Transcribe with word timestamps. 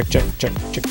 Check, 0.00 0.24
check, 0.38 0.38
check, 0.38 0.54
check, 0.72 0.84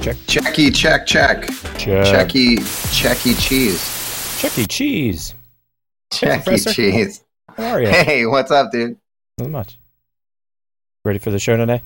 check, 0.00 0.16
check, 0.28 0.44
Checky, 0.44 0.72
check, 0.72 1.04
check. 1.04 1.48
check. 1.76 2.06
Checky, 2.06 2.56
checky 2.94 3.36
cheese. 3.40 4.38
Chuck 4.40 4.56
E. 4.56 4.66
Cheese. 4.66 5.34
Hey, 6.12 6.28
Checky 6.28 6.44
Professor. 6.44 6.72
cheese. 6.72 7.24
How 7.56 7.64
are 7.72 7.82
you? 7.82 7.88
Hey, 7.88 8.24
what's 8.24 8.52
up, 8.52 8.70
dude? 8.70 8.98
Not 9.36 9.50
much. 9.50 9.80
Ready 11.04 11.18
for 11.18 11.32
the 11.32 11.40
show 11.40 11.56
today? 11.56 11.82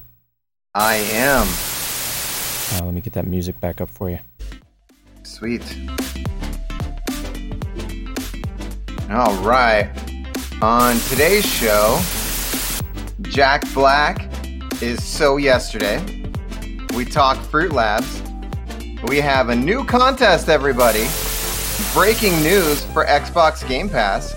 I 0.75 0.97
am. 0.97 1.47
Uh, 2.75 2.85
let 2.85 2.93
me 2.93 3.01
get 3.01 3.15
that 3.15 3.27
music 3.27 3.59
back 3.59 3.81
up 3.81 3.89
for 3.89 4.11
you. 4.11 4.19
Sweet. 5.23 5.63
All 9.11 9.35
right. 9.43 9.91
On 10.61 10.95
today's 11.09 11.47
show, 11.47 11.99
Jack 13.23 13.65
Black 13.73 14.31
is 14.83 15.03
So 15.03 15.39
Yesterday. 15.39 16.20
We 16.95 17.05
talk 17.05 17.39
Fruit 17.39 17.73
Labs. 17.73 18.23
We 19.05 19.19
have 19.19 19.49
a 19.49 19.57
new 19.57 19.85
contest, 19.85 20.49
everybody. 20.49 21.07
Breaking 21.95 22.43
news 22.43 22.85
for 22.87 23.07
Xbox 23.07 23.67
Game 23.67 23.89
Pass. 23.89 24.35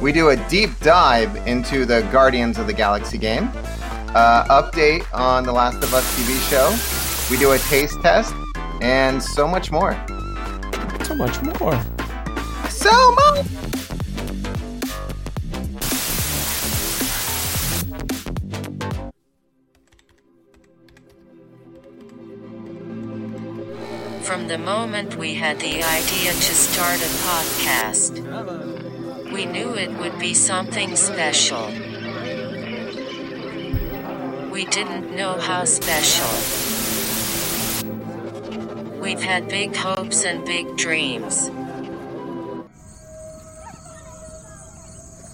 We 0.00 0.10
do 0.10 0.30
a 0.30 0.36
deep 0.48 0.70
dive 0.80 1.36
into 1.46 1.84
the 1.84 2.02
Guardians 2.10 2.58
of 2.58 2.66
the 2.66 2.72
Galaxy 2.72 3.18
game. 3.18 3.50
Uh, 4.14 4.62
update 4.62 5.06
on 5.14 5.44
the 5.44 5.52
Last 5.52 5.82
of 5.82 5.94
Us 5.94 6.04
TV 6.18 6.38
show. 6.48 6.74
We 7.30 7.38
do 7.38 7.52
a 7.52 7.58
taste 7.58 8.00
test 8.02 8.34
and 8.80 9.22
so 9.22 9.46
much 9.46 9.70
more. 9.70 9.92
So 11.04 11.14
much 11.14 11.40
more. 11.42 11.80
So 12.68 13.14
much. 13.14 13.61
From 24.32 24.48
the 24.48 24.56
moment 24.56 25.16
we 25.16 25.34
had 25.34 25.60
the 25.60 25.82
idea 25.82 26.32
to 26.32 26.54
start 26.54 26.96
a 27.02 27.12
podcast, 27.28 28.16
we 29.30 29.44
knew 29.44 29.74
it 29.74 29.90
would 29.98 30.18
be 30.18 30.32
something 30.32 30.96
special. 30.96 31.66
We 34.50 34.64
didn't 34.64 35.14
know 35.14 35.38
how 35.38 35.66
special. 35.66 36.32
We've 39.02 39.22
had 39.22 39.50
big 39.50 39.76
hopes 39.76 40.24
and 40.24 40.46
big 40.46 40.78
dreams. 40.78 41.50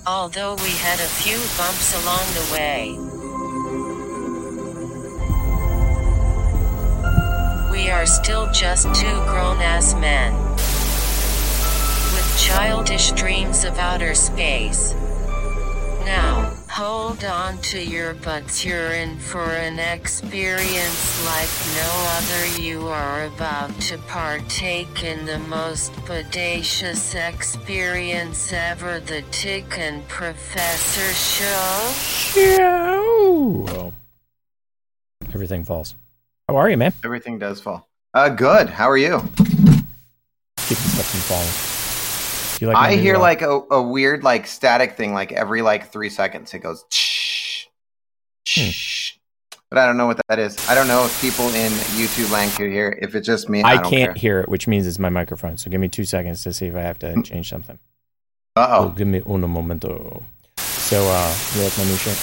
Although 0.09 0.57
we 0.57 0.71
had 0.71 0.99
a 0.99 1.13
few 1.23 1.39
bumps 1.57 1.95
along 2.03 2.27
the 2.35 2.49
way. 2.53 3.08
We 7.79 7.91
are 7.91 8.07
still 8.07 8.51
just 8.51 8.93
two 8.93 9.21
grown 9.31 9.63
ass 9.63 9.95
men. 9.95 10.35
With 12.13 12.37
childish 12.37 13.13
dreams 13.13 13.63
of 13.63 13.79
outer 13.79 14.15
space. 14.17 14.95
Now, 16.05 16.55
hold 16.69 17.23
on 17.23 17.59
to 17.59 17.81
your 17.81 18.15
butts. 18.15 18.65
You're 18.65 18.95
in 18.95 19.17
for 19.19 19.53
an 19.53 19.79
experience 19.79 21.25
like 21.25 21.49
no 21.77 21.91
other. 22.19 22.61
You 22.61 22.89
are 22.89 23.27
about 23.27 23.81
to 23.83 23.99
partake 24.09 25.05
in 25.05 25.25
the 25.25 25.39
most 25.39 25.93
bodacious 26.05 27.15
experience 27.15 28.53
ever 28.53 28.99
the 28.99 29.23
Tick 29.31 29.79
and 29.79 30.07
Professor 30.09 31.15
show. 31.15 31.93
Show. 32.57 33.93
Everything 35.33 35.63
falls. 35.63 35.95
How 36.49 36.57
are 36.57 36.71
you, 36.71 36.79
man? 36.79 36.95
Everything 37.05 37.39
does 37.39 37.61
fall. 37.61 37.89
Uh, 38.15 38.31
good. 38.31 38.71
How 38.71 38.89
are 38.89 38.97
you? 38.97 39.19
Keeping 39.19 40.87
stuff 40.87 41.11
from 41.11 41.21
falling. 41.21 42.59
Do 42.59 42.65
you 42.65 42.73
like 42.73 42.77
I 42.77 42.97
hear 42.97 43.19
like 43.19 43.43
a, 43.43 43.61
a 43.71 43.83
weird 43.83 44.25
like 44.25 44.47
static 44.47 44.97
thing 44.97 45.13
like 45.13 45.31
every 45.31 45.61
like 45.61 45.93
three 45.93 46.09
seconds. 46.09 46.55
It 46.55 46.61
goes 46.61 46.87
shh, 46.91 47.67
shh. 48.47 49.13
But 49.69 49.79
I 49.79 49.85
don't 49.85 49.99
know 49.99 50.07
what 50.07 50.19
that 50.29 50.39
is. 50.39 50.57
I 50.71 50.75
don't 50.75 50.89
know 50.89 51.05
if 51.05 51.21
people 51.21 51.49
in 51.49 51.71
YouTube 51.99 52.33
land 52.33 52.51
could 52.53 52.71
hear. 52.71 52.89
it. 52.89 53.05
If 53.05 53.15
it's 53.15 53.27
just 53.27 53.51
me, 53.51 53.63
I, 53.63 53.75
I 53.75 53.77
can't 53.77 53.91
care. 53.91 54.15
hear 54.15 54.41
it, 54.41 54.49
which 54.49 54.67
means 54.67 54.87
it's 54.87 54.99
my 54.99 55.11
microphone. 55.11 55.59
So 55.59 55.71
give 55.71 55.83
me 55.83 55.89
two 55.89 56.05
seconds 56.05 56.43
to 56.45 56.55
see 56.55 56.67
if 56.67 56.75
I 56.75 56.81
have 56.81 56.99
to 57.01 57.23
change 57.23 57.51
something. 57.51 57.79
Uh 58.57 58.69
Oh, 58.71 58.89
give 58.89 59.07
me 59.07 59.21
uno 59.29 59.47
momento. 59.47 60.25
So, 60.57 61.03
uh, 61.07 61.37
you 61.55 61.63
like 61.63 61.77
my 61.77 61.85
new 61.85 61.97
shirt? 61.97 62.17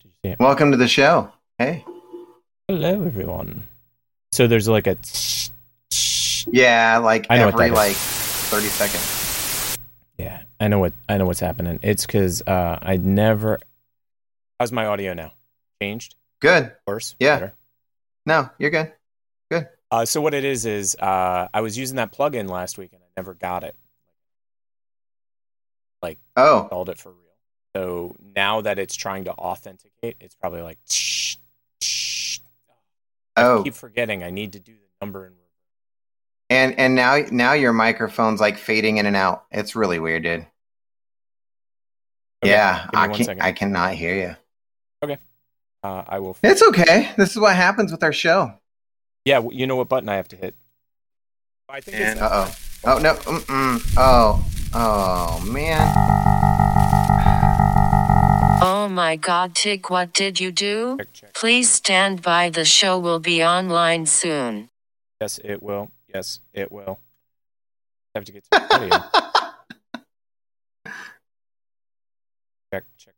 Did 0.00 0.04
you 0.04 0.10
see 0.22 0.28
it? 0.30 0.38
Welcome 0.38 0.70
to 0.70 0.76
the 0.76 0.86
show. 0.86 1.32
Hey. 1.58 1.84
Hello, 2.68 3.04
everyone. 3.04 3.62
So 4.32 4.48
there's 4.48 4.66
like 4.66 4.88
a. 4.88 4.96
Yeah, 6.48 6.98
like 6.98 7.26
I 7.30 7.38
know 7.38 7.46
every 7.46 7.66
is. 7.66 7.72
like 7.72 7.94
thirty 7.94 8.66
seconds. 8.66 9.78
Yeah, 10.18 10.42
I 10.58 10.66
know 10.66 10.80
what 10.80 10.92
I 11.08 11.16
know 11.16 11.26
what's 11.26 11.38
happening. 11.38 11.78
It's 11.82 12.04
because 12.04 12.42
uh, 12.42 12.76
I 12.82 12.96
never. 12.96 13.60
How's 14.58 14.72
my 14.72 14.86
audio 14.86 15.14
now? 15.14 15.32
Changed? 15.80 16.16
Good. 16.40 16.72
Worse? 16.88 17.14
Yeah. 17.20 17.36
Better? 17.36 17.54
No, 18.26 18.50
you're 18.58 18.70
good. 18.70 18.92
Good. 19.48 19.68
Uh, 19.92 20.04
so 20.04 20.20
what 20.20 20.34
it 20.34 20.44
is 20.44 20.66
is 20.66 20.96
uh, 20.96 21.46
I 21.54 21.60
was 21.60 21.78
using 21.78 21.98
that 21.98 22.12
plugin 22.12 22.50
last 22.50 22.78
week 22.78 22.92
and 22.92 23.00
I 23.00 23.06
never 23.16 23.34
got 23.34 23.62
it. 23.62 23.76
Like 26.02 26.18
oh, 26.34 26.62
Installed 26.62 26.88
it 26.88 26.98
for 26.98 27.10
real. 27.10 27.20
So 27.76 28.16
now 28.34 28.62
that 28.62 28.80
it's 28.80 28.96
trying 28.96 29.26
to 29.26 29.32
authenticate, 29.34 30.16
it's 30.18 30.34
probably 30.34 30.62
like. 30.62 30.78
I 30.88 31.25
oh, 33.36 33.62
keep 33.62 33.74
forgetting 33.74 34.22
I 34.22 34.30
need 34.30 34.52
to 34.54 34.60
do 34.60 34.72
the 34.72 35.04
number 35.04 35.26
in 35.26 35.32
reverse. 35.32 35.42
and 36.50 36.78
and 36.78 36.94
now 36.94 37.18
now 37.30 37.52
your 37.52 37.72
microphone's 37.72 38.40
like 38.40 38.58
fading 38.58 38.96
in 38.98 39.06
and 39.06 39.16
out. 39.16 39.44
It's 39.50 39.74
really 39.76 39.98
weird, 39.98 40.22
dude. 40.22 40.46
Okay, 42.44 42.52
yeah, 42.52 42.88
I 42.94 43.08
can 43.08 43.24
second. 43.24 43.42
I 43.42 43.52
cannot 43.52 43.94
hear 43.94 44.14
you. 44.14 44.36
Okay, 45.02 45.18
uh, 45.82 46.02
I 46.06 46.18
will. 46.18 46.36
It's 46.42 46.62
okay. 46.62 47.12
This 47.16 47.30
is 47.30 47.38
what 47.38 47.56
happens 47.56 47.90
with 47.90 48.02
our 48.02 48.12
show. 48.12 48.52
Yeah, 49.24 49.42
you 49.50 49.66
know 49.66 49.76
what 49.76 49.88
button 49.88 50.08
I 50.08 50.16
have 50.16 50.28
to 50.28 50.36
hit? 50.36 50.54
I 51.68 51.80
think 51.80 51.96
it's. 51.98 52.20
Uh 52.20 52.28
oh. 52.32 52.56
Oh 52.84 52.98
no. 52.98 53.14
Mm-mm. 53.14 53.94
Oh. 53.96 54.44
Oh 54.72 55.40
man. 55.50 55.92
Oh 58.62 58.88
my 58.88 59.16
god, 59.16 59.54
Tick, 59.54 59.90
what 59.90 60.14
did 60.14 60.40
you 60.40 60.50
do? 60.50 60.96
Check, 60.98 61.12
check. 61.12 61.34
Please 61.34 61.70
stand 61.70 62.22
by, 62.22 62.48
the 62.48 62.64
show 62.64 62.98
will 62.98 63.18
be 63.20 63.44
online 63.44 64.06
soon. 64.06 64.70
Yes, 65.20 65.38
it 65.44 65.62
will. 65.62 65.90
Yes, 66.12 66.40
it 66.54 66.72
will. 66.72 67.00
I 68.14 68.18
have 68.18 68.24
to 68.24 68.32
get 68.32 68.44
to 68.44 68.48
the 68.50 68.78
video. 68.78 68.98
check, 72.72 72.84
check. 72.96 73.14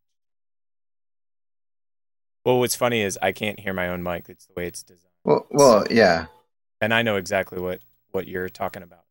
Well, 2.45 2.59
what's 2.59 2.75
funny 2.75 3.03
is 3.03 3.17
I 3.23 3.31
can't 3.31 3.61
hear 3.61 3.73
my 3.73 3.89
own 3.89 4.03
mic. 4.03 4.29
It's 4.29 4.47
the 4.47 4.55
way 4.57 4.67
it's 4.67 4.83
designed, 4.83 5.13
well, 5.23 5.47
well, 5.51 5.87
yeah. 5.89 6.27
and 6.81 6.93
I 6.93 7.03
know 7.03 7.15
exactly 7.17 7.61
what 7.61 7.81
what 8.11 8.27
you're 8.27 8.49
talking 8.49 8.83
about. 8.83 9.05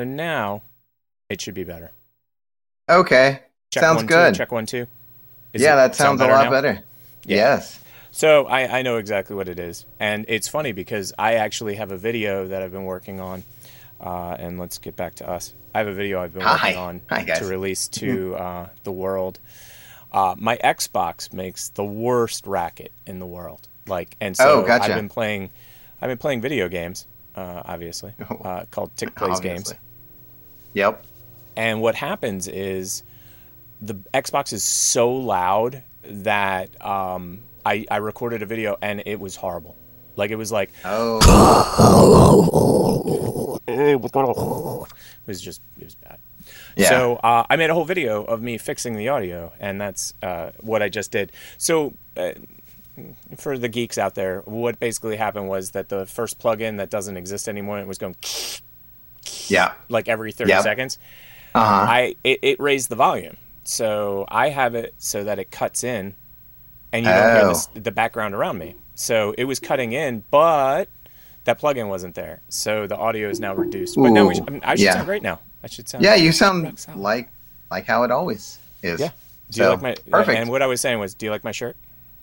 So 0.00 0.04
now 0.04 0.62
it 1.28 1.42
should 1.42 1.52
be 1.52 1.64
better. 1.64 1.90
Okay. 2.88 3.40
Check 3.70 3.82
Sounds 3.82 3.96
one, 3.96 4.06
good. 4.06 4.32
Two, 4.32 4.38
check 4.38 4.50
one, 4.50 4.64
two. 4.64 4.86
Is 5.52 5.60
yeah, 5.60 5.76
that 5.76 5.94
sound 5.94 6.18
sounds 6.18 6.22
a 6.22 6.32
lot 6.32 6.44
now? 6.44 6.50
better. 6.50 6.72
Yeah. 7.26 7.36
Yes. 7.36 7.78
So 8.10 8.46
I, 8.46 8.78
I 8.78 8.80
know 8.80 8.96
exactly 8.96 9.36
what 9.36 9.46
it 9.46 9.58
is, 9.58 9.84
and 9.98 10.24
it's 10.26 10.48
funny 10.48 10.72
because 10.72 11.12
I 11.18 11.34
actually 11.34 11.74
have 11.74 11.92
a 11.92 11.98
video 11.98 12.46
that 12.48 12.62
I've 12.62 12.72
been 12.72 12.86
working 12.86 13.20
on. 13.20 13.42
Uh, 14.00 14.36
and 14.38 14.58
let's 14.58 14.78
get 14.78 14.96
back 14.96 15.16
to 15.16 15.28
us. 15.28 15.52
I 15.74 15.80
have 15.80 15.86
a 15.88 15.92
video 15.92 16.22
I've 16.22 16.32
been 16.32 16.40
Hi. 16.40 16.68
working 16.68 16.78
on 16.78 17.00
Hi, 17.10 17.24
to 17.24 17.44
release 17.44 17.86
to 17.88 18.36
uh, 18.36 18.68
the 18.84 18.92
world. 18.92 19.38
Uh, 20.10 20.34
my 20.38 20.56
Xbox 20.64 21.30
makes 21.34 21.68
the 21.68 21.84
worst 21.84 22.46
racket 22.46 22.92
in 23.06 23.18
the 23.18 23.26
world. 23.26 23.68
Like, 23.86 24.16
and 24.18 24.34
so 24.34 24.62
Oh, 24.62 24.66
gotcha. 24.66 24.84
I've 24.84 24.96
been 24.96 25.10
playing. 25.10 25.50
I've 26.00 26.08
been 26.08 26.16
playing 26.16 26.40
video 26.40 26.68
games, 26.68 27.06
uh, 27.36 27.64
obviously, 27.66 28.14
uh, 28.42 28.64
called 28.70 28.96
Tick 28.96 29.14
Plays 29.14 29.40
Games. 29.40 29.74
Yep. 30.74 31.04
And 31.56 31.80
what 31.80 31.94
happens 31.94 32.48
is 32.48 33.02
the 33.82 33.94
Xbox 34.14 34.52
is 34.52 34.62
so 34.64 35.12
loud 35.12 35.82
that 36.02 36.84
um, 36.84 37.40
I, 37.64 37.86
I 37.90 37.96
recorded 37.98 38.42
a 38.42 38.46
video 38.46 38.76
and 38.80 39.02
it 39.06 39.20
was 39.20 39.36
horrible. 39.36 39.76
Like 40.16 40.30
it 40.30 40.36
was 40.36 40.52
like 40.52 40.70
Oh. 40.84 41.20
it 43.68 45.26
was 45.26 45.40
just 45.40 45.62
it 45.78 45.84
was 45.84 45.94
bad. 45.94 46.18
Yeah. 46.76 46.88
So 46.88 47.16
uh, 47.16 47.44
I 47.48 47.56
made 47.56 47.70
a 47.70 47.74
whole 47.74 47.84
video 47.84 48.24
of 48.24 48.42
me 48.42 48.58
fixing 48.58 48.96
the 48.96 49.08
audio, 49.08 49.52
and 49.60 49.80
that's 49.80 50.14
uh, 50.22 50.50
what 50.60 50.82
I 50.82 50.88
just 50.88 51.12
did. 51.12 51.32
So 51.58 51.94
uh, 52.16 52.32
for 53.36 53.58
the 53.58 53.68
geeks 53.68 53.98
out 53.98 54.14
there, 54.14 54.40
what 54.40 54.80
basically 54.80 55.16
happened 55.16 55.48
was 55.48 55.70
that 55.72 55.88
the 55.88 56.06
first 56.06 56.38
plugin 56.38 56.78
that 56.78 56.90
doesn't 56.90 57.16
exist 57.16 57.48
anymore, 57.48 57.78
it 57.78 57.86
was 57.86 57.98
going 57.98 58.16
Yeah. 59.48 59.72
like 59.88 60.08
every 60.08 60.32
30 60.32 60.50
Yep. 60.50 60.62
seconds. 60.62 60.98
Uh 61.54 61.64
huh. 61.64 61.90
I 61.90 62.14
it, 62.24 62.38
it 62.42 62.60
raised 62.60 62.88
the 62.90 62.96
volume 62.96 63.36
So 63.64 64.24
I 64.28 64.50
have 64.50 64.74
it 64.74 64.94
so 64.98 65.24
that 65.24 65.38
it 65.38 65.50
cuts 65.50 65.82
in, 65.84 66.14
and 66.92 67.04
you 67.04 67.10
don't 67.10 67.36
hear 67.36 67.44
Oh. 67.44 67.48
this, 67.48 67.66
the 67.74 67.90
background 67.92 68.34
around 68.34 68.58
me. 68.58 68.74
So 68.94 69.34
it 69.38 69.44
was 69.44 69.58
cutting 69.58 69.92
in, 69.92 70.24
but 70.30 70.88
that 71.44 71.60
plugin 71.60 71.88
wasn't 71.88 72.14
there. 72.14 72.42
So 72.48 72.86
the 72.86 72.96
audio 72.96 73.28
is 73.30 73.40
now 73.40 73.54
reduced. 73.54 73.96
But 73.96 74.10
now 74.10 74.26
we 74.28 74.34
should, 74.34 74.48
I, 74.48 74.52
mean, 74.52 74.60
I 74.64 74.74
should 74.74 74.84
yeah. 74.84 74.92
sound 74.94 75.06
great 75.06 75.22
now. 75.22 75.40
I 75.62 75.66
should 75.68 75.88
sound. 75.88 76.04
Yeah, 76.04 76.14
you 76.14 76.32
sound 76.32 76.86
like 76.96 77.28
like 77.70 77.86
how 77.86 78.02
it 78.04 78.10
always 78.10 78.58
is. 78.82 79.00
Yeah. 79.00 79.10
Do 79.50 79.60
you 79.60 79.64
So, 79.64 79.70
like 79.72 79.82
my 79.82 79.94
perfect. 80.10 80.38
And 80.38 80.50
what 80.50 80.62
I 80.62 80.66
was 80.66 80.80
saying 80.80 80.98
was, 81.00 81.14
do 81.14 81.26
you 81.26 81.32
like 81.32 81.42
my 81.44 81.52
shirt? 81.52 81.76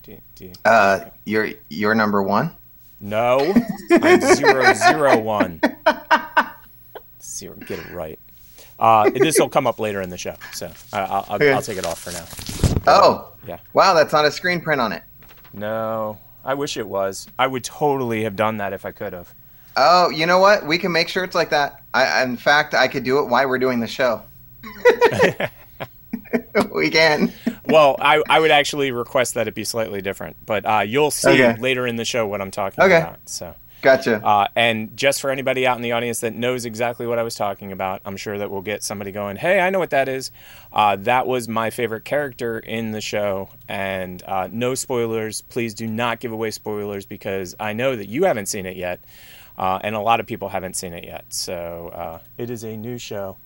Do 0.03 0.11
you, 0.13 0.21
do 0.35 0.45
you, 0.45 0.53
Uh, 0.63 1.05
you're 1.25 1.49
you're 1.69 1.95
number 1.95 2.23
one. 2.23 2.55
no, 3.01 3.53
I'm 3.91 4.21
zero 4.21 4.73
zero 4.73 5.17
one. 5.19 5.59
Zero, 7.27 7.55
get 7.57 7.79
it 7.79 7.91
right. 7.91 8.19
Uh, 8.79 9.09
this 9.09 9.37
will 9.39 9.49
come 9.49 9.67
up 9.67 9.79
later 9.79 10.01
in 10.01 10.09
the 10.09 10.17
show, 10.17 10.35
so 10.53 10.67
uh, 10.67 10.71
I'll, 10.93 11.25
I'll, 11.29 11.35
Okay. 11.35 11.51
I'll 11.51 11.61
take 11.61 11.77
it 11.77 11.85
off 11.85 11.99
for 11.99 12.11
now. 12.11 12.25
Oh, 12.87 13.33
Yeah. 13.45 13.57
wow, 13.73 13.93
that's 13.93 14.13
not 14.13 14.25
a 14.25 14.31
screen 14.31 14.61
print 14.61 14.79
on 14.79 14.91
it. 14.93 15.03
No, 15.53 16.19
I 16.45 16.53
wish 16.53 16.77
it 16.77 16.87
was. 16.87 17.27
I 17.37 17.47
would 17.47 17.63
totally 17.63 18.23
have 18.23 18.35
done 18.35 18.57
that 18.57 18.73
if 18.73 18.85
I 18.85 18.91
could 18.91 19.13
have. 19.13 19.33
Oh, 19.75 20.09
you 20.09 20.25
know 20.25 20.39
what? 20.39 20.65
We 20.65 20.77
can 20.77 20.91
make 20.91 21.09
shirts 21.09 21.35
like 21.35 21.49
that. 21.51 21.81
I, 21.93 22.23
in 22.23 22.37
fact, 22.37 22.73
I 22.73 22.87
could 22.87 23.03
do 23.03 23.19
it 23.19 23.25
while 23.27 23.47
we're 23.47 23.59
doing 23.59 23.79
the 23.79 23.87
show. 23.87 24.21
we 26.73 26.89
can. 26.89 27.31
Well, 27.65 27.95
I, 27.99 28.23
I 28.29 28.39
would 28.39 28.51
actually 28.51 28.91
request 28.91 29.33
that 29.35 29.47
it 29.47 29.53
be 29.55 29.63
slightly 29.63 30.01
different, 30.01 30.37
but 30.45 30.65
uh, 30.65 30.79
you'll 30.79 31.11
see 31.11 31.29
Okay. 31.43 31.55
later 31.59 31.85
in 31.87 31.95
the 31.95 32.05
show 32.05 32.25
what 32.27 32.41
I'm 32.41 32.51
talking 32.51 32.83
Okay. 32.83 32.97
about. 32.97 33.19
So. 33.25 33.55
Gotcha. 33.81 34.25
Uh, 34.25 34.47
and 34.55 34.95
just 34.97 35.21
for 35.21 35.29
anybody 35.29 35.67
out 35.67 35.77
in 35.77 35.83
the 35.83 35.91
audience 35.91 36.19
that 36.21 36.33
knows 36.33 36.65
exactly 36.65 37.05
what 37.05 37.19
I 37.19 37.23
was 37.23 37.35
talking 37.35 37.71
about, 37.71 38.01
I'm 38.05 38.17
sure 38.17 38.37
that 38.37 38.49
we'll 38.49 38.61
get 38.63 38.81
somebody 38.83 39.11
going, 39.11 39.37
hey, 39.37 39.59
I 39.59 39.69
know 39.69 39.79
what 39.79 39.91
that 39.91 40.09
is. 40.09 40.31
Uh, 40.73 40.95
that 40.97 41.27
was 41.27 41.47
my 41.47 41.69
favorite 41.69 42.03
character 42.03 42.57
in 42.59 42.91
the 42.91 43.01
show. 43.01 43.49
And 43.67 44.23
uh, 44.25 44.47
no 44.51 44.73
spoilers. 44.75 45.41
Please 45.41 45.73
do 45.73 45.85
not 45.87 46.19
give 46.19 46.31
away 46.31 46.51
spoilers 46.51 47.05
because 47.05 47.55
I 47.59 47.73
know 47.73 47.95
that 47.95 48.09
you 48.09 48.23
haven't 48.25 48.47
seen 48.47 48.65
it 48.65 48.77
yet. 48.77 48.99
Uh, 49.57 49.79
and 49.83 49.95
a 49.95 49.99
lot 50.01 50.19
of 50.19 50.25
people 50.25 50.49
haven't 50.49 50.75
seen 50.75 50.93
it 50.93 51.03
yet. 51.03 51.25
So 51.29 51.89
uh, 51.93 52.19
it 52.37 52.49
is 52.49 52.63
a 52.63 52.75
new 52.77 52.97
show. 52.97 53.37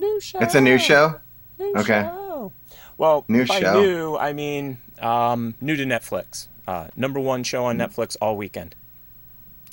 New 0.00 0.20
show. 0.20 0.38
it's 0.40 0.54
a 0.54 0.60
new 0.60 0.78
show. 0.78 1.20
New 1.58 1.72
Okay. 1.76 2.02
show. 2.02 2.52
Well, 2.96 3.24
New 3.28 3.46
by 3.46 3.60
show. 3.60 3.80
new, 3.80 4.16
I 4.16 4.32
mean 4.32 4.78
um, 5.00 5.54
new 5.60 5.76
to 5.76 5.84
Netflix. 5.84 6.48
Uh, 6.66 6.88
number 6.96 7.18
one 7.20 7.42
show 7.44 7.64
on 7.64 7.78
Netflix 7.78 8.16
all 8.20 8.36
weekend. 8.36 8.74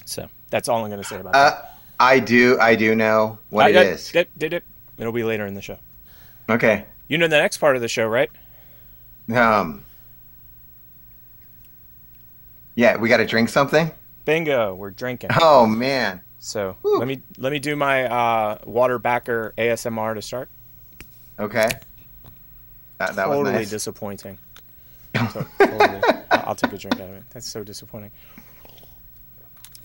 So 0.05 0.29
that's 0.49 0.69
all 0.69 0.83
I'm 0.83 0.89
going 0.89 1.01
to 1.01 1.07
say 1.07 1.19
about 1.19 1.33
that. 1.33 1.53
Uh, 1.53 1.61
I 1.99 2.19
do. 2.19 2.57
I 2.59 2.75
do 2.75 2.95
know 2.95 3.39
what 3.49 3.65
I- 3.65 3.69
it 3.69 3.77
I- 3.77 3.81
is. 3.83 4.11
Did, 4.11 4.27
did 4.37 4.53
it? 4.53 4.63
It'll 4.97 5.11
be 5.11 5.23
later 5.23 5.45
in 5.45 5.53
the 5.55 5.61
show. 5.61 5.77
Okay. 6.49 6.85
You 7.07 7.17
know 7.17 7.27
the 7.27 7.37
next 7.39 7.57
part 7.57 7.75
of 7.75 7.81
the 7.81 7.87
show, 7.87 8.07
right? 8.07 8.29
Um. 9.33 9.83
Yeah, 12.75 12.97
we 12.97 13.09
got 13.09 13.17
to 13.17 13.25
drink 13.25 13.49
something. 13.49 13.91
Bingo. 14.25 14.75
We're 14.75 14.91
drinking. 14.91 15.29
Oh 15.41 15.65
man. 15.65 16.21
So 16.39 16.75
let 16.83 17.07
me 17.07 17.21
let 17.37 17.51
me 17.51 17.59
do 17.59 17.75
my 17.75 18.05
uh, 18.05 18.57
water 18.65 18.99
backer 18.99 19.53
ASMR 19.57 20.13
to 20.15 20.21
start. 20.21 20.49
Okay. 21.39 21.69
That, 22.97 23.15
that 23.15 23.27
was 23.29 23.37
totally 23.37 23.55
nice. 23.55 23.69
disappointing. 23.69 24.37
To- 25.15 25.47
totally. 25.59 26.01
I'll 26.31 26.55
take 26.55 26.73
a 26.73 26.77
drink 26.77 26.99
out 26.99 27.09
of 27.09 27.15
it. 27.15 27.23
That's 27.31 27.47
so 27.47 27.63
disappointing. 27.63 28.11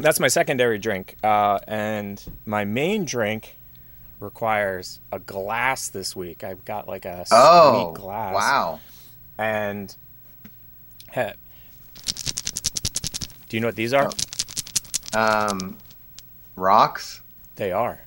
That's 0.02 0.20
my 0.20 0.28
secondary 0.28 0.78
drink, 0.78 1.16
uh, 1.22 1.58
and 1.66 2.22
my 2.46 2.64
main 2.64 3.04
drink 3.04 3.56
requires 4.18 5.00
a 5.12 5.18
glass 5.18 5.88
this 5.88 6.14
week. 6.14 6.44
I've 6.44 6.64
got 6.64 6.86
like 6.88 7.04
a 7.04 7.26
sweet 7.26 7.36
oh 7.38 7.92
glass. 7.94 8.34
wow. 8.34 8.80
And 9.38 9.94
hey, 11.12 11.32
do 13.48 13.56
you 13.56 13.60
know 13.60 13.68
what 13.68 13.76
these 13.76 13.92
are? 13.94 14.10
Um, 15.14 15.76
rocks. 16.56 17.20
They 17.56 17.72
are. 17.72 18.02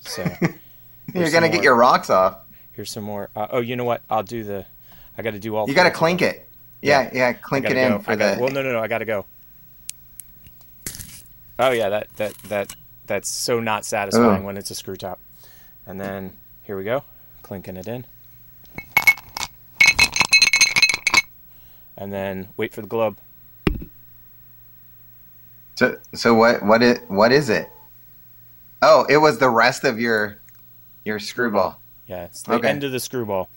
So 0.00 0.22
You're 1.14 1.30
gonna 1.30 1.46
more. 1.46 1.54
get 1.56 1.62
your 1.62 1.74
rocks 1.76 2.10
off. 2.10 2.38
here's 2.72 2.90
some 2.90 3.04
more. 3.04 3.30
Uh, 3.36 3.46
oh, 3.50 3.60
you 3.60 3.76
know 3.76 3.84
what? 3.84 4.02
I'll 4.10 4.22
do 4.22 4.42
the. 4.44 4.66
I 5.18 5.22
got 5.22 5.32
to 5.32 5.38
do 5.38 5.54
all. 5.56 5.68
You 5.68 5.74
got 5.74 5.84
to 5.84 5.90
clink 5.90 6.22
it. 6.22 6.48
Yeah, 6.82 7.10
yeah, 7.12 7.28
I 7.28 7.32
clink 7.34 7.66
it 7.66 7.76
in 7.76 7.88
go. 7.92 7.98
for 7.98 8.12
I 8.12 8.16
gotta- 8.16 8.36
the. 8.36 8.42
Well, 8.42 8.52
no, 8.52 8.62
no, 8.62 8.72
no. 8.72 8.80
I 8.80 8.88
got 8.88 8.98
to 8.98 9.04
go. 9.04 9.26
Oh 11.62 11.72
yeah, 11.72 11.90
that 11.90 12.08
that 12.16 12.34
that 12.44 12.74
that's 13.06 13.28
so 13.28 13.60
not 13.60 13.84
satisfying 13.84 14.40
Ugh. 14.40 14.44
when 14.44 14.56
it's 14.56 14.70
a 14.70 14.74
screw 14.74 14.96
top. 14.96 15.20
And 15.86 16.00
then 16.00 16.36
here 16.62 16.76
we 16.76 16.84
go, 16.84 17.04
clinking 17.42 17.76
it 17.76 17.86
in. 17.86 18.06
And 21.98 22.10
then 22.10 22.48
wait 22.56 22.72
for 22.72 22.80
the 22.80 22.86
globe. 22.86 23.18
So, 25.76 25.98
so 26.14 26.34
what? 26.34 26.62
What 26.64 26.82
is? 26.82 26.98
What 27.08 27.30
is 27.30 27.50
it? 27.50 27.70
Oh, 28.80 29.04
it 29.10 29.18
was 29.18 29.38
the 29.38 29.50
rest 29.50 29.84
of 29.84 30.00
your 30.00 30.38
your 31.04 31.18
Skrewball. 31.18 31.76
Yeah, 32.06 32.24
it's 32.24 32.42
the 32.42 32.54
Okay. 32.54 32.68
end 32.68 32.84
of 32.84 32.92
the 32.92 32.98
Skrewball. 32.98 33.48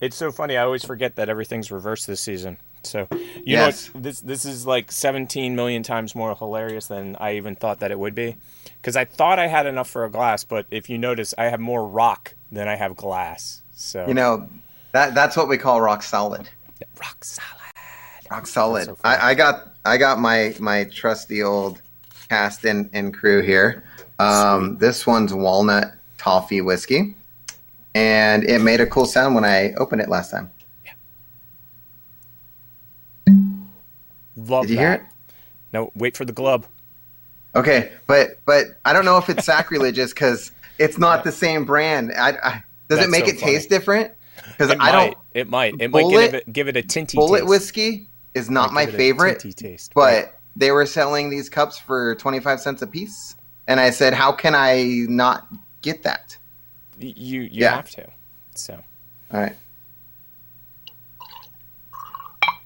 It's 0.00 0.16
so 0.16 0.32
funny. 0.32 0.56
I 0.56 0.64
always 0.64 0.84
forget 0.84 1.14
that 1.16 1.28
everything's 1.28 1.70
reversed 1.70 2.08
this 2.08 2.20
season. 2.20 2.58
So 2.86 3.08
you 3.44 3.56
Yes. 3.56 3.90
know, 3.94 4.00
this 4.00 4.20
this 4.20 4.44
is 4.44 4.66
like 4.66 4.92
17 4.92 5.54
million 5.56 5.82
times 5.82 6.14
more 6.14 6.34
hilarious 6.34 6.86
than 6.86 7.16
I 7.16 7.36
even 7.36 7.56
thought 7.56 7.80
that 7.80 7.90
it 7.90 7.98
would 7.98 8.14
be. 8.14 8.36
Because 8.80 8.96
I 8.96 9.04
thought 9.04 9.38
I 9.38 9.46
had 9.46 9.66
enough 9.66 9.88
for 9.88 10.04
a 10.04 10.10
glass, 10.10 10.44
but 10.44 10.66
if 10.70 10.88
you 10.90 10.98
notice, 10.98 11.34
I 11.38 11.44
have 11.44 11.60
more 11.60 11.86
rock 11.86 12.34
than 12.50 12.68
I 12.68 12.76
have 12.76 12.96
glass. 12.96 13.62
So 13.72 14.08
You 14.08 14.14
know, 14.14 14.48
that 14.92 15.14
that's 15.14 15.36
what 15.36 15.48
we 15.48 15.58
call 15.58 15.80
rock 15.80 16.02
solid. 16.02 16.48
rock 17.00 17.24
solid. 17.24 17.50
Rock 18.30 18.46
solid. 18.46 18.86
so. 18.86 18.96
I, 19.04 19.30
I 19.30 19.34
got 19.34 19.74
I 19.84 19.96
got 19.96 20.18
my 20.18 20.54
my 20.58 20.84
trusty 20.84 21.42
old 21.42 21.82
cast 22.28 22.64
and, 22.64 22.88
and 22.92 23.12
crew 23.14 23.42
here. 23.42 23.84
Um, 24.18 24.78
this 24.78 25.06
one's 25.06 25.34
walnut 25.34 25.92
toffee 26.18 26.60
whiskey, 26.60 27.16
and 27.94 28.44
it 28.44 28.60
made 28.60 28.80
a 28.80 28.86
cool 28.86 29.06
sound 29.06 29.34
when 29.34 29.44
I 29.44 29.72
opened 29.74 30.00
it 30.00 30.08
last 30.08 30.30
time. 30.30 30.50
Love 34.36 34.62
Did 34.62 34.70
you 34.70 34.76
that. 34.76 34.82
hear 34.82 34.92
it? 34.92 35.02
No, 35.72 35.92
wait 35.94 36.16
for 36.16 36.24
the 36.24 36.32
glove. 36.32 36.68
Okay, 37.56 37.92
but 38.06 38.40
but 38.46 38.66
I 38.84 38.92
don't 38.92 39.04
know 39.04 39.16
if 39.16 39.28
it's 39.28 39.44
sacrilegious 39.44 40.12
because 40.12 40.50
it's 40.78 40.98
not 40.98 41.22
the 41.24 41.32
same 41.32 41.64
brand. 41.64 42.12
I, 42.12 42.30
I 42.42 42.64
does 42.88 42.98
That's 42.98 43.04
it 43.08 43.10
make 43.10 43.24
so 43.26 43.30
it 43.32 43.38
taste 43.38 43.68
different? 43.68 44.12
Because 44.48 44.70
I 44.70 44.74
might. 44.74 44.92
don't. 44.92 45.16
It 45.34 45.48
might. 45.48 45.74
It 45.80 45.90
might 45.90 46.10
give 46.10 46.34
it 46.34 46.52
give 46.52 46.68
it 46.68 46.76
a 46.76 46.82
tinty 46.82 47.16
Bullet 47.16 47.40
taste. 47.40 47.48
whiskey 47.48 48.08
is 48.34 48.50
not 48.50 48.72
my 48.72 48.84
give 48.84 48.94
it 48.94 48.96
a 48.96 48.98
favorite, 48.98 49.38
tinty 49.40 49.52
taste. 49.52 49.92
but 49.94 50.00
Right. 50.00 50.32
they 50.56 50.70
were 50.72 50.84
selling 50.86 51.30
these 51.30 51.48
cups 51.48 51.78
for 51.78 52.14
twenty 52.16 52.40
five 52.40 52.60
cents 52.60 52.82
a 52.82 52.86
piece, 52.88 53.36
and 53.68 53.78
I 53.78 53.90
said, 53.90 54.14
"How 54.14 54.32
can 54.32 54.54
I 54.56 55.06
not 55.08 55.46
get 55.82 56.02
that?" 56.02 56.36
You 56.98 57.42
you 57.42 57.48
Yeah. 57.52 57.76
have 57.76 57.90
to. 57.90 58.06
So 58.56 58.74
All 59.32 59.40
right. 59.40 59.56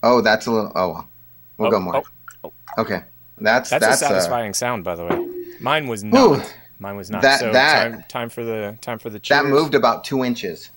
Oh, 0.02 0.20
that's 0.20 0.46
a 0.46 0.50
little. 0.50 0.72
Oh, 0.74 0.88
well. 0.88 1.09
We'll 1.59 1.68
Oh, 1.68 1.71
go 1.73 1.81
more. 1.81 1.97
oh, 1.97 2.03
oh. 2.44 2.53
Okay, 2.83 3.03
that's 3.38 3.71
That's, 3.71 3.85
that's, 3.85 4.03
a 4.03 4.07
uh, 4.07 4.09
satisfying 4.09 4.55
sound, 4.55 4.85
by 4.85 4.94
the 4.97 5.05
way. 5.05 5.29
Mine 5.61 5.87
was 5.88 6.03
not. 6.05 6.38
Whew. 6.38 6.42
Mine 6.79 6.97
was 6.97 7.11
not. 7.11 7.23
That- 7.23 7.40
so 7.40 7.53
that- 7.53 7.90
time, 7.90 8.05
time 8.09 8.29
for 8.31 8.44
the 8.44 8.79
time 8.81 8.99
for 8.99 9.11
the 9.11 9.18
cheers. 9.18 9.42
that 9.42 9.49
moved 9.49 9.75
about 9.75 10.05
two 10.05 10.25
inches. 10.25 10.71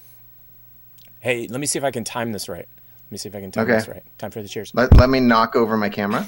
Hey, 1.19 1.47
let 1.47 1.59
me 1.59 1.67
see 1.67 1.77
if 1.77 1.85
I 1.85 1.91
can 1.91 2.03
time 2.03 2.31
this 2.31 2.49
right. 2.49 2.67
Let 2.67 3.11
me 3.11 3.17
see 3.19 3.29
if 3.29 3.35
I 3.35 3.41
can 3.41 3.51
time 3.51 3.63
Okay. 3.65 3.73
this 3.73 3.87
right. 3.87 4.03
Time 4.17 4.31
for 4.31 4.41
the 4.41 4.47
cheers. 4.47 4.71
Let, 4.73 4.95
let 4.97 5.09
me 5.09 5.19
knock 5.19 5.55
over 5.55 5.77
my 5.77 5.89
camera. 5.89 6.25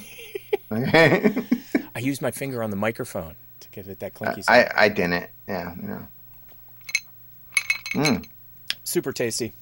Okay. 0.71 1.33
I 1.95 1.99
used 1.99 2.21
my 2.21 2.29
finger 2.31 2.61
on 2.61 2.69
the 2.69 2.75
microphone 2.75 3.35
to 3.61 3.69
give 3.69 3.87
it 3.87 3.99
that 4.01 4.13
clinky 4.13 4.43
sound. 4.43 4.69
I 4.75 4.85
I 4.85 4.89
didn't. 4.89 5.29
Yeah. 5.47 5.73
yeah. 5.83 5.99
Mm. 7.95 8.25
Super 8.83 9.11
tasty. 9.11 9.53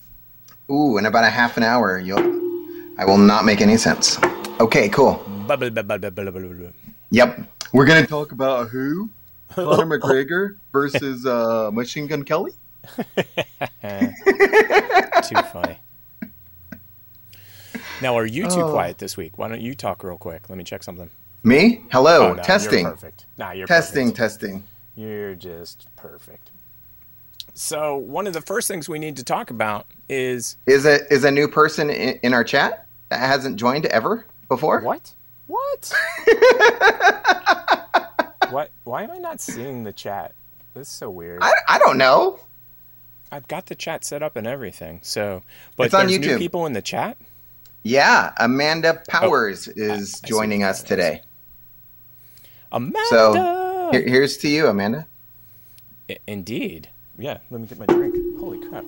Ooh, 0.70 0.98
in 0.98 1.06
about 1.06 1.24
a 1.26 1.30
half 1.30 1.58
an 1.58 1.64
hour, 1.64 2.00
you'll. 2.00 2.20
I 2.98 3.06
will 3.06 3.18
not 3.18 3.46
make 3.46 3.62
any 3.62 3.78
sense. 3.78 4.18
Okay, 4.62 4.90
cool. 4.90 5.24
Yep. 7.10 7.40
We're 7.74 7.86
gonna 7.86 8.06
talk 8.06 8.32
about 8.32 8.70
who 8.70 9.10
Conor 9.50 9.98
McGregor 10.00 10.58
versus 10.72 11.26
uh, 11.26 11.72
Machine 11.74 12.06
Gun 12.06 12.22
Kelly. 12.24 12.52
Too 12.98 13.02
funny. 15.52 15.80
Now, 18.04 18.16
are 18.16 18.26
you 18.26 18.44
too 18.50 18.62
Oh. 18.62 18.72
quiet 18.72 19.00
this 19.00 19.18
week? 19.18 19.38
Why 19.40 19.48
don't 19.48 19.62
you 19.62 19.74
talk 19.74 20.04
real 20.04 20.18
quick? 20.18 20.48
Let 20.50 20.58
me 20.60 20.64
check 20.64 20.84
something. 20.84 21.10
Me? 21.44 21.82
Hello. 21.92 22.18
Oh, 22.18 22.28
no, 22.30 22.36
you're 22.36 22.44
testing. 22.44 22.86
perfect. 22.86 23.26
Nah, 23.38 23.52
you're 23.54 23.66
Testing. 23.68 24.10
perfect. 24.12 24.18
Testing. 24.18 24.64
You're 24.96 25.34
just 25.34 25.88
perfect. 25.96 26.52
So, 27.56 27.98
one 27.98 28.28
of 28.28 28.34
the 28.34 28.42
first 28.42 28.68
things 28.68 28.88
we 28.88 29.00
need 29.00 29.18
to 29.18 29.24
talk 29.24 29.50
about 29.50 29.88
is 30.08 30.58
Is 30.68 30.86
a 30.86 31.12
is 31.12 31.24
a 31.24 31.32
new 31.32 31.48
person 31.48 31.90
in, 31.90 32.20
in 32.22 32.34
our 32.36 32.44
chat 32.44 32.86
that 33.10 33.20
hasn't 33.20 33.56
joined 33.58 33.88
ever 33.88 34.26
before? 34.52 34.82
what? 34.82 35.14
What? 35.48 35.94
what? 38.50 38.70
Why 38.84 39.04
am 39.04 39.12
I 39.12 39.18
not 39.18 39.40
seeing 39.40 39.86
the 39.86 39.94
chat? 39.94 40.34
This 40.74 40.88
is 40.88 40.94
so 40.94 41.10
weird. 41.10 41.40
I, 41.42 41.52
I 41.70 41.80
don't 41.80 41.98
know. 41.98 42.40
I've 43.32 43.48
got 43.48 43.68
the 43.68 43.76
chat 43.76 44.04
set 44.04 44.22
up 44.22 44.36
and 44.36 44.46
everything. 44.46 45.00
So, 45.04 45.44
but 45.78 45.86
It's 45.86 45.94
on 45.94 46.08
there's 46.08 46.20
new 46.20 46.38
people 46.38 46.66
in 46.66 46.74
the 46.74 46.82
chat. 46.82 47.16
Yeah, 47.84 48.34
Amanda 48.38 49.02
Powers 49.08 49.70
is 49.70 50.16
Oh, 50.16 50.20
I 50.26 50.28
joining 50.28 50.64
us 50.64 50.84
today. 50.84 51.22
Amanda. 52.74 53.00
So 53.10 53.90
here, 53.94 54.08
here's 54.08 54.38
to 54.40 54.50
you, 54.50 54.68
Amanda. 54.68 55.08
I- 56.10 56.18
Indeed. 56.28 56.90
Yeah. 57.18 57.38
Let 57.50 57.62
me 57.62 57.68
get 57.68 57.80
my 57.80 57.86
drink. 57.86 58.16
Holy 58.40 58.60
crap. 58.68 58.84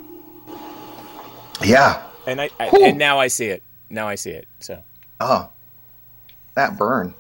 Yeah. 1.64 2.04
And 2.28 2.42
I, 2.42 2.50
I 2.60 2.68
and 2.68 2.98
now 2.98 3.20
I 3.20 3.28
see 3.28 3.48
it. 3.48 3.64
Now 3.90 4.08
I 4.10 4.16
see 4.16 4.32
it. 4.32 4.48
So 4.60 4.84
Oh, 5.26 5.50
that 6.56 6.78
burn. 6.78 7.14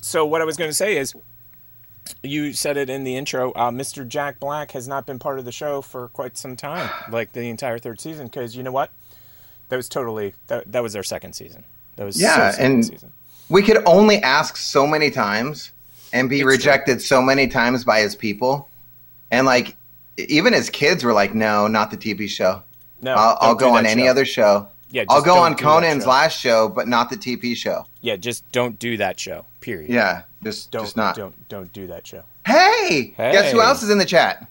so 0.00 0.26
what 0.26 0.40
I 0.40 0.44
was 0.44 0.56
going 0.56 0.70
to 0.70 0.74
say 0.74 0.96
is, 0.96 1.14
you 2.22 2.52
said 2.52 2.76
it 2.76 2.90
in 2.90 3.04
the 3.04 3.16
intro. 3.16 3.52
Uh, 3.52 3.70
Mr. 3.70 4.06
Jack 4.06 4.40
Black 4.40 4.72
has 4.72 4.88
not 4.88 5.06
been 5.06 5.18
part 5.20 5.38
of 5.38 5.44
the 5.44 5.52
show 5.52 5.80
for 5.82 6.08
quite 6.08 6.36
some 6.36 6.56
time, 6.56 6.90
like 7.10 7.32
the 7.32 7.42
entire 7.48 7.78
third 7.78 8.00
season. 8.00 8.26
Because 8.26 8.56
you 8.56 8.62
know 8.62 8.72
what, 8.72 8.90
that 9.68 9.76
was 9.76 9.88
totally 9.88 10.34
that, 10.48 10.70
that 10.72 10.82
was 10.82 10.96
our 10.96 11.02
second 11.04 11.34
season. 11.34 11.64
That 11.96 12.04
was 12.04 12.20
Yeah, 12.20 12.50
second 12.50 12.72
and- 12.72 12.84
season. 12.84 13.12
We 13.48 13.62
could 13.62 13.82
only 13.84 14.18
ask 14.18 14.56
so 14.56 14.86
many 14.86 15.10
times 15.10 15.72
and 16.12 16.28
be 16.30 16.38
It's 16.40 16.46
rejected 16.46 17.02
so 17.02 17.20
many 17.20 17.48
times 17.48 17.84
by 17.84 18.00
his 18.00 18.14
people, 18.14 18.68
and 19.32 19.44
like 19.46 19.74
even 20.18 20.52
his 20.52 20.70
kids 20.70 21.02
were 21.02 21.12
like, 21.12 21.34
"No, 21.34 21.66
not 21.66 21.90
the 21.90 21.96
TV 21.96 22.28
show. 22.28 22.62
No, 23.02 23.14
I'll, 23.14 23.38
I'll 23.40 23.54
go 23.56 23.74
on 23.74 23.86
any 23.86 24.02
show. 24.04 24.08
other 24.10 24.24
show. 24.24 24.68
Yeah, 24.90 25.04
I'll 25.08 25.22
go 25.22 25.38
on 25.38 25.54
Conan's 25.54 26.06
last 26.06 26.38
show, 26.38 26.68
but 26.68 26.88
not 26.88 27.10
the 27.10 27.16
TP 27.16 27.56
show. 27.56 27.86
Yeah, 28.00 28.16
just 28.16 28.50
don't 28.50 28.78
do 28.78 28.96
that 28.96 29.20
show. 29.20 29.46
Period. 29.60 29.90
Yeah, 29.90 30.22
just 30.42 30.70
don't 30.70 30.84
just 30.84 30.96
not. 30.96 31.14
don't 31.14 31.48
don't 31.48 31.72
do 31.72 31.86
that 31.86 32.06
show. 32.06 32.22
Hey, 32.46 33.14
guess 33.16 33.52
who 33.52 33.60
else 33.60 33.82
is 33.82 33.90
in 33.90 33.98
the 33.98 34.04
chat? 34.04 34.48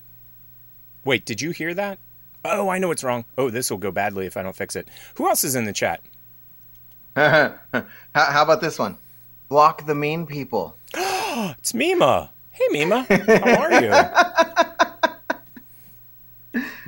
Wait, 1.03 1.25
did 1.25 1.41
you 1.41 1.51
hear 1.51 1.73
that? 1.73 1.99
Oh, 2.45 2.69
I 2.69 2.77
know 2.77 2.91
it's 2.91 3.03
wrong. 3.03 3.25
Oh, 3.37 3.49
this 3.49 3.69
will 3.69 3.77
go 3.77 3.91
badly 3.91 4.25
if 4.25 4.37
I 4.37 4.43
don't 4.43 4.55
fix 4.55 4.75
it. 4.75 4.87
Who 5.15 5.27
else 5.27 5.43
is 5.43 5.55
in 5.55 5.65
the 5.65 5.73
chat? 5.73 6.01
how, 7.15 7.53
how 8.13 8.43
about 8.43 8.61
this 8.61 8.79
one? 8.79 8.97
Block 9.49 9.85
the 9.85 9.95
mean 9.95 10.25
people. 10.25 10.77
It's 11.59 11.73
Mima. 11.73 12.31
Hey, 12.49 12.65
Mima. 12.71 13.05
How 13.07 13.61
are 13.61 13.81
you? 13.81 13.91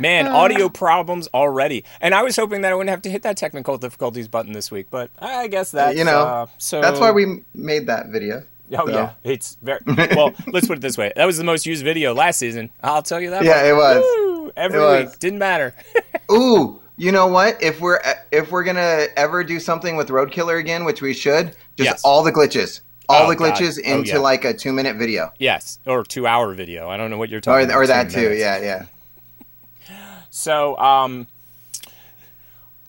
Man, 0.01 0.27
uh. 0.27 0.35
audio 0.35 0.67
problems 0.69 1.27
already. 1.33 1.83
And 2.01 2.13
I 2.13 2.23
was 2.23 2.35
hoping 2.35 2.61
that 2.61 2.71
I 2.71 2.75
wouldn't 2.75 2.89
have 2.89 3.01
to 3.03 3.09
hit 3.09 3.21
that 3.23 3.37
technical 3.37 3.77
difficulties 3.77 4.27
button 4.27 4.51
this 4.53 4.71
week, 4.71 4.87
but 4.89 5.11
I 5.19 5.47
guess 5.47 5.73
uh, 5.73 5.77
that's 5.77 5.97
you 5.97 6.03
know, 6.03 6.19
uh, 6.21 6.45
so. 6.57 6.81
that's 6.81 6.99
why 6.99 7.11
we 7.11 7.43
made 7.53 7.87
that 7.87 8.07
video. 8.09 8.43
Oh 8.73 8.85
so. 8.87 8.91
yeah, 8.93 9.13
it's 9.23 9.57
very 9.61 9.79
well. 10.15 10.33
let's 10.47 10.65
put 10.67 10.77
it 10.77 10.81
this 10.81 10.97
way: 10.97 11.11
that 11.17 11.25
was 11.25 11.37
the 11.37 11.43
most 11.43 11.65
used 11.65 11.83
video 11.83 12.13
last 12.13 12.39
season. 12.39 12.69
I'll 12.81 13.01
tell 13.03 13.19
you 13.19 13.29
that. 13.31 13.43
Yeah, 13.43 13.55
much. 13.55 13.65
it 13.65 13.73
was. 13.73 13.97
Woo! 14.03 14.51
every 14.55 14.79
It 14.79 14.81
was. 14.81 15.09
week. 15.11 15.19
Didn't 15.19 15.39
matter. 15.39 15.75
Ooh, 16.31 16.81
you 16.95 17.11
know 17.11 17.27
what? 17.27 17.61
If 17.61 17.81
we're 17.81 17.99
uh, 17.99 18.13
if 18.31 18.49
we're 18.51 18.63
gonna 18.63 19.07
ever 19.17 19.43
do 19.43 19.59
something 19.59 19.97
with 19.97 20.07
Roadkiller 20.07 20.57
again, 20.59 20.85
which 20.85 21.01
we 21.01 21.13
should, 21.13 21.47
just 21.77 21.89
Yes. 21.89 22.01
all 22.05 22.23
the 22.23 22.31
glitches, 22.31 22.79
all 23.09 23.25
Oh, 23.25 23.29
the 23.29 23.35
God. 23.35 23.55
glitches 23.55 23.77
Oh, 23.85 23.91
into 23.99 24.11
yeah. 24.13 24.17
like 24.19 24.45
a 24.45 24.53
two 24.53 24.71
minute 24.71 24.95
video, 24.95 25.33
yes, 25.37 25.79
or 25.85 26.03
two-hour 26.05 26.53
video. 26.53 26.87
I 26.89 26.95
don't 26.95 27.09
know 27.11 27.17
what 27.17 27.29
you're 27.29 27.39
or 27.39 27.41
talking 27.41 27.65
about. 27.65 27.75
or 27.77 27.87
that 27.87 28.09
two 28.09 28.15
too. 28.15 28.21
minutes. 28.29 28.39
Yeah, 28.41 28.61
yeah. 28.61 28.85
So, 30.33 30.77
um, 30.77 31.27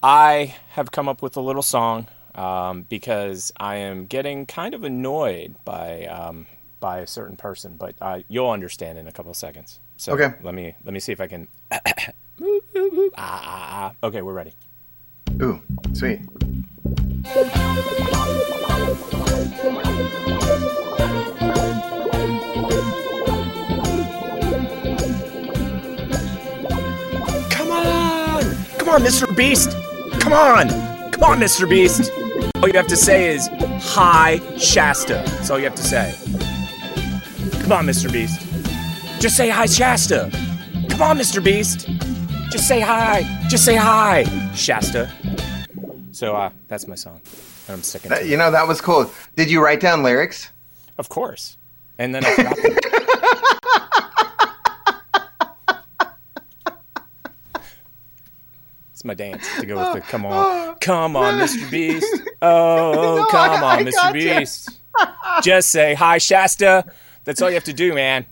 I 0.03 0.55
have 0.71 0.91
come 0.93 1.09
up 1.09 1.23
with 1.23 1.37
a 1.37 1.41
little 1.41 1.63
song 1.63 2.07
um, 2.35 2.83
because 2.83 3.53
I 3.59 3.77
am 3.77 4.07
getting 4.07 4.47
kind 4.47 4.75
of 4.75 4.85
annoyed 4.85 5.57
by 5.65 6.07
um, 6.07 6.47
by 6.81 6.99
a 6.99 7.07
certain 7.07 7.37
person, 7.37 7.77
but 7.77 7.95
uh, 8.01 8.21
you'll 8.29 8.51
understand 8.51 8.99
in 8.99 9.07
a 9.07 9.13
couple 9.13 9.31
of 9.31 9.37
seconds. 9.37 9.81
So 9.97 10.13
Okay. 10.15 10.35
let 10.43 10.55
me 10.55 10.75
let 10.85 10.95
me 10.95 11.01
see 11.01 11.13
if 11.13 11.21
I 11.21 11.27
can. 11.27 11.49
ah, 11.73 11.81
ah, 13.17 13.93
ah. 13.93 13.93
Okay, 14.07 14.23
we're 14.23 14.33
ready. 14.33 14.53
Ooh, 15.41 15.61
sweet. 15.95 16.21
On, 28.93 29.01
Mr. 29.03 29.35
Beast. 29.37 29.71
Come 30.21 30.33
on, 30.33 30.69
come 31.13 31.23
on, 31.25 31.39
Mr. 31.39 31.69
Beast. 31.69 32.11
All 32.57 32.69
you 32.69 32.75
have 32.77 32.87
to 32.89 32.97
say 32.97 33.35
is 33.35 33.49
hi, 33.81 34.39
Shasta. 34.59 35.23
That's 35.27 35.51
all 35.51 35.59
you 35.59 35.65
have 35.65 35.75
to 35.77 35.83
say. 35.83 36.15
Come 37.63 37.73
on, 37.73 37.87
Mr. 37.87 38.13
Beast. 38.13 38.41
Just 39.21 39.37
say 39.37 39.49
hi, 39.49 39.67
Shasta. 39.67 40.31
Come 40.91 41.03
on, 41.03 41.19
Mr. 41.19 41.43
Beast. 41.43 41.89
Just 42.51 42.69
say 42.69 42.81
hi. 42.81 43.23
Just 43.49 43.65
say 43.65 43.77
hi, 43.77 44.25
Shasta. 44.55 45.11
So, 46.13 46.37
uh, 46.37 46.51
that's 46.69 46.87
my 46.87 46.95
song. 46.95 47.21
And 47.69 47.77
I'm 47.77 47.83
sticking 47.83 48.11
to 48.11 48.17
That- 48.17 48.25
it. 48.27 48.29
you 48.29 48.37
know 48.37 48.51
that 48.51 48.69
was 48.69 48.81
cool. 48.81 49.11
Did 49.37 49.51
you 49.51 49.63
write 49.65 49.81
down 49.81 50.03
lyrics? 50.03 50.51
Of 50.99 51.09
course. 51.09 51.57
And 51.99 52.15
then 52.15 52.25
I 52.25 52.35
forgot 52.35 52.57
them. 52.57 52.77
It's 59.03 59.05
my 59.05 59.15
dance 59.15 59.45
to 59.59 59.67
go 59.67 59.79
with 59.93 59.95
the 59.95 60.01
come 60.13 60.25
on. 60.25 60.77
Come 60.77 61.17
on, 61.17 61.35
Mr. 61.35 61.69
Beast. 61.73 62.07
Oh, 62.41 63.17
No, 63.17 63.27
come 63.33 63.51
I- 63.51 63.57
on, 63.57 63.79
I 63.81 63.83
Mr. 63.83 64.13
Beast. 64.13 64.71
Just 65.43 65.71
say 65.71 65.95
hi, 65.95 66.19
Shasta. 66.19 66.85
That's 67.25 67.43
all 67.43 67.49
you 67.49 67.55
have 67.55 67.65
to 67.65 67.73
do, 67.73 67.95
man. 67.95 68.27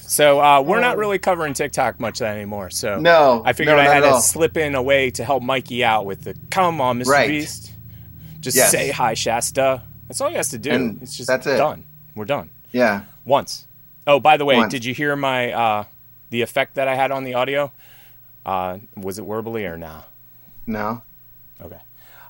So 0.00 0.40
uh, 0.40 0.62
we're 0.62 0.80
not 0.80 0.96
really 0.96 1.18
covering 1.18 1.52
TikTok 1.52 2.00
much 2.00 2.22
anymore. 2.22 2.70
So 2.70 2.98
No, 3.00 3.42
I 3.44 3.52
figured 3.52 3.76
no, 3.76 3.82
I 3.82 3.84
had 3.84 4.00
to 4.00 4.18
slip 4.22 4.56
in 4.56 4.74
a 4.74 4.82
way 4.82 5.10
to 5.10 5.24
help 5.26 5.42
Mikey 5.42 5.84
out 5.84 6.06
with 6.06 6.24
the 6.24 6.34
come 6.50 6.80
on, 6.80 6.98
Mr. 6.98 7.08
Right. 7.08 7.28
Beast. 7.28 7.70
Just 8.40 8.56
Yes. 8.56 8.70
say 8.70 8.90
hi, 8.92 9.12
Shasta. 9.12 9.82
That's 10.08 10.22
all 10.22 10.30
he 10.30 10.36
has 10.36 10.48
to 10.50 10.58
do. 10.58 10.70
And 10.70 11.02
it's 11.02 11.18
just 11.18 11.26
that's 11.28 11.46
it. 11.46 11.58
done. 11.58 11.84
We're 12.14 12.24
done 12.24 12.48
Yeah. 12.70 13.02
once. 13.26 13.66
Oh, 14.06 14.20
by 14.20 14.38
the 14.38 14.46
way, 14.46 14.56
Once. 14.56 14.70
did 14.70 14.86
you 14.86 14.94
hear 14.94 15.16
my 15.16 15.52
uh, 15.52 15.84
the 16.30 16.40
effect 16.40 16.76
that 16.76 16.88
I 16.88 16.94
had 16.94 17.10
on 17.10 17.24
the 17.24 17.34
audio? 17.34 17.72
Uh, 18.44 18.78
was 18.96 19.18
it 19.18 19.24
warbly 19.24 19.70
or 19.70 19.76
nah? 19.76 20.02
No. 20.66 21.02
Okay. 21.60 21.78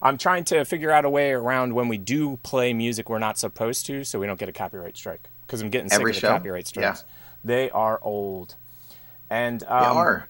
I'm 0.01 0.19
trying 0.19 0.45
to 0.45 0.65
figure 0.65 0.91
out 0.91 1.05
a 1.05 1.11
way 1.11 1.31
around 1.33 1.75
when 1.75 1.89
we 1.89 1.97
do 1.97 2.39
play 2.43 2.73
music 2.73 3.09
we're 3.09 3.19
not 3.21 3.39
supposed 3.39 3.87
to, 3.87 4.05
so 4.05 4.19
we 4.19 4.27
don't 4.27 4.39
get 4.39 4.49
a 4.49 4.53
copyright 4.53 4.97
strike. 4.97 5.29
Because 5.47 5.61
I'm 5.63 5.71
getting 5.71 5.89
sick 5.89 6.01
Every 6.01 6.11
of 6.11 6.17
the 6.17 6.21
show? 6.21 6.29
copyright 6.29 6.67
strikes. 6.67 7.05
Yeah. 7.07 7.13
They 7.45 7.71
are 7.71 7.99
old, 8.03 8.57
and 9.31 9.63
um, 9.65 9.81
They 9.81 9.87
are. 9.87 10.29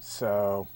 so 0.00 0.68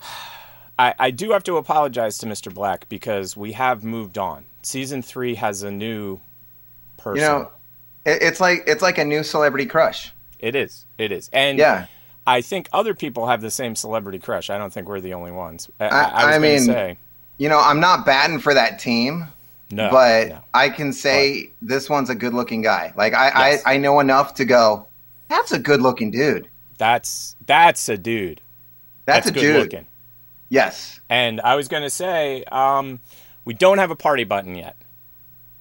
I, 0.78 0.94
I 0.98 1.10
do 1.10 1.32
have 1.32 1.44
to 1.44 1.56
apologize 1.56 2.18
to 2.18 2.26
Mr. 2.26 2.52
Black 2.52 2.88
because 2.88 3.36
we 3.36 3.52
have 3.52 3.84
moved 3.84 4.16
on. 4.18 4.44
Season 4.62 5.02
three 5.02 5.34
has 5.34 5.62
a 5.62 5.70
new 5.70 6.20
person. 6.96 7.22
You 7.22 7.28
know, 7.28 7.50
it, 8.04 8.22
it's 8.22 8.40
like 8.40 8.64
it's 8.66 8.82
like 8.82 8.98
a 8.98 9.04
new 9.04 9.22
celebrity 9.22 9.66
crush. 9.66 10.12
It 10.38 10.54
is. 10.54 10.86
It 10.98 11.10
is. 11.10 11.28
And 11.32 11.58
Yeah. 11.58 11.86
I 12.28 12.42
think 12.42 12.68
other 12.74 12.94
people 12.94 13.26
have 13.26 13.40
the 13.40 13.50
same 13.50 13.74
celebrity 13.74 14.18
crush. 14.18 14.50
I 14.50 14.58
don't 14.58 14.70
think 14.70 14.86
we're 14.86 15.00
the 15.00 15.14
only 15.14 15.32
ones. 15.32 15.70
I, 15.80 15.86
I- 15.86 16.34
I, 16.34 16.38
mean, 16.38 16.60
say 16.60 16.98
You 17.38 17.48
know, 17.48 17.58
I'm 17.58 17.80
not 17.80 18.04
batting 18.04 18.38
for 18.38 18.52
that 18.52 18.78
team, 18.78 19.26
no, 19.70 19.90
but 19.90 20.28
no. 20.28 20.40
I 20.52 20.68
can 20.68 20.92
say 20.92 21.52
this 21.62 21.88
one's 21.88 22.10
a 22.10 22.14
good 22.14 22.34
looking 22.34 22.60
guy. 22.60 22.92
Like 22.96 23.14
I, 23.14 23.50
Yes. 23.50 23.62
I, 23.64 23.74
I 23.74 23.76
know 23.78 23.98
enough 24.00 24.34
to 24.34 24.44
go. 24.44 24.86
That's 25.28 25.52
a 25.52 25.58
good 25.58 25.80
looking 25.80 26.10
dude. 26.10 26.48
that's 26.76 27.34
that's 27.46 27.88
a 27.88 27.96
dude. 27.96 28.42
That's, 29.06 29.24
That's, 29.24 29.30
a 29.30 29.32
good 29.32 29.40
dude. 29.40 29.56
looking. 29.62 29.86
Yes. 30.50 31.00
And 31.08 31.40
I 31.40 31.56
was 31.56 31.68
gonna 31.68 31.88
say, 31.88 32.44
um, 32.44 33.00
we 33.46 33.54
don't 33.54 33.78
have 33.78 33.90
a 33.90 33.96
party 33.96 34.24
button 34.24 34.54
yet. 34.54 34.76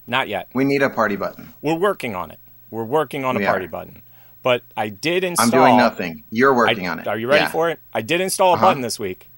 Not 0.06 0.27
yet. 0.27 0.49
We 0.53 0.65
need 0.65 0.82
a 0.82 0.89
party 0.89 1.15
button. 1.15 1.53
We're 1.62 1.75
working 1.80 2.13
on 2.13 2.30
it. 2.32 2.39
We're 2.71 2.84
working 2.84 3.23
on 3.23 3.38
a 3.38 3.45
party 3.45 3.65
are. 3.65 3.69
button. 3.69 4.01
But 4.47 4.63
I 4.77 4.88
did 4.88 5.25
install. 5.25 5.45
I'm 5.45 5.51
doing 5.51 5.75
nothing. 5.75 6.23
You're 6.29 6.53
I- 6.53 6.55
working 6.55 6.88
on 6.88 6.99
it. 6.99 7.07
Are 7.07 7.17
you 7.17 7.27
ready 7.27 7.41
Yeah. 7.43 7.49
for 7.51 7.69
it? 7.69 7.81
I 7.93 8.01
did 8.01 8.21
install 8.21 8.51
a 8.51 8.53
Uh-huh. 8.53 8.67
button 8.67 8.81
this 8.81 8.97
week. 8.97 9.29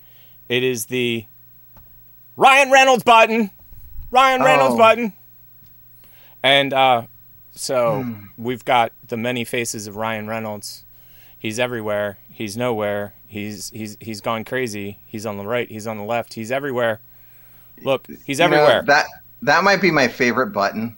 It 0.48 0.62
is 0.64 0.86
the 0.86 1.26
Ryan 2.38 2.70
Reynolds 2.70 3.04
button. 3.04 3.50
Ryan 4.12 4.44
Reynolds 4.44 4.76
Oh. 4.76 4.78
button. 4.78 5.14
And 6.44 6.74
uh, 6.74 7.04
so 7.52 8.04
Hmm. 8.04 8.26
we've 8.38 8.64
got 8.64 8.92
the 9.08 9.18
many 9.18 9.44
faces 9.44 9.88
of 9.88 9.96
Ryan 9.96 10.28
Reynolds. 10.28 10.84
He's 11.40 11.58
everywhere. 11.58 12.20
He's 12.32 12.56
nowhere. 12.56 13.14
He's 13.28 13.72
he's 13.72 13.98
he's 14.00 14.22
gone 14.22 14.44
crazy. 14.46 15.00
He's 15.08 15.26
on 15.26 15.38
the 15.38 15.46
right. 15.48 15.68
He's 15.72 15.88
on 15.88 15.98
the 15.98 16.04
left. 16.04 16.36
He's 16.36 16.52
everywhere. 16.52 17.00
Look, 17.82 18.06
he's 18.28 18.38
You 18.40 18.48
know, 18.48 18.58
everywhere. 18.58 18.84
that 18.84 19.08
that 19.42 19.64
might 19.64 19.82
be 19.82 19.90
my 19.90 20.08
favorite 20.08 20.52
button 20.54 20.98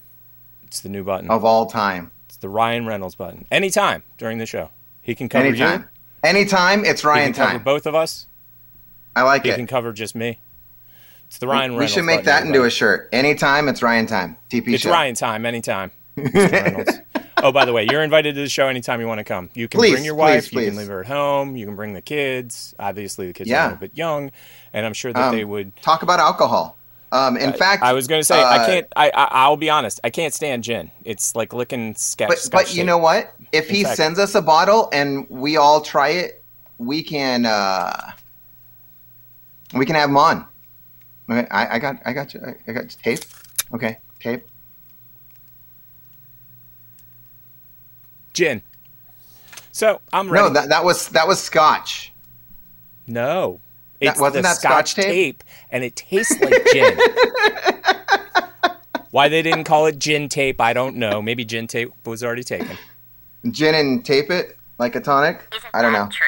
it's 0.63 0.81
the 0.81 0.89
new 0.89 1.03
button. 1.05 1.29
of 1.29 1.45
all 1.45 1.65
time. 1.67 2.11
The 2.41 2.49
Ryan 2.49 2.85
Reynolds 2.85 3.15
button. 3.15 3.45
Anytime 3.51 4.03
during 4.17 4.37
the 4.37 4.45
show, 4.45 4.69
he 5.01 5.15
can 5.15 5.29
cover 5.29 5.45
Anytime. 5.47 5.81
you. 5.81 5.87
Anytime 6.29 6.83
it's 6.85 7.01
He 7.01 7.07
Ryan 7.07 7.33
can 7.33 7.43
cover 7.45 7.51
time. 7.53 7.63
both 7.63 7.85
of 7.85 7.95
us. 7.95 8.27
I 9.15 9.23
like 9.23 9.43
He 9.43 9.49
it. 9.49 9.53
He 9.53 9.57
can 9.57 9.67
cover 9.67 9.93
just 9.93 10.15
me. 10.15 10.39
It's 11.27 11.37
the 11.37 11.47
Ryan 11.47 11.71
we 11.71 11.77
Reynolds. 11.77 11.93
We 11.93 11.99
should 11.99 12.05
make 12.05 12.25
that 12.25 12.45
into 12.45 12.63
a 12.65 12.69
shirt. 12.69 13.09
Anytime 13.13 13.69
it's 13.69 13.81
Ryan 13.81 14.05
time. 14.05 14.37
TP 14.49 14.73
It's 14.73 14.83
show. 14.83 14.91
Ryan 14.91 15.15
time, 15.15 15.45
anytime. 15.45 15.91
Oh, 17.43 17.51
by 17.51 17.65
the 17.65 17.73
way, 17.73 17.87
you're 17.89 18.03
invited 18.03 18.35
to 18.35 18.41
the 18.41 18.49
show 18.49 18.67
anytime 18.67 19.01
you 19.01 19.07
want 19.07 19.17
to 19.17 19.23
come. 19.23 19.49
You 19.55 19.67
can 19.67 19.79
Please, 19.79 19.93
bring 19.93 20.05
your 20.05 20.13
wife. 20.13 20.51
please, 20.51 20.65
You 20.65 20.69
can 20.71 20.77
leave 20.77 20.87
her 20.89 20.99
at 20.99 21.07
home. 21.07 21.55
You 21.55 21.65
can 21.65 21.75
bring 21.75 21.93
the 21.93 22.01
kids. 22.01 22.75
Obviously, 22.77 23.25
the 23.25 23.33
kids 23.33 23.49
are 23.49 23.55
a 23.55 23.63
little 23.63 23.77
bit 23.79 23.97
young, 23.97 24.29
and 24.73 24.85
I'm 24.85 24.93
sure 24.93 25.11
that 25.11 25.29
Um, 25.29 25.35
they 25.35 25.43
would. 25.43 25.75
Talk 25.77 26.03
about 26.03 26.19
alcohol. 26.19 26.77
Um, 27.11 27.35
in 27.35 27.51
fact, 27.53 27.83
I 27.83 27.93
was 27.93 28.07
going 28.07 28.21
to 28.21 28.25
say 28.25 28.41
I 28.41 28.63
uh, 28.63 28.65
can't. 28.65 28.87
I, 28.95 29.09
I 29.09 29.27
I'll 29.31 29.57
be 29.57 29.69
honest. 29.69 29.99
I 30.03 30.09
can't 30.09 30.33
stand 30.33 30.63
gin. 30.63 30.91
It's 31.03 31.35
like 31.35 31.53
licking 31.53 31.95
sketch. 31.95 32.29
But 32.29 32.39
scotch 32.39 32.67
but 32.67 32.75
you 32.75 32.83
know 32.83 32.97
what? 32.97 33.33
If 33.51 33.69
he 33.69 33.83
fact- 33.83 33.97
sends 33.97 34.17
us 34.19 34.35
a 34.35 34.41
bottle 34.41 34.89
and 34.93 35.29
we 35.29 35.57
all 35.57 35.81
try 35.81 36.09
it, 36.09 36.43
we 36.77 37.03
can 37.03 37.45
uh, 37.45 38.11
we 39.73 39.85
can 39.85 39.95
have 39.95 40.09
him 40.09 40.17
on. 40.17 40.45
Okay, 41.29 41.47
I, 41.51 41.75
I 41.75 41.79
got 41.79 41.97
I 42.05 42.13
got 42.13 42.33
you. 42.33 42.41
I 42.67 42.71
got 42.71 42.89
tape. 43.03 43.19
Okay, 43.73 43.97
tape. 44.19 44.45
gin. 48.33 48.61
So 49.71 50.01
I'm 50.11 50.29
ready. 50.29 50.47
No, 50.47 50.53
that 50.53 50.69
that 50.69 50.83
was 50.83 51.09
that 51.09 51.27
was 51.27 51.41
scotch. 51.41 52.11
No. 53.07 53.59
That- 54.01 54.11
It's 54.11 54.19
wasn't 54.19 54.43
the 54.43 54.49
that 54.49 54.57
Scotch 54.57 54.91
scotch 54.91 55.05
tape? 55.05 55.43
and 55.69 55.83
it 55.83 55.95
tastes 55.95 56.39
like 56.41 56.65
gin. 56.73 56.97
Why 59.11 59.27
they 59.27 59.41
didn't 59.41 59.65
call 59.65 59.85
it 59.87 59.99
gin 59.99 60.29
tape, 60.29 60.61
I 60.61 60.73
don't 60.73 60.95
know. 60.95 61.21
Maybe 61.21 61.43
gin 61.45 61.67
tape 61.67 61.91
was 62.05 62.23
already 62.23 62.43
taken. 62.43 62.77
Gin 63.49 63.75
and 63.75 64.05
tape 64.05 64.31
it 64.31 64.57
like 64.79 64.95
a 64.95 65.01
tonic. 65.01 65.41
I 65.73 65.81
don't 65.81 65.93
know. 65.93 66.07
True. 66.11 66.27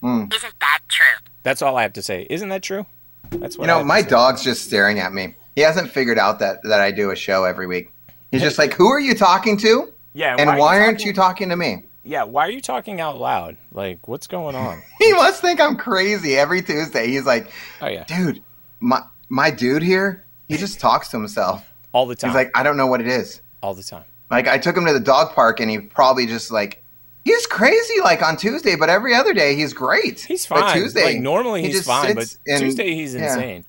Hmm. 0.00 0.24
Isn't 0.34 0.54
that 0.60 0.80
true? 0.88 1.06
That's 1.42 1.60
all 1.62 1.76
I 1.76 1.82
have 1.82 1.92
to 1.94 2.02
say. 2.02 2.26
Isn't 2.30 2.48
that 2.48 2.62
true? 2.62 2.86
That's 3.30 3.56
what 3.58 3.64
You 3.64 3.68
know, 3.68 3.78
have 3.78 3.86
my 3.86 4.02
dog's 4.02 4.42
just 4.42 4.64
staring 4.64 4.98
at 4.98 5.12
me. 5.12 5.34
He 5.54 5.60
hasn't 5.60 5.90
figured 5.90 6.18
out 6.18 6.38
that 6.38 6.62
that 6.64 6.80
I 6.80 6.90
do 6.90 7.10
a 7.10 7.16
show 7.16 7.44
every 7.44 7.66
week. 7.66 7.92
He's 8.32 8.40
just 8.40 8.58
like, 8.58 8.72
"Who 8.74 8.88
are 8.88 9.00
you 9.00 9.14
talking 9.14 9.56
to? 9.58 9.92
Yeah, 10.14 10.36
And 10.38 10.48
why, 10.48 10.78
are 10.78 10.82
aren't 10.84 10.98
talking- 10.98 11.06
you 11.08 11.12
talking 11.12 11.48
to 11.50 11.56
me?" 11.56 11.82
Yeah, 12.02 12.24
why 12.24 12.46
are 12.46 12.50
you 12.50 12.60
talking 12.60 13.00
out 13.00 13.18
loud? 13.18 13.56
Like, 13.72 14.08
what's 14.08 14.26
going 14.26 14.56
on? 14.56 14.82
He 14.98 15.12
must 15.12 15.40
think 15.40 15.60
I'm 15.60 15.76
crazy 15.76 16.36
every 16.36 16.62
Tuesday. 16.62 17.08
He's 17.08 17.24
like, 17.24 17.50
Oh 17.80 17.88
yeah, 17.88 18.04
"Dude, 18.04 18.42
my 18.80 19.02
my 19.28 19.50
dude 19.50 19.82
here, 19.82 20.24
he 20.48 20.56
just 20.56 20.80
talks 20.80 21.08
to 21.08 21.16
himself." 21.16 21.66
all 21.92 22.06
the 22.06 22.14
time. 22.14 22.30
He's 22.30 22.34
like, 22.34 22.50
"I 22.54 22.62
don't 22.62 22.76
know 22.76 22.86
what 22.86 23.00
it 23.00 23.06
is." 23.06 23.40
all 23.62 23.74
the 23.74 23.82
time. 23.82 24.04
Like 24.30 24.48
I 24.48 24.58
took 24.58 24.76
him 24.76 24.86
to 24.86 24.92
the 24.92 25.00
dog 25.00 25.34
park, 25.34 25.60
and 25.60 25.70
he 25.70 25.78
probably 25.78 26.26
just 26.26 26.50
like 26.50 26.82
he's 27.24 27.46
crazy 27.46 28.00
like 28.02 28.22
on 28.22 28.36
Tuesday, 28.36 28.76
but 28.76 28.88
every 28.88 29.14
other 29.14 29.34
day 29.34 29.54
he's 29.54 29.72
great. 29.72 30.20
He's 30.20 30.46
But 30.46 30.60
fine. 30.60 30.76
Tuesday, 30.76 31.04
like 31.04 31.20
normally 31.20 31.62
he 31.62 31.68
he's 31.68 31.76
just 31.76 31.88
fine, 31.88 32.14
but 32.14 32.36
and- 32.46 32.60
Tuesday 32.60 32.94
he's 32.94 33.14
yeah, 33.14 33.34
insane. 33.34 33.64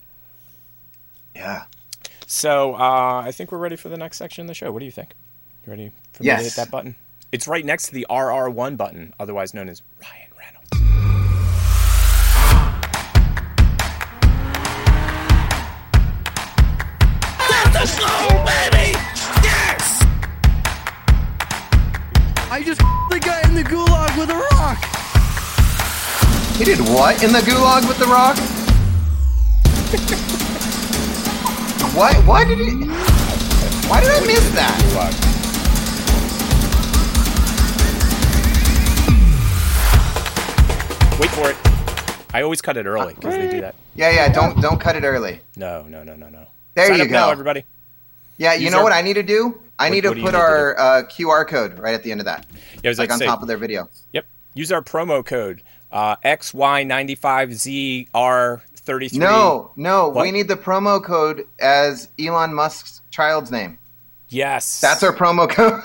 Yeah. 1.35 1.63
So 2.27 2.75
uh, 2.75 3.23
I 3.25 3.31
think 3.31 3.51
we're 3.51 3.57
ready 3.57 3.75
for 3.75 3.89
the 3.89 3.97
next 3.97 4.17
section 4.17 4.43
of 4.43 4.47
the 4.47 4.53
show. 4.53 4.71
What 4.71 4.79
do 4.79 4.85
you 4.85 4.91
think? 4.91 5.13
You 5.65 5.71
ready 5.71 5.91
for 6.13 6.23
me 6.23 6.29
to 6.29 6.35
hit 6.37 6.55
that 6.55 6.71
button? 6.71 6.95
It's 7.31 7.47
right 7.47 7.63
next 7.63 7.85
to 7.85 7.93
the 7.93 8.05
RR1 8.09 8.75
button, 8.75 9.13
otherwise 9.17 9.53
known 9.53 9.69
as 9.69 9.81
Ryan 10.01 10.31
Reynolds. 10.37 10.69
Slow, 17.89 18.27
yes! 19.41 20.03
I 22.51 22.61
just 22.65 22.81
the 23.09 23.19
guy 23.21 23.39
in 23.47 23.55
the 23.55 23.63
gulag 23.63 24.17
with 24.19 24.29
a 24.29 24.35
rock. 24.51 24.83
He 26.57 26.65
did 26.65 26.81
what 26.81 27.23
in 27.23 27.31
the 27.31 27.39
gulag 27.39 27.87
with 27.87 27.97
the 27.97 28.07
rock? 28.07 28.35
what? 31.95 32.17
Why 32.27 32.43
did 32.43 32.57
he? 32.57 32.71
Why 33.87 34.01
did 34.01 34.11
I 34.11 34.19
miss 34.27 34.49
that? 34.51 35.30
Wait 41.21 41.29
for 41.29 41.49
it. 41.51 41.57
I 42.33 42.41
always 42.41 42.61
cut 42.61 42.77
it 42.77 42.87
early 42.87 43.13
because 43.13 43.35
they 43.35 43.51
do 43.51 43.61
that. 43.61 43.75
Yeah, 43.95 44.09
yeah. 44.09 44.29
Don't 44.33 44.59
don't 44.59 44.79
cut 44.79 44.95
it 44.95 45.03
early. 45.03 45.39
No, 45.55 45.83
no, 45.83 46.01
no, 46.03 46.15
no, 46.15 46.29
no. 46.29 46.47
There 46.73 46.87
Sign 46.87 46.97
you 46.97 47.03
up 47.03 47.09
now, 47.11 47.25
go. 47.27 47.31
everybody. 47.31 47.63
Yeah, 48.37 48.53
you 48.55 48.63
Use 48.63 48.71
know 48.71 48.79
our- 48.79 48.83
what 48.85 48.93
I 48.93 49.03
need 49.03 49.13
to 49.13 49.21
do? 49.23 49.61
I 49.77 49.89
need 49.89 50.03
what 50.05 50.13
to 50.13 50.19
you 50.19 50.25
put 50.25 50.31
need 50.33 50.39
to 50.39 50.43
our 50.43 50.79
uh, 50.79 51.03
QR 51.03 51.47
code 51.47 51.77
right 51.79 51.93
at 51.93 52.01
the 52.03 52.11
end 52.11 52.21
of 52.21 52.25
that, 52.25 52.45
Yeah, 52.83 52.85
I 52.85 52.87
was 52.89 52.97
like 52.99 53.09
like, 53.09 53.13
on 53.13 53.19
say, 53.19 53.25
top 53.25 53.41
of 53.41 53.47
their 53.47 53.57
video. 53.57 53.87
Yep. 54.13 54.25
Use 54.55 54.71
our 54.71 54.81
promo 54.81 55.23
code 55.25 55.61
uh, 55.91 56.15
XY95ZR33. 56.17 59.13
No, 59.17 59.71
no, 59.75 60.09
What? 60.09 60.23
we 60.23 60.31
need 60.31 60.47
the 60.47 60.55
promo 60.55 61.03
code 61.03 61.45
as 61.59 62.09
Elon 62.19 62.53
Musk's 62.53 63.01
child's 63.11 63.51
name. 63.51 63.77
Yes. 64.29 64.79
That's 64.81 65.03
our 65.03 65.13
promo 65.13 65.47
code. 65.49 65.81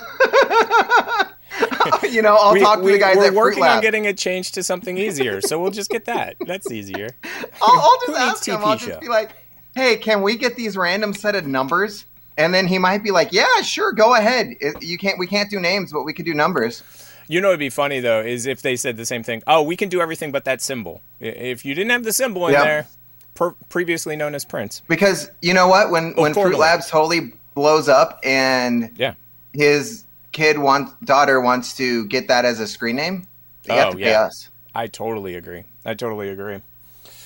you 2.09 2.21
know, 2.21 2.35
I'll 2.35 2.53
We, 2.53 2.59
talk 2.59 2.79
to 2.79 2.83
we, 2.85 2.93
the 2.93 2.97
guys 2.99 3.17
we're 3.17 3.23
at 3.25 3.29
Fruit 3.29 3.37
working 3.37 3.63
on 3.63 3.81
getting 3.81 4.05
it 4.05 4.17
changed 4.17 4.53
to 4.55 4.63
something 4.63 4.97
easier, 4.97 5.41
so 5.41 5.59
we'll 5.61 5.71
just 5.71 5.89
get 5.89 6.05
that. 6.05 6.35
That's 6.45 6.71
easier. 6.71 7.09
I'll, 7.61 7.79
I'll 7.79 7.99
just 8.07 8.19
ask 8.19 8.45
him. 8.47 8.61
I'll 8.63 8.77
show? 8.77 8.87
just 8.87 9.01
be 9.01 9.07
like, 9.07 9.31
"Hey, 9.75 9.97
can 9.97 10.21
we 10.21 10.37
get 10.37 10.55
these 10.55 10.75
random 10.77 11.13
set 11.13 11.35
of 11.35 11.45
numbers?" 11.47 12.05
And 12.37 12.53
then 12.53 12.67
he 12.67 12.77
might 12.77 13.03
be 13.03 13.11
like, 13.11 13.31
"Yeah, 13.31 13.61
sure, 13.61 13.91
go 13.93 14.15
ahead. 14.15 14.55
You 14.81 14.97
can't. 14.97 15.17
We 15.17 15.27
can't 15.27 15.49
do 15.49 15.59
names, 15.59 15.91
but 15.91 16.03
we 16.03 16.13
could 16.13 16.25
do 16.25 16.33
numbers." 16.33 16.83
You 17.29 17.41
know, 17.41 17.49
it'd 17.49 17.59
be 17.59 17.69
funny 17.69 17.99
though, 17.99 18.21
is 18.21 18.45
if 18.45 18.61
they 18.61 18.75
said 18.77 18.95
the 18.95 19.05
same 19.05 19.21
thing. 19.23 19.43
Oh, 19.47 19.61
we 19.61 19.75
can 19.75 19.89
do 19.89 19.99
everything 19.99 20.31
but 20.31 20.45
that 20.45 20.61
symbol. 20.61 21.01
If 21.19 21.65
you 21.65 21.73
didn't 21.73 21.91
have 21.91 22.03
the 22.05 22.13
symbol 22.13 22.47
in 22.47 22.53
Yep. 22.53 22.63
there, 22.63 22.87
per- 23.33 23.55
previously 23.67 24.15
known 24.15 24.33
as 24.33 24.45
Prince. 24.45 24.81
Because 24.87 25.29
you 25.41 25.53
know 25.53 25.67
what? 25.67 25.91
When 25.91 26.13
when 26.15 26.33
Fruit. 26.33 26.57
Labs 26.57 26.89
totally 26.89 27.33
blows 27.53 27.89
up 27.89 28.19
and 28.23 28.91
Yeah. 28.97 29.15
his 29.51 30.05
kid 30.31 30.57
wants 30.59 30.93
daughter 31.03 31.39
wants 31.41 31.75
to 31.77 32.05
get 32.05 32.27
that 32.27 32.45
as 32.45 32.59
a 32.59 32.67
screen 32.67 32.95
name, 32.97 33.27
they 33.63 33.75
have 33.75 33.89
Oh, 33.89 33.91
to 33.91 33.97
pay 33.97 34.13
us. 34.13 34.49
I 34.75 34.87
totally 34.87 35.35
agree. 35.35 35.63
I 35.85 35.93
totally 35.93 36.29
agree. 36.29 36.61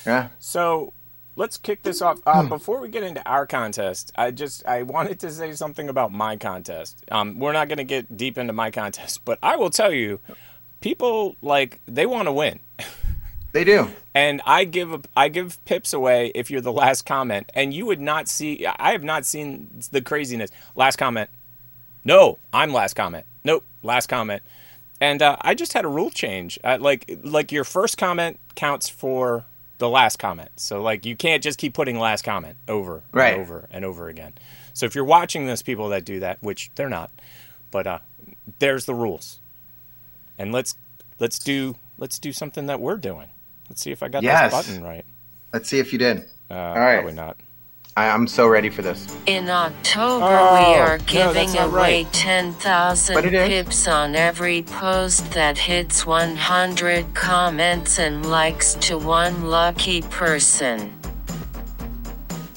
Yeah. 0.06 0.28
So 0.38 0.92
let's 1.36 1.56
kick 1.58 1.82
this 1.82 2.00
off. 2.02 2.18
Hmm. 2.20 2.28
Uh, 2.28 2.42
before 2.44 2.80
we 2.80 2.88
get 2.88 3.02
into 3.02 3.22
our 3.28 3.46
contest, 3.46 4.12
I 4.16 4.30
just 4.30 4.64
I 4.66 4.82
wanted 4.82 5.20
to 5.20 5.30
say 5.30 5.52
something 5.52 5.88
about 5.88 6.12
my 6.12 6.36
contest. 6.36 7.04
Um, 7.10 7.38
we're 7.38 7.52
not 7.52 7.68
going 7.68 7.78
to 7.78 7.84
get 7.84 8.16
deep 8.16 8.38
into 8.38 8.52
my 8.52 8.70
contest, 8.70 9.24
but 9.24 9.38
I 9.42 9.56
will 9.56 9.70
tell 9.70 9.92
you, 9.92 10.20
people 10.80 11.36
like 11.42 11.80
they 11.86 12.06
want 12.06 12.26
to 12.28 12.32
win. 12.32 12.58
They 13.52 13.64
do. 13.64 13.90
and 14.14 14.40
I 14.46 14.64
give 14.64 14.94
a, 14.94 15.00
I 15.14 15.28
give 15.28 15.62
pips 15.66 15.92
away 15.92 16.32
if 16.34 16.50
you're 16.50 16.62
the 16.62 16.72
last 16.72 17.04
comment, 17.04 17.50
and 17.52 17.74
you 17.74 17.84
would 17.84 18.00
not 18.00 18.26
see. 18.26 18.66
I 18.66 18.92
have 18.92 19.04
not 19.04 19.26
seen 19.26 19.68
the 19.90 20.00
craziness. 20.00 20.50
Last 20.74 20.96
comment, 20.96 21.28
no, 22.04 22.38
I'm 22.52 22.72
last 22.72 22.94
comment. 22.94 23.26
Nope, 23.44 23.64
last 23.82 24.08
comment, 24.08 24.42
and 25.00 25.20
uh, 25.22 25.36
I 25.40 25.54
just 25.54 25.72
had 25.72 25.84
a 25.84 25.88
rule 25.88 26.10
change. 26.10 26.58
Uh, 26.62 26.78
like 26.80 27.18
like 27.22 27.50
your 27.52 27.64
first 27.64 27.98
comment 27.98 28.38
counts 28.54 28.88
for 28.88 29.44
the 29.78 29.88
last 29.88 30.18
comment, 30.18 30.50
so 30.56 30.80
like 30.82 31.04
you 31.04 31.16
can't 31.16 31.42
just 31.42 31.58
keep 31.58 31.74
putting 31.74 31.98
last 31.98 32.22
comment 32.24 32.56
over 32.68 33.02
Right. 33.12 33.32
and 33.34 33.40
over 33.42 33.68
and 33.72 33.84
over 33.84 34.08
again. 34.08 34.34
So 34.74 34.86
if 34.86 34.94
you're 34.94 35.04
watching 35.04 35.46
this, 35.46 35.60
people 35.62 35.88
that 35.90 36.04
do 36.04 36.20
that, 36.20 36.38
which 36.40 36.70
they're 36.76 36.88
not, 36.88 37.10
but 37.70 37.86
uh, 37.86 37.98
there's 38.60 38.84
the 38.86 38.94
rules, 38.94 39.40
and 40.38 40.52
let's 40.52 40.76
let's 41.18 41.38
do 41.38 41.76
let's 41.98 42.18
do 42.18 42.32
something 42.32 42.66
that 42.66 42.80
we're 42.80 42.96
doing. 42.96 43.28
Let's 43.68 43.82
see 43.82 43.90
if 43.90 44.02
I 44.02 44.08
got 44.08 44.22
Yes. 44.22 44.52
this 44.52 44.66
button 44.66 44.84
right. 44.84 45.04
Let's 45.52 45.68
see 45.68 45.78
if 45.78 45.92
you 45.92 45.98
did. 45.98 46.18
Uh, 46.50 46.54
right. 46.54 46.94
Probably 46.96 47.12
not. 47.14 47.36
I, 47.94 48.08
I'm 48.08 48.26
so 48.26 48.48
ready 48.48 48.70
for 48.70 48.80
this. 48.80 49.14
In 49.26 49.50
oh, 49.50 49.52
October, 49.52 50.24
Oh, 50.24 50.70
we 50.72 50.78
are 50.78 50.98
giving 50.98 51.34
that's 51.34 51.54
not 51.54 51.68
away 51.68 52.04
right. 52.04 52.12
10,000 52.12 53.14
But 53.14 53.26
it 53.26 53.34
is. 53.34 53.48
pips 53.48 53.86
on 53.86 54.16
every 54.16 54.62
post 54.62 55.30
that 55.32 55.58
hits 55.58 56.06
100 56.06 57.14
comments 57.14 57.98
and 57.98 58.24
likes 58.24 58.74
to 58.74 58.96
one 58.96 59.50
lucky 59.50 60.00
person. 60.02 60.94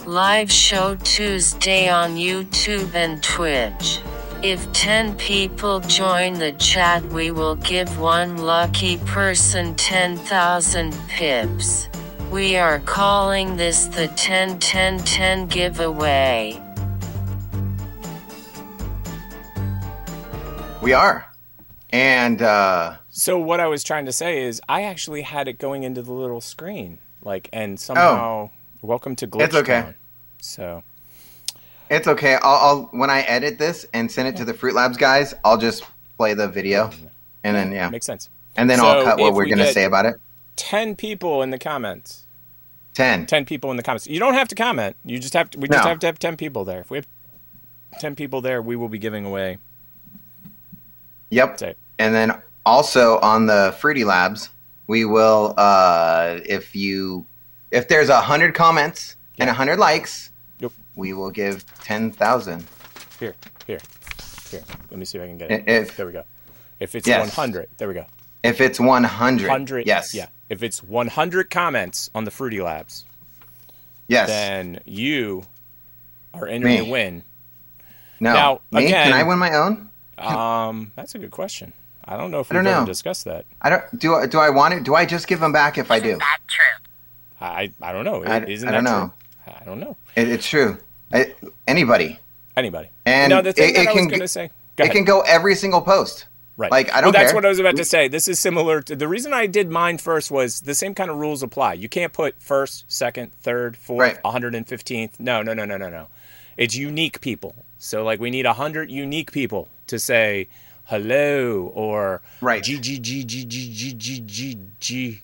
Live 0.06 0.50
show 0.50 0.96
Tuesday 1.04 1.90
on 1.90 2.16
YouTube 2.16 2.94
and 2.96 3.22
Twitch. 3.22 4.00
If 4.42 4.72
10 4.72 5.16
people 5.16 5.82
join 5.82 6.36
the 6.36 6.52
chat, 6.54 7.04
we 7.08 7.32
will 7.32 7.56
give 7.58 8.00
one 8.00 8.38
lucky 8.38 8.98
person 9.00 9.76
10,000 9.76 10.96
pips. 11.10 11.90
We 12.32 12.58
are 12.58 12.80
calling 12.80 13.56
this 13.56 13.86
the 13.86 14.08
10 14.10 14.60
10 14.60 15.00
10 15.00 15.48
giveaway. 15.48 16.62
We 20.82 20.92
are. 20.94 21.32
And 21.92 22.42
uh, 22.42 22.98
So 23.10 23.40
what 23.40 23.60
I 23.60 23.68
was 23.68 23.84
trying 23.84 24.06
to 24.06 24.12
say 24.12 24.44
is, 24.44 24.62
I 24.68 24.84
actually 24.84 25.22
had 25.22 25.48
it 25.48 25.58
going 25.60 25.84
into 25.84 26.02
the 26.02 26.12
little 26.12 26.42
screen, 26.42 26.98
like, 27.24 27.48
and 27.54 27.80
somehow, 27.80 28.50
oh, 28.50 28.52
welcome 28.82 29.16
to 29.18 29.28
Glitch. 29.28 29.42
It's 29.46 29.56
okay. 29.56 29.82
Town. 29.82 29.96
So 30.42 30.84
it's 31.90 32.08
okay. 32.08 32.36
I'll, 32.42 32.56
I'll 32.56 32.82
when 32.92 33.10
I 33.10 33.22
edit 33.22 33.58
this 33.58 33.86
and 33.94 34.12
send 34.12 34.28
it 34.28 34.36
to 34.38 34.46
the 34.46 34.54
Fruit 34.54 34.76
Labs 34.76 34.98
guys, 34.98 35.34
I'll 35.46 35.58
just 35.58 35.84
play 36.18 36.34
the 36.34 36.48
video, 36.50 36.90
and 37.44 37.56
then 37.56 37.72
yeah, 37.72 37.90
makes 37.90 38.06
sense. 38.06 38.30
and 38.58 38.70
then 38.70 38.80
So 38.80 38.86
I'll 38.88 39.04
cut 39.04 39.18
what 39.20 39.34
we're 39.34 39.46
we 39.46 39.50
gonna 39.52 39.64
get- 39.64 39.74
say 39.74 39.86
about 39.86 40.06
it. 40.06 40.16
Ten 40.56 40.96
people 40.96 41.42
in 41.42 41.50
the 41.52 41.60
comments. 41.60 42.26
Ten. 42.94 43.26
Ten 43.26 43.46
people 43.46 43.72
in 43.72 43.78
the 43.78 43.84
comments. 43.84 44.08
You 44.08 44.20
don't 44.20 44.36
have 44.36 44.48
to 44.50 44.56
comment. 44.56 44.96
You 45.04 45.20
just 45.20 45.34
have 45.34 45.50
to. 45.52 45.60
We 45.60 45.68
just 45.68 45.84
No. 45.84 45.90
have 45.90 46.00
to 46.00 46.06
have 46.08 46.18
ten 46.20 46.38
people 46.38 46.64
there. 46.64 46.80
If 46.82 46.90
we 46.90 46.98
have 46.98 47.08
ten 48.00 48.16
people 48.16 48.42
there, 48.42 48.62
we 48.62 48.76
will 48.76 48.90
be 48.90 48.98
giving 49.00 49.26
away 49.26 49.58
Yep. 51.30 51.62
And 52.00 52.14
then 52.16 52.42
also 52.66 53.20
on 53.20 53.46
the 53.48 53.76
Fruity 53.80 54.04
Labs, 54.04 54.50
we 54.88 55.06
will 55.06 55.54
uh 55.58 56.40
if 56.46 56.76
you 56.76 57.26
if 57.72 57.88
there's 57.88 58.10
a 58.10 58.22
hundred 58.22 58.54
comments 58.54 59.16
and 59.40 59.50
a 59.50 59.54
hundred 59.54 59.78
likes, 59.80 60.32
Yep. 60.60 60.72
we 60.96 61.14
will 61.14 61.32
give 61.32 61.66
ten 61.84 62.12
thousand. 62.12 62.66
Here, 63.20 63.36
here, 63.68 63.80
here. 64.52 64.64
Let 64.92 65.00
me 65.00 65.06
see 65.06 65.18
if 65.18 65.24
I 65.24 65.28
can 65.28 65.38
get 65.38 65.52
it. 65.52 65.64
if- 65.68 65.98
there 65.98 66.06
we 66.06 66.12
go. 66.14 66.24
If 66.80 66.94
it's 66.96 67.08
Yes. 67.08 67.20
100, 67.36 67.70
there 67.78 67.88
we 67.88 67.94
go. 67.94 68.06
If 68.44 68.60
it's 68.62 68.80
one 68.80 69.04
hundred, 69.06 69.48
100. 69.48 69.88
yes, 69.88 70.14
Yeah. 70.14 70.28
If 70.50 70.62
it's 70.64 70.84
100 70.84 71.50
comments 71.50 72.10
on 72.14 72.24
the 72.26 72.32
Fruity 72.32 72.62
Labs, 72.62 73.06
yes. 74.08 74.28
then 74.30 74.80
you 74.86 75.44
are 76.34 76.48
entering 76.48 76.80
Me. 76.80 76.86
to 76.86 76.92
win. 76.92 77.24
no, 78.20 78.34
now, 78.34 78.62
me? 78.72 78.86
again- 78.86 79.08
Can 79.08 79.14
I 79.14 79.24
win 79.24 79.40
my 79.40 79.54
own? 79.56 79.90
Um, 80.18 80.92
that's 80.96 81.16
a 81.16 81.20
good 81.20 81.32
question. 81.32 81.74
I 82.06 82.16
don't 82.18 82.30
know 82.32 82.40
if 82.40 82.52
I 82.52 82.56
don't 82.56 82.64
we've 82.66 82.72
ever 82.72 82.82
know. 82.82 82.86
discussed 82.88 83.26
that. 83.26 83.46
I 83.62 83.70
don't. 83.72 84.00
Do 84.00 84.14
I? 84.16 84.28
Do 84.28 84.38
I 84.40 84.50
want 84.52 84.76
it? 84.76 84.84
Do 84.84 84.94
I 84.96 85.06
just 85.06 85.28
give 85.28 85.40
them 85.40 85.52
back 85.52 85.78
if 85.80 85.90
I 85.92 86.00
do? 86.00 86.18
That 86.20 86.38
true? 86.48 86.86
I 87.42 87.72
I 87.82 87.92
don't 87.92 88.06
know. 88.06 88.24
I- 88.24 88.46
Isn't 88.46 88.70
I 88.70 88.72
that 88.74 88.84
don't 88.84 88.86
true? 88.86 88.94
know. 89.48 89.54
I 89.60 89.64
don't 89.66 89.80
know. 89.80 89.98
It, 90.16 90.30
it's 90.30 90.48
true. 90.48 90.78
I, 91.12 91.34
anybody. 91.68 92.20
Anybody. 92.56 92.90
And 93.06 93.32
no, 93.32 93.42
the 93.42 93.52
thing 93.54 93.72
it- 93.72 93.74
that 93.76 93.82
it 93.82 93.88
I 93.90 93.92
was 93.94 94.00
can 94.00 94.08
going 94.08 94.20
to 94.22 94.28
say. 94.28 94.48
Go 94.78 94.84
It 94.84 94.86
ahead. 94.86 94.96
can 94.96 95.04
go 95.06 95.22
every 95.22 95.56
single 95.56 95.82
post. 95.82 96.28
Right. 96.58 96.72
Like 96.72 96.94
I 96.94 97.02
don't 97.02 97.12
care. 97.12 97.22
that's 97.22 97.32
care. 97.32 97.36
what 97.36 97.46
I 97.46 97.50
was 97.50 97.60
about 97.60 97.76
to 97.76 97.82
mm-hmm. 97.82 97.84
say. 97.84 98.08
This 98.08 98.28
is 98.28 98.40
similar 98.40 98.82
to 98.84 98.96
the 98.96 99.08
reason 99.08 99.34
I 99.34 99.46
did 99.46 99.70
mine 99.70 99.98
first 99.98 100.32
was 100.32 100.62
the 100.62 100.74
same 100.74 100.96
kind 100.96 101.12
of 101.12 101.18
rules 101.18 101.44
apply. 101.44 101.74
You 101.74 101.90
can't 101.90 102.14
put 102.14 102.42
first, 102.42 102.86
second, 102.88 103.34
third, 103.34 103.76
fourth, 103.76 104.22
115th. 104.24 105.20
No, 105.20 105.42
no, 105.42 105.54
no, 105.54 105.66
no, 105.66 105.78
no, 105.78 105.90
no. 105.90 106.08
It's 106.56 106.76
unique 106.76 107.20
people. 107.20 107.56
So 107.78 108.04
like 108.04 108.20
we 108.20 108.30
need 108.30 108.46
100 108.46 108.90
unique 108.90 109.32
people 109.32 109.68
to 109.88 110.00
say 110.00 110.48
hello 110.86 111.72
or 111.74 112.22
Right. 112.42 112.64
G 112.64 112.80
G 112.80 113.00
G 113.00 113.24
G 113.24 113.46
G 113.46 113.66
G 113.66 113.94
G 113.94 114.20
G 114.22 114.60
G. 114.80 115.22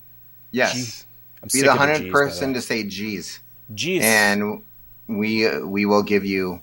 Yes. 0.52 1.06
Be 1.54 1.62
the 1.62 1.74
hundredth 1.74 2.02
Gs, 2.02 2.04
by 2.04 2.06
the 2.06 2.12
person 2.12 2.54
to 2.54 2.62
say 2.62 2.84
G's, 2.84 3.40
G's. 3.74 4.04
and 4.04 4.64
we 5.08 5.50
we 5.62 5.86
will 5.86 6.04
give 6.04 6.26
you. 6.26 6.62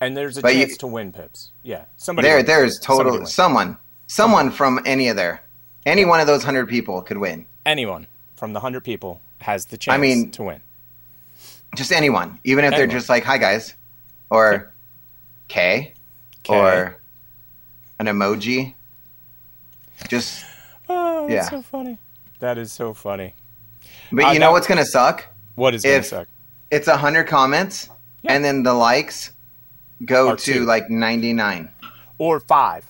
And 0.00 0.16
there's 0.16 0.36
a 0.38 0.40
But 0.42 0.54
you- 0.56 0.64
chance 0.66 0.76
to 0.78 0.86
win 0.86 1.12
pips. 1.12 1.50
Yeah. 1.62 1.84
Somebody 1.96 2.26
There, 2.28 2.36
wins. 2.38 2.46
there's 2.46 2.82
Somebody 2.84 3.04
total 3.04 3.18
wins. 3.20 3.34
someone, 3.34 3.76
someone 4.06 4.50
from 4.50 4.80
any 4.86 5.08
of 5.08 5.16
there, 5.16 5.42
any 5.84 6.04
one 6.04 6.20
of 6.20 6.26
those 6.26 6.44
hundred 6.44 6.68
people 6.68 7.02
could 7.02 7.18
win. 7.18 7.46
anyone 7.66 8.06
from 8.36 8.54
the 8.54 8.60
100 8.60 8.82
people 8.82 9.20
has 9.42 9.66
the 9.66 9.76
chance 9.76 9.94
I 9.94 9.98
mean- 9.98 10.30
to 10.32 10.42
win. 10.44 10.62
Just 11.76 11.92
anyone, 11.92 12.40
even 12.42 12.64
if 12.64 12.70
they're 12.72 12.86
just 12.86 13.08
like, 13.10 13.22
"Hi 13.24 13.36
guys," 13.38 13.74
or 14.30 14.72
K, 15.48 15.92
K. 16.42 16.54
or 16.54 16.96
an 17.98 18.06
emoji. 18.06 18.74
Just, 20.08 20.44
Oh, 20.88 21.28
that's 21.28 21.32
Yeah. 21.46 21.50
so 21.50 21.62
funny. 21.62 21.98
That 22.40 22.56
is 22.58 22.72
so 22.72 22.94
funny. 22.94 23.34
but 24.10 24.24
Uh, 24.24 24.30
you 24.30 24.38
know 24.40 24.46
now- 24.46 24.52
what's 24.52 24.66
gonna 24.66 24.84
suck? 24.86 25.26
What 25.54 25.74
is 25.74 25.82
going 25.82 25.92
to 25.94 25.98
If- 26.00 26.06
suck? 26.06 26.28
It's 26.70 26.88
a 26.88 26.96
hundred 26.96 27.24
comments, 27.28 27.88
Yeah. 28.22 28.32
and 28.32 28.44
then 28.44 28.62
the 28.64 28.72
likes 28.74 29.30
go 30.04 30.34
to 30.34 30.42
two. 30.42 30.64
like 30.64 30.90
ninety 30.90 31.32
nine 31.32 31.70
Or 32.18 32.40
five. 32.40 32.84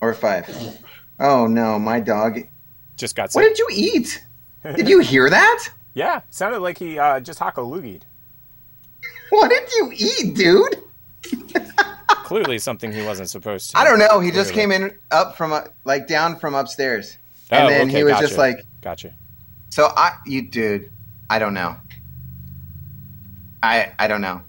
or 0.00 0.14
five. 0.14 0.48
Oh 1.20 1.46
no, 1.46 1.78
my 1.78 2.00
dog! 2.00 2.40
Just 2.96 3.14
got 3.16 3.32
What 3.32 3.42
did 3.42 3.58
you 3.58 3.68
eat? 3.72 4.24
Did 4.76 4.88
you 4.88 5.00
hear 5.00 5.28
that? 5.30 5.68
Yeah, 5.96 6.22
sounded 6.30 6.58
like 6.58 6.76
he 6.76 6.98
uh, 6.98 7.20
just 7.20 7.38
haka-loogied. 7.38 8.02
What 9.30 9.48
did 9.48 9.70
you 9.76 9.92
eat, 9.94 10.34
dude? 10.34 10.82
Clearly 12.24 12.58
something 12.58 12.90
he 12.90 13.02
wasn't 13.06 13.30
supposed 13.30 13.70
to. 13.70 13.78
I 13.78 13.84
don't 13.84 14.00
know. 14.00 14.18
He 14.18 14.32
just 14.32 14.52
came 14.54 14.72
in 14.72 14.92
up 15.12 15.36
from 15.36 15.52
uh, 15.52 15.60
like 15.84 16.08
down 16.08 16.34
from 16.36 16.56
upstairs, 16.56 17.16
Oh, 17.52 17.56
and 17.58 17.68
then 17.68 17.88
okay, 17.88 17.98
he 17.98 18.02
was 18.02 18.14
gotcha. 18.14 18.26
just 18.26 18.38
like, 18.38 18.66
Gotcha. 18.82 19.14
"So 19.70 19.92
I, 19.96 20.14
you, 20.26 20.42
dude, 20.42 20.90
I 21.30 21.38
don't 21.38 21.54
know. 21.54 21.76
I, 23.62 23.92
I 23.98 24.08
don't 24.08 24.20
know." 24.20 24.42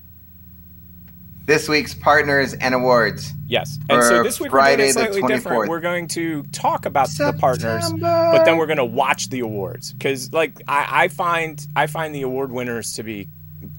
This 1.46 1.70
week's 1.70 1.94
partners 1.94 2.56
and 2.56 2.74
awards. 2.74 3.32
Yes. 3.48 3.78
And 3.90 4.04
so 4.04 4.24
this 4.24 4.40
week 4.40 4.50
Friday 4.50 4.88
we're 4.88 4.94
the 4.94 4.94
doing 4.94 5.06
it 5.06 5.14
slightly 5.14 5.36
different. 5.36 5.62
24th. 5.66 5.70
We're 5.70 5.80
going 5.80 6.08
to 6.08 6.42
talk 6.52 6.88
about 6.88 7.08
the 7.10 7.36
partners, 7.40 7.92
but 8.00 8.46
then 8.46 8.58
we're 8.58 8.66
going 8.66 8.78
to 8.78 8.86
watch 8.86 9.30
the 9.30 9.42
awards 9.42 9.94
because, 9.94 10.34
like, 10.34 10.60
I, 10.68 11.04
I 11.04 11.08
find 11.10 11.64
I 11.76 11.86
find 11.86 12.16
the 12.16 12.24
award 12.24 12.52
winners 12.52 12.94
to 12.94 13.04
be 13.04 13.28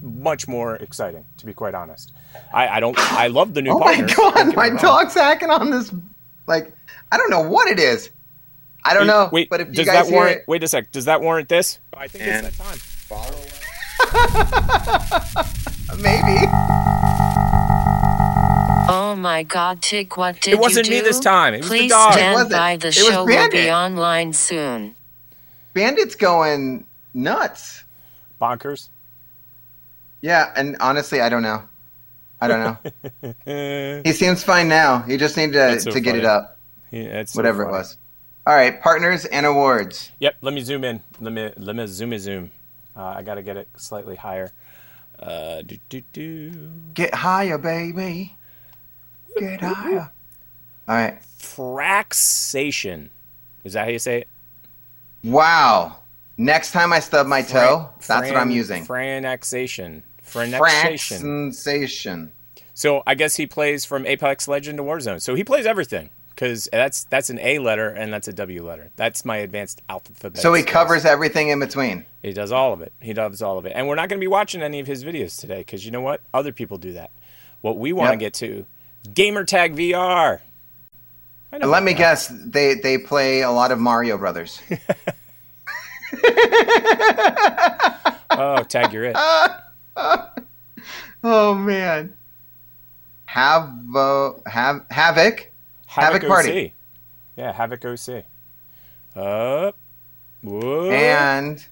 much 0.01 0.47
more 0.47 0.77
exciting. 0.77 1.25
To 1.39 1.45
be 1.45 1.53
quite 1.53 1.75
honest, 1.75 2.13
I, 2.53 2.69
I 2.69 2.79
don't. 2.79 2.97
I 2.97 3.27
love 3.27 3.53
the 3.53 3.61
new 3.61 3.71
Oh 3.73 3.79
my 3.79 3.95
partners. 3.95 4.15
don't 4.15 4.33
god, 4.33 4.55
my 4.55 4.69
dog's 4.69 5.15
hacking 5.15 5.49
on 5.49 5.69
this. 5.69 5.93
Like, 6.47 6.71
I 7.11 7.17
don't 7.17 7.29
know 7.29 7.41
what 7.41 7.67
it 7.67 7.79
is. 7.79 8.09
I 8.85 8.93
don't 8.93 9.07
know. 9.07 9.27
Wait, 9.33 9.49
but 9.49 9.59
if 9.59 9.67
you 9.67 9.73
does 9.73 9.85
guys 9.87 10.07
that 10.07 10.13
warrant? 10.13 10.37
it, 10.37 10.43
Wait 10.47 10.63
a 10.63 10.67
sec. 10.69 10.93
Does 10.93 11.03
that 11.05 11.19
warrant 11.21 11.49
this? 11.49 11.79
I 11.93 12.07
think 12.07 12.23
And- 12.23 12.47
it's 12.47 12.57
that 12.57 12.63
time. 12.63 12.79
maybe. 16.01 16.45
Oh 18.89 19.15
my 19.17 19.43
god, 19.43 19.81
Tick, 19.81 20.15
what 20.17 20.39
did 20.41 20.53
It 20.53 20.59
wasn't 20.59 20.87
you 20.87 20.93
me 20.93 20.99
do? 20.99 21.05
this 21.05 21.19
time. 21.19 21.53
It 21.53 21.57
was 21.59 21.69
the 21.69 21.75
Please 21.77 21.91
dog. 21.91 22.11
It 22.11 22.13
stand 22.13 22.33
wasn't. 22.33 22.51
by. 22.53 22.77
The 22.77 22.87
It 22.87 22.95
was 22.95 22.95
show 22.95 23.25
will 23.25 23.49
be 23.49 23.69
online 23.71 24.33
soon. 24.33 24.95
Bandit's 25.73 26.15
going 26.15 26.85
nuts. 27.13 27.83
Bonkers. 28.41 28.89
Yeah, 30.21 30.51
and 30.55 30.77
honestly, 30.79 31.21
I 31.21 31.29
don't 31.29 31.43
know. 31.43 31.63
I 32.39 32.47
don't 32.47 32.59
know. 32.61 33.31
Eh, 33.47 34.01
he 34.05 34.13
seems 34.13 34.43
fine 34.43 34.67
now. 34.67 35.03
You 35.07 35.17
just 35.17 35.37
need 35.37 35.47
to, 35.53 35.57
That's 35.59 35.83
so 35.83 35.91
to 35.91 35.99
get 35.99 36.15
it 36.15 36.19
funny. 36.23 36.27
up, 36.27 36.57
yeah, 36.91 37.19
it's 37.21 37.33
so 37.33 37.37
whatever 37.39 37.63
it 37.63 37.65
funny. 37.65 37.77
was. 37.79 37.97
All 38.45 38.55
right, 38.55 38.79
partners 38.81 39.25
and 39.25 39.45
awards. 39.45 40.11
Yep. 40.19 40.35
Let 40.41 40.53
me 40.53 40.61
zoom 40.61 40.83
in. 40.83 41.01
Let 41.19 41.33
me 41.33 41.51
let 41.57 41.75
me 41.75 41.85
zoom 41.87 42.13
a 42.13 42.19
zoom. 42.19 42.51
Uh, 42.95 43.03
I 43.05 43.21
got 43.23 43.35
to 43.35 43.41
get 43.41 43.57
it 43.57 43.67
slightly 43.75 44.15
higher. 44.15 44.51
Uh, 45.19 45.61
do, 45.63 45.77
do, 45.89 46.01
do. 46.13 46.51
Get 46.93 47.13
higher, 47.13 47.57
baby. 47.57 48.35
Get 49.37 49.61
higher. 49.61 50.11
All 50.87 50.95
right. 50.95 51.19
Fraxation. 51.39 53.09
Is 53.63 53.73
that 53.73 53.85
how 53.85 53.91
you 53.91 53.99
say 53.99 54.19
it? 54.21 54.27
Wow. 55.23 55.97
Next 56.37 56.71
time 56.71 56.93
I 56.93 56.99
stub 56.99 57.27
my 57.27 57.41
toe, 57.41 57.89
Fran- 57.99 58.21
that's 58.21 58.31
what 58.31 58.39
I'm 58.39 58.51
using. 58.51 58.85
Franaxation. 58.85 60.03
Franaxation. 60.23 61.51
Sensation. 61.51 62.31
So 62.73 63.01
I 63.07 63.15
guess 63.15 63.35
he 63.37 63.47
plays 63.47 63.85
from 63.85 64.05
Apex 64.05 64.47
Legend 64.47 64.77
to 64.77 64.83
Warzone. 64.83 65.21
So 65.21 65.33
he 65.33 65.43
plays 65.43 65.65
everything 65.65 66.11
because 66.37 66.69
that's 66.71 67.05
that's 67.05 67.31
an 67.31 67.39
A 67.39 67.57
letter 67.57 67.89
and 67.89 68.13
that's 68.13 68.27
a 68.27 68.33
W 68.33 68.63
letter. 68.63 68.91
That's 68.95 69.25
my 69.25 69.37
advanced 69.37 69.81
alphabet. 69.89 70.39
So 70.39 70.53
he 70.53 70.61
skills. 70.61 70.71
covers 70.71 71.03
everything 71.05 71.49
in 71.49 71.59
between. 71.59 72.05
He 72.21 72.31
does 72.31 72.51
all 72.51 72.73
of 72.73 72.81
it. 72.83 72.93
He 73.01 73.13
does 73.13 73.41
all 73.41 73.57
of 73.57 73.65
it. 73.65 73.71
And 73.75 73.87
we're 73.87 73.95
not 73.95 74.07
going 74.07 74.19
to 74.19 74.23
be 74.23 74.27
watching 74.27 74.61
any 74.61 74.79
of 74.79 74.85
his 74.85 75.03
videos 75.03 75.39
today 75.39 75.57
because 75.57 75.83
you 75.83 75.89
know 75.91 76.01
what? 76.01 76.21
Other 76.35 76.51
people 76.51 76.77
do 76.77 76.93
that. 76.93 77.09
What 77.61 77.79
we 77.79 77.91
want 77.91 78.09
to 78.09 78.13
Yep. 78.13 78.19
get 78.19 78.33
to, 78.35 78.65
Gamertag 79.09 79.75
VR. 79.75 80.41
I 81.51 81.57
know 81.57 81.67
let 81.67 81.81
me 81.81 81.93
that. 81.93 81.97
guess, 81.97 82.27
they 82.45 82.75
they 82.75 82.99
play 82.99 83.41
a 83.41 83.49
lot 83.49 83.71
of 83.71 83.79
Mario 83.79 84.17
Brothers. 84.17 84.61
Oh, 88.39 88.61
tag, 88.63 88.93
you're 88.93 89.05
it. 89.05 89.15
oh 91.23 91.55
man. 91.55 92.13
Havo, 93.27 94.45
have 94.47 94.85
Havoc. 94.91 95.49
Havoc 95.87 96.23
OC. 96.23 96.29
Party. 96.29 96.73
Yeah, 97.35 97.51
Havoc 97.51 97.83
OC. 97.83 98.23
Up. 99.15 99.75
Whoa. 100.43 100.91
And 100.91 101.65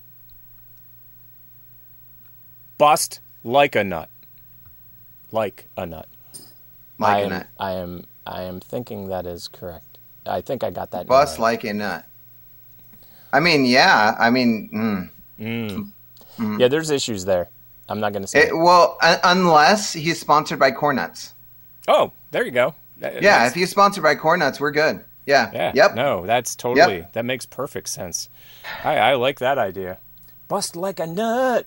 bust 2.78 3.20
like 3.44 3.76
a 3.76 3.84
nut. 3.84 4.10
Like 5.32 5.68
a 5.78 5.86
nut. 5.86 6.08
like 6.98 7.16
I 7.16 7.20
a 7.20 7.24
am, 7.24 7.30
nut. 7.30 7.48
I 7.60 7.72
am. 7.74 8.06
I 8.26 8.42
am 8.44 8.60
thinking 8.60 9.10
that 9.10 9.26
is 9.28 9.48
correct. 9.48 10.00
I 10.26 10.42
think 10.42 10.64
I 10.64 10.72
got 10.72 10.92
that. 10.92 11.06
Bust 11.06 11.38
right. 11.38 11.44
like 11.44 11.64
a 11.66 11.74
nut. 11.74 12.06
I 13.32 13.40
mean, 13.40 13.66
yeah. 13.66 14.16
I 14.18 14.30
mean, 14.30 15.12
mm. 15.40 15.92
Yeah, 16.60 16.68
there's 16.68 16.90
issues 16.90 17.26
there. 17.26 17.50
I'm 17.88 18.00
not 18.00 18.14
gonna 18.14 18.28
say. 18.28 18.48
it, 18.48 18.58
well, 18.58 18.98
uh, 19.02 19.18
unless 19.24 19.94
he's 19.94 20.20
sponsored 20.20 20.58
by 20.58 20.72
Corn 20.72 20.96
Nuts. 20.96 21.34
oh, 21.88 22.12
there 22.32 22.44
you 22.44 22.52
go. 22.52 22.74
That- 22.98 23.22
Yeah, 23.22 23.48
if 23.48 23.54
he's 23.54 23.70
sponsored 23.72 24.04
by 24.04 24.16
Corn 24.16 24.40
Nuts, 24.40 24.60
we're 24.60 24.72
good. 24.72 25.04
Yeah. 25.26 25.50
Yeah. 25.54 25.72
Yep. 25.74 25.96
No, 25.96 26.26
that's 26.26 26.56
totally 26.56 27.06
that 27.14 27.26
makes 27.26 27.46
perfect 27.46 27.90
sense. 27.90 28.30
I, 28.84 28.98
I 28.98 29.14
like 29.16 29.40
that 29.40 29.58
idea. 29.58 29.98
Bust 30.48 30.76
like 30.76 31.00
a 31.00 31.08
nut. 31.08 31.66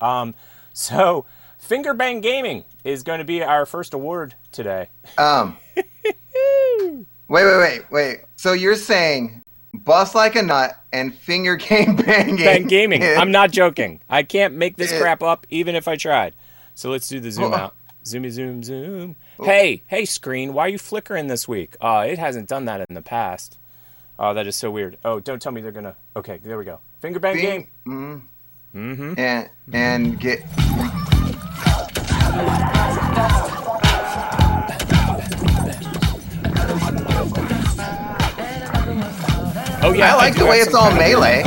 Um, 0.00 0.34
so 0.74 1.24
Finger 1.58 1.94
Bang 1.94 2.20
Gaming 2.20 2.64
is 2.84 3.02
going 3.02 3.18
to 3.18 3.24
be 3.24 3.42
our 3.42 3.64
first 3.64 3.94
award 3.94 4.34
today. 4.52 4.88
Um. 5.16 5.56
wait, 5.76 7.06
wait, 7.28 7.58
wait, 7.58 7.82
wait. 7.90 8.20
So 8.36 8.52
you're 8.52 8.76
saying 8.76 9.42
bust 9.72 10.14
like 10.14 10.36
a 10.36 10.42
nut 10.42 10.72
and 10.92 11.14
finger 11.14 11.56
game 11.56 11.96
banging? 11.96 12.36
Bang 12.36 12.66
Gaming. 12.66 13.02
I'm 13.02 13.30
not 13.30 13.50
joking. 13.52 14.00
I 14.10 14.22
can't 14.22 14.54
make 14.54 14.76
this 14.76 14.92
crap 15.00 15.22
up 15.22 15.46
even 15.50 15.74
if 15.74 15.88
I 15.88 15.96
tried. 15.96 16.34
So 16.74 16.90
let's 16.90 17.08
do 17.08 17.20
the 17.20 17.30
zoom 17.30 17.52
Oh. 17.52 17.56
out. 17.56 17.74
Zoomy 18.04 18.30
zoom 18.30 18.62
zoom. 18.62 19.16
Hey, 19.40 19.82
hey, 19.88 20.04
screen, 20.04 20.52
why 20.52 20.66
are 20.66 20.68
you 20.68 20.78
flickering 20.78 21.26
this 21.26 21.48
week? 21.48 21.76
Uh, 21.80 22.04
it 22.08 22.18
hasn't 22.18 22.48
done 22.48 22.66
that 22.66 22.86
in 22.88 22.94
the 22.94 23.02
past. 23.02 23.58
Oh, 24.18 24.34
that 24.34 24.46
is 24.46 24.54
so 24.56 24.70
weird. 24.70 24.98
Oh, 25.04 25.20
don't 25.20 25.40
tell 25.42 25.52
me 25.52 25.60
they're 25.60 25.72
gonna. 25.72 25.96
Okay, 26.14 26.38
there 26.44 26.58
we 26.58 26.64
go. 26.64 26.80
Finger 27.00 27.18
bang 27.18 27.36
game. 27.36 27.68
Bing. 27.84 28.28
Mm-hmm. 28.74 29.14
And 29.18 29.50
and 29.72 30.20
get. 30.20 30.42
Oh 39.84 39.92
yeah, 39.96 40.12
I 40.14 40.16
like 40.16 40.34
do 40.34 40.40
the 40.40 40.46
way 40.46 40.58
it's 40.58 40.74
all 40.74 40.88
of- 40.90 40.96
melee. 40.96 41.42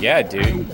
Yeah, 0.00 0.22
dude. 0.22 0.70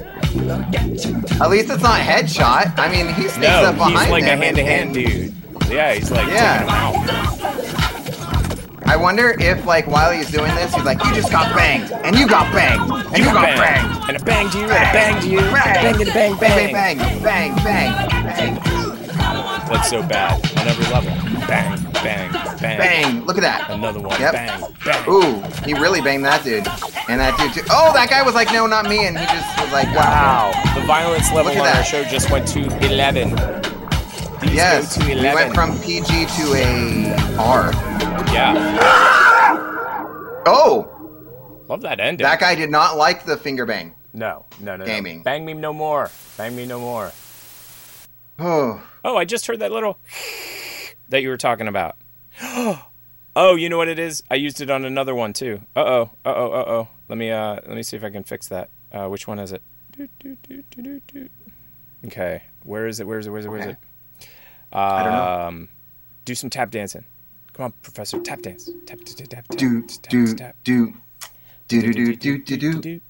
At 1.40 1.50
least 1.50 1.70
it's 1.70 1.82
not 1.82 2.00
headshot. 2.00 2.78
I 2.78 2.90
mean, 2.90 3.06
he 3.14 3.22
sneaks 3.28 3.38
No, 3.38 3.64
up 3.66 3.76
behind 3.76 3.98
he's 3.98 4.10
like 4.10 4.22
a 4.24 4.36
hand-to-hand 4.36 4.96
and- 4.96 5.06
dude. 5.06 5.34
Yeah, 5.70 5.94
he's 5.94 6.10
like 6.10 6.28
Yeah. 6.28 6.66
I 8.84 8.96
wonder 8.96 9.34
if, 9.38 9.64
like, 9.64 9.86
while 9.86 10.12
he's 10.12 10.30
doing 10.30 10.54
this, 10.54 10.74
he's 10.74 10.84
like, 10.84 11.02
"You 11.04 11.14
just 11.14 11.30
got 11.30 11.54
banged, 11.54 11.90
and 12.04 12.14
you 12.14 12.28
got 12.28 12.52
banged, 12.52 12.90
and 13.14 13.18
you, 13.18 13.24
got 13.24 13.46
bang. 13.46 13.58
banged." 13.58 14.08
and 14.08 14.16
a 14.20 14.24
bang 14.24 14.50
to 14.50 14.58
you, 14.58 14.64
and 14.64 14.72
a 14.72 14.92
bang 14.92 15.22
to 15.22 15.28
you, 15.28 15.38
and 15.38 15.52
bang 15.54 16.02
and 16.02 16.12
bang, 16.12 16.36
bang. 16.36 16.98
bang, 16.98 17.22
bang, 17.22 17.54
bang, 17.64 17.96
bang, 18.24 18.54
That's 19.70 19.88
so 19.88 20.02
bad 20.02 20.34
on 20.58 20.68
every 20.68 20.84
level. 20.92 21.10
Bang, 21.46 21.80
bang, 22.04 22.32
bang. 22.60 22.78
bang. 22.78 23.24
Look 23.24 23.38
at 23.38 23.42
that. 23.42 23.70
Another 23.70 24.00
one. 24.00 24.20
Yep. 24.20 24.32
Bang, 24.32 24.60
bang. 24.84 25.08
Ooh, 25.08 25.42
he 25.64 25.72
really 25.72 26.02
banged 26.02 26.24
that 26.24 26.44
dude, 26.44 26.66
and 27.08 27.20
that 27.20 27.38
dude 27.38 27.54
too. 27.54 27.62
Oh, 27.70 27.92
that 27.94 28.10
guy 28.10 28.22
was 28.22 28.34
like, 28.34 28.52
"No, 28.52 28.66
not 28.66 28.86
me," 28.88 29.06
and 29.06 29.16
he 29.18 29.24
just 29.24 29.58
was 29.60 29.72
like, 29.72 29.88
Wow. 29.94 30.52
The 30.74 30.82
violence 30.82 31.32
level 31.32 31.52
on 31.52 31.66
at 31.66 31.76
our 31.76 31.84
show 31.84 32.04
just 32.04 32.30
went 32.30 32.46
to 32.48 32.60
11. 32.84 33.30
These 34.52 34.58
Yes, 34.58 34.98
go 34.98 35.04
to 35.06 35.14
we 35.14 35.22
went 35.22 35.54
from 35.54 35.80
PG 35.80 36.26
to 36.26 36.54
a 36.54 37.14
R. 37.38 37.72
Yeah. 38.34 38.52
Oh, 40.44 41.64
Love 41.70 41.80
that 41.80 42.00
ending. 42.00 42.22
that 42.24 42.38
guy 42.38 42.54
did 42.54 42.68
not 42.68 42.98
like 42.98 43.24
the 43.24 43.38
finger 43.38 43.64
bang. 43.64 43.94
No, 44.12 44.44
no, 44.60 44.76
no, 44.76 44.84
no. 44.84 44.84
Gaming. 44.84 45.22
Bang 45.22 45.46
me 45.46 45.54
no 45.54 45.72
more. 45.72 46.10
Bang 46.36 46.54
me 46.54 46.66
no 46.66 46.78
more. 46.78 47.12
Oh, 48.38 48.82
Oh, 49.06 49.16
I 49.16 49.24
just 49.24 49.46
heard 49.46 49.60
that 49.60 49.72
little 49.72 49.98
that 51.08 51.22
you 51.22 51.30
were 51.30 51.38
talking 51.38 51.66
about. 51.66 51.96
oh, 52.42 53.56
you 53.56 53.70
know 53.70 53.78
what 53.78 53.88
it 53.88 53.98
is? 53.98 54.22
I 54.30 54.34
used 54.34 54.60
it 54.60 54.68
on 54.68 54.84
another 54.84 55.14
one 55.14 55.32
too. 55.32 55.62
Uh 55.74 55.80
oh. 55.80 56.10
Uh 56.26 56.34
oh. 56.36 56.52
Uh 56.52 56.64
oh. 56.66 56.88
Let 57.08 57.16
me 57.16 57.30
uh 57.30 57.54
let 57.54 57.70
me 57.74 57.82
see 57.82 57.96
if 57.96 58.04
I 58.04 58.10
can 58.10 58.22
fix 58.22 58.48
that. 58.48 58.68
Uh, 58.92 59.08
which 59.08 59.26
one 59.26 59.38
is 59.38 59.52
it? 59.52 59.62
Okay. 62.04 62.42
Where 62.64 62.86
is 62.86 63.00
it? 63.00 63.06
Where 63.06 63.18
is 63.18 63.26
it? 63.26 63.30
Where 63.30 63.38
is 63.38 63.46
it? 63.46 63.48
Where 63.48 63.58
is 63.60 63.66
Okay. 63.68 63.76
It? 64.72 64.94
I 64.96 65.02
don't 65.02 65.14
know. 65.14 65.32
Um, 65.48 65.68
do 66.24 66.34
some 66.34 66.50
tap 66.50 66.70
dancing. 66.70 67.04
Come 67.54 67.66
on, 67.66 67.72
Professor. 67.82 68.20
Tap 68.20 68.42
dance. 68.42 68.70
Tap 68.86 69.00
tap 69.04 69.28
tap 69.28 69.48
tap. 69.48 69.58
do 69.58 69.82
tap, 70.02 70.12
do 70.12 70.34
tap. 70.36 70.56
do 70.64 70.94
do 71.68 71.82
do 71.82 72.16
do 72.16 72.38
do 72.38 72.38
do 72.38 72.80
do 72.80 73.02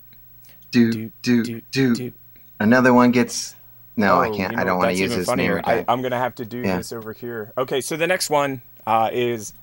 do 0.72 1.12
do 1.22 1.62
do 1.72 1.92
do. 1.94 2.12
Another 2.60 2.94
one 2.94 3.12
gets. 3.12 3.56
No, 3.96 4.20
I 4.20 4.28
Oh, 4.28 4.30
can't. 4.30 4.52
you 4.52 4.56
I 4.56 4.64
know 4.64 4.64
don't 4.64 4.78
what, 4.78 4.86
want 4.86 4.96
to 4.96 5.02
use 5.02 5.14
his 5.14 5.26
funnier. 5.26 5.56
name. 5.56 5.60
I, 5.64 5.74
again. 5.74 5.86
I'm 5.88 6.02
gonna 6.02 6.18
have 6.18 6.34
to 6.36 6.44
do 6.46 6.66
Yeah. 6.66 6.78
this 6.78 6.92
over 6.92 7.12
here. 7.12 7.52
Okay, 7.58 7.80
so 7.80 7.96
the 7.96 8.06
next 8.06 8.30
one 8.30 8.62
uh, 8.86 9.10
is 9.12 9.54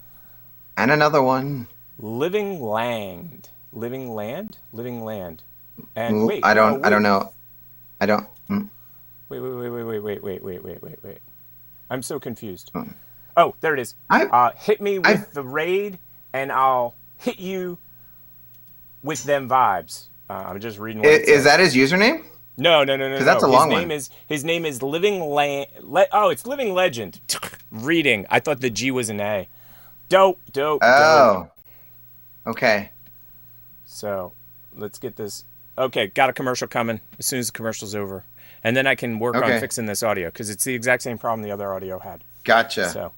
And 0.78 0.92
another 0.92 1.22
one. 1.24 1.68
Living 1.98 2.62
Land. 2.62 3.50
Living 3.74 4.14
Land? 4.14 4.60
Living 4.74 5.04
Land. 5.04 5.44
And 5.96 6.26
wait, 6.26 6.44
I 6.44 6.54
don't. 6.54 6.86
I 6.86 6.90
don't 6.90 7.04
wait. 7.04 7.04
know. 7.04 7.34
I 8.02 8.06
don't. 8.08 8.28
mm. 8.50 8.70
Wait, 9.30 9.40
wait, 9.42 9.54
wait, 9.54 9.70
wait, 9.70 9.84
wait, 9.84 10.00
wait, 10.02 10.24
wait, 10.24 10.44
wait, 10.44 10.64
wait, 10.64 10.84
wait, 10.84 11.04
wait. 11.04 11.20
I'm 11.90 12.02
so 12.02 12.20
confused. 12.20 12.72
Hmm. 12.74 12.92
Oh, 13.38 13.56
there 13.62 13.74
it 13.74 13.80
is. 13.80 13.96
I- 14.10 14.26
uh, 14.26 14.52
hit 14.56 14.82
me 14.82 15.00
with 15.00 15.08
I- 15.08 15.26
the 15.34 15.44
raid, 15.44 15.98
and 16.34 16.52
I'll 16.52 16.94
hit 17.18 17.40
you 17.40 17.78
with 19.04 19.24
them 19.24 19.50
vibes. 19.50 20.08
Uh, 20.30 20.34
I'm 20.48 20.60
just 20.60 20.78
reading. 20.80 21.02
What 21.02 21.10
I- 21.12 21.16
it 21.16 21.22
Is 21.22 21.28
says. 21.28 21.44
that 21.46 21.60
his 21.60 21.76
username? 21.76 22.26
No, 22.58 22.84
no, 22.84 22.98
no, 22.98 23.10
no. 23.10 23.16
'Cause 23.16 23.26
that's 23.26 23.42
no. 23.44 23.50
a 23.50 23.52
long 23.52 23.70
his 23.70 23.74
one. 23.76 23.82
name 23.84 23.92
is 23.92 24.10
his 24.28 24.44
name 24.44 24.66
is 24.66 24.84
Living 24.84 25.22
Land. 25.22 25.68
Le- 25.82 26.08
oh, 26.12 26.30
it's 26.30 26.46
Living 26.46 26.74
Legend. 26.74 27.20
Reading. 27.72 28.26
I 28.30 28.40
thought 28.42 28.60
the 28.62 28.70
G 28.70 28.92
was 28.92 29.10
an 29.10 29.22
A. 29.22 29.48
Dope, 30.10 30.40
dope, 30.52 30.82
dope. 30.82 30.84
Oh. 30.84 31.48
Okay. 32.48 32.90
So 33.86 34.34
let's 34.76 34.98
get 35.00 35.16
this. 35.16 35.46
Okay, 35.78 36.08
got 36.08 36.30
a 36.30 36.34
commercial 36.34 36.68
coming 36.68 37.00
as 37.18 37.26
soon 37.26 37.40
as 37.40 37.48
the 37.48 37.54
commercial's 37.54 37.96
over, 37.96 38.26
and 38.64 38.76
then 38.76 38.88
I 38.88 38.96
can 38.96 39.20
work 39.20 39.36
on 39.36 39.60
fixing 39.60 39.86
this 39.86 40.04
audio 40.04 40.28
because 40.30 40.50
it's 40.50 40.64
the 40.64 40.74
exact 40.74 41.04
same 41.04 41.18
problem 41.18 41.42
the 41.44 41.52
other 41.52 41.74
audio 41.74 42.00
had. 42.00 42.24
Gotcha. 42.44 42.90
So, 42.90 43.12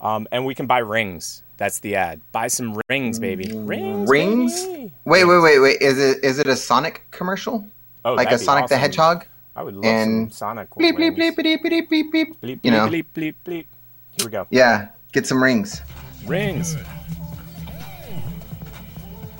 um, 0.00 0.26
and 0.32 0.44
we 0.46 0.54
can 0.54 0.66
buy 0.66 0.78
rings. 0.78 1.42
That's 1.56 1.80
the 1.80 1.96
ad. 1.96 2.22
Buy 2.32 2.48
some 2.48 2.80
rings, 2.88 3.18
baby. 3.18 3.52
Rings. 3.54 4.08
Rings? 4.08 4.64
baby. 4.64 4.92
Wait, 5.04 5.24
wait, 5.24 5.40
wait, 5.40 5.58
wait. 5.58 5.82
Is 5.82 5.98
it 5.98 6.24
is 6.24 6.38
it 6.38 6.46
a 6.46 6.56
Sonic 6.56 7.06
commercial? 7.10 7.66
Oh, 8.04 8.14
like 8.14 8.30
a 8.30 8.38
Sonic 8.38 8.68
the. 8.68 8.78
Hedgehog? 8.78 9.26
I 9.56 9.62
would 9.62 9.74
love 9.74 9.84
and 9.84 10.32
some 10.32 10.56
Sonic 10.56 10.70
Bleep 10.70 10.92
bleep 10.92 11.18
rings. 11.18 11.36
bleep 11.36 11.60
bleep 11.60 11.62
bleep 11.62 11.88
bleep 11.88 12.10
bleep. 12.12 12.34
bleep, 12.40 12.60
You 12.62 12.70
know. 12.70 12.88
bleep, 12.88 13.04
bleep, 13.14 13.34
bleep. 13.44 13.66
Here 14.12 14.24
we 14.24 14.30
go. 14.30 14.46
Yeah. 14.50 14.88
Get 15.12 15.26
some 15.26 15.42
rings. 15.42 15.82
Rings. 16.24 16.76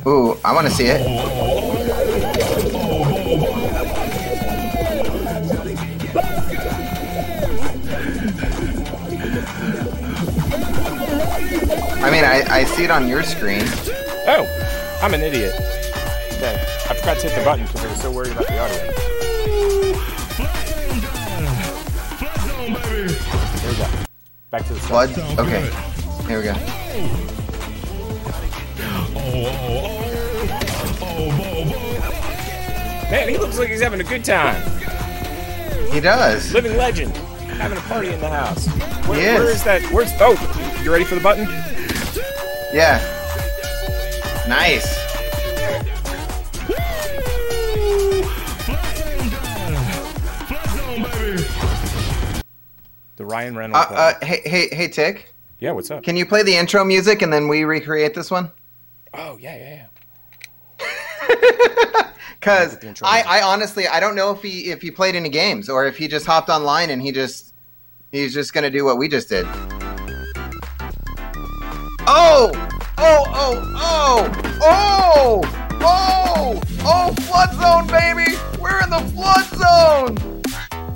Ooh, 0.07 0.37
I 0.45 0.53
want 0.53 0.67
to 0.67 0.73
see 0.73 0.87
it. 0.89 1.01
I 12.03 12.11
mean, 12.11 12.25
I, 12.25 12.43
I 12.49 12.65
see 12.65 12.85
it 12.85 12.91
on 12.91 13.07
your 13.07 13.23
screen. 13.23 13.63
Oh, 14.27 14.99
I'm 15.03 15.13
an 15.13 15.21
idiot. 15.21 15.55
Okay, 16.33 16.57
I 16.89 16.95
forgot 16.95 17.19
to 17.19 17.29
hit 17.29 17.39
the 17.39 17.45
button 17.45 17.67
because 17.67 17.85
I 17.85 17.89
was 17.89 18.01
so 18.01 18.11
worried 18.11 18.33
about 18.33 18.47
the 18.47 18.59
audio. 18.59 18.93
Here 23.61 23.71
we 23.71 23.77
go. 23.77 23.89
Back 24.51 24.67
to 24.67 24.75
the 24.75 24.81
slide. 24.81 25.15
Blood? 25.15 25.39
Okay. 25.41 25.71
Here 26.27 26.39
we 26.39 26.45
go. 26.45 26.55
Man, 33.11 33.29
he 33.29 33.37
looks 33.37 33.59
like 33.59 33.69
he's 33.69 33.83
having 33.83 34.01
a 34.01 34.05
good 34.05 34.25
time. 34.25 34.63
He 35.93 36.01
does. 36.01 36.53
Living 36.55 36.77
legend. 36.77 37.15
Having 37.59 37.79
a 37.79 37.83
party 37.83 38.09
in 38.09 38.21
the 38.21 38.29
house. 38.31 38.67
Where, 39.07 39.19
He 39.19 39.27
is. 39.27 39.39
where 39.39 39.51
is 39.51 39.65
that? 39.65 39.83
Where's 39.93 40.13
oh? 40.21 40.81
You 40.83 40.91
ready 40.91 41.05
for 41.05 41.17
the 41.17 41.21
button? 41.21 41.47
Yeah. 42.73 42.99
Nice. 44.49 44.87
The 53.17 53.27
Ryan 53.27 53.57
Reynolds. 53.57 53.87
Uh, 53.91 53.95
uh, 53.95 54.25
hey, 54.25 54.41
hey, 54.45 54.69
hey, 54.73 54.89
Tick. 54.89 55.35
yeah, 55.59 55.73
what's 55.73 55.91
up? 55.91 56.03
Can 56.05 56.17
you 56.17 56.25
play 56.25 56.43
the 56.43 56.57
intro 56.57 56.85
music 56.85 57.23
and 57.23 57.33
then 57.33 57.49
we 57.49 57.65
recreate 57.65 58.15
this 58.15 58.31
one? 58.31 58.53
Oh 59.15 59.37
yeah, 59.39 59.57
yeah, 59.57 59.87
yeah. 60.81 62.07
Because 62.41 62.79
the 62.79 62.99
I. 63.03 63.23
I 63.23 63.43
honestly, 63.43 63.87
I 63.87 64.01
don't 64.01 64.15
know 64.15 64.31
if 64.31 64.41
he 64.41 64.71
if 64.71 64.81
he 64.81 64.91
played 64.91 65.15
any 65.15 65.29
games 65.29 65.69
or 65.69 65.87
if 65.87 65.99
he 65.99 66.09
just 66.09 66.25
hopped 66.25 66.49
online 66.49 66.89
and 66.89 67.03
he 67.03 67.13
just 67.13 67.53
he's 68.13 68.33
just 68.33 68.55
gonna 68.55 68.71
do 68.71 68.85
what 68.87 68.97
we 68.97 69.09
just 69.09 69.29
did. 69.29 69.47
Oh, 72.13 72.51
oh, 72.99 73.25
oh, 73.29 73.73
oh, 73.77 74.61
oh, 74.63 75.41
oh, 75.81 76.61
oh, 76.85 77.15
flood 77.23 77.53
zone, 77.55 77.87
baby! 77.87 78.33
We're 78.61 78.83
in 78.83 78.91
the 78.91 78.99
flood 79.15 79.47
zone. 79.57 80.43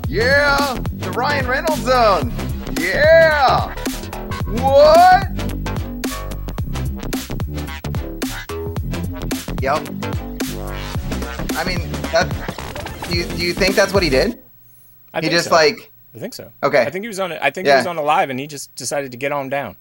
Yeah, 0.09 0.77
the 0.95 1.11
Ryan 1.11 1.47
Reynolds 1.47 1.83
zone. 1.83 2.33
Yeah. 2.79 3.73
What? 4.61 5.31
Yep. 9.61 9.87
I 11.57 11.63
mean, 11.65 11.89
that. 12.11 13.05
Do 13.09 13.17
you, 13.17 13.25
do 13.25 13.37
you 13.45 13.53
think 13.53 13.75
that's 13.75 13.93
what 13.93 14.03
he 14.03 14.09
did? 14.09 14.37
I 15.13 15.19
He 15.19 15.21
think 15.21 15.31
just 15.31 15.47
so. 15.47 15.55
like. 15.55 15.91
I 16.13 16.17
think 16.19 16.33
so. 16.33 16.51
Okay. 16.63 16.81
I 16.81 16.89
think 16.89 17.03
he 17.03 17.07
was 17.07 17.19
on. 17.19 17.31
It. 17.31 17.39
I 17.41 17.51
think 17.51 17.67
Yeah. 17.67 17.75
he 17.75 17.77
was 17.79 17.87
on 17.87 17.97
a 17.97 18.01
live, 18.01 18.29
and 18.29 18.39
he 18.39 18.47
just 18.47 18.73
decided 18.75 19.11
to 19.11 19.17
get 19.17 19.31
on 19.31 19.49
down, 19.49 19.75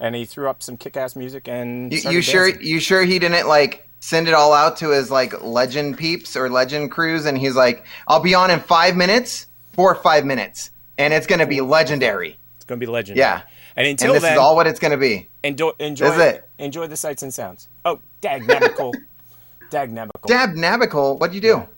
and 0.00 0.14
he 0.14 0.24
threw 0.24 0.48
up 0.48 0.62
some 0.62 0.76
kick-ass 0.76 1.16
music 1.16 1.48
and. 1.48 1.92
You, 1.92 2.10
you 2.10 2.20
sure? 2.22 2.48
You 2.48 2.80
sure 2.80 3.02
he 3.04 3.18
didn't 3.18 3.46
like 3.48 3.88
send 4.00 4.28
it 4.28 4.34
all 4.34 4.52
out 4.52 4.76
to 4.78 4.90
his 4.90 5.10
like 5.10 5.42
legend 5.42 5.96
peeps 5.98 6.36
or 6.36 6.48
legend 6.50 6.90
crews, 6.90 7.26
and 7.26 7.36
he's 7.38 7.56
like, 7.56 7.84
"I'll 8.08 8.20
be 8.20 8.34
on 8.34 8.50
in 8.50 8.60
five 8.60 8.96
minutes 8.96 9.46
four 9.72 9.90
or 9.92 10.02
five 10.02 10.24
minutes, 10.24 10.70
and 10.98 11.12
it's 11.14 11.26
gonna 11.26 11.46
be 11.46 11.60
legendary." 11.60 12.38
It's 12.56 12.64
gonna 12.64 12.78
be 12.78 12.86
legendary. 12.86 13.20
Yeah. 13.20 13.42
And 13.76 13.86
And 13.86 13.88
until 14.00 14.14
this 14.14 14.22
then, 14.22 14.32
is 14.32 14.38
all 14.38 14.56
what 14.56 14.66
it's 14.66 14.80
gonna 14.80 14.96
be. 14.96 15.28
enjoy 15.42 15.70
enjoy 15.78 16.06
This 16.06 16.14
is 16.16 16.22
it. 16.34 16.48
enjoy 16.58 16.86
the 16.86 16.96
sights 16.96 17.22
and 17.22 17.32
sounds. 17.34 17.68
Oh, 17.84 18.00
dag 18.22 18.42
nabical, 18.42 18.94
dag 19.70 19.94
nabical. 19.94 20.26
Dab 20.26 20.50
Nabical, 20.54 21.18
what'd 21.20 21.34
you 21.34 21.40
do? 21.42 21.68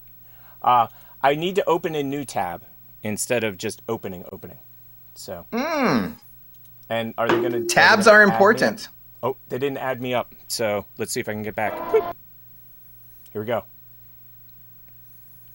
Uh, 0.62 0.86
I 1.22 1.34
need 1.34 1.56
to 1.56 1.64
open 1.64 1.94
a 1.96 2.02
new 2.04 2.24
tab 2.24 2.64
instead 3.02 3.42
of 3.44 3.58
just 3.58 3.82
opening 3.88 4.24
opening. 4.30 4.58
So 5.14 5.46
Mm. 5.52 6.14
And 6.90 7.14
are 7.18 7.28
they 7.28 7.38
going 7.40 7.52
to 7.52 7.64
Tabs 7.64 8.06
are 8.06 8.22
important. 8.22 8.88
Oh, 9.22 9.36
they 9.48 9.58
didn't 9.58 9.78
add 9.78 10.00
me 10.00 10.14
up. 10.14 10.34
So 10.46 10.86
let's 10.96 11.12
see 11.12 11.20
if 11.20 11.28
I 11.28 11.32
can 11.32 11.42
get 11.42 11.54
back. 11.54 11.74
Here 13.32 13.42
we 13.42 13.44
go. 13.46 13.64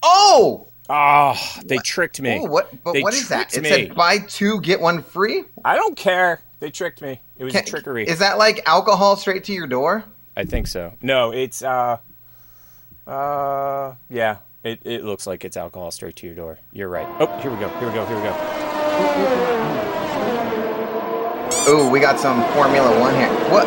Oh, 0.02 0.68
Oh, 0.90 1.34
they 1.64 1.78
tricked 1.78 2.20
me. 2.20 2.40
oh 2.42 2.44
what? 2.44 2.84
But 2.84 2.92
They 2.92 3.02
what 3.02 3.14
is 3.14 3.30
that? 3.30 3.56
It 3.56 3.64
me. 3.64 3.70
said 3.70 3.96
buy 3.96 4.18
two 4.18 4.60
get 4.60 4.82
one 4.82 5.02
free. 5.02 5.46
I 5.64 5.76
don't 5.78 5.96
care. 5.96 6.42
They 6.60 6.70
tricked 6.72 7.02
me. 7.02 7.22
It 7.38 7.46
was 7.46 7.54
Can- 7.54 7.64
trickery. 7.66 8.06
Is 8.06 8.20
that 8.20 8.38
like 8.38 8.62
alcohol 8.68 9.16
straight 9.16 9.46
to 9.46 9.54
your 9.54 9.66
door? 9.66 10.04
I 10.36 10.44
think 10.44 10.68
so. 10.68 10.94
No, 11.02 11.32
it's 11.32 11.62
uh, 11.64 12.00
uh, 13.08 13.96
yeah. 14.10 14.38
It 14.66 14.82
it 14.84 15.06
looks 15.06 15.26
like 15.26 15.46
it's 15.46 15.56
alcohol 15.56 15.90
straight 15.92 16.18
to 16.18 16.26
your 16.26 16.36
door. 16.36 16.60
You're 16.74 16.90
right. 16.90 17.08
Oh, 17.20 17.38
here 17.40 17.50
we 17.50 17.58
go. 17.58 17.70
Here 17.80 17.88
we 17.88 17.94
go. 17.94 18.06
Here 18.06 18.18
we 18.18 18.24
go. 18.24 19.80
Ooh, 21.68 21.90
we 21.90 22.00
got 22.00 22.20
some 22.20 22.44
Formula 22.54 23.00
One 23.00 23.16
here. 23.16 23.30
What? 23.50 23.66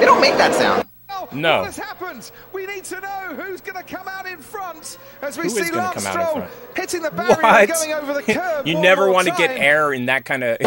They 0.00 0.04
don't 0.06 0.20
make 0.20 0.36
that 0.36 0.54
sound. 0.54 0.86
No. 1.32 1.58
What 1.58 1.66
has 1.66 1.76
happened? 1.76 2.32
We 2.52 2.66
need 2.66 2.82
to 2.84 3.00
know 3.00 3.34
who's 3.36 3.60
going 3.60 3.76
to 3.76 3.84
come 3.84 4.08
out 4.08 4.26
in 4.26 4.38
front 4.38 4.98
as 5.22 5.36
we 5.38 5.44
Who 5.44 5.48
is 5.48 5.54
see 5.66 5.70
gonna 5.70 5.82
Lance 5.84 6.04
come 6.04 6.18
out 6.18 6.30
Stroll 6.32 6.48
hitting 6.74 7.02
the 7.02 7.10
barrier 7.12 7.36
What? 7.40 7.60
and 7.60 7.72
going 7.72 7.92
over 7.92 8.14
the 8.14 8.22
curb. 8.34 8.66
you 8.66 8.74
one 8.74 8.82
never 8.82 9.04
more 9.04 9.14
want 9.14 9.28
to 9.28 9.34
get 9.36 9.50
air 9.52 9.92
in 9.92 10.06
that 10.06 10.24
kind 10.24 10.42
of. 10.42 10.58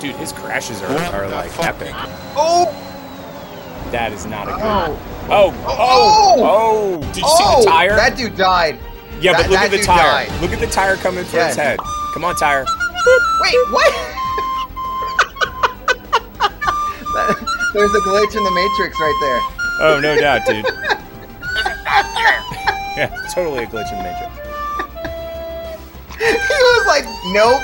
Dude, 0.00 0.16
his 0.16 0.32
crashes 0.32 0.82
are, 0.82 0.98
are 1.14 1.28
like 1.28 1.56
epic. 1.60 1.92
Oh, 2.34 2.66
That 3.92 4.12
is 4.12 4.26
not 4.26 4.48
a 4.48 4.52
good. 4.52 4.62
oh, 4.62 4.98
oh, 5.30 5.64
oh, 5.68 6.34
oh, 6.38 6.96
oh! 6.98 7.12
Did 7.12 7.18
you 7.18 7.22
see 7.22 7.44
oh! 7.46 7.60
the 7.62 7.70
tire? 7.70 7.94
That 7.94 8.16
dude 8.16 8.36
died. 8.36 8.80
yeah, 9.20 9.32
that- 9.32 9.42
but 9.42 9.50
look 9.50 9.60
at 9.60 9.70
the 9.70 9.78
tire. 9.78 10.26
died. 10.28 10.40
Look 10.42 10.50
at 10.52 10.58
the 10.58 10.66
tire 10.66 10.96
coming 10.96 11.24
for 11.24 11.44
his 11.44 11.54
head. 11.54 11.78
Come 12.14 12.24
on, 12.24 12.34
tire. 12.34 12.66
Wait, 13.40 13.56
what? 13.70 13.92
That- 17.14 17.48
There's 17.74 17.94
a 17.94 18.00
glitch 18.00 18.36
in 18.36 18.44
the 18.44 18.50
Matrix 18.50 19.00
right 19.00 19.18
there. 19.22 19.40
Oh, 19.80 19.98
no 20.00 20.14
doubt, 20.20 20.44
dude. 20.46 20.56
Isn't 20.66 20.74
that 21.84 22.04
true? 22.14 22.38
Yeah, 22.96 23.08
totally 23.34 23.64
a 23.64 23.66
glitch 23.66 23.90
in 23.90 23.98
the 23.98 24.04
matrix. 24.04 24.30
he 26.18 26.54
was 26.54 26.86
like, 26.86 27.04
nope. 27.32 27.60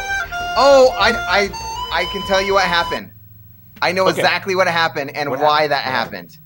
Oh, 0.56 0.88
I, 0.98 1.12
I, 1.12 1.50
I 2.00 2.04
can 2.10 2.22
tell 2.26 2.40
you 2.42 2.54
what 2.54 2.64
happened. 2.64 3.10
I 3.82 3.92
know 3.92 4.08
Okay. 4.08 4.18
exactly 4.20 4.56
what 4.56 4.66
happened 4.66 5.10
and 5.14 5.28
What 5.30 5.40
why 5.40 5.62
happened? 5.62 5.70
that 5.72 5.84
What 5.84 5.94
happened. 5.94 6.38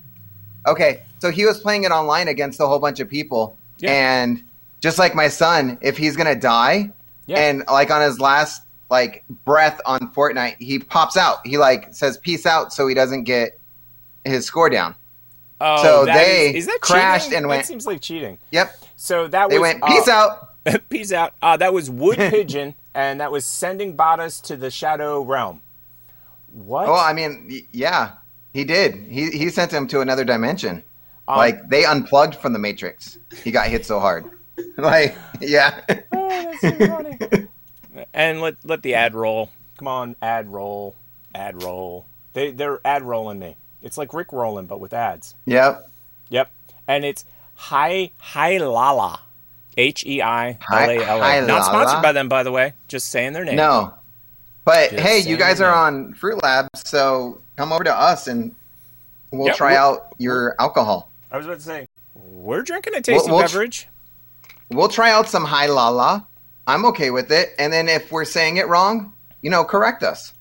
Okay, 0.67 1.03
so 1.19 1.31
he 1.31 1.45
was 1.45 1.59
playing 1.61 1.85
it 1.85 1.91
online 1.91 2.27
against 2.27 2.59
a 2.59 2.67
whole 2.67 2.79
bunch 2.79 2.99
of 2.99 3.09
people, 3.09 3.57
Yeah. 3.79 3.91
and 3.93 4.43
just 4.81 4.99
like 4.99 5.15
my 5.15 5.29
son, 5.29 5.77
if 5.81 5.97
he's 5.97 6.15
gonna 6.17 6.35
die, 6.35 6.91
Yeah. 7.25 7.39
and 7.39 7.63
like 7.67 7.89
on 7.89 8.01
his 8.01 8.19
last 8.19 8.63
like 8.93 9.23
breath 9.43 9.81
on 9.85 9.99
Fortnite, 10.13 10.55
he 10.59 10.77
pops 10.79 11.17
out. 11.17 11.37
He 11.45 11.57
like 11.57 11.93
says 11.93 12.17
peace 12.19 12.45
out, 12.45 12.71
so 12.71 12.87
he 12.87 12.93
doesn't 12.93 13.23
get 13.23 13.59
his 14.23 14.45
score 14.45 14.69
down. 14.69 14.95
Oh, 15.59 15.81
So 15.83 16.05
that 16.05 16.13
they 16.15 16.49
is, 16.51 16.55
is 16.55 16.65
that 16.67 16.79
crashed 16.81 17.25
cheating? 17.25 17.37
and 17.37 17.45
That 17.45 17.49
went- 17.49 17.65
seems 17.65 17.85
like 17.87 18.01
cheating. 18.01 18.37
Yep, 18.51 18.75
So 18.95 19.27
that 19.27 19.49
they 19.49 19.57
was 19.57 19.61
went 19.73 19.83
peace 19.83 20.07
uh, 20.07 20.11
out. 20.11 20.49
Peace 20.89 21.11
out. 21.11 21.33
Uh, 21.41 21.57
that 21.57 21.73
was 21.73 21.89
Wood 21.89 22.17
Pigeon, 22.31 22.73
and 22.93 23.19
that 23.19 23.31
was 23.31 23.43
sending 23.45 23.97
Bottas 23.97 24.41
to 24.43 24.55
the 24.55 24.71
Shadow 24.71 25.21
Realm. 25.21 25.61
What? 26.53 26.87
Oh, 26.87 26.95
I 26.95 27.11
mean, 27.13 27.67
yeah, 27.71 28.13
he 28.53 28.63
did. 28.63 28.95
He 29.09 29.29
he 29.31 29.49
sent 29.49 29.73
him 29.73 29.87
to 29.87 29.99
another 30.01 30.23
dimension. 30.23 30.83
Um, 31.27 31.37
like 31.37 31.67
they 31.69 31.83
unplugged 31.83 32.35
from 32.35 32.53
the 32.53 32.59
Matrix. 32.59 33.17
He 33.43 33.51
got 33.51 33.67
hit 33.67 33.85
so 33.85 33.99
hard. 33.99 34.23
like, 34.77 35.15
yeah. 35.41 35.81
oh, 36.13 36.29
that's 36.29 36.61
so 36.61 36.71
funny. 36.87 37.47
And 38.13 38.41
let 38.41 38.55
let 38.63 38.81
the 38.83 38.95
ad 38.95 39.15
roll. 39.15 39.49
Come 39.77 39.87
on, 39.87 40.15
ad 40.21 40.47
roll, 40.51 40.95
ad 41.33 41.63
roll. 41.63 42.05
They 42.33 42.51
they're 42.51 42.79
ad 42.85 43.03
rolling 43.03 43.39
me. 43.39 43.55
It's 43.81 43.97
like 43.97 44.13
Rick 44.13 44.31
rolling, 44.31 44.65
but 44.65 44.79
with 44.79 44.93
ads. 44.93 45.35
yep. 45.45 45.89
Yep. 46.29 46.51
And 46.87 47.03
it's 47.05 47.25
Hi 47.55 48.11
Hi 48.17 48.57
Lala. 48.57 49.19
H 49.75 50.05
E 50.05 50.21
I 50.21 50.57
L 50.71 50.89
A 50.89 50.97
L 51.03 51.23
A. 51.23 51.45
Not 51.47 51.65
sponsored 51.65 52.01
by 52.01 52.11
them, 52.11 52.29
by 52.29 52.43
the 52.43 52.51
way. 52.51 52.73
Just 52.87 53.09
saying 53.09 53.33
their 53.33 53.43
name. 53.45 53.55
No. 53.55 53.93
But 54.65 54.91
Just 54.91 55.03
hey, 55.03 55.19
you 55.19 55.35
guys 55.35 55.59
are 55.61 55.73
on 55.73 56.13
Fruit 56.13 56.41
Lab, 56.43 56.67
so 56.75 57.41
come 57.57 57.73
over 57.73 57.83
to 57.83 57.93
us 57.93 58.27
and 58.27 58.55
we'll 59.31 59.47
Yep, 59.47 59.55
try 59.57 59.71
we'll- 59.73 59.81
out 59.81 60.15
your 60.19 60.55
alcohol. 60.59 61.09
I 61.31 61.37
was 61.37 61.45
about 61.47 61.57
to 61.57 61.63
say, 61.63 61.87
we're 62.13 62.61
drinking 62.61 62.93
a 62.95 63.01
tasty 63.01 63.29
we'll 63.29 63.39
tr- 63.41 63.45
beverage. 63.47 63.87
We'll 64.69 64.87
try 64.87 65.11
out 65.11 65.27
some 65.27 65.43
High 65.43 65.65
Lala. 65.65 66.25
I'm 66.67 66.85
okay 66.85 67.11
with 67.11 67.31
it. 67.31 67.49
And 67.59 67.71
then 67.73 67.89
if 67.89 68.11
we're 68.11 68.25
saying 68.25 68.57
it 68.57 68.67
wrong, 68.67 69.13
you 69.41 69.49
know, 69.49 69.63
correct 69.63 70.03
us. 70.03 70.33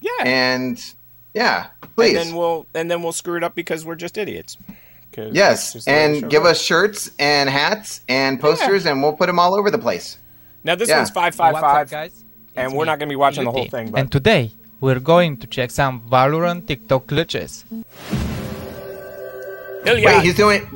Yeah. 0.00 0.10
And 0.24 0.94
yeah, 1.34 1.68
please. 1.94 2.16
And 2.16 2.28
then 2.28 2.34
we'll 2.34 2.66
and 2.74 2.90
then 2.90 3.02
we'll 3.02 3.12
screw 3.12 3.36
it 3.36 3.44
up 3.44 3.54
because 3.54 3.84
we're 3.84 3.94
just 3.94 4.18
idiots. 4.18 4.56
yes, 5.16 5.72
just 5.74 5.86
the 5.86 5.92
way 5.92 5.98
the 6.08 6.14
show 6.14 6.22
and 6.22 6.30
give 6.30 6.42
goes. 6.42 6.52
us 6.52 6.62
shirts 6.62 7.10
and 7.18 7.48
hats 7.48 8.00
and 8.08 8.40
posters, 8.40 8.86
and 8.86 9.02
we'll 9.02 9.12
put 9.12 9.26
them 9.26 9.38
all 9.38 9.54
over 9.54 9.70
the 9.70 9.78
place. 9.78 10.18
Now 10.64 10.74
this 10.74 10.88
yeah. 10.88 10.96
one's 10.98 11.10
five 11.10 11.34
five 11.34 11.54
What's 11.54 11.64
up, 11.64 11.90
guys? 11.90 12.24
and 12.56 12.66
It's 12.66 12.74
we're 12.74 12.84
me, 12.84 12.86
not 12.86 12.98
gonna 12.98 13.08
be 13.10 13.16
watching 13.16 13.44
the 13.44 13.52
whole 13.52 13.66
thing. 13.68 13.90
But 13.90 14.00
And 14.00 14.10
today 14.12 14.52
we're 14.80 15.00
going 15.00 15.36
to 15.38 15.46
check 15.46 15.70
some 15.70 16.00
Valorant 16.08 16.66
TikTok 16.66 17.06
glitches. 17.06 17.64
Ilya, 19.86 20.06
Wait, 20.06 20.22
he's 20.22 20.34
doing. 20.34 20.66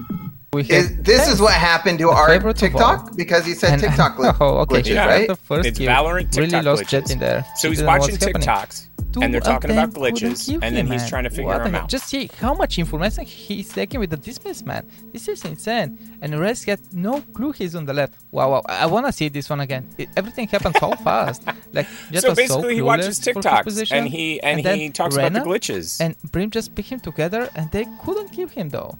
We 0.54 0.62
have 0.64 0.70
Is, 0.70 0.96
this 1.02 1.28
is 1.28 1.40
what 1.40 1.54
happened 1.54 1.98
to 1.98 2.10
our 2.10 2.38
TikTok 2.52 3.00
all. 3.08 3.14
because 3.16 3.44
he 3.44 3.54
said 3.54 3.72
and- 3.74 3.82
TikTok 3.82 4.16
gl- 4.16 4.36
oh, 4.40 4.58
okay. 4.58 4.82
glitches, 4.82 4.94
Yeah. 4.94 5.06
right? 5.06 5.28
The 5.28 5.36
first 5.36 5.66
It's 5.68 5.78
kill 5.78 5.88
Valorant 5.90 6.34
really 6.36 6.48
TikTok 6.50 6.64
lost 6.64 6.82
glitches. 6.84 6.88
Jett 6.88 7.10
in 7.10 7.18
there. 7.18 7.44
so 7.56 7.68
he's 7.70 7.82
watching 7.82 8.12
what's 8.14 8.24
happening. 8.24 8.46
TikToks, 8.48 8.88
and 9.22 9.32
they're 9.32 9.40
talking 9.40 9.70
about 9.70 9.90
glitches, 9.92 10.46
kill 10.46 10.54
and 10.62 10.74
then 10.76 10.86
him, 10.86 10.92
he's 10.92 11.02
man. 11.02 11.08
trying 11.08 11.24
to 11.24 11.30
figure 11.30 11.46
What 11.46 11.62
them 11.64 11.74
out. 11.76 11.88
Just 11.88 12.06
see 12.06 12.28
how 12.40 12.52
much 12.54 12.78
information 12.78 13.24
he's 13.24 13.68
taking 13.72 14.00
with 14.00 14.10
the 14.10 14.16
dismiss, 14.16 14.64
man. 14.64 14.88
This 15.12 15.28
is 15.28 15.44
insane. 15.44 15.98
And 16.20 16.32
the 16.32 16.38
rest 16.38 16.66
get 16.66 16.80
no 16.92 17.20
clue 17.34 17.52
he's 17.52 17.74
on 17.76 17.84
the 17.84 17.92
left. 17.94 18.14
Wow, 18.32 18.50
wow. 18.50 18.62
I 18.68 18.86
want 18.86 19.06
to 19.06 19.12
see 19.12 19.28
this 19.28 19.48
one 19.50 19.60
again. 19.60 19.88
It, 19.98 20.08
everything 20.16 20.48
happened 20.48 20.76
so 20.80 20.92
fast. 20.96 21.42
Like 21.74 21.88
Jett 22.12 22.22
So 22.22 22.28
was 22.30 22.36
basically, 22.38 22.74
he 22.76 22.82
watches 22.82 23.18
clueless 23.18 23.24
for 23.24 23.40
his 23.40 23.44
TikToks, 23.46 23.64
position, 23.64 23.96
and 23.98 24.08
he 24.08 24.40
and, 24.42 24.62
then 24.64 24.78
he 24.78 24.90
talks 24.90 25.16
about 25.16 25.32
the 25.32 25.40
glitches. 25.40 26.00
And 26.00 26.14
Brim 26.30 26.50
just 26.50 26.74
picked 26.76 26.88
him 26.90 27.00
together, 27.00 27.48
and 27.56 27.68
they 27.72 27.84
couldn't 28.04 28.28
keep 28.28 28.50
him 28.50 28.68
though. 28.68 28.96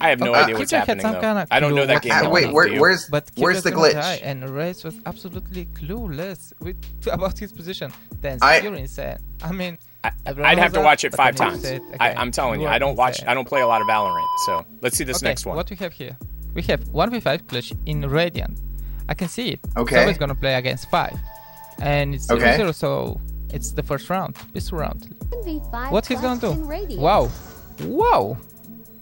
I 0.00 0.08
have 0.10 0.20
no 0.20 0.34
Uh, 0.34 0.38
idea 0.42 0.56
what's 0.58 0.70
Killjoy 0.72 0.78
happening 0.86 1.12
though. 1.12 1.20
kinda 1.20 1.46
I 1.50 1.60
don't 1.60 1.74
know 1.74 1.86
that 1.86 1.94
what's 1.94 2.06
game. 2.06 2.10
Well 2.10 2.16
happening. 2.24 2.32
wait, 2.32 2.42
enough, 2.44 2.54
where, 2.54 2.80
where's 2.80 3.08
But 3.08 3.30
where's 3.36 3.62
the 3.62 3.72
glitch? 3.72 3.92
die, 3.94 4.20
and 4.22 4.48
Reyes 4.50 4.82
was 4.84 4.96
absolutely 5.06 5.66
clueless 5.66 6.52
with 6.60 6.76
about 7.12 7.38
his 7.38 7.52
position. 7.52 7.92
Then 8.20 8.38
I- 8.42 8.60
you're 8.60 8.74
insane. 8.74 9.18
I 9.42 9.52
mean, 9.52 9.78
I, 10.02 10.10
I'd 10.26 10.58
have 10.58 10.72
to 10.74 10.80
watch 10.80 11.04
it 11.04 11.14
five 11.14 11.34
times. 11.36 11.62
say 11.62 11.76
it 11.76 11.82
I, 12.00 12.12
I'm 12.14 12.30
telling 12.30 12.60
you, 12.60 12.66
are 12.66 12.72
I 12.74 12.78
don't 12.78 12.96
watch. 12.96 13.16
insane. 13.20 13.28
I 13.28 13.34
don't 13.34 13.48
play 13.48 13.60
a 13.62 13.66
lot 13.66 13.80
of 13.80 13.86
Valorant. 13.88 14.26
So 14.46 14.64
let's 14.82 14.96
see 14.96 15.04
this 15.04 15.18
okay, 15.18 15.28
next 15.28 15.46
one. 15.46 15.56
What 15.56 15.70
we 15.70 15.76
have 15.76 15.92
here? 15.92 16.16
We 16.54 16.62
have 16.62 16.80
1v5 16.92 17.42
glitch 17.44 17.76
in 17.86 18.00
Radiant. 18.08 18.60
I 19.08 19.14
can 19.14 19.28
see 19.28 19.48
it. 19.50 19.60
Okay. 19.76 19.94
So 19.96 20.00
always 20.02 20.18
gonna 20.18 20.34
play 20.34 20.54
against 20.54 20.90
five, 20.90 21.16
and 21.80 22.14
it's 22.14 22.30
Okay. 22.30 22.56
0 22.56 22.72
so 22.72 23.20
it's 23.52 23.72
the 23.72 23.82
first 23.82 24.08
round, 24.10 24.36
pistol 24.54 24.78
round. 24.78 25.14
V5 25.44 25.90
What 25.90 26.06
he's 26.06 26.20
gonna 26.20 26.40
do? 26.40 26.52
Wow, 26.98 27.30
wow, 27.82 28.36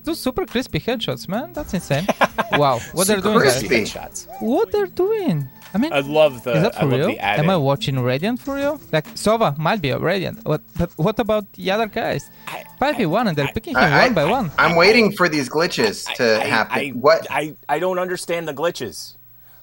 two 0.05 0.15
super 0.15 0.45
crispy 0.47 0.81
headshots, 0.81 1.29
man. 1.29 1.53
That's 1.53 1.73
insane. 1.75 2.07
wow, 2.53 2.79
what 2.93 3.07
they're 3.07 3.17
Super 3.19 3.33
doing, 3.39 3.45
guys? 3.45 3.59
crispy. 3.59 3.77
Headshots. 3.85 4.27
What 4.41 4.71
they're 4.73 4.87
doing? 4.87 5.49
I 5.75 5.79
mean, 5.79 5.93
I 5.93 6.01
love 6.01 6.45
the. 6.45 6.53
Is 6.53 6.63
that 6.65 6.75
for 6.75 6.85
love 6.87 6.93
real? 7.09 7.17
Am 7.21 7.49
I 7.49 7.57
watching 7.57 7.99
Radiant 7.99 8.41
for 8.41 8.57
real? 8.57 8.79
Like 8.93 9.07
Sova 9.15 9.57
might 9.57 9.81
be 9.81 9.89
a 9.91 9.99
Radiant, 9.99 10.45
what, 10.45 10.61
but 10.79 10.93
what 10.99 11.19
about 11.19 11.51
the 11.55 11.71
other 11.71 11.87
guys? 11.87 12.31
Five 12.79 12.97
v 12.99 13.07
one, 13.07 13.27
and 13.29 13.37
they're 13.37 13.49
picking 13.49 13.75
him 13.75 13.83
I- 13.83 14.05
one 14.05 14.15
by 14.15 14.25
one. 14.27 14.51
I'm 14.59 14.77
waiting 14.77 15.13
for 15.13 15.29
these 15.31 15.49
glitches 15.49 16.13
to 16.17 16.41
I- 16.43 16.45
happen. 16.45 16.79
I, 16.79 16.89
what? 16.91 17.27
I, 17.31 17.55
I 17.69 17.79
don't 17.79 17.99
understand 17.99 18.47
the 18.49 18.53
glitches. 18.55 19.17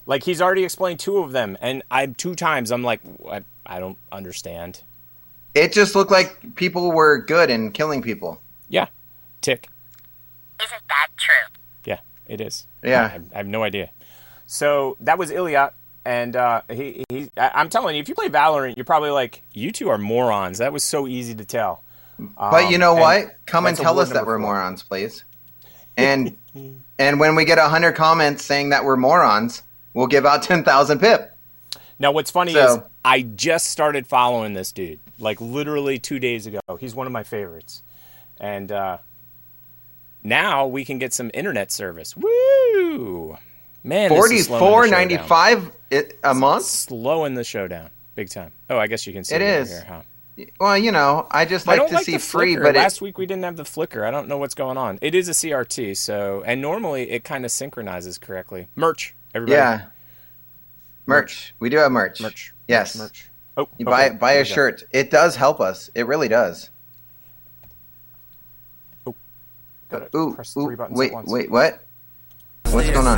Like 0.08 0.24
he's 0.24 0.42
already 0.42 0.64
explained 0.64 1.00
two 1.00 1.20
of 1.20 1.32
them, 1.32 1.56
and 1.62 1.84
I'm 1.92 2.16
two 2.16 2.34
times 2.34 2.72
I'm 2.72 2.84
like, 2.84 3.02
I, 3.30 3.44
I 3.68 3.80
don't 3.80 3.98
understand. 4.12 4.82
it 5.54 5.74
just 5.74 5.94
looked 5.96 6.10
like 6.12 6.56
people 6.56 6.92
were 6.92 7.20
good 7.20 7.52
and 7.52 7.72
killing 7.72 8.02
people. 8.02 8.42
Yeah, 8.68 8.88
tick. 9.42 9.68
Isn't 10.64 10.82
that 10.90 11.08
true? 11.18 11.56
Yeah, 11.86 12.00
it 12.28 12.42
is. 12.42 12.66
Yeah. 12.84 13.06
I, 13.06 13.08
have- 13.08 13.34
I 13.34 13.38
have 13.38 13.48
no 13.48 13.64
idea. 13.64 13.90
So 14.46 14.98
that 15.02 15.18
was 15.18 15.32
Ilya. 15.32 15.74
and 16.06 16.36
uh, 16.36 16.62
he 16.72 17.04
he. 17.10 17.30
I, 17.38 17.52
I'm 17.56 17.70
telling 17.70 17.96
you, 17.96 18.02
if 18.02 18.10
you 18.10 18.16
play 18.16 18.30
Valorant, 18.30 18.76
you're 18.78 18.86
probably 18.86 19.12
like, 19.12 19.42
you 19.54 19.72
two 19.72 19.90
are 19.90 19.98
morons. 19.98 20.58
That 20.58 20.74
was 20.74 20.84
so 20.84 21.08
easy 21.08 21.36
to 21.36 21.46
tell. 21.46 21.84
But 22.38 22.70
you 22.70 22.78
know 22.78 22.94
Um, 22.96 23.00
what? 23.00 23.36
Come 23.46 23.66
and 23.66 23.78
tell 23.78 24.00
us 24.00 24.10
that 24.10 24.26
we're 24.26 24.38
four. 24.40 24.48
morons, 24.54 24.84
please. 24.84 25.24
And 25.98 26.36
and 27.00 27.20
when 27.20 27.36
we 27.36 27.46
get 27.46 27.58
hundred 27.60 27.94
comments 27.94 28.44
saying 28.44 28.70
that 28.70 28.84
we're 28.84 28.98
morons, 28.98 29.62
we'll 29.94 30.08
give 30.08 30.26
out 30.26 30.44
ten 30.44 30.64
thousand 30.64 31.00
pip. 31.00 31.36
Now, 32.00 32.12
what's 32.12 32.32
funny 32.32 32.54
So- 32.54 32.76
is 32.76 32.80
I 33.06 33.22
just 33.22 33.68
started 33.68 34.08
following 34.08 34.54
this 34.54 34.72
dude, 34.72 35.00
like 35.20 35.40
literally 35.40 36.00
two 36.00 36.20
days 36.20 36.46
ago. 36.48 36.60
He's 36.80 36.94
one 36.96 37.08
of 37.08 37.14
my 37.14 37.24
favorites, 37.24 37.82
and 38.40 38.72
uh, 38.72 38.98
now 40.24 40.68
we 40.68 40.86
can 40.86 41.00
get 41.00 41.14
some 41.14 41.32
internet 41.34 41.72
service. 41.72 42.16
Woo! 42.16 43.38
Man, 43.84 44.10
Forty 44.10 44.36
is 44.36 44.46
slowing 44.48 44.62
the 44.64 44.70
four 44.70 44.88
ninety 44.88 45.18
five 45.18 45.72
a 46.24 46.34
month. 46.34 46.66
Slowing 46.66 47.36
the 47.36 47.44
show 47.44 47.68
down, 47.68 47.90
big 48.16 48.30
time. 48.30 48.52
Oh, 48.70 48.78
I 48.78 48.88
guess 48.88 49.08
you 49.08 49.14
can 49.14 49.24
see 49.24 49.36
It 49.36 49.42
it, 49.42 49.62
is. 49.62 49.70
here, 49.70 49.86
huh? 49.88 50.02
Well, 50.60 50.78
you 50.78 50.92
know, 50.92 51.28
I 51.32 51.46
just 51.46 51.68
I 51.68 51.72
like 51.72 51.80
don't 51.80 51.90
to 51.90 51.96
like 51.96 52.06
see 52.06 52.18
free, 52.18 52.56
but 52.56 52.76
it, 52.76 52.80
last 52.80 53.02
week 53.02 53.18
we 53.18 53.26
didn't 53.26 53.44
have 53.44 53.58
the 53.58 53.66
flicker. 53.66 54.06
I 54.06 54.12
don't 54.12 54.28
know 54.28 54.38
what's 54.38 54.56
going 54.56 54.78
on. 54.78 55.00
It 55.02 55.16
is 55.16 55.28
a 55.28 55.34
CRT, 55.34 55.98
so 55.98 56.44
and 56.46 56.62
normally 56.62 57.10
it 57.12 57.24
kind 57.24 57.44
of 57.46 57.52
synchronizes 57.52 58.18
correctly. 58.18 58.68
Merch, 58.76 59.16
everybody. 59.34 59.58
yeah. 59.58 59.86
Merch. 61.06 61.54
We 61.60 61.70
do 61.70 61.78
have 61.78 61.92
merch. 61.92 62.22
merch. 62.22 62.54
Yes. 62.68 62.98
merch. 62.98 63.28
Oh, 63.58 63.68
You 63.78 63.86
okay, 63.88 64.10
buy 64.10 64.10
buy 64.12 64.32
a 64.34 64.46
shirt. 64.46 64.84
It 64.92 65.10
does 65.12 65.36
help 65.36 65.60
us. 65.60 65.90
It 65.96 66.06
really 66.08 66.28
does. 66.28 66.70
Gotta 69.90 70.16
Ooh, 70.16 70.34
press 70.36 70.56
ooh 70.56 70.66
three 70.66 70.76
buttons 70.76 70.98
wait, 70.98 71.08
at 71.10 71.14
once. 71.16 71.32
wait, 71.32 71.50
what? 71.50 71.84
What's 72.72 72.90
going 72.92 73.08
on? 73.08 73.18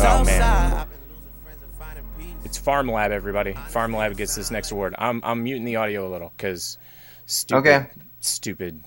Oh 0.00 0.24
man. 0.24 0.86
It's 2.44 2.58
Farm 2.58 2.90
Lab, 2.90 3.12
everybody. 3.12 3.52
Farm 3.68 3.94
Lab 3.94 4.16
gets 4.16 4.34
this 4.34 4.50
next 4.50 4.70
award. 4.72 4.94
I'm 4.98 5.20
I'm 5.24 5.42
muting 5.42 5.64
the 5.64 5.76
audio 5.76 6.08
a 6.08 6.10
little 6.10 6.32
because 6.36 6.78
stupid, 7.26 7.58
Okay. 7.58 7.86
stupid. 8.20 8.82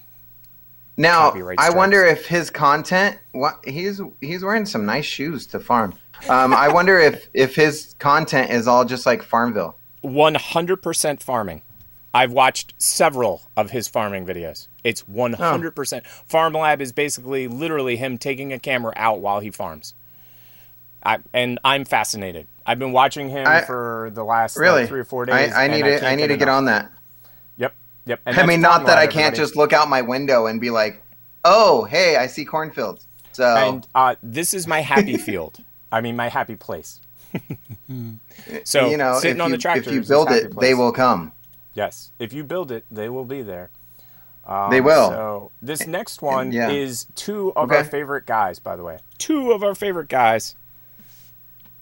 Now, 0.97 1.32
I 1.57 1.70
wonder 1.70 2.03
if 2.05 2.28
his 2.28 2.49
content. 2.49 3.18
What 3.32 3.59
he's 3.66 4.01
he's 4.20 4.43
wearing 4.43 4.66
some 4.66 4.86
nice 4.86 5.05
shoes 5.05 5.47
to 5.47 5.59
farm. 5.59 5.93
Um, 6.30 6.53
I 6.53 6.68
wonder 6.68 6.99
if 6.99 7.30
if 7.34 7.55
his 7.55 7.95
content 7.99 8.51
is 8.51 8.68
all 8.68 8.84
just 8.86 9.05
like 9.05 9.24
Farmville. 9.24 9.78
100% 10.03 11.22
farming. 11.22 11.62
I've 12.14 12.32
watched 12.32 12.74
several 12.78 13.41
of 13.55 13.72
his 13.72 13.88
farming 13.88 14.26
videos. 14.26 14.68
It's 14.84 15.03
100%. 15.03 16.05
Farm 16.05 16.53
Lab 16.53 16.82
is 16.82 16.91
basically 16.91 17.47
literally 17.47 17.95
him 17.95 18.18
taking 18.18 18.51
a 18.51 18.59
camera 18.59 18.93
out 18.95 19.20
while 19.20 19.39
he 19.39 19.49
farms. 19.49 19.93
I, 21.03 21.20
and 21.34 21.57
I'm 21.64 21.86
fascinated. 21.86 22.47
I've 22.66 22.80
been 22.80 22.91
watching 22.91 23.30
him 23.30 23.47
I- 23.47 23.62
for 23.62 24.12
the 24.14 24.24
last 24.24 24.57
like, 24.57 24.62
Really, 24.62 24.88
three 24.88 24.99
or 24.99 25.03
four 25.05 25.26
days. 25.26 25.53
I 25.53 25.66
and 25.66 25.74
need 25.74 25.84
to 25.84 26.05
I 26.07 26.16
need 26.16 26.28
to 26.28 26.38
get 26.38 26.43
enough. 26.43 26.57
on 26.57 26.66
that. 26.66 26.91
Yep, 27.57 27.74
yep. 28.05 28.20
And 28.26 28.38
I 28.38 28.45
mean, 28.45 28.62
not 28.62 28.86
that 28.86 28.97
I 28.97 29.05
can't 29.07 29.18
everybody. 29.28 29.38
just 29.38 29.55
look 29.55 29.74
out 29.74 29.89
my 29.89 30.01
window 30.03 30.45
and 30.45 30.62
be 30.62 30.70
like, 30.70 31.01
"Oh, 31.43 31.86
hey, 31.86 32.18
I 32.18 32.28
see 32.28 32.45
cornfields." 32.45 33.07
So 33.32 33.45
And 33.45 33.88
uh, 33.95 34.16
this 34.22 34.53
is 34.53 34.68
my 34.68 34.82
happy 34.82 35.18
field. 35.18 35.64
I 35.91 36.01
mean, 36.01 36.16
my 36.16 36.30
happy 36.30 36.55
place. 36.55 37.01
so 38.64 38.88
you 38.89 38.97
know, 38.97 39.18
sitting 39.20 39.41
on 39.41 39.49
you, 39.49 39.55
the 39.57 39.62
tractor. 39.62 39.89
if 39.89 39.95
you 39.95 40.03
build 40.03 40.30
it, 40.32 40.57
they 40.59 40.74
will 40.74 40.91
come. 40.91 41.32
Yes, 41.74 42.11
if 42.19 42.34
you 42.34 42.43
build 42.43 42.72
it, 42.72 42.86
they 42.91 43.07
will 43.09 43.26
be 43.26 43.41
there. 43.41 43.69
Um, 44.45 44.72
They 44.72 44.82
will. 44.82 45.09
So 45.09 45.51
this 45.61 45.86
next 45.88 46.22
one 46.22 46.51
yeah. 46.51 46.69
is 46.69 47.05
two 47.15 47.53
of 47.55 47.72
our 47.72 47.84
favorite 47.84 48.26
guys. 48.26 48.59
By 48.59 48.76
the 48.76 48.84
way, 48.84 48.97
two 49.17 49.51
of 49.51 49.63
our 49.63 49.76
favorite 49.76 50.09
guys. 50.09 50.55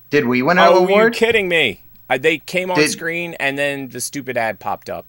Did 0.10 0.26
we 0.26 0.42
win 0.42 0.58
an 0.58 0.66
Oh, 0.68 0.68
are 0.86 0.90
you 0.90 0.96
award? 0.96 1.14
kidding 1.14 1.48
me? 1.48 1.84
Uh, 2.10 2.18
they 2.18 2.40
came 2.40 2.72
on 2.72 2.78
Did- 2.78 2.90
screen 2.90 3.36
and 3.40 3.58
then 3.58 3.90
the 3.90 4.02
stupid 4.02 4.38
ad 4.38 4.60
popped 4.60 4.90
up. 4.90 5.06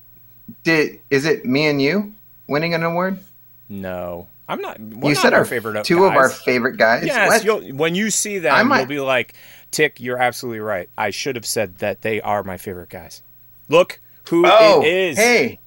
Did 0.64 1.00
is 1.10 1.24
it 1.26 1.44
me 1.44 1.66
and 1.66 1.80
you 1.80 2.12
winning 2.46 2.74
an 2.74 2.82
award? 2.82 3.18
No, 3.68 4.26
I'm 4.48 4.60
not. 4.60 4.80
We're 4.80 5.10
you 5.10 5.14
not 5.14 5.22
said 5.22 5.32
our 5.32 5.40
our 5.40 5.44
favorite. 5.44 5.84
two 5.84 6.04
of 6.04 6.12
our 6.14 6.28
favorite 6.28 6.76
guys. 6.76 7.04
Yes, 7.06 7.28
What? 7.28 7.44
you'll, 7.44 7.76
when 7.76 7.94
you 7.94 8.10
see 8.10 8.38
them, 8.38 8.54
I 8.54 8.62
might- 8.64 8.78
you'll 8.80 8.86
be 8.88 9.00
like, 9.00 9.34
"Tick, 9.70 10.00
you're 10.00 10.18
absolutely 10.18 10.58
right. 10.60 10.88
I 10.98 11.10
should 11.10 11.36
have 11.36 11.46
said 11.46 11.78
that 11.78 12.02
they 12.02 12.20
are 12.20 12.42
my 12.42 12.56
favorite 12.56 12.88
guys." 12.90 13.22
Look 13.68 14.00
who 14.28 14.44
oh, 14.46 14.82
it 14.82 14.88
is. 14.88 15.16
hey, 15.16 15.60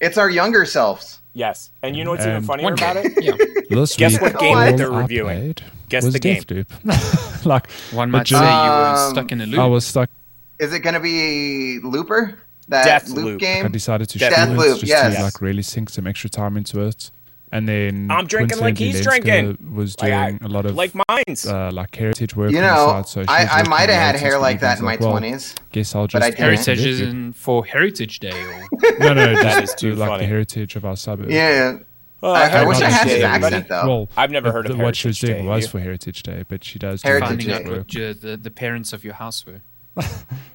it's 0.00 0.18
our 0.18 0.30
younger 0.30 0.64
selves. 0.64 1.20
Yes, 1.34 1.70
and 1.82 1.96
you 1.96 2.04
know 2.04 2.10
what's 2.10 2.26
even 2.26 2.42
funnier 2.42 2.72
about 2.72 2.96
it? 2.98 3.12
Yeah. 3.22 3.32
Guess 3.96 4.20
what 4.20 4.38
game 4.38 4.56
that 4.56 4.76
they're 4.76 4.90
reviewing? 4.90 5.54
Guess 5.88 6.04
was 6.04 6.12
the 6.14 6.20
game. 6.20 6.42
Deathloop. 6.42 7.44
like, 7.46 7.70
One 7.92 8.10
might 8.10 8.26
say 8.26 8.36
you 8.36 8.42
were 8.42 8.94
Um, 8.96 9.10
stuck 9.10 9.32
in 9.32 9.40
a 9.40 9.46
loop. 9.46 9.60
I 9.60 9.66
was 9.66 9.86
stuck. 9.86 10.10
Is 10.58 10.72
it 10.72 10.80
going 10.80 10.94
to 10.94 11.00
be 11.00 11.78
Looper? 11.80 12.38
That 12.68 13.02
Deathloop. 13.02 13.14
loop 13.24 13.42
I 13.42 13.44
game? 13.62 13.72
decided 13.72 14.08
to 14.10 14.18
Deathloop. 14.18 14.32
stream 14.32 14.60
it 14.60 14.68
just 14.80 14.84
yes. 14.84 15.16
to 15.16 15.22
like 15.22 15.40
really 15.40 15.62
sink 15.62 15.90
some 15.90 16.06
extra 16.06 16.30
time 16.30 16.56
into 16.56 16.80
it. 16.80 17.10
And 17.54 17.68
then 17.68 18.08
I'm 18.10 18.26
drinking 18.26 18.60
like 18.60 18.78
he's 18.78 19.02
Lenska 19.02 19.22
drinking. 19.22 19.74
Was 19.74 19.94
Like, 20.00 20.10
doing 20.10 20.38
I- 20.42 20.46
a 20.46 20.48
lot 20.48 20.64
of 20.64 20.74
like 20.74 20.92
mine's. 21.08 21.46
uh, 21.46 21.70
like 21.70 21.94
heritage 21.94 22.34
work. 22.34 22.50
You 22.50 22.62
know, 22.62 22.86
side, 22.86 23.08
so 23.08 23.20
she 23.20 23.20
was 23.20 23.28
I, 23.28 23.60
I 23.60 23.68
might 23.68 23.90
have 23.90 24.00
had 24.00 24.16
hair 24.16 24.38
like 24.38 24.60
that 24.60 24.78
evenings, 24.78 24.80
in 24.80 24.84
my 24.86 24.92
like, 24.92 25.00
well. 25.22 25.40
Guess 25.70 25.94
I'll 25.94 26.04
but 26.04 26.10
just 26.12 26.24
I 26.24 26.30
do 26.30 26.36
didn't. 26.36 26.38
Deathloop. 26.38 26.44
Heritage 26.66 26.86
isn't 26.86 27.32
for 27.34 27.66
Heritage 27.66 28.20
Day. 28.20 28.42
Or... 28.42 28.62
No, 29.00 29.12
no, 29.12 29.34
that 29.34 29.64
is 29.64 29.68
just 29.70 29.78
too 29.78 29.94
like 29.94 30.08
funny. 30.08 30.22
the 30.24 30.28
heritage 30.28 30.76
of 30.76 30.86
our 30.86 30.96
suburb. 30.96 31.30
Yeah, 31.30 31.76
Oh, 32.22 32.32
I- 32.32 32.48
I 32.48 32.64
wish 32.64 32.80
I 32.80 32.88
had 32.88 33.06
Day, 33.06 33.16
his 33.16 33.22
accent 33.24 33.68
though. 33.68 33.86
Well, 33.86 34.08
I've 34.16 34.30
never 34.30 34.48
but 34.48 34.54
heard 34.54 34.70
of 34.70 34.78
the- 34.78 34.82
what 34.82 34.96
she 34.96 35.08
was 35.08 35.18
doing 35.18 35.42
Day. 35.42 35.46
was 35.48 35.66
for 35.66 35.78
Heritage 35.78 36.22
Day, 36.22 36.44
but 36.48 36.64
she 36.64 36.78
does 36.78 37.02
do 37.02 37.08
Heritage 37.08 37.28
Finding 37.28 37.46
Day. 37.48 37.54
out 37.54 37.64
work. 37.66 37.76
what 37.78 37.94
your, 37.94 38.14
the, 38.14 38.38
the 38.38 38.50
parents 38.50 38.94
of 38.94 39.04
your 39.04 39.14
house 39.14 39.44
were. 39.44 39.60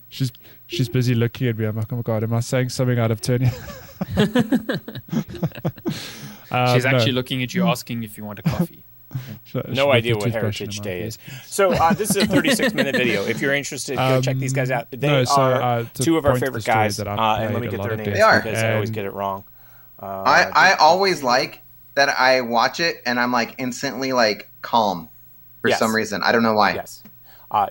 She's 0.10 0.32
she's 0.66 0.88
busy 0.90 1.14
looking 1.14 1.48
at 1.50 1.58
me. 1.58 1.66
I'm 1.66 1.76
like, 1.76 1.92
oh 1.94 1.98
my 1.98 2.02
god, 2.02 2.24
am 2.24 2.34
I 2.34 2.40
saying 2.40 2.70
something 2.70 2.98
out 2.98 3.12
of 3.12 3.20
turn? 3.22 3.52
um, 6.52 6.74
She's 6.76 6.86
actually 6.86 7.12
no, 7.12 7.16
looking 7.16 7.44
at 7.44 7.54
you 7.54 7.68
asking 7.68 8.04
if 8.04 8.18
you 8.18 8.24
want 8.26 8.40
a 8.40 8.44
coffee. 8.44 8.84
sh- 9.46 9.52
she 9.54 9.58
no 9.74 9.88
left 9.88 9.98
idea 9.98 10.16
what 10.18 10.32
Heritage 10.32 10.80
Day 10.82 11.02
is. 11.04 11.18
So 11.46 11.72
uh, 11.72 11.94
this 11.94 12.10
is 12.12 12.18
a 12.18 12.26
36 12.28 12.74
minute 12.74 12.96
video. 13.04 13.24
If 13.26 13.42
you're 13.42 13.54
interested, 13.54 13.96
go 13.98 14.22
check 14.22 14.38
these 14.38 14.54
guys 14.54 14.70
out. 14.72 14.92
They 14.92 15.08
Um, 15.08 15.14
no, 15.14 15.24
so, 15.24 15.42
are 15.42 15.62
uh, 15.62 15.86
to 15.94 16.04
two 16.04 16.18
of 16.18 16.26
our 16.26 16.38
favorite 16.38 16.66
guys. 16.66 16.98
that 16.98 17.08
Uh, 17.08 17.38
and 17.40 17.54
let 17.54 17.62
me 17.62 17.70
get 17.70 17.82
their 17.82 17.96
names 17.96 18.10
They 18.14 18.22
are. 18.22 18.42
because 18.42 18.62
I 18.62 18.74
always 18.74 18.90
get 18.92 19.06
it 19.06 19.14
wrong. 19.14 19.44
Uh, 20.02 20.06
I, 20.06 20.44
I 20.54 20.74
always 20.76 21.24
like 21.24 21.62
that 21.96 22.10
I 22.10 22.42
watch 22.42 22.80
it 22.80 22.98
and 23.06 23.20
I'm 23.20 23.32
like 23.32 23.56
instantly 23.58 24.14
like 24.14 24.50
calm 24.62 25.10
for 25.62 25.70
Yes. 25.70 25.80
some 25.80 25.96
reason. 25.96 26.22
I 26.24 26.32
don't 26.32 26.44
know 26.44 26.54
why. 26.54 26.74
Yes. 26.76 27.02
Uh, 27.50 27.68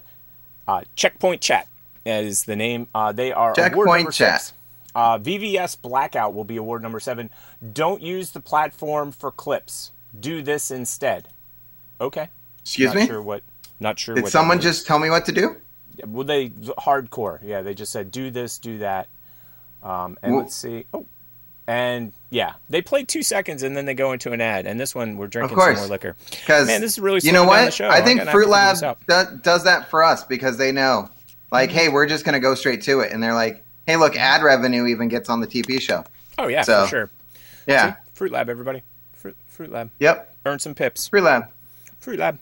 uh, 0.67 0.81
Checkpoint 0.97 1.41
Chat 1.41 1.69
is 2.05 2.45
the 2.45 2.57
name. 2.57 2.89
Uh, 2.95 3.13
they 3.13 3.33
are 3.33 3.51
award 3.53 3.57
Checkpoint 3.57 4.13
Chat. 4.13 4.41
six. 4.41 4.53
Uh, 4.97 5.19
VVS 5.19 5.83
Blackout 5.83 6.33
will 6.33 6.45
be 6.45 6.57
award 6.57 6.83
number 6.83 6.99
seven. 6.99 7.29
Don't 7.75 8.01
use 8.01 8.31
the 8.31 8.41
platform 8.41 9.13
for 9.13 9.31
clips. 9.31 9.93
Do 10.19 10.41
this 10.41 10.71
instead. 10.71 11.29
Okay. 12.01 12.31
Excuse 12.63 12.95
not 12.95 12.97
me? 12.97 13.07
Sure 13.07 13.21
what? 13.21 13.43
Not 13.79 13.99
sure. 13.99 14.15
Did 14.15 14.29
someone 14.29 14.59
just 14.59 14.87
tell 14.87 14.99
me 14.99 15.11
what 15.11 15.27
to 15.27 15.33
do? 15.33 15.57
Well, 16.07 16.25
they 16.25 16.49
hardcore. 16.49 17.41
Yeah, 17.45 17.61
they 17.61 17.75
just 17.75 17.93
said 17.93 18.11
do 18.11 18.31
this, 18.31 18.57
do 18.57 18.79
that. 18.79 19.09
Um, 19.83 20.17
and 20.23 20.35
let's 20.35 20.57
see. 20.57 20.87
Oh, 20.95 21.05
and 21.67 22.15
yeah, 22.31 22.55
they 22.71 22.81
play 22.81 23.05
two 23.05 23.23
seconds 23.23 23.63
and 23.63 23.77
then 23.77 23.85
they 23.85 23.93
go 23.93 24.13
into 24.13 24.33
an 24.33 24.41
ad. 24.41 24.67
And 24.67 24.81
this 24.81 24.95
one, 24.95 25.19
we're 25.19 25.27
drinking 25.27 25.59
some 25.59 25.75
more 25.75 25.87
liquor. 25.89 26.17
Because 26.31 26.69
Man, 26.69 26.81
this 26.81 26.93
is 26.93 26.99
really 26.99 27.21
you 27.23 27.33
know 27.33 27.45
what? 27.45 27.67
the 27.67 27.71
show. 27.71 27.91
I 27.91 28.01
think 28.01 28.23
Fruit 28.23 28.49
Lab 28.49 28.77
figure 28.77 28.95
this 28.95 29.11
out. 29.11 29.33
do, 29.33 29.41
does 29.43 29.65
that 29.65 29.91
for 29.91 30.03
us 30.03 30.25
because 30.25 30.57
they 30.57 30.73
know, 30.73 31.11
like, 31.53 31.71
hey, 31.71 31.91
we're 31.91 32.07
just 32.07 32.25
gonna 32.25 32.41
go 32.41 32.55
straight 32.55 32.81
to 32.85 33.01
it, 33.01 33.13
and 33.13 33.23
they're 33.23 33.35
like, 33.35 33.63
hey, 33.87 33.97
look, 33.97 34.17
ad 34.17 34.43
revenue 34.43 34.87
even 34.87 35.09
gets 35.09 35.29
on 35.29 35.41
the 35.41 35.47
TP 35.47 35.81
show. 35.81 36.05
Oh 36.39 36.49
yeah, 36.49 36.63
So, 36.63 36.83
for 36.85 36.89
sure. 36.89 37.11
Yeah. 37.67 37.93
See? 37.95 37.99
Fruit 38.15 38.33
Lab, 38.33 38.49
everybody. 38.49 38.83
Fruit, 39.13 39.37
Fruit 39.47 39.71
Lab. 39.71 39.91
Yep. 40.01 40.35
Earn 40.47 40.59
some 40.59 40.75
pips. 40.75 41.09
Fruit 41.09 41.23
Lab, 41.25 41.45
Fruit 42.01 42.19
Lab. 42.19 42.39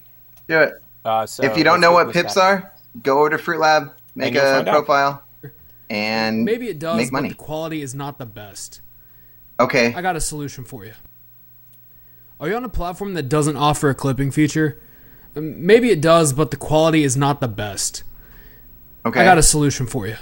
do 0.49 0.61
it. 0.61 0.75
Uh, 1.05 1.27
so 1.27 1.43
if 1.45 1.57
you 1.57 1.65
don't 1.65 1.81
know 1.81 1.93
what 1.93 2.13
pips 2.13 2.35
guy. 2.35 2.41
are, 2.51 2.73
go 3.03 3.19
over 3.21 3.31
to 3.31 3.39
Fruit 3.39 3.61
Lab, 3.61 3.93
make 4.15 4.35
a 4.35 4.41
find 4.41 4.69
out. 4.69 4.73
profile, 4.73 5.23
and 5.91 6.45
Maybe 6.45 6.69
it 6.69 6.79
does, 6.79 6.97
make 6.97 7.09
but 7.11 7.19
money. 7.19 7.29
the 7.31 7.35
quality 7.35 7.83
is 7.83 7.95
not 7.95 8.19
the 8.19 8.27
best. 8.27 8.81
Okay. 9.61 9.95
I 9.95 10.03
got 10.03 10.17
a 10.17 10.21
solution 10.21 10.65
for 10.65 10.85
you. 10.85 10.93
Are 12.41 12.49
you 12.49 12.57
on 12.57 12.65
a 12.65 12.69
platform 12.69 13.15
that 13.15 13.29
doesn't 13.29 13.57
offer 13.57 13.89
a 13.91 13.95
clipping 13.95 14.31
feature? 14.31 14.79
Um, 15.37 15.65
Maybe 15.65 15.91
it 15.91 16.01
does, 16.01 16.33
but 16.33 16.51
the 16.51 16.57
quality 16.57 17.05
is 17.05 17.17
not 17.17 17.41
the 17.41 17.49
best. 17.49 18.03
Okay. 19.07 19.21
I 19.21 19.25
got 19.25 19.39
a 19.39 19.43
solution 19.43 19.87
for 19.87 20.07
you. 20.09 20.17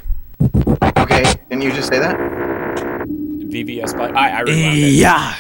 Okay. 1.03 1.23
Didn't 1.51 1.63
you 1.63 1.73
just 1.73 1.89
say 1.89 1.99
that? 1.99 2.17
VVS 2.17 3.97
Black. 3.97 4.15
I, 4.15 4.31
I 4.31 4.41
rewound 4.41 4.77
it. 4.79 4.93
Yeah. 4.93 5.35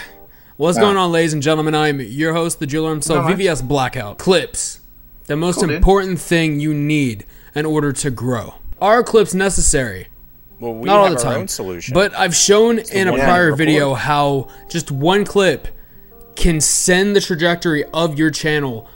What's 0.56 0.76
Yeah. 0.76 0.82
going 0.84 0.96
on, 0.96 1.12
ladies 1.12 1.32
and 1.32 1.42
gentlemen? 1.42 1.74
I'm 1.74 2.00
your 2.00 2.34
host, 2.34 2.58
the 2.60 2.66
jeweler 2.66 2.90
himself, 2.90 3.18
Not 3.24 3.30
much. 3.30 3.38
VVS 3.38 3.62
Blackout. 3.66 4.18
Clips. 4.18 4.80
The 5.26 5.36
most 5.36 5.56
Cool, 5.56 5.68
dude. 5.68 5.76
important 5.76 6.20
thing 6.20 6.60
you 6.60 6.74
need 6.74 7.24
in 7.54 7.64
order 7.64 7.92
to 7.92 8.10
grow. 8.10 8.54
Are 8.80 9.02
clips 9.02 9.34
necessary? 9.34 10.08
Well, 10.58 10.74
we 10.74 10.86
Not 10.86 10.96
all 10.98 11.04
have 11.08 11.18
the 11.18 11.24
our 11.26 11.32
time. 11.32 11.40
own 11.42 11.48
solution. 11.48 11.94
But 11.94 12.12
I've 12.16 12.34
shown 12.34 12.78
in 12.78 13.08
a 13.08 13.12
one 13.12 13.20
prior 13.20 13.50
we 13.52 13.56
video 13.56 13.94
how 13.94 14.48
just 14.68 14.90
one 14.90 15.24
clip 15.24 15.68
can 16.34 16.60
send 16.60 17.14
the 17.16 17.20
trajectory 17.20 17.84
of 17.92 18.18
your 18.18 18.30
channel 18.30 18.88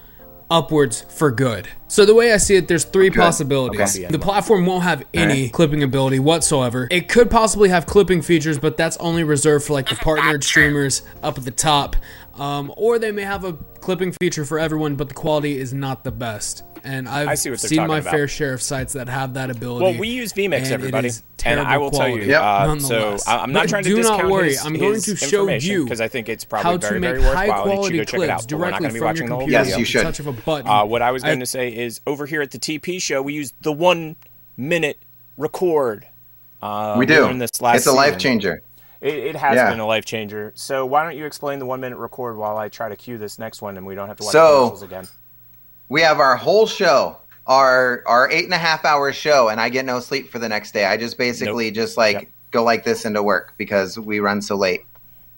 upwards 0.51 1.03
for 1.09 1.31
good. 1.31 1.69
So 1.89 2.05
the 2.05 2.15
way 2.15 2.33
I 2.33 2.37
see 2.37 2.57
it, 2.57 2.69
there's 2.69 2.85
three 2.85 3.11
possibilities. 3.11 3.99
Okay. 3.99 4.07
The 4.07 4.19
platform 4.19 4.67
won't 4.67 4.83
have 4.83 5.05
any 5.15 5.49
clipping 5.49 5.83
ability 5.83 6.19
whatsoever. 6.19 6.89
It 6.91 7.09
could 7.09 7.31
possibly 7.31 7.69
have 7.69 7.87
clipping 7.87 8.23
features, 8.23 8.59
but 8.59 8.77
that's 8.77 8.97
only 8.99 9.25
reserved 9.25 9.67
for 9.67 9.73
like 9.73 9.89
the 9.89 9.97
partnered 9.97 10.45
streamers 10.45 11.03
up 11.23 11.39
at 11.39 11.45
the 11.45 11.51
top. 11.51 11.97
Um, 12.35 12.73
or 12.77 12.99
they 12.99 13.13
may 13.13 13.23
have 13.23 13.45
a 13.45 13.55
clipping 13.55 14.13
feature 14.13 14.45
for 14.45 14.59
everyone, 14.59 14.97
but 14.97 15.09
the 15.09 15.15
quality 15.15 15.59
is 15.59 15.73
not 15.73 16.05
the 16.05 16.11
best. 16.13 16.65
And 16.87 17.09
I've 17.09 17.29
I 17.29 17.35
see 17.35 17.51
what 17.51 17.61
seen 17.61 17.87
my 17.87 17.99
about. 17.99 18.11
fair 18.13 18.29
share 18.29 18.53
of 18.55 18.63
sites 18.63 18.95
that 18.95 19.09
have 19.09 19.35
that 19.35 19.51
ability. 19.51 19.85
Well, 19.85 19.99
we 19.99 20.09
use 20.09 20.33
vMix, 20.33 20.63
and 20.65 20.73
everybody, 20.73 21.11
and 21.45 21.61
I 21.61 21.65
terrible 21.65 21.85
will 21.87 21.91
tell 21.91 22.09
you. 22.09 22.15
quality, 22.15 22.31
Yep. 22.31 22.41
Uh, 22.43 22.79
so 22.79 22.95
nonetheless. 22.95 23.29
I- 23.29 23.39
I'm 23.39 23.53
not 23.53 23.63
But 23.65 23.69
trying 23.71 23.83
to 23.85 23.89
do 23.91 23.97
discount 23.97 24.23
not 24.23 24.31
worry. 24.31 24.49
his, 24.51 24.65
I'm 24.65 24.77
going 24.77 25.01
to 25.01 25.17
show 25.17 25.49
you 25.49 25.85
because 25.85 26.01
I 26.01 26.09
think 26.09 26.29
it's 26.29 26.45
probably 26.45 26.71
how 26.73 26.77
very, 26.79 27.01
make 27.01 27.09
very 27.11 27.21
worthwhile. 27.21 27.37
high 27.37 27.47
you 27.47 27.63
quality 27.63 27.99
check 27.99 28.09
it 28.09 28.11
clips 28.17 28.31
out. 28.33 28.49
But 28.49 28.57
we're 28.59 28.71
not 28.71 28.81
directly 28.81 28.81
going 28.81 28.89
to 28.89 28.95
be 28.95 28.99
from 28.99 29.07
watching 29.07 29.23
your 29.23 29.29
the 29.29 29.35
whole 29.35 29.41
computer 29.43 29.69
Yes, 29.71 29.79
you 29.79 29.85
should. 29.85 30.03
touch 30.03 30.21
of 30.21 30.27
a 30.29 30.33
button. 30.33 30.67
Uh, 30.69 30.85
what 30.85 31.03
I 31.03 31.11
was 31.11 31.23
going 31.23 31.39
I- 31.39 31.41
to 31.41 31.47
say 31.47 31.69
is 31.77 32.01
over 32.07 32.27
here 32.27 32.41
at 32.43 32.51
the 32.53 32.59
TP 32.59 33.01
show, 33.03 33.21
we 33.21 33.35
use 33.35 33.53
the 33.63 33.73
one 33.73 34.17
minute 34.57 34.99
record. 35.37 36.07
Uh, 36.63 36.95
we 36.99 37.07
do. 37.07 37.23
learned 37.23 37.41
This 37.43 37.61
last 37.61 37.79
It's 37.79 37.87
a 37.87 37.93
life 37.93 38.17
changer. 38.19 38.63
It, 39.03 39.15
it 39.15 39.37
has 39.37 39.57
Yeah. 39.57 39.69
been 39.71 39.79
a 39.79 39.87
life 39.87 40.07
changer. 40.07 40.53
So 40.55 40.87
why 40.87 41.03
don't 41.05 41.17
you 41.17 41.27
explain 41.27 41.59
the 41.59 41.67
one 41.67 41.81
minute 41.81 41.99
record 41.99 42.37
while 42.39 42.57
I 42.57 42.69
try 42.71 42.89
to 42.89 42.97
cue 42.97 43.19
this 43.19 43.39
next 43.39 43.61
one, 43.61 43.77
and 43.77 43.87
we 43.87 43.95
don't 43.95 44.09
have 44.09 44.17
to 44.17 44.25
watch 44.25 44.33
So- 44.33 44.57
commercials 44.71 44.83
again. 44.83 45.07
We 45.89 46.01
have 46.03 46.19
our 46.19 46.37
whole 46.37 46.67
show, 46.67 47.17
our 47.47 48.03
our 48.07 48.31
eight 48.31 48.45
and 48.45 48.55
a 48.55 48.59
half 48.59 48.85
hour 48.85 49.13
show, 49.13 49.49
and 49.49 49.61
I 49.61 49.69
get 49.69 49.85
no 49.85 50.01
sleep 50.01 50.31
for 50.31 50.39
the 50.39 50.49
next 50.49 50.73
day. 50.73 50.85
I 50.85 50.97
just 50.97 51.17
basically 51.19 51.71
just 51.71 51.97
like 51.97 52.15
Yep. 52.15 52.29
go 52.51 52.65
like 52.65 52.85
this 52.85 53.05
into 53.05 53.23
work 53.23 53.55
because 53.57 53.99
we 53.99 54.21
run 54.21 54.43
so 54.43 54.57
late. 54.57 54.85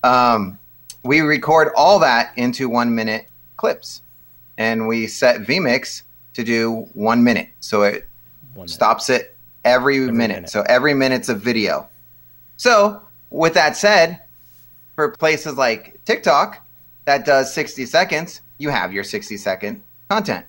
Um, 0.04 0.58
we 1.04 1.20
record 1.20 1.68
all 1.76 1.98
that 2.00 2.32
into 2.36 2.68
one 2.68 2.94
minute 2.94 3.28
clips, 3.56 4.02
and 4.56 4.86
we 4.88 5.06
set 5.06 5.42
vMix 5.42 6.02
to 6.34 6.44
do 6.44 6.88
one 6.94 7.22
minute, 7.24 7.48
so 7.60 7.82
it 7.82 8.08
minute. 8.54 8.70
stops 8.70 9.10
it 9.10 9.36
every, 9.64 9.98
minute. 10.00 10.16
minute. 10.16 10.50
So 10.50 10.62
every 10.68 10.94
minute's 10.94 11.28
of 11.28 11.40
video. 11.40 11.86
So 12.56 13.02
with 13.30 13.54
that 13.54 13.76
said, 13.76 14.20
for 14.94 15.10
places 15.10 15.54
like 15.56 15.98
TikTok 16.04 16.64
that 17.04 17.24
does 17.24 17.52
60 17.52 17.86
seconds, 17.86 18.40
you 18.58 18.68
have 18.70 18.92
your 18.92 19.04
60 19.04 19.36
second 19.36 19.82
content. 20.08 20.46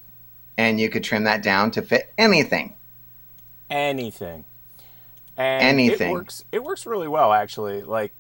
And 0.57 0.79
you 0.79 0.89
could 0.89 1.03
trim 1.03 1.23
that 1.23 1.41
down 1.41 1.71
to 1.71 1.81
fit 1.81 2.11
anything. 2.17 2.75
anything. 3.69 4.45
And 5.37 5.63
Anything. 5.63 6.09
It 6.09 6.13
works. 6.13 6.43
It 6.51 6.63
works 6.63 6.85
really 6.85 7.07
well, 7.07 7.31
actually. 7.31 7.81
Like 7.81 8.11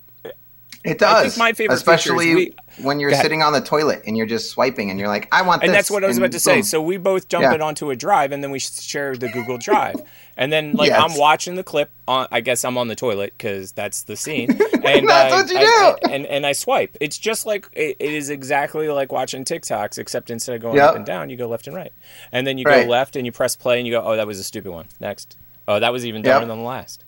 It 0.85 0.97
does. 0.97 1.37
I 1.37 1.43
my 1.43 1.53
favorite 1.53 1.75
especially 1.75 2.29
is 2.31 2.53
when 2.85 2.99
you're 3.01 3.13
sitting 3.13 3.41
on 3.41 3.51
the 3.51 3.59
toilet 3.59 4.01
and 4.07 4.15
you're 4.15 4.25
just 4.25 4.49
swiping 4.49 4.89
and 4.89 4.97
you're 4.97 5.09
like, 5.09 5.27
I 5.31 5.41
want 5.41 5.61
and 5.61 5.69
this. 5.71 5.77
that's 5.77 5.91
what 5.91 6.03
I 6.05 6.07
was 6.07 6.15
and 6.17 6.23
about 6.25 6.31
to 6.31 6.39
say. 6.39 6.61
So 6.61 6.81
we 6.81 6.95
both 6.95 7.27
jump 7.27 7.43
Yeah. 7.43 7.53
it 7.53 7.61
onto 7.61 7.89
a 7.89 7.95
drive, 7.97 8.31
and 8.31 8.41
then 8.41 8.49
we 8.51 8.59
share 8.59 9.15
the 9.17 9.27
Google 9.29 9.57
Drive. 9.57 10.01
And 10.37 10.53
then, 10.53 10.71
like, 10.73 10.87
Yes. 10.91 11.01
I'm 11.11 11.17
watching 11.19 11.55
the 11.55 11.63
clip. 11.65 11.91
On, 12.07 12.27
I 12.31 12.39
guess 12.39 12.63
I'm 12.63 12.77
on 12.77 12.87
the 12.87 12.95
toilet 12.95 13.33
because 13.37 13.73
that's 13.73 14.03
the 14.03 14.15
scene. 14.15 14.57
And 14.89 15.07
That's 15.09 15.33
I- 15.33 15.35
what 15.41 15.49
you 15.51 15.57
I- 15.57 15.95
do. 16.01 16.09
and 16.11 16.25
and 16.25 16.45
I 16.45 16.53
swipe. 16.53 16.95
It's 17.01 17.17
just 17.17 17.45
like 17.45 17.67
it, 17.73 17.97
it 17.99 18.13
is 18.13 18.29
exactly 18.29 18.87
like 18.87 19.11
watching 19.11 19.43
TikToks, 19.43 19.97
except 19.99 20.29
instead 20.31 20.55
of 20.55 20.61
going 20.61 20.77
Yep. 20.77 20.89
up 20.89 20.95
and 20.95 21.05
down, 21.05 21.29
you 21.29 21.35
go 21.35 21.47
left 21.47 21.67
and 21.67 21.75
right. 21.75 21.91
And 22.31 22.47
then 22.47 22.57
you 22.57 22.63
Right. 22.63 22.85
go 22.85 22.89
left 22.89 23.15
and 23.17 23.25
you 23.25 23.31
press 23.33 23.55
play, 23.57 23.77
and 23.77 23.85
you 23.85 23.93
go, 23.93 24.01
"Oh, 24.03 24.15
that 24.15 24.25
was 24.25 24.39
a 24.39 24.43
stupid 24.43 24.71
one." 24.71 24.85
Next. 25.01 25.35
Oh, 25.67 25.79
that 25.79 25.91
was 25.93 26.05
even 26.05 26.23
Yep. 26.23 26.39
than 26.39 26.47
the 26.47 26.55
last. 26.55 27.03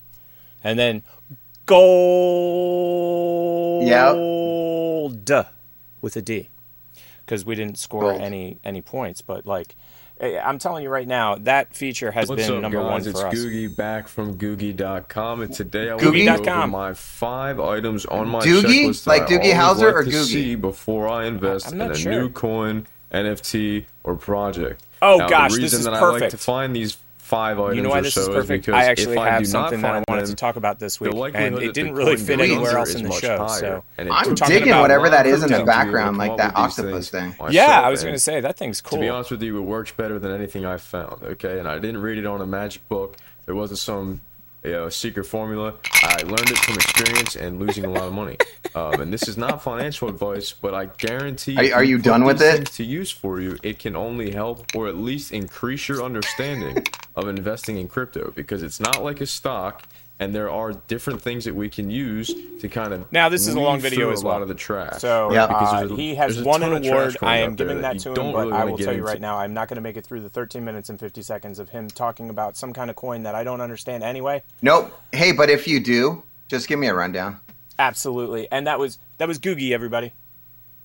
And 0.64 0.78
then 0.78 1.02
gold 4.02 5.32
with 6.02 6.16
a 6.16 6.22
D 6.22 6.50
because 7.26 7.46
we 7.46 7.56
didn't 7.56 7.78
score 7.78 8.02
Gold. 8.12 8.22
any 8.22 8.58
any 8.64 8.82
points. 8.82 9.22
But 9.22 9.46
like, 9.46 9.76
eh, 10.20 10.40
I'm 10.40 10.60
telling 10.60 10.84
you 10.84 10.90
right 10.90 11.08
now, 11.08 11.36
that 11.36 11.74
feature 11.76 12.12
has 12.12 12.30
What's 12.30 12.46
been 12.48 12.56
up, 12.58 12.62
number 12.62 12.80
guys? 12.80 12.90
one 12.90 13.02
it's 13.10 13.22
for 13.22 13.28
us. 13.28 13.34
Googie 13.36 13.76
back 13.76 14.08
from 14.08 14.36
Googie.com, 14.38 15.42
and 15.42 15.54
today 15.54 15.90
I 15.90 15.96
want 15.96 16.08
Googie? 16.08 16.38
to 16.38 16.44
go 16.44 16.52
over 16.54 16.68
my 16.68 16.94
five 16.94 17.60
items 17.60 18.06
on 18.06 18.28
my 18.30 18.40
Doogie? 18.40 18.86
checklist 18.88 19.04
that 19.06 19.10
Like 19.12 19.22
I 19.24 19.26
Doogie 19.26 19.60
always 19.60 19.82
Howser 19.82 19.86
like 19.86 19.96
or 19.96 20.04
to 20.04 20.10
Googie? 20.10 20.24
see 20.26 20.56
before 20.56 21.08
I 21.08 21.26
invest 21.26 21.72
I'm 21.72 21.82
in 21.82 21.92
a 21.92 21.96
sure. 21.96 22.12
new 22.12 22.30
coin, 22.30 22.88
NFT, 23.12 23.86
or 24.04 24.16
project. 24.16 24.84
Oh, 25.02 25.18
now, 25.18 25.28
gosh, 25.30 25.52
the 25.52 25.56
this 25.58 25.64
reason 25.64 25.80
is 25.80 25.86
that 25.86 25.94
I 25.96 26.00
like 26.02 26.14
perfect. 26.14 26.32
to 26.32 26.38
find 26.38 26.76
these 26.76 26.98
five 27.32 27.58
items 27.60 27.78
You 27.78 27.82
know 27.84 27.90
why 27.90 28.00
or 28.00 28.02
this 28.02 28.14
so 28.14 28.22
is 28.22 28.28
perfect? 28.28 28.66
because 28.66 28.76
I 28.80 28.86
actually 28.86 29.14
if 29.14 29.20
I 29.20 29.30
have 29.30 29.48
something 29.48 29.80
that 29.82 29.88
I 29.90 29.94
find 29.94 30.06
wanted 30.10 30.26
to 30.26 30.36
talk 30.36 30.58
about 30.58 30.80
this 30.80 31.00
week, 31.00 31.14
and 31.34 31.58
it 31.58 31.74
didn't 31.74 31.94
really 31.94 32.18
fit 32.18 32.40
anywhere 32.42 32.78
else 32.78 32.94
in 32.94 33.04
the 33.04 33.12
show. 33.14 33.38
higher, 33.38 33.60
So 33.60 33.84
and 33.98 34.10
I'm 34.12 34.36
digging 34.36 34.76
whatever 34.78 35.10
that 35.10 35.26
is 35.26 35.42
in 35.42 35.50
the 35.50 35.56
crypto 35.56 35.56
to 35.56 35.56
be 35.56 35.56
able 35.56 35.66
to 35.66 35.66
background, 35.66 36.18
like 36.18 36.38
that 36.38 36.56
octopus 36.58 37.10
thing. 37.10 37.34
yeah, 37.50 37.82
I 37.82 37.90
was 37.90 38.04
going 38.04 38.16
to 38.16 38.20
say 38.20 38.42
that 38.42 38.58
thing's 38.58 38.82
cool. 38.82 38.98
to 38.98 39.02
be 39.02 39.10
honest 39.10 39.32
with 39.32 39.42
you, 39.42 39.58
it 39.58 39.62
works 39.62 39.92
better 39.94 40.20
than 40.20 40.32
anything 40.32 40.66
I 40.66 40.76
found. 40.78 41.24
Okay, 41.24 41.58
and 41.58 41.68
I 41.68 41.80
didn't 41.80 42.02
read 42.02 42.18
it 42.18 42.26
on 42.26 42.42
a 42.42 42.46
magic 42.46 42.88
book. 42.90 43.16
There 43.46 43.56
wasn't 43.56 43.80
some 43.80 44.22
you 44.64 44.72
know, 44.72 44.90
secret 44.90 45.24
formula. 45.26 45.74
I 46.04 46.22
learned 46.24 46.50
it 46.52 46.58
from 46.60 46.76
experience 46.76 47.36
and 47.36 47.60
losing 47.60 47.86
a 47.86 47.90
lot 47.90 48.04
of 48.04 48.14
money. 48.14 48.38
Um, 48.76 49.02
and 49.02 49.12
this 49.14 49.28
is 49.28 49.38
not 49.38 49.64
financial 49.64 50.08
advice, 50.08 50.54
but 50.54 50.74
I 50.74 50.86
guarantee. 50.86 51.58
Are- 51.58 51.78
are 51.78 51.84
you 51.84 51.98
put 51.98 52.06
done 52.06 52.24
with 52.24 52.42
it? 52.42 52.68
To 52.68 52.84
use 52.84 53.12
for 53.12 53.42
you, 53.42 53.58
it 53.64 53.80
can 53.80 53.96
only 53.96 54.32
help 54.32 54.76
or 54.76 54.88
at 54.88 54.96
least 54.98 55.32
increase 55.32 55.88
your 55.90 56.04
understanding 56.04 56.86
of 57.16 57.28
investing 57.28 57.78
in 57.78 57.88
crypto 57.88 58.32
because 58.36 58.62
it's 58.64 58.80
not 58.80 59.04
like 59.04 59.20
a 59.20 59.26
stock. 59.26 59.84
And 60.22 60.36
there 60.36 60.52
are 60.52 60.74
different 60.74 61.20
things 61.20 61.46
that 61.46 61.56
we 61.56 61.68
can 61.68 61.90
use 61.90 62.32
to 62.60 62.70
kind 62.70 62.94
of 62.94 63.12
Now, 63.12 63.28
this 63.28 63.48
is 63.48 63.56
a 63.56 63.60
long 63.60 63.80
video 63.80 64.02
through 64.02 64.14
as 64.14 64.22
a 64.22 64.28
lot 64.28 64.44
of 64.44 64.48
the 64.50 64.54
trash. 64.54 65.02
So 65.02 65.34
Yeah. 65.34 65.48
Because 65.48 65.90
uh, 65.90 65.94
a- 65.94 65.98
he 65.98 66.14
has 66.14 66.36
there's 66.36 66.46
won 66.46 66.62
an 66.62 66.86
award. 66.86 67.18
I 67.24 67.38
am 67.38 67.56
giving 67.56 67.82
that 67.82 67.96
you 67.96 68.00
to 68.02 68.10
him, 68.10 68.16
don't 68.16 68.32
but 68.34 68.40
really 68.42 68.54
I 68.54 68.64
will 68.66 68.78
tell 68.78 68.96
you 68.96 69.04
right 69.04 69.20
now, 69.20 69.40
I'm 69.40 69.56
not 69.56 69.68
going 69.68 69.78
to 69.78 69.82
make 69.82 69.98
it 69.98 70.06
through 70.06 70.22
the 70.22 70.30
13 70.30 70.64
minutes 70.64 70.90
and 70.92 71.00
50 71.00 71.24
seconds 71.24 71.58
of 71.58 71.70
him 71.70 71.88
talking 71.88 72.30
about 72.30 72.56
some 72.56 72.72
kind 72.72 72.92
of 72.92 72.96
coin 72.96 73.24
that 73.24 73.34
I 73.34 73.44
don't 73.44 73.62
understand 73.62 74.04
anyway. 74.04 74.44
Nope. 74.62 74.96
Hey, 75.12 75.32
but 75.32 75.50
if 75.50 75.68
you 75.68 75.80
do, 75.80 76.22
just 76.48 76.68
give 76.68 76.78
me 76.78 76.86
a 76.86 76.94
rundown. 76.94 77.40
Absolutely, 77.80 78.48
and 78.52 78.68
that 78.68 78.78
was 78.78 79.00
that 79.18 79.28
was 79.28 79.40
Googie, 79.40 79.72
everybody. 79.72 80.14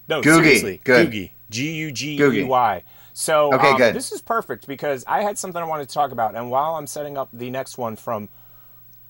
No, 0.09 0.22
Googie, 0.22 0.45
seriously, 0.45 0.80
good. 0.82 1.11
Googie, 1.11 1.30
G 1.51 1.72
U 1.72 1.93
G 1.93 2.16
E 2.18 2.45
Y. 2.45 2.82
So 3.12 3.53
Okay, 3.53 3.70
um, 3.72 3.76
good. 3.76 3.95
this 3.95 4.12
is 4.12 4.22
perfect 4.22 4.66
because 4.66 5.05
I 5.07 5.20
had 5.20 5.37
something 5.37 5.61
I 5.61 5.66
wanted 5.66 5.91
to 5.91 5.95
talk 5.95 6.11
about, 6.11 6.34
and 6.34 6.51
while 6.51 6.76
I'm 6.76 6.87
setting 6.87 7.18
up 7.18 7.28
the 7.34 7.51
next 7.51 7.76
one 7.76 7.97
from 7.97 8.30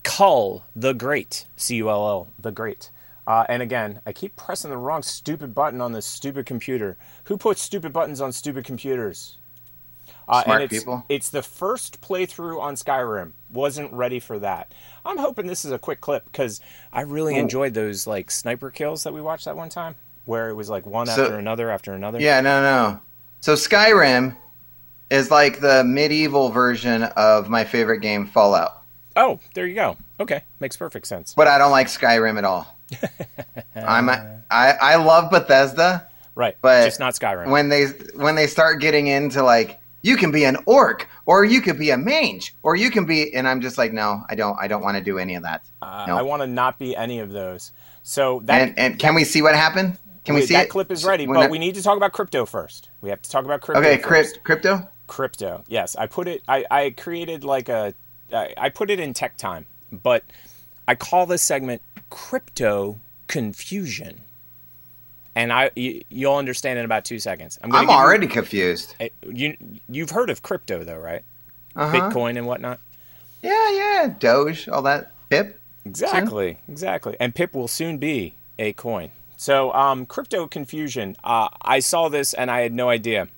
Cull 0.06 0.64
the 0.74 0.94
Great, 0.94 1.46
C 1.56 1.76
U 1.76 1.90
L 1.90 2.08
L 2.08 2.28
the 2.38 2.52
Great. 2.52 2.90
Uh, 3.26 3.44
and 3.48 3.60
again, 3.60 4.00
I 4.06 4.12
keep 4.12 4.36
pressing 4.36 4.70
the 4.70 4.76
wrong 4.76 5.02
stupid 5.02 5.52
button 5.52 5.80
on 5.80 5.90
this 5.90 6.06
stupid 6.06 6.46
computer. 6.46 6.96
Who 7.24 7.36
puts 7.36 7.60
stupid 7.60 7.92
buttons 7.92 8.20
on 8.20 8.30
stupid 8.30 8.64
computers? 8.64 9.36
Uh, 10.28 10.44
Smart 10.44 10.62
and 10.62 10.70
it's, 10.72 10.78
people. 10.78 11.04
It's 11.08 11.30
the 11.30 11.42
first 11.42 12.00
playthrough 12.00 12.60
on 12.60 12.76
Skyrim. 12.76 13.32
Wasn't 13.50 13.92
ready 13.92 14.20
for 14.20 14.38
that. 14.38 14.72
I'm 15.04 15.18
hoping 15.18 15.46
this 15.48 15.64
is 15.64 15.72
a 15.72 15.78
quick 15.78 16.00
clip 16.00 16.24
because 16.26 16.60
I 16.92 17.00
really 17.00 17.34
enjoyed 17.36 17.74
those 17.74 18.06
like 18.06 18.30
sniper 18.30 18.70
kills 18.70 19.02
that 19.02 19.12
we 19.12 19.20
watched 19.20 19.46
that 19.46 19.56
one 19.56 19.68
time, 19.68 19.96
where 20.24 20.48
it 20.48 20.54
was 20.54 20.70
like 20.70 20.86
one 20.86 21.08
So- 21.08 21.24
after 21.24 21.38
another 21.38 21.68
after 21.68 21.94
another. 21.94 22.20
Yeah, 22.20 22.40
no, 22.40 22.62
no. 22.62 23.00
So 23.40 23.54
Skyrim 23.54 24.36
is 25.10 25.32
like 25.32 25.60
the 25.60 25.82
medieval 25.84 26.50
version 26.50 27.02
of 27.02 27.48
my 27.48 27.64
favorite 27.64 28.00
game, 28.00 28.26
Fallout. 28.26 28.75
Oh, 29.16 29.40
there 29.54 29.66
you 29.66 29.74
go. 29.74 29.96
Okay, 30.20 30.42
makes 30.60 30.76
perfect 30.76 31.06
sense. 31.06 31.34
But 31.34 31.48
I 31.48 31.58
don't 31.58 31.70
like 31.70 31.86
Skyrim 31.88 32.38
at 32.38 32.44
all. 32.44 32.76
I'm 33.74 34.08
a, 34.08 34.40
I 34.50 34.72
I 34.72 34.96
love 34.96 35.30
Bethesda, 35.30 36.08
Right, 36.34 36.56
but 36.60 36.84
just 36.84 37.00
not 37.00 37.14
Skyrim. 37.14 37.50
When 37.50 37.68
they 37.68 37.86
when 38.14 38.34
they 38.36 38.46
start 38.46 38.80
getting 38.80 39.06
into 39.08 39.42
like 39.42 39.80
you 40.02 40.16
can 40.16 40.30
be 40.30 40.44
an 40.44 40.56
orc 40.66 41.08
or 41.24 41.44
you 41.44 41.60
could 41.60 41.78
be 41.78 41.90
a 41.90 41.96
mage 41.96 42.54
or 42.62 42.76
you 42.76 42.90
can 42.90 43.06
be 43.06 43.34
and 43.34 43.48
I'm 43.48 43.60
just 43.60 43.78
like 43.78 43.92
no, 43.92 44.22
I 44.28 44.34
don't 44.34 44.56
I 44.60 44.68
don't 44.68 44.82
want 44.82 44.96
to 44.98 45.02
do 45.02 45.18
any 45.18 45.34
of 45.34 45.42
that. 45.42 45.64
uh, 45.82 46.04
no. 46.06 46.16
I 46.16 46.22
want 46.22 46.42
to 46.42 46.46
not 46.46 46.78
be 46.78 46.94
any 46.96 47.18
of 47.20 47.32
those. 47.32 47.72
So 48.02 48.40
that 48.44 48.60
and 48.62 48.78
and 48.78 48.98
can 48.98 49.14
we 49.14 49.24
see 49.24 49.42
what 49.42 49.54
happened? 49.54 49.98
Can 50.24 50.34
we 50.34 50.42
see 50.42 50.54
that 50.54 50.66
it? 50.66 50.70
clip 50.70 50.90
is 50.90 51.04
ready, 51.04 51.26
When 51.26 51.34
but 51.36 51.40
that- 51.42 51.50
we 51.50 51.58
need 51.58 51.76
to 51.76 51.82
talk 51.82 51.96
about 51.96 52.12
crypto 52.12 52.46
first. 52.46 52.88
We 53.00 53.10
have 53.10 53.22
to 53.22 53.30
talk 53.30 53.44
about 53.44 53.60
crypto. 53.60 53.80
Okay, 53.80 54.02
first. 54.02 54.42
crypto? 54.44 54.88
crypto 55.08 55.62
yes 55.68 55.94
i 55.94 56.04
put 56.08 56.26
it 56.26 56.42
i, 56.48 56.64
I 56.68 56.90
created 56.90 57.44
like 57.44 57.68
a 57.68 57.94
I, 58.32 58.52
I 58.56 58.68
put 58.68 58.90
it 58.90 59.00
in 59.00 59.14
tech 59.14 59.36
time 59.36 59.66
but 59.90 60.24
i 60.88 60.94
call 60.94 61.26
this 61.26 61.42
segment 61.42 61.82
crypto 62.10 62.98
confusion 63.28 64.20
and 65.34 65.52
i 65.52 65.70
you, 65.76 66.02
you'll 66.08 66.36
understand 66.36 66.78
in 66.78 66.84
about 66.84 67.04
two 67.04 67.18
seconds 67.18 67.58
i'm, 67.62 67.74
I'm 67.74 67.82
give 67.86 67.90
you- 67.90 67.96
already 67.96 68.26
confused. 68.26 68.94
you 69.30 69.56
you've 69.88 70.10
heard 70.10 70.30
of 70.30 70.42
crypto 70.42 70.84
though 70.84 70.98
right 70.98 71.22
Uh-huh. 71.76 71.94
bitcoin 72.10 72.36
and 72.38 72.46
whatnot 72.46 72.80
Yeah, 73.42 73.70
yeah, 73.70 74.14
Doge, 74.18 74.68
all 74.68 74.82
that. 74.82 75.12
Pip. 75.28 75.60
Exactly, 75.84 76.58
exactly. 76.68 77.16
And 77.20 77.32
Pip 77.34 77.54
will 77.54 77.68
soon 77.68 77.98
be 77.98 78.34
a 78.58 78.72
coin. 78.72 79.10
So, 79.36 79.72
um, 79.72 80.04
crypto 80.06 80.48
confusion. 80.48 81.16
Uh, 81.22 81.48
I 81.62 81.78
saw 81.80 82.08
this 82.08 82.32
and 82.34 82.50
I 82.50 82.60
had 82.62 82.72
no 82.72 82.88
idea. 82.88 83.28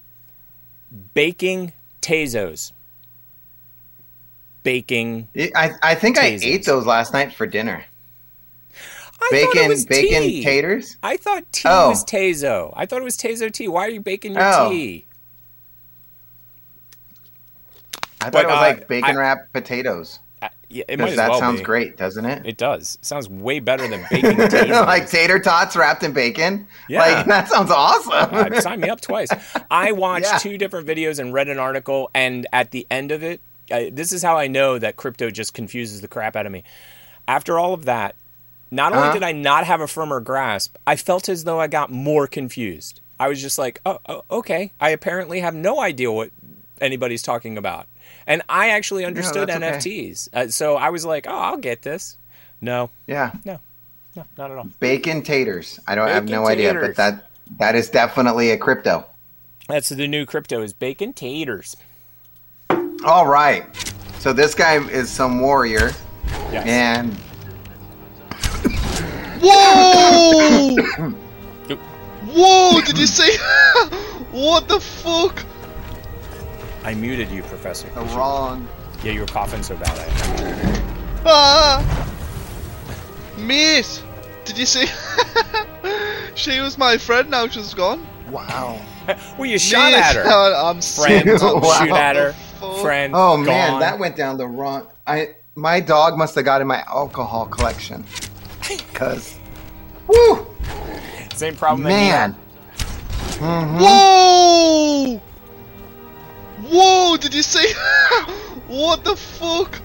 Baking 1.14 1.72
Tezos. 2.01 2.72
Baking. 4.62 5.28
I 5.54 5.72
I 5.82 5.94
think 5.94 6.18
I 6.18 6.38
ate 6.42 6.64
those 6.66 6.84
last 6.86 7.12
night 7.12 7.32
for 7.32 7.46
dinner. 7.46 7.84
I 9.20 9.28
Bacon 9.30 9.76
bacon 9.88 10.22
tea. 10.22 10.42
taters. 10.44 10.96
I 11.02 11.16
thought 11.16 11.44
tea 11.52 11.68
Oh. 11.68 11.88
was 11.90 12.04
tazo. 12.04 12.72
I 12.76 12.86
thought 12.86 13.00
it 13.00 13.04
was 13.04 13.16
tazo 13.16 13.52
tea. 13.52 13.66
Why 13.68 13.86
are 13.86 13.90
you 13.90 14.00
baking 14.00 14.34
your 14.34 14.42
Oh. 14.44 14.70
tea? 14.70 15.04
I 18.20 18.24
thought 18.24 18.32
But, 18.32 18.44
it 18.44 18.48
was 18.48 18.56
uh, 18.56 18.61
like 18.61 18.88
bacon 18.88 19.16
I- 19.16 19.20
wrapped 19.20 19.52
potatoes. 19.52 20.18
Uh, 20.42 20.48
Yeah, 20.68 20.84
it 20.88 20.98
might 20.98 21.06
Because 21.06 21.12
as 21.12 21.16
that 21.18 21.30
well 21.30 21.38
sounds 21.40 21.61
be. 21.61 21.64
great, 21.64 21.96
doesn't 21.96 22.24
it? 22.26 22.42
It 22.46 22.56
does. 22.59 22.98
It 23.00 23.06
sounds 23.06 23.28
way 23.28 23.59
better 23.59 23.88
than 23.88 24.04
baking 24.11 24.36
tasers. 24.36 24.86
like 24.86 25.09
tater 25.11 25.38
tots 25.38 25.74
wrapped 25.76 26.02
in 26.02 26.12
bacon. 26.12 26.66
Yeah. 26.88 27.00
Like 27.00 27.26
that 27.26 27.48
sounds 27.48 27.70
awesome. 27.70 28.12
Uh, 28.12 28.61
sign 28.61 28.80
me 28.80 28.88
up 28.88 29.00
twice. 29.00 29.30
I 29.70 29.92
watched 29.92 30.26
Yeah. 30.26 30.38
two 30.38 30.59
different 30.59 30.86
videos 30.86 31.18
and 31.18 31.32
read 31.32 31.48
an 31.48 31.59
article, 31.59 32.11
and 32.14 32.46
at 32.52 32.70
the 32.72 32.86
end 32.90 33.11
of 33.12 33.22
it, 33.22 33.40
I, 33.70 33.90
this 33.90 34.12
is 34.12 34.22
how 34.22 34.36
I 34.36 34.46
know 34.46 34.78
that 34.78 34.96
crypto 34.96 35.30
just 35.30 35.54
confuses 35.54 36.00
the 36.00 36.08
crap 36.08 36.36
out 36.36 36.46
of 36.46 36.52
me. 36.52 36.64
After 37.26 37.58
all 37.58 37.74
of 37.74 37.84
that, 37.84 38.14
not 38.70 38.92
only 38.92 39.04
Uh-huh. 39.08 39.14
did 39.14 39.22
I 39.22 39.32
not 39.32 39.64
have 39.64 39.80
a 39.80 39.86
firmer 39.88 40.20
grasp, 40.20 40.76
I 40.86 40.96
felt 40.96 41.28
as 41.28 41.44
though 41.44 41.60
I 41.60 41.66
got 41.66 41.90
more 41.90 42.26
confused. 42.26 43.00
I 43.20 43.28
was 43.28 43.40
just 43.40 43.58
like, 43.58 43.80
oh, 43.84 43.98
oh 44.08 44.24
okay. 44.30 44.72
I 44.80 44.90
apparently 44.90 45.40
have 45.40 45.54
no 45.54 45.80
idea 45.80 46.10
what 46.12 46.30
anybody's 46.80 47.22
talking 47.22 47.58
about. 47.58 47.86
And 48.26 48.42
I 48.48 48.70
actually 48.70 49.04
understood 49.04 49.50
okay. 49.50 49.58
NFTs. 49.58 50.28
Uh, 50.32 50.48
so 50.48 50.76
I 50.76 50.90
was 50.90 51.04
like, 51.04 51.26
oh, 51.26 51.36
I'll 51.36 51.56
get 51.56 51.82
this. 51.82 52.16
No, 52.60 52.90
yeah. 53.06 53.32
no, 53.44 53.60
no, 54.16 54.24
not 54.36 54.50
at 54.50 54.56
all. 54.56 54.68
Bacon 54.80 55.22
taters. 55.22 55.78
I 55.86 55.94
don't 55.94 56.08
I 56.08 56.12
have 56.12 56.26
Bacon 56.26 56.42
no 56.42 56.48
idea, 56.48 56.74
but 56.74 56.96
that 56.96 57.26
that 57.58 57.74
is 57.74 57.88
definitely 57.88 58.50
a 58.50 58.58
crypto. 58.58 59.04
That's 59.68 59.90
the 59.90 60.08
new 60.08 60.26
crypto 60.26 60.62
is 60.62 60.72
bacon 60.72 61.12
taters. 61.12 61.76
All 63.05 63.26
right. 63.26 63.64
So 64.18 64.32
this 64.32 64.55
guy 64.55 64.76
is 64.88 65.09
some 65.11 65.40
warrior, 65.40 65.92
Yes. 66.53 66.66
and 66.66 67.14
Whoa! 69.40 70.74
Whoa! 72.26 72.80
Did 72.80 72.99
you 72.99 73.07
see? 73.07 73.36
what 74.32 74.66
the 74.68 74.80
fuck? 74.80 75.44
I 76.84 76.94
muted 76.94 77.30
you, 77.30 77.42
Professor. 77.42 77.88
the 77.90 78.01
wrong. 78.16 78.66
Yeah, 79.05 79.12
you 79.12 79.20
were 79.20 79.26
coughing 79.26 79.62
so 79.62 79.76
bad. 79.76 79.96
I 79.99 80.82
Ah! 81.24 82.14
Mate! 83.36 84.03
Did 84.44 84.59
you 84.59 84.66
see? 84.66 84.86
she 86.34 86.61
was 86.61 86.76
my 86.78 86.96
friend, 86.99 87.30
now 87.30 87.46
she's 87.46 87.74
gone. 87.74 88.07
Wow. 88.30 88.80
well, 89.38 89.46
you 89.46 89.59
shot 89.59 89.92
Mate, 89.92 89.99
at 89.99 90.16
her. 90.16 90.22
I'm 90.26 90.80
Friend, 90.80 90.82
sick. 91.38 91.40
Wow. 91.42 91.78
shoot 91.78 91.92
at 91.92 92.16
her. 92.16 92.34
Fuck. 92.59 92.80
Friend. 92.80 93.12
Oh 93.14 93.36
man, 93.36 93.80
that 93.80 93.98
went 93.98 94.16
down 94.16 94.36
the 94.36 94.46
wrong. 94.46 94.88
I 95.06 95.34
my 95.54 95.80
dog 95.80 96.16
must 96.16 96.34
have 96.34 96.44
got 96.44 96.61
in 96.61 96.66
my 96.66 96.82
alcohol 96.86 97.46
collection. 97.46 98.04
Cause, 98.94 99.38
woo, 100.06 100.46
Same 101.34 101.56
problem. 101.56 101.84
that 101.84 101.88
man. 101.88 102.36
Mm-hmm. 103.38 103.78
Whoa! 103.78 105.20
Whoa! 106.68 107.16
Did 107.16 107.32
you 107.32 107.42
see? 107.42 107.72
what 108.66 109.04
the 109.04 109.14
fuck? 109.16 109.80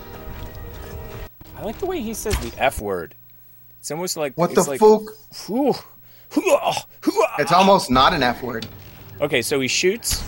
I 1.55 1.63
like 1.63 1.77
the 1.77 1.85
way 1.85 2.01
he 2.01 2.13
says 2.13 2.35
the 2.37 2.51
F 2.61 2.81
word. 2.81 3.15
It's 3.79 3.91
almost 3.91 4.17
like 4.17 4.33
What 4.35 4.55
the 4.55 4.63
like, 4.63 4.79
fuck? 4.79 5.01
Whew, 5.45 5.73
hoo-ah, 6.31 6.85
hoo-ah. 7.01 7.35
It's 7.37 7.51
almost 7.51 7.91
not 7.91 8.13
an 8.13 8.23
F 8.23 8.41
word. 8.41 8.65
Okay, 9.21 9.41
so 9.41 9.59
he 9.59 9.67
shoots. 9.67 10.23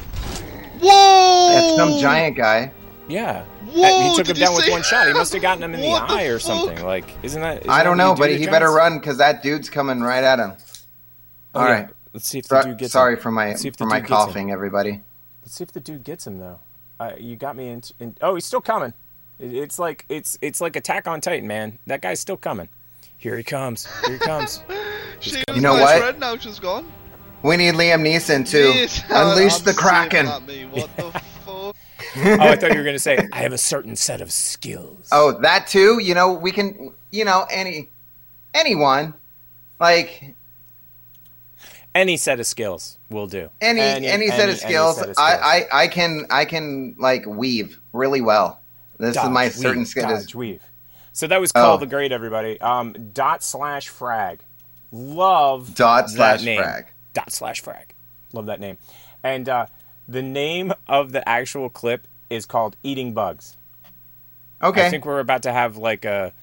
Whoa! 0.82 1.50
That's 1.54 1.76
some 1.78 2.00
giant 2.00 2.36
guy. 2.38 2.72
Yeah. 3.08 3.44
Whoa, 3.74 4.10
he 4.10 4.16
took 4.16 4.28
him 4.28 4.36
down 4.38 4.56
with 4.56 4.66
see- 4.66 4.72
one 4.72 4.84
shot. 4.84 5.08
He 5.08 5.14
must 5.14 5.34
have 5.34 5.42
gotten 5.42 5.64
him 5.64 5.74
in 5.74 5.82
the 5.82 5.88
the 5.88 5.94
eye 5.94 6.24
or 6.26 6.40
fuck? 6.40 6.48
something. 6.48 6.84
Like, 6.84 7.06
isn't 7.24 7.42
that? 7.42 7.60
Isn't 7.60 7.70
I 7.70 7.84
don't 7.84 7.98
that 7.98 8.04
know, 8.04 8.10
what 8.12 8.20
but 8.20 8.32
he 8.32 8.46
to 8.46 8.52
better 8.52 8.72
run 8.72 9.00
because 9.00 9.18
that 9.18 9.44
dude's 9.44 9.70
coming 9.70 10.02
right 10.02 10.24
at 10.24 10.40
him. 10.40 10.54
Oh, 11.54 11.60
All 11.62 11.68
yeah. 11.68 11.72
right. 11.74 11.90
Let's 12.14 12.28
see 12.28 12.40
if 12.40 12.48
the 12.48 12.62
dude 12.62 12.78
gets 12.78 12.94
sorry 12.94 13.14
him. 13.16 13.20
for 13.22 13.32
my 13.32 13.48
Let's 13.50 13.62
see 13.62 13.68
if 13.68 13.76
the 13.78 13.84
for 13.84 13.90
my 13.90 14.00
dude 14.00 14.08
gets 14.10 14.22
him. 14.22 14.28
coughing, 14.28 14.52
everybody. 14.52 15.02
Let's 15.42 15.56
see 15.56 15.64
if 15.64 15.72
the 15.72 15.80
dude 15.82 16.04
gets 16.04 16.26
him 16.26 16.40
though. 16.40 16.60
Uh, 17.00 17.12
you 17.20 17.36
got 17.36 17.56
me 17.56 17.68
into. 17.70 17.94
In, 18.00 18.16
oh, 18.22 18.36
he's 18.36 18.46
still 18.46 18.62
coming. 18.62 18.94
It- 19.40 19.54
It's 19.54 19.78
like 19.78 20.06
it's 20.10 20.38
it's 20.42 20.62
like 20.62 20.76
Attack 20.76 21.08
on 21.08 21.20
Titan, 21.22 21.48
man. 21.48 21.78
That 21.88 22.02
guy's 22.02 22.20
still 22.22 22.38
coming. 22.38 22.70
Here 23.18 23.36
he 23.38 23.44
comes. 23.44 23.88
Here 24.06 24.14
he 24.14 24.20
comes. 24.20 24.64
She 25.22 25.32
was 25.48 25.56
You 25.56 25.62
know 25.62 25.74
my 25.76 25.82
what? 25.82 25.98
friend, 26.00 26.20
now 26.20 26.38
she's 26.38 26.60
gone. 26.60 26.86
We 27.46 27.58
need 27.58 27.76
Liam 27.76 28.02
Neeson 28.02 28.48
to 28.50 28.70
Mate, 28.74 29.06
unleash 29.10 29.60
I'm 29.60 29.64
the 29.66 29.74
Kraken. 29.74 30.26
at 30.28 30.46
me. 30.48 30.66
What 30.66 30.96
the 30.98 31.04
oh, 31.48 31.74
I 32.18 32.56
thought 32.56 32.72
you 32.72 32.78
were 32.80 32.84
gonna 32.84 32.98
say 32.98 33.20
I 33.34 33.38
have 33.42 33.54
a 33.54 33.58
certain 33.58 33.96
set 33.96 34.22
of 34.22 34.32
skills. 34.32 35.10
Oh, 35.12 35.40
that 35.42 35.68
too. 35.68 36.00
You 36.02 36.16
know, 36.16 36.34
we 36.34 36.52
can. 36.52 36.94
You 37.12 37.24
know, 37.26 37.46
any 37.52 37.90
anyone, 38.54 39.14
like 39.80 40.34
Any 41.94 42.18
set 42.18 42.40
of 42.40 42.48
skills 42.48 42.98
will 43.10 43.28
do. 43.28 43.50
any 43.62 43.80
any, 43.80 44.28
set 44.30 44.50
of 44.50 44.58
skills. 44.58 44.98
set 44.98 45.10
of 45.10 45.16
I, 45.18 45.66
I 45.72 45.84
I 45.84 45.88
can 45.88 46.26
I 46.32 46.46
can 46.46 46.96
like 46.98 47.26
weave 47.26 47.80
really 47.94 48.22
well. 48.22 48.60
This 48.98 49.16
is 49.18 49.24
my 49.30 49.46
Dodge, 49.46 49.54
certain 49.54 49.78
weave, 49.80 49.88
skill. 49.88 50.10
Dodge, 50.10 50.34
weave. 50.36 50.62
So 51.14 51.28
that 51.28 51.40
was 51.40 51.52
called 51.52 51.78
Oh. 51.82 51.86
the 51.86 51.86
great 51.90 52.12
everybody. 52.12 52.60
Um, 52.60 53.12
dot 53.14 53.44
slash 53.44 53.88
frag. 53.90 54.40
Love 54.92 55.76
Dot 55.76 56.06
that 56.08 56.10
slash 56.12 56.44
name. 56.44 56.62
frag. 56.62 56.86
Dot 57.16 57.32
slash 57.32 57.62
frag. 57.62 57.96
Love 58.32 58.46
that 58.46 58.60
name. 58.60 58.78
And 59.24 59.50
uh, 59.50 59.66
the 60.08 60.22
name 60.22 60.74
of 60.88 61.14
the 61.14 61.28
actual 61.28 61.70
clip 61.70 62.08
is 62.30 62.46
called 62.46 62.76
Eating 62.84 63.14
Bugs. 63.14 63.58
Okay. 64.62 64.86
I 64.86 64.90
think 64.90 65.06
we're 65.06 65.20
about 65.20 65.44
to 65.44 65.52
have 65.52 65.78
like 65.78 66.06
a 66.06 66.34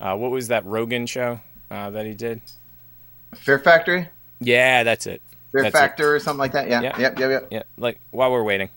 uh, 0.00 0.16
what 0.16 0.30
was 0.30 0.48
that 0.48 0.64
Rogan 0.64 1.06
show 1.06 1.40
uh, 1.70 1.90
that 1.90 2.06
he 2.06 2.14
did? 2.14 2.40
Fear 3.34 3.58
Factory, 3.60 4.08
Yeah, 4.40 4.82
that's 4.82 5.06
it. 5.06 5.22
Fear 5.52 5.70
That's 5.70 6.00
it. 6.00 6.04
Or 6.04 6.18
something 6.20 6.38
like 6.38 6.52
that. 6.52 6.68
Yeah. 6.68 6.80
Yeah. 6.80 6.98
Yep. 6.98 7.18
Yep. 7.18 7.30
Yep. 7.30 7.48
Yeah, 7.50 7.62
like 7.76 7.98
while 8.10 8.30
we're 8.30 8.44
waiting. 8.44 8.68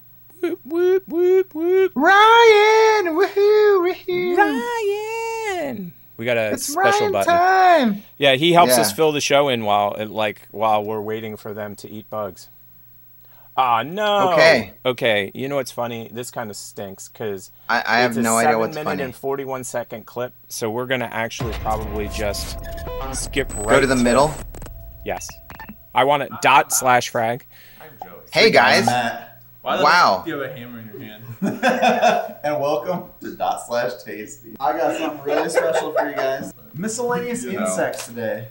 Whoop 0.41 0.61
whoop 0.65 1.07
whoop 1.07 1.53
whoop. 1.53 1.91
Ryan, 1.95 3.15
woohoo, 3.15 3.93
woohoo! 3.93 4.37
Ryan. 4.37 5.93
We 6.23 6.25
got 6.25 6.37
a 6.37 6.51
It's 6.51 6.67
special 6.71 7.09
Ryan 7.09 7.11
button. 7.11 7.33
time. 7.33 8.03
Yeah, 8.17 8.35
he 8.35 8.53
helps 8.53 8.77
us 8.77 8.93
fill 8.93 9.11
the 9.11 9.19
show 9.19 9.49
in 9.49 9.65
while 9.65 9.93
like 10.07 10.47
while 10.51 10.81
we're 10.81 11.01
waiting 11.01 11.35
for 11.35 11.53
them 11.53 11.75
to 11.75 11.89
eat 11.91 12.09
bugs. 12.09 12.47
Ah 13.57 13.83
no. 13.83 14.31
Okay. 14.31 14.71
Okay. 14.85 15.31
You 15.33 15.49
know 15.49 15.57
what's 15.57 15.73
funny? 15.73 16.09
This 16.13 16.31
kind 16.31 16.49
of 16.49 16.55
stinks 16.55 17.09
because 17.09 17.51
I, 17.67 17.83
I 17.85 17.97
have 17.99 18.11
it's 18.11 18.19
a 18.19 18.21
no 18.21 18.37
idea 18.37 18.51
seven 18.51 18.59
what's 18.61 18.75
minute 18.75 19.01
and 19.01 19.13
forty 19.13 19.43
one 19.43 19.65
second 19.65 20.05
clip. 20.05 20.33
So 20.47 20.69
we're 20.69 20.85
gonna 20.85 21.09
actually 21.11 21.51
probably 21.55 22.07
just 22.07 22.57
skip 23.11 23.53
right 23.57 23.67
Go 23.67 23.81
to 23.81 23.87
the 23.87 23.97
middle. 23.97 24.33
Yes. 25.03 25.27
I 25.93 26.05
want 26.05 26.23
it 26.23 26.31
dot 26.41 26.71
slash 26.71 27.09
frag. 27.09 27.45
Hey 28.31 28.49
guys. 28.49 28.87
Wow. 29.63 30.23
Do 30.25 30.31
You 30.31 30.39
have 30.39 30.51
a 30.51 30.57
hammer 30.57 30.79
in 30.79 30.87
your 30.87 30.99
hand. 30.99 31.23
and 32.43 32.59
welcome 32.59 33.09
to 33.21 33.35
Dot 33.35 33.65
Slash 33.65 34.03
Tasty. 34.03 34.55
I 34.59 34.73
got 34.73 34.97
something 34.97 35.23
really 35.23 35.49
special 35.49 35.93
for 35.93 36.09
you 36.09 36.15
guys. 36.15 36.53
Miscellaneous 36.73 37.43
You 37.45 37.53
know. 37.53 37.61
insects 37.65 38.07
today. 38.07 38.47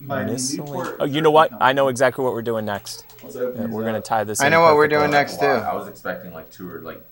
By 0.00 0.24
the 0.24 0.96
Oh, 1.00 1.04
you 1.04 1.20
know 1.22 1.30
what? 1.30 1.50
I 1.60 1.72
know 1.72 1.88
exactly 1.88 2.24
what 2.24 2.32
we're 2.32 2.42
doing 2.42 2.64
next. 2.64 3.04
Yeah, 3.22 3.66
we're 3.66 3.84
gonna 3.84 4.00
tie 4.00 4.24
this. 4.24 4.40
I 4.40 4.48
know 4.48 4.60
what 4.60 4.74
we're 4.76 4.86
perfectly. 4.88 4.98
doing 4.98 5.10
next 5.10 5.40
too. 5.40 5.46
I 5.46 5.74
was 5.74 5.88
expecting 5.88 6.32
like 6.32 6.50
two 6.50 6.70
or 6.70 6.80
like 6.80 7.04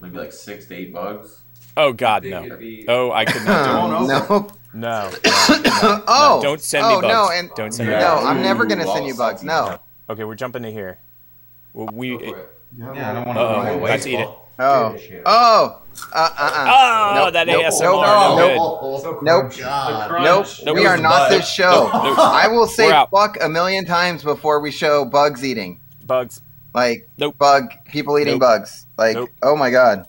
maybe 0.00 0.16
like 0.16 0.32
six 0.32 0.66
to 0.66 0.74
eight 0.74 0.92
bugs. 0.92 1.40
Oh 1.76 1.92
God, 1.92 2.24
no. 2.24 2.56
be- 2.56 2.86
Oh, 2.88 3.10
I 3.12 3.24
could 3.26 3.44
not 3.44 3.64
do 4.00 4.06
it. 4.06 4.08
No. 4.08 4.48
No. 4.74 5.10
no, 5.10 5.10
no, 5.60 6.04
Oh. 6.08 6.40
Don't 6.42 6.60
send 6.60 6.86
me 6.86 6.94
oh, 6.94 7.00
bugs. 7.02 7.12
no, 7.12 7.30
and 7.30 7.50
Don't 7.54 7.72
send 7.72 7.88
me 7.90 7.96
no. 7.96 8.16
I'm 8.18 8.42
never 8.42 8.64
gonna 8.66 8.86
send 8.86 9.06
you 9.06 9.14
bugs. 9.14 9.42
No. 9.42 9.78
Okay, 10.08 10.24
we're 10.24 10.34
jumping 10.34 10.62
to 10.62 10.70
here. 10.70 10.98
Well, 11.74 11.88
we. 11.92 12.34
Yeah, 12.76 13.10
I 13.10 13.14
don't 13.14 13.26
want 13.26 13.38
Uh-oh, 13.38 13.78
to 13.78 13.84
let's 13.84 14.06
eat 14.06 14.20
it. 14.20 14.28
Oh. 14.58 14.96
Oh. 15.26 15.78
Uh. 16.14 16.14
Uh. 16.14 16.28
uh. 16.38 16.66
Oh, 16.68 17.12
Nope, 17.24 17.32
that 17.34 17.46
nope, 17.46 17.64
ASMR. 17.64 17.80
nope, 17.80 18.02
no 18.02 18.36
nope. 19.02 19.22
Nope. 19.22 19.52
Nope. 20.22 20.46
Nope. 20.64 20.76
We 20.76 20.86
are 20.86 20.96
not 20.96 21.28
this 21.30 21.48
show. 21.48 21.90
Nope, 21.92 22.04
nope. 22.04 22.18
I 22.18 22.48
will 22.48 22.66
say 22.66 22.88
fuck 23.10 23.36
a 23.42 23.48
million 23.48 23.84
times 23.84 24.22
before 24.22 24.60
we 24.60 24.70
show 24.70 25.04
bugs 25.04 25.44
eating. 25.44 25.80
Bugs. 26.06 26.40
Like 26.74 27.08
Nope. 27.18 27.36
bug 27.38 27.70
people 27.86 28.18
eating 28.18 28.34
Nope. 28.34 28.40
bugs. 28.40 28.86
Like 28.96 29.16
Nope. 29.16 29.30
oh 29.42 29.56
my 29.56 29.70
god. 29.70 30.06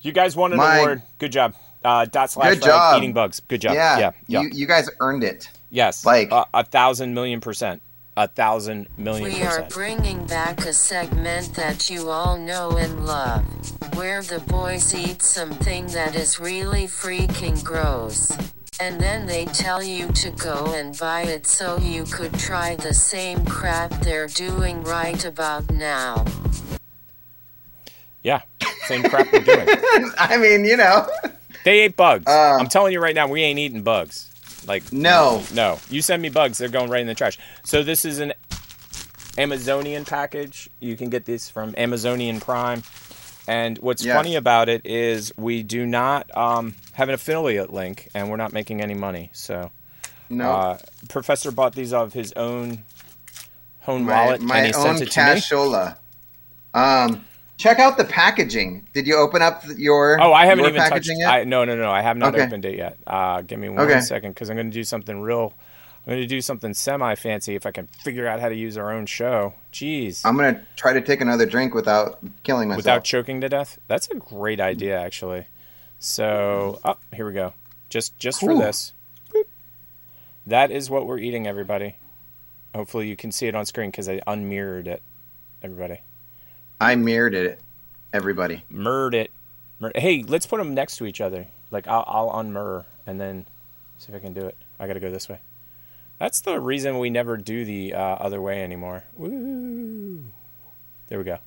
You 0.00 0.12
guys 0.12 0.34
won 0.36 0.52
an 0.52 0.58
My- 0.58 0.78
award. 0.78 1.02
Good 1.18 1.32
job. 1.32 1.54
Uh, 1.84 2.04
dot 2.06 2.30
slash 2.30 2.54
Good 2.54 2.62
job. 2.64 2.98
eating 2.98 3.12
bugs. 3.12 3.40
Good 3.40 3.60
job. 3.60 3.74
Yeah. 3.74 3.98
Yeah. 3.98 4.10
Yeah. 4.26 4.40
You 4.42 4.50
you 4.52 4.66
guys 4.66 4.88
earned 5.00 5.24
it. 5.24 5.48
yes. 5.70 6.04
like- 6.06 6.32
uh, 6.32 6.44
a 6.54 6.64
thousand 6.64 7.14
million 7.14 7.40
percent. 7.40 7.82
A 8.18 8.26
thousand 8.26 8.88
million 8.96 9.32
We 9.32 9.44
are 9.44 9.62
bringing 9.70 10.26
back 10.26 10.66
a 10.66 10.72
segment 10.72 11.54
that 11.54 11.88
you 11.88 12.10
all 12.10 12.36
know 12.36 12.72
and 12.76 13.06
love, 13.06 13.44
where 13.94 14.22
the 14.22 14.40
boys 14.40 14.92
eat 14.92 15.22
something 15.22 15.86
that 15.92 16.16
is 16.16 16.40
really 16.40 16.88
freaking 16.88 17.62
gross. 17.62 18.36
And 18.80 19.00
then 19.00 19.26
they 19.26 19.44
tell 19.44 19.84
you 19.84 20.08
to 20.08 20.32
go 20.32 20.74
and 20.74 20.98
buy 20.98 21.26
it 21.26 21.46
so 21.46 21.78
you 21.78 22.02
could 22.02 22.34
try 22.34 22.74
the 22.74 22.92
same 22.92 23.44
crap 23.44 23.92
they're 24.00 24.26
doing 24.26 24.82
right 24.82 25.24
about 25.24 25.70
now. 25.70 26.24
Yeah. 28.24 28.42
Same 28.88 29.04
crap 29.04 29.32
we're 29.32 29.44
doing. 29.44 29.68
I 30.18 30.38
mean, 30.38 30.64
you 30.64 30.76
know. 30.76 31.06
They 31.62 31.82
ate 31.82 31.94
bugs. 31.94 32.26
Uh, 32.26 32.56
I'm 32.58 32.66
telling 32.66 32.92
you 32.92 32.98
right 32.98 33.14
now, 33.14 33.28
we 33.28 33.42
ain't 33.42 33.60
eating 33.60 33.82
bugs. 33.82 34.28
Like 34.68 34.92
No. 34.92 35.42
no. 35.52 35.80
You 35.90 36.02
send 36.02 36.22
me 36.22 36.28
bugs, 36.28 36.58
they're 36.58 36.68
going 36.68 36.90
right 36.90 37.00
in 37.00 37.06
the 37.08 37.14
trash. 37.14 37.38
So 37.64 37.82
this 37.82 38.04
is 38.04 38.18
an 38.20 38.34
Amazonian 39.36 40.04
package. 40.04 40.68
You 40.80 40.96
can 40.96 41.08
get 41.10 41.24
this 41.24 41.48
from 41.48 41.74
Amazonian 41.76 42.38
Prime. 42.40 42.82
And 43.46 43.78
what's 43.78 44.04
Yes. 44.04 44.14
funny 44.14 44.36
about 44.36 44.68
it 44.68 44.82
is 44.84 45.32
we 45.38 45.62
do 45.62 45.86
not 45.86 46.30
um, 46.36 46.74
have 46.92 47.08
an 47.08 47.14
affiliate 47.14 47.72
link, 47.72 48.08
and 48.14 48.28
we're 48.30 48.36
not 48.36 48.52
making 48.52 48.82
any 48.82 48.92
money. 48.94 49.30
So, 49.32 49.70
No. 50.28 50.50
uh, 50.52 50.78
Professor 51.08 51.50
bought 51.50 51.74
these 51.74 51.92
off 51.94 52.12
his 52.12 52.32
own 52.34 52.84
own 53.86 54.04
my, 54.04 54.12
wallet, 54.26 54.42
my 54.42 54.58
and 54.58 54.66
he 54.66 54.74
own 54.74 54.82
sent 54.82 55.00
it 55.00 55.10
to 55.12 55.20
me. 55.20 55.26
cashola. 55.40 55.96
Um, 56.74 57.24
check 57.58 57.78
out 57.78 57.98
the 57.98 58.04
packaging. 58.04 58.88
Did 58.94 59.06
you 59.06 59.16
open 59.16 59.42
up 59.42 59.62
your? 59.76 60.18
Oh, 60.20 60.32
I 60.32 60.46
haven't 60.46 60.64
even 60.64 60.76
touched. 60.76 60.90
packaging 60.92 61.20
yet? 61.20 61.28
I, 61.30 61.44
no, 61.44 61.64
no, 61.64 61.76
no. 61.76 61.90
I 61.90 62.00
have 62.00 62.16
not 62.16 62.34
Okay. 62.34 62.44
opened 62.44 62.64
it 62.64 62.76
yet. 62.78 62.96
Uh, 63.06 63.42
give 63.42 63.58
me 63.58 63.68
one 63.68 63.86
second 64.02 64.28
Okay. 64.28 64.28
because 64.30 64.48
I'm 64.48 64.56
going 64.56 64.70
to 64.70 64.74
do 64.74 64.84
something 64.84 65.20
real. 65.20 65.52
I'm 66.06 66.12
going 66.14 66.22
to 66.22 66.26
do 66.26 66.40
something 66.40 66.72
semi 66.72 67.14
fancy 67.16 67.54
if 67.54 67.66
I 67.66 67.70
can 67.70 67.86
figure 67.88 68.26
out 68.26 68.40
how 68.40 68.48
to 68.48 68.54
use 68.54 68.78
our 68.78 68.92
own 68.92 69.04
show. 69.04 69.52
Jeez. 69.74 70.22
I'm 70.24 70.36
gonna 70.36 70.64
try 70.76 70.94
to 70.94 71.02
take 71.02 71.20
another 71.20 71.44
drink 71.44 71.74
without 71.74 72.18
killing 72.44 72.68
myself. 72.68 72.78
Without 72.78 73.04
choking 73.04 73.42
to 73.42 73.48
death. 73.50 73.78
That's 73.88 74.08
a 74.08 74.14
great 74.14 74.58
idea, 74.60 74.98
actually. 74.98 75.44
So, 75.98 76.80
oh, 76.84 76.96
here 77.12 77.26
we 77.26 77.34
go. 77.34 77.52
Just, 77.90 78.16
just 78.18 78.40
for 78.40 78.54
this. 78.56 78.92
Boop. 79.34 79.44
That 80.46 80.70
is 80.70 80.88
what 80.88 81.06
we're 81.06 81.18
eating, 81.18 81.46
everybody. 81.46 81.96
Hopefully, 82.74 83.08
you 83.08 83.16
can 83.16 83.30
see 83.32 83.46
it 83.46 83.54
on 83.54 83.66
screen 83.66 83.90
because 83.90 84.08
I 84.08 84.20
unmirrored 84.26 84.86
it. 84.88 85.02
Everybody, 85.62 86.00
I 86.80 86.94
mirrored 86.96 87.34
it. 87.34 87.60
Everybody. 88.12 88.64
mirrored 88.70 89.14
it. 89.14 89.30
Hey, 89.94 90.24
let's 90.26 90.46
put 90.46 90.58
them 90.58 90.74
next 90.74 90.96
to 90.96 91.06
each 91.06 91.20
other. 91.20 91.46
Like 91.70 91.86
I'll, 91.86 92.04
I'll 92.06 92.30
unmirror 92.42 92.84
and 93.06 93.20
then 93.20 93.46
see 93.98 94.12
if 94.12 94.16
I 94.16 94.18
can 94.20 94.32
do 94.32 94.46
it. 94.46 94.56
I 94.80 94.86
got 94.86 94.94
to 94.94 95.00
go 95.00 95.10
this 95.10 95.28
way. 95.28 95.40
That's 96.18 96.40
the 96.40 96.58
reason 96.58 96.98
we 96.98 97.10
never 97.10 97.36
do 97.36 97.64
the 97.64 97.94
uh, 97.94 98.00
other 98.00 98.40
way 98.40 98.62
anymore. 98.64 99.04
Woo! 99.14 100.24
There 101.06 101.18
we 101.18 101.24
go. 101.24 101.38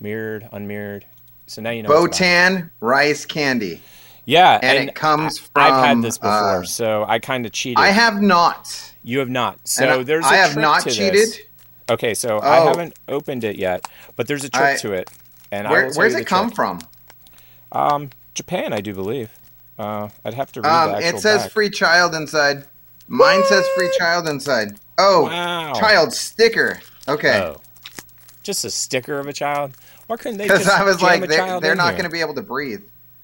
Mirrored, 0.00 0.48
unmirrored. 0.52 1.06
So 1.46 1.62
now 1.62 1.70
you 1.70 1.82
know. 1.82 1.90
Botan 1.90 2.70
rice 2.80 3.24
candy. 3.24 3.80
Yeah, 4.24 4.58
and, 4.62 4.88
it 4.88 4.94
comes 4.94 5.38
from. 5.38 5.50
I've 5.56 5.84
had 5.84 6.02
this 6.02 6.16
before, 6.18 6.60
uh, 6.60 6.64
so 6.64 7.04
I 7.08 7.18
kind 7.18 7.44
of 7.44 7.52
cheated. 7.52 7.78
I 7.78 7.88
have 7.88 8.22
not. 8.22 8.92
You 9.02 9.18
have 9.18 9.28
not. 9.28 9.54
And 9.54 9.68
So 9.68 10.00
I- 10.00 10.02
there's. 10.04 10.24
a 10.24 10.28
I 10.28 10.36
have 10.36 10.56
not 10.56 10.84
cheated. 10.84 11.14
this. 11.14 11.40
Okay, 11.90 12.14
so 12.14 12.38
I 12.38 12.58
Oh. 12.60 12.68
haven't 12.68 12.94
opened 13.08 13.44
it 13.44 13.56
yet, 13.56 13.86
but 14.16 14.26
there's 14.28 14.44
a 14.44 14.48
trick 14.48 14.64
I- 14.64 14.76
to 14.76 14.92
it, 14.92 15.10
and 15.50 15.66
I 15.66 15.70
Where, 15.70 15.92
where's 15.92 16.14
it 16.14 16.26
come 16.26 16.48
trick. 16.48 16.56
from? 16.56 16.80
Um, 17.72 18.10
Japan, 18.34 18.72
I 18.72 18.80
do 18.80 18.94
believe. 18.94 19.30
Uh, 19.78 20.08
I'd 20.24 20.34
have 20.34 20.52
to 20.52 20.60
read 20.60 20.68
Um, 20.70 20.94
it 21.02 21.18
says 21.20 21.42
back. 21.44 21.52
free 21.52 21.70
child 21.70 22.14
inside. 22.14 22.64
Mine 23.08 23.42
says 23.48 23.66
free 23.76 23.90
child 23.98 24.28
inside. 24.28 24.78
Oh, 24.98 25.22
Wow. 25.24 25.72
child 25.74 26.12
sticker. 26.14 26.80
Okay. 27.08 27.40
Oh. 27.40 27.60
Just 28.42 28.64
a 28.64 28.70
sticker 28.70 29.18
of 29.18 29.26
a 29.26 29.32
child. 29.32 29.72
Why 30.06 30.16
couldn't 30.16 30.38
they? 30.38 30.44
Because 30.44 30.64
just 30.64 30.78
I 30.78 30.84
was 30.84 31.00
like, 31.02 31.22
a 31.24 31.26
they're, 31.26 31.38
child 31.38 31.62
they're 31.62 31.74
not 31.74 31.92
going 31.92 32.04
to 32.04 32.10
be 32.10 32.20
able 32.20 32.34
to 32.34 32.42
breathe. 32.42 32.82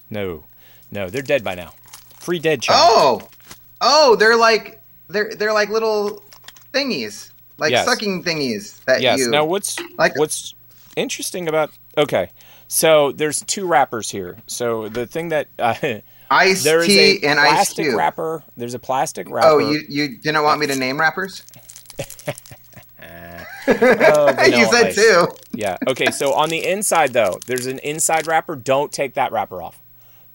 No, 0.09 0.43
no, 0.91 1.09
they're 1.09 1.21
dead 1.21 1.43
by 1.43 1.55
now. 1.55 1.73
Free 2.19 2.39
dead 2.39 2.61
child. 2.61 2.79
Oh, 3.23 3.27
oh, 3.81 4.15
they're 4.15 4.35
like 4.37 4.81
they're 5.07 5.33
they're 5.35 5.53
like 5.53 5.69
little 5.69 6.23
thingies, 6.73 7.29
like 7.59 7.71
Yes. 7.71 7.85
sucking 7.85 8.23
thingies 8.23 8.83
that 8.85 9.01
yes. 9.01 9.19
you. 9.19 9.29
Now, 9.29 9.45
what's 9.45 9.77
like 9.97 10.17
what's 10.17 10.53
interesting 10.95 11.47
about? 11.47 11.71
Okay, 11.97 12.29
so 12.67 13.11
there's 13.11 13.41
two 13.41 13.67
wrappers 13.67 14.09
here. 14.09 14.37
So 14.47 14.89
the 14.89 15.05
thing 15.05 15.29
that 15.29 15.47
uh, 15.59 15.75
Iced 16.31 16.63
there 16.63 16.79
is 16.81 16.87
tea 16.87 17.19
a 17.23 17.29
and 17.29 17.39
Ice 17.39 17.49
plastic 17.49 17.85
Cube. 17.85 17.97
wrapper. 17.97 18.43
There's 18.57 18.73
a 18.73 18.79
plastic 18.79 19.29
wrapper. 19.29 19.47
oh, 19.49 19.57
you 19.59 19.81
you 19.89 20.17
didn't 20.17 20.43
want 20.43 20.59
me 20.59 20.67
to 20.67 20.75
name 20.75 20.99
rappers? 20.99 21.43
Oh, 23.67 24.27
you 24.45 24.65
said 24.65 24.87
Ice. 24.87 24.95
two. 24.95 25.27
Yeah. 25.53 25.77
Okay. 25.87 26.09
So 26.11 26.33
on 26.33 26.49
the 26.49 26.65
inside 26.65 27.13
though, 27.13 27.37
there's 27.45 27.67
an 27.67 27.77
inside 27.79 28.25
wrapper. 28.25 28.55
Don't 28.55 28.91
take 28.91 29.13
that 29.13 29.31
wrapper 29.31 29.61
off. 29.61 29.79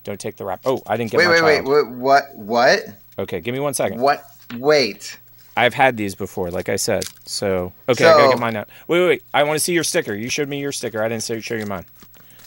Don't 0.05 0.21
take 0.21 0.37
the 0.37 0.45
wrapper. 0.45 0.69
Oh, 0.69 0.83
I 0.87 0.97
didn't 0.97 1.11
get 1.11 1.19
Wait, 1.19 1.29
wait, 1.29 1.43
wait, 1.43 1.57
child. 1.65 1.67
what, 1.67 1.91
what? 1.97 2.37
What? 2.37 2.81
Okay, 3.19 3.41
give 3.41 3.53
me 3.55 3.61
one 3.61 3.75
second. 3.75 4.01
What? 4.01 4.23
Wait. 4.57 5.19
I've 5.57 5.75
had 5.75 5.97
these 5.97 6.15
before, 6.15 6.51
like 6.51 6.69
I 6.69 6.77
said. 6.77 7.05
So 7.27 7.73
okay, 7.89 8.05
I 8.07 8.13
gotta 8.17 8.29
get 8.31 8.41
mine 8.41 8.57
out. 8.57 8.69
Wait, 8.89 9.01
wait, 9.01 9.09
wait. 9.09 9.23
I 9.33 9.43
want 9.45 9.57
to 9.57 9.61
see 9.65 9.73
your 9.73 9.85
sticker. 9.85 10.15
You 10.15 10.29
showed 10.29 10.49
me 10.49 10.61
your 10.61 10.73
sticker. 10.73 11.03
I 11.03 11.09
didn't 11.09 11.23
say- 11.23 11.41
show 11.41 11.55
you 11.55 11.67
mine. 11.67 11.85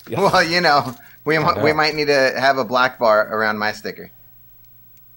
Yeah. 0.10 0.20
Well, 0.32 0.44
you 0.44 0.62
know, 0.62 0.94
we 1.26 1.38
know. 1.38 1.54
we 1.64 1.74
might 1.74 1.94
need 1.96 2.08
to 2.08 2.34
have 2.40 2.58
a 2.58 2.64
black 2.66 2.98
bar 3.00 3.28
around 3.34 3.58
my 3.58 3.72
sticker. 3.74 4.10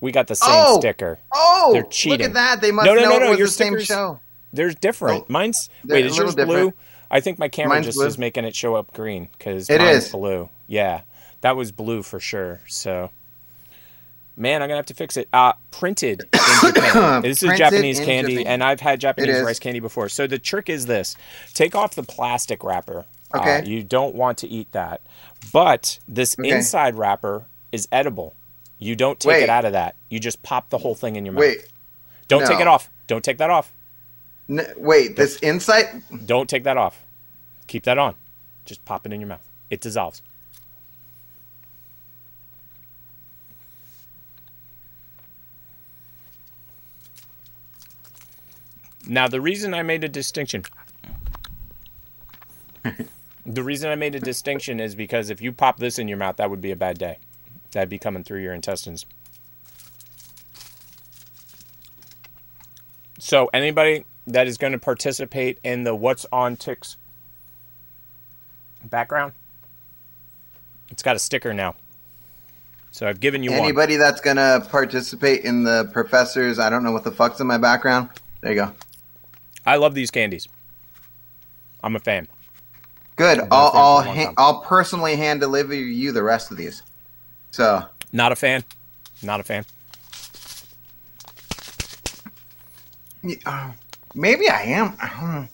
We 0.00 0.12
got 0.12 0.26
the 0.28 0.34
same 0.34 0.48
Oh! 0.52 0.78
sticker. 0.80 1.18
Oh, 1.32 1.70
They're 1.72 1.82
cheating. 1.84 2.18
look 2.20 2.28
at 2.28 2.34
that. 2.34 2.60
They 2.60 2.72
must 2.72 2.86
no, 2.86 2.94
no, 2.94 3.02
know 3.02 3.18
no, 3.18 3.26
it 3.26 3.30
was 3.30 3.38
Your 3.38 3.46
the 3.48 3.52
same 3.52 3.80
show. 3.80 4.18
They're 4.52 4.70
different. 4.72 5.28
Mine's 5.30 5.68
They're 5.84 5.96
wait, 5.98 6.06
is 6.06 6.16
yours 6.16 6.34
blue? 6.34 6.72
I 7.10 7.20
think 7.20 7.38
my 7.38 7.48
camera 7.48 7.74
Mine's 7.76 7.86
just 7.86 7.98
blue. 7.98 8.06
is 8.06 8.18
making 8.18 8.44
it 8.44 8.56
show 8.56 8.74
up 8.76 8.92
green 8.92 9.28
because 9.38 9.68
It 9.70 9.78
mine's 9.80 10.06
is. 10.06 10.12
blue. 10.12 10.48
Yeah, 10.66 11.02
that 11.42 11.54
was 11.56 11.70
blue 11.70 12.02
for 12.02 12.18
sure. 12.18 12.60
So, 12.66 13.10
man, 14.36 14.62
I'm 14.62 14.68
gonna 14.68 14.76
have 14.78 14.86
to 14.86 14.94
fix 14.94 15.16
it. 15.16 15.28
Uh, 15.32 15.52
printed 15.70 16.22
in 16.32 16.74
Japan. 16.74 17.22
this 17.22 17.42
is 17.42 17.56
Japanese 17.58 18.00
candy, 18.00 18.36
Japan. 18.38 18.52
and 18.52 18.64
I've 18.64 18.80
had 18.80 19.00
Japanese 19.00 19.42
rice 19.42 19.58
candy 19.58 19.80
before. 19.80 20.08
So 20.08 20.26
the 20.26 20.38
trick 20.38 20.68
is 20.68 20.86
this: 20.86 21.16
take 21.54 21.74
off 21.74 21.94
the 21.94 22.02
plastic 22.02 22.62
wrapper. 22.64 23.04
Uh, 23.32 23.38
Okay. 23.38 23.62
you 23.64 23.84
don't 23.84 24.14
want 24.16 24.38
to 24.38 24.48
eat 24.48 24.72
that, 24.72 25.02
but 25.52 26.00
this 26.08 26.36
Okay. 26.38 26.50
inside 26.50 26.96
wrapper 26.96 27.44
is 27.70 27.86
edible. 27.92 28.34
You 28.80 28.96
don't 28.96 29.20
take 29.20 29.28
Wait. 29.30 29.42
it 29.44 29.48
out 29.50 29.64
of 29.64 29.72
that. 29.72 29.94
You 30.08 30.18
just 30.18 30.42
pop 30.42 30.70
the 30.70 30.78
whole 30.78 30.94
thing 30.94 31.14
in 31.16 31.24
your 31.24 31.34
mouth. 31.34 31.40
Wait. 31.42 31.68
Don't 32.28 32.46
take 32.46 32.58
it 32.60 32.66
off. 32.66 32.90
Don't 33.06 33.22
take 33.22 33.38
that 33.38 33.50
off. 33.50 33.72
Wait, 34.76 35.14
this 35.16 35.36
inside. 35.40 36.02
Don't 36.26 36.48
take 36.48 36.64
that 36.64 36.76
off. 36.76 37.04
Keep 37.68 37.84
that 37.84 37.98
on. 37.98 38.14
Just 38.64 38.84
pop 38.84 39.06
it 39.06 39.12
in 39.12 39.20
your 39.20 39.28
mouth. 39.28 39.46
It 39.68 39.80
dissolves. 39.80 40.22
Now, 49.10 49.26
the 49.26 49.40
reason 49.40 49.74
I 49.74 49.82
made 49.82 50.04
a 50.04 50.08
distinction. 50.08 50.62
the 53.44 53.64
reason 53.64 53.90
I 53.90 53.96
made 53.96 54.14
a 54.14 54.20
distinction 54.20 54.78
is 54.78 54.94
because 54.94 55.30
if 55.30 55.42
you 55.42 55.52
pop 55.52 55.80
this 55.80 55.98
in 55.98 56.06
your 56.06 56.16
mouth, 56.16 56.36
that 56.36 56.48
would 56.48 56.60
be 56.60 56.70
a 56.70 56.76
bad 56.76 56.96
day. 56.96 57.18
That'd 57.72 57.88
be 57.88 57.98
coming 57.98 58.22
through 58.22 58.40
your 58.40 58.54
intestines. 58.54 59.04
So, 63.18 63.50
anybody 63.52 64.04
that 64.28 64.46
is 64.46 64.56
going 64.56 64.74
to 64.74 64.78
participate 64.78 65.58
in 65.64 65.82
the 65.82 65.96
What's 65.96 66.24
on 66.30 66.56
Ticks 66.56 66.96
background, 68.84 69.32
it's 70.88 71.02
got 71.02 71.16
a 71.16 71.18
sticker 71.18 71.52
now. 71.52 71.74
So, 72.92 73.08
I've 73.08 73.18
given 73.18 73.42
you 73.42 73.50
one. 73.50 73.58
Anybody 73.58 73.96
that's 73.96 74.20
gonna 74.20 74.64
participate 74.70 75.44
in 75.44 75.64
the 75.64 75.90
professors, 75.92 76.60
I 76.60 76.70
don't 76.70 76.84
know 76.84 76.92
what 76.92 77.02
the 77.02 77.12
fuck's 77.12 77.40
in 77.40 77.48
my 77.48 77.58
background. 77.58 78.08
There 78.40 78.52
you 78.52 78.56
go. 78.66 78.72
I 79.66 79.76
love 79.76 79.94
these 79.94 80.10
candies. 80.10 80.48
I'm 81.82 81.96
a 81.96 82.00
fan. 82.00 82.28
Good. 83.16 83.38
I've 83.38 83.48
been 83.50 83.52
a 83.52 83.54
I'll 83.54 84.02
fan 84.02 84.08
I'll, 84.18 84.26
ha- 84.26 84.34
I'll 84.36 84.60
personally 84.62 85.16
hand 85.16 85.40
deliver 85.40 85.74
you 85.74 86.12
the 86.12 86.22
rest 86.22 86.50
of 86.50 86.56
these. 86.56 86.82
So 87.50 87.84
Not 88.12 88.32
a 88.32 88.36
fan. 88.36 88.64
Not 89.22 89.40
a 89.40 89.42
fan. 89.42 89.64
y- 93.22 93.38
uh, 93.46 93.70
maybe 94.14 94.48
I 94.48 94.62
am. 94.62 94.96
I 95.00 95.08
don't. 95.08 95.48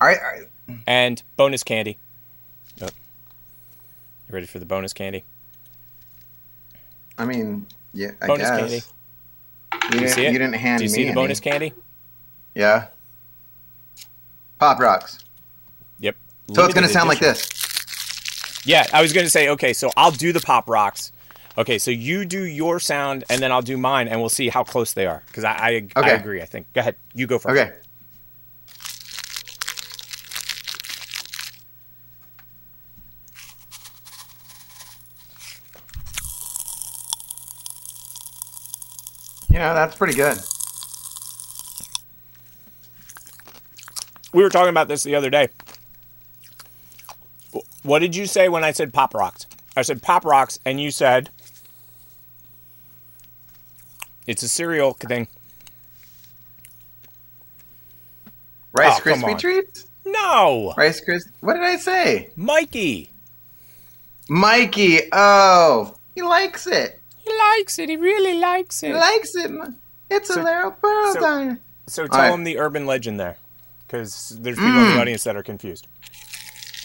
All 0.00 0.08
right. 0.08 0.18
All 0.18 0.30
right. 0.30 0.78
And 0.86 1.22
bonus 1.36 1.62
candy. 1.64 1.96
Oh. 2.82 2.86
You 2.86 2.90
ready 4.34 4.46
for 4.46 4.58
the 4.58 4.66
bonus 4.66 4.92
candy? 4.92 5.24
I 7.16 7.24
mean, 7.24 7.66
yeah. 7.94 8.10
I 8.20 8.26
bonus 8.26 8.48
guess. 8.48 8.58
candy. 8.60 8.74
You, 8.74 9.78
you 9.84 9.90
didn't, 10.00 10.08
see 10.10 10.26
it? 10.26 10.32
you 10.32 10.38
didn't 10.38 10.54
hand 10.54 10.78
Do 10.78 10.84
you 10.84 10.90
me 10.90 10.94
see 10.94 11.02
the 11.04 11.08
any. 11.08 11.14
bonus 11.14 11.40
candy? 11.40 11.72
Yeah. 12.54 12.88
Pop 14.58 14.78
rocks. 14.80 15.18
Yep. 16.00 16.16
So 16.54 16.64
it's 16.64 16.74
gonna 16.74 16.86
Limited 16.86 16.92
sound 16.92 17.08
like 17.08 17.20
this. 17.20 17.48
Yeah, 18.64 18.86
I 18.92 19.02
was 19.02 19.12
gonna 19.12 19.30
say, 19.30 19.48
okay, 19.50 19.72
so 19.72 19.90
I'll 19.96 20.10
do 20.10 20.32
the 20.32 20.40
pop 20.40 20.68
rocks. 20.68 21.12
Okay, 21.56 21.78
so 21.78 21.90
you 21.90 22.24
do 22.24 22.44
your 22.44 22.78
sound 22.78 23.24
and 23.30 23.40
then 23.42 23.50
I'll 23.50 23.62
do 23.62 23.76
mine 23.76 24.06
and 24.08 24.20
we'll 24.20 24.28
see 24.28 24.48
how 24.48 24.62
close 24.62 24.92
they 24.92 25.06
are. 25.06 25.22
Because 25.26 25.44
I, 25.44 25.88
I, 25.96 26.00
I 26.00 26.10
agree, 26.10 26.40
I 26.40 26.44
think. 26.44 26.72
Go 26.72 26.80
ahead. 26.80 26.96
You 27.14 27.26
go 27.26 27.38
first. 27.38 27.58
Okay. 27.58 27.72
You 39.50 39.58
know, 39.58 39.74
that's 39.74 39.96
pretty 39.96 40.14
good. 40.14 40.38
We 44.32 44.42
were 44.42 44.50
talking 44.50 44.68
about 44.70 44.88
this 44.88 45.02
the 45.02 45.14
other 45.14 45.30
day. 45.30 45.48
What 47.82 48.00
did 48.00 48.14
you 48.14 48.26
say 48.26 48.48
when 48.48 48.64
I 48.64 48.72
said 48.72 48.92
pop 48.92 49.14
rocks? 49.14 49.46
I 49.76 49.82
said 49.82 50.02
pop 50.02 50.24
rocks, 50.24 50.58
and 50.64 50.80
you 50.80 50.90
said 50.90 51.30
it's 54.26 54.42
a 54.42 54.48
cereal 54.48 54.92
thing. 54.92 55.28
Rice 58.72 58.98
Oh, 58.98 59.02
Krispie 59.02 59.38
treats? 59.38 59.86
No, 60.04 60.74
Rice 60.76 61.00
Krispie. 61.04 61.30
What 61.40 61.54
did 61.54 61.62
I 61.62 61.76
say? 61.76 62.30
Mikey. 62.36 63.10
Mikey. 64.28 65.00
Oh, 65.12 65.94
he 66.14 66.22
likes 66.22 66.66
it. 66.66 67.00
He 67.16 67.30
likes 67.56 67.78
it. 67.78 67.88
He 67.88 67.96
really 67.96 68.38
likes 68.38 68.82
it. 68.82 68.88
He 68.88 68.92
likes 68.94 69.34
it. 69.34 69.50
It's 70.10 70.28
So- 70.28 70.42
a 70.42 70.44
little 70.44 70.70
pearl 70.72 71.12
so- 71.14 71.20
diner. 71.20 71.60
So 71.86 72.06
tell 72.06 72.20
right. 72.20 72.32
him 72.34 72.44
the 72.44 72.58
urban 72.58 72.84
legend 72.84 73.18
there, 73.18 73.38
because 73.88 74.36
there's 74.40 74.56
people 74.56 74.70
in 74.72 74.84
Mm. 74.84 74.94
the 74.94 75.00
audience 75.00 75.24
that 75.24 75.34
are 75.34 75.42
confused. 75.42 75.86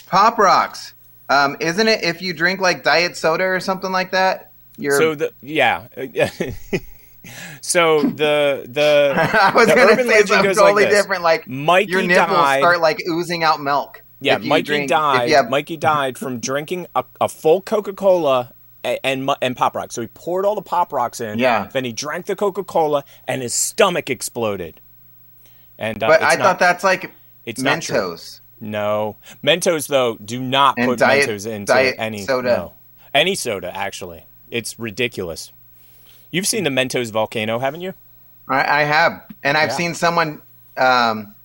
Pop 0.08 0.38
rocks. 0.40 0.94
Um, 1.30 1.58
isn't 1.60 1.88
it 1.88 2.04
if 2.04 2.22
you 2.22 2.34
drink 2.34 2.60
like 2.62 2.84
diet 2.84 3.16
soda 3.18 3.44
or 3.44 3.60
something 3.60 3.92
like 3.92 4.12
that? 4.12 4.52
You're. 4.78 4.98
So 4.98 5.14
the 5.16 5.32
yeah. 5.42 5.88
so 7.62 8.02
the 8.04 8.66
the 8.68 9.14
I 9.42 9.54
was 9.56 9.68
the 9.68 9.76
gonna 9.76 10.04
say 10.04 10.22
something 10.24 10.44
goes 10.44 10.58
totally 10.58 10.84
like 10.84 10.92
this. 10.92 11.02
different. 11.02 11.24
Like 11.24 11.48
Mikey 11.48 11.92
your 11.92 12.02
nipples 12.02 12.28
died. 12.38 12.60
start 12.60 12.80
like 12.82 13.00
oozing 13.10 13.44
out 13.44 13.62
milk. 13.62 14.04
Yeah, 14.20 14.38
Mikey 14.38 14.64
drink- 14.64 14.90
died. 14.90 15.30
have- 15.32 15.50
Mikey 15.50 15.78
died 15.78 16.18
from 16.18 16.40
drinking 16.40 16.88
a, 16.96 17.04
a 17.20 17.28
full 17.28 17.62
Coca 17.62 17.94
Cola 17.94 18.54
and, 18.84 19.00
and 19.04 19.30
and 19.42 19.56
pop 19.56 19.76
rocks. 19.76 19.96
So 19.96 20.02
he 20.02 20.08
poured 20.08 20.46
all 20.46 20.56
the 20.56 20.62
pop 20.62 20.94
rocks 20.94 21.20
in. 21.22 21.40
Yeah. 21.40 21.68
Then 21.72 21.86
he 21.86 21.92
drank 21.92 22.26
the 22.28 22.36
Coca 22.36 22.64
Cola 22.64 23.04
and 23.28 23.42
his 23.42 23.54
stomach 23.54 24.10
exploded. 24.10 24.80
And 25.80 26.02
uh, 26.04 26.08
but 26.08 26.22
I 26.24 26.36
not- 26.36 26.40
thought 26.40 26.60
that's 26.60 26.84
like 26.84 27.12
it's. 27.46 27.62
Mentos. 27.62 28.40
No, 28.60 29.18
Mentos 29.44 29.88
though 29.88 30.16
do 30.24 30.40
not 30.42 30.76
And 30.78 30.88
put 30.88 31.00
diet- 31.00 31.28
Mentos 31.30 31.46
into 31.46 31.74
any 32.00 32.22
soda. 32.22 32.48
no. 32.50 32.74
any 33.14 33.36
soda. 33.36 33.76
Actually, 33.76 34.26
it's 34.50 34.80
ridiculous. 34.80 35.52
You've 36.32 36.48
seen 36.48 36.64
the 36.64 36.70
Mentos 36.70 37.12
volcano, 37.12 37.60
haven't 37.60 37.82
you? 37.82 37.94
I, 38.48 38.82
I 38.82 38.84
have, 38.84 39.22
and 39.44 39.58
I've 39.58 39.70
Yeah. 39.70 39.76
seen 39.76 39.94
someone 39.96 40.42
um, 40.78 41.36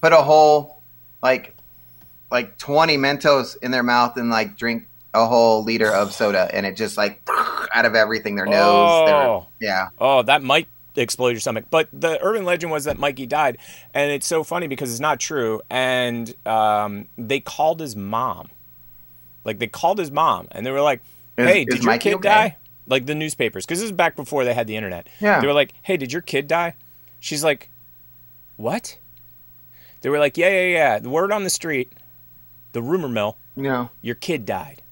put 0.00 0.12
a 0.12 0.16
whole 0.22 0.78
like 1.22 1.54
like 2.30 2.58
twenty 2.58 2.96
Mentos 2.96 3.56
in 3.62 3.70
their 3.70 3.82
mouth 3.84 4.16
and 4.16 4.28
like 4.30 4.56
drink 4.56 4.86
a 5.14 5.26
whole 5.26 5.62
liter 5.64 5.90
of 5.92 6.12
soda, 6.12 6.50
and 6.52 6.66
it 6.66 6.76
just 6.76 6.96
like 6.96 7.20
out 7.72 7.84
of 7.84 7.94
everything 7.94 8.34
their 8.34 8.46
nose. 8.46 9.06
their- 9.06 9.14
Oh. 9.16 9.46
yeah. 9.60 9.88
Oh, 10.00 10.22
that 10.22 10.42
might 10.42 10.66
explode 10.96 11.30
your 11.30 11.40
stomach. 11.40 11.66
But 11.70 11.88
the 11.92 12.18
urban 12.22 12.44
legend 12.44 12.72
was 12.72 12.84
that 12.84 12.98
Mikey 12.98 13.26
died, 13.26 13.58
and 13.94 14.10
it's 14.10 14.26
so 14.26 14.44
funny 14.44 14.66
because 14.66 14.90
it's 14.90 15.00
not 15.00 15.20
true. 15.20 15.60
And 15.70 16.32
um, 16.46 17.08
they 17.16 17.40
called 17.40 17.80
his 17.80 17.94
mom, 17.96 18.50
like 19.44 19.58
they 19.58 19.66
called 19.66 19.98
his 19.98 20.10
mom, 20.10 20.48
and 20.52 20.64
they 20.64 20.70
were 20.70 20.82
like, 20.82 21.00
"Hey, 21.36 21.62
is 21.62 21.66
did 21.76 21.84
your 21.84 21.92
Mikey 21.92 22.10
kid 22.10 22.14
okay? 22.16 22.28
die?" 22.28 22.56
Like 22.86 23.06
the 23.06 23.14
newspapers, 23.14 23.66
because 23.66 23.78
this 23.80 23.86
is 23.86 23.92
back 23.92 24.16
before 24.16 24.44
they 24.44 24.54
had 24.54 24.66
the 24.66 24.76
internet. 24.76 25.08
Yeah. 25.20 25.40
They 25.40 25.46
were 25.46 25.52
like, 25.52 25.72
"Hey, 25.82 25.96
did 25.96 26.12
your 26.12 26.22
kid 26.22 26.48
die?" 26.48 26.74
She's 27.20 27.44
like, 27.44 27.68
"What?" 28.56 28.98
They 30.00 30.08
were 30.10 30.18
like, 30.18 30.36
"Yeah, 30.36 30.48
yeah, 30.48 30.66
yeah. 30.66 30.98
The 30.98 31.10
word 31.10 31.32
on 31.32 31.44
the 31.44 31.50
street, 31.50 31.92
the 32.72 32.80
rumor 32.82 33.08
mill, 33.08 33.36
No. 33.56 33.90
your 34.00 34.14
kid 34.14 34.46
died." 34.46 34.82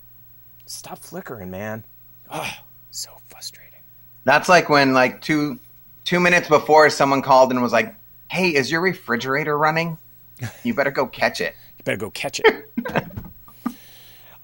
Stop 0.66 0.98
flickering, 0.98 1.50
man. 1.50 1.84
Oh, 2.30 2.52
so 2.90 3.10
frustrating. 3.28 3.80
That's 4.24 4.48
like 4.48 4.68
when 4.68 4.92
like 4.92 5.20
two 5.20 5.60
two 6.06 6.18
minutes 6.20 6.48
before 6.48 6.88
someone 6.88 7.20
called 7.20 7.50
and 7.50 7.60
was 7.60 7.72
like, 7.72 7.94
"Hey, 8.30 8.54
is 8.54 8.70
your 8.70 8.80
refrigerator 8.80 9.58
running? 9.58 9.98
You 10.64 10.72
better 10.72 10.90
go 10.90 11.06
catch 11.06 11.42
it." 11.42 11.54
You 11.78 11.84
better 11.84 11.98
go 11.98 12.10
catch 12.10 12.40
it. 12.42 12.70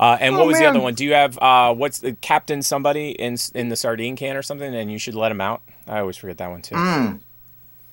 uh, 0.01 0.17
and 0.21 0.35
what 0.37 0.45
Oh, 0.45 0.47
was 0.49 0.59
the 0.59 0.67
other 0.67 0.81
one? 0.81 0.95
Do 0.95 1.05
you 1.05 1.15
have 1.15 1.39
uh, 1.39 1.73
what's 1.75 2.01
the 2.01 2.13
captain 2.15 2.63
somebody 2.63 3.11
in 3.13 3.37
in 3.55 3.69
the 3.69 3.77
sardine 3.77 4.17
can 4.17 4.37
or 4.37 4.43
something, 4.43 4.75
and 4.75 4.91
you 4.93 4.99
should 4.99 5.15
let 5.15 5.31
him 5.33 5.41
out? 5.41 5.63
I 5.87 6.01
always 6.01 6.17
forget 6.17 6.39
that 6.39 6.51
one 6.51 6.63
too. 6.63 6.75
Mm. 6.75 7.21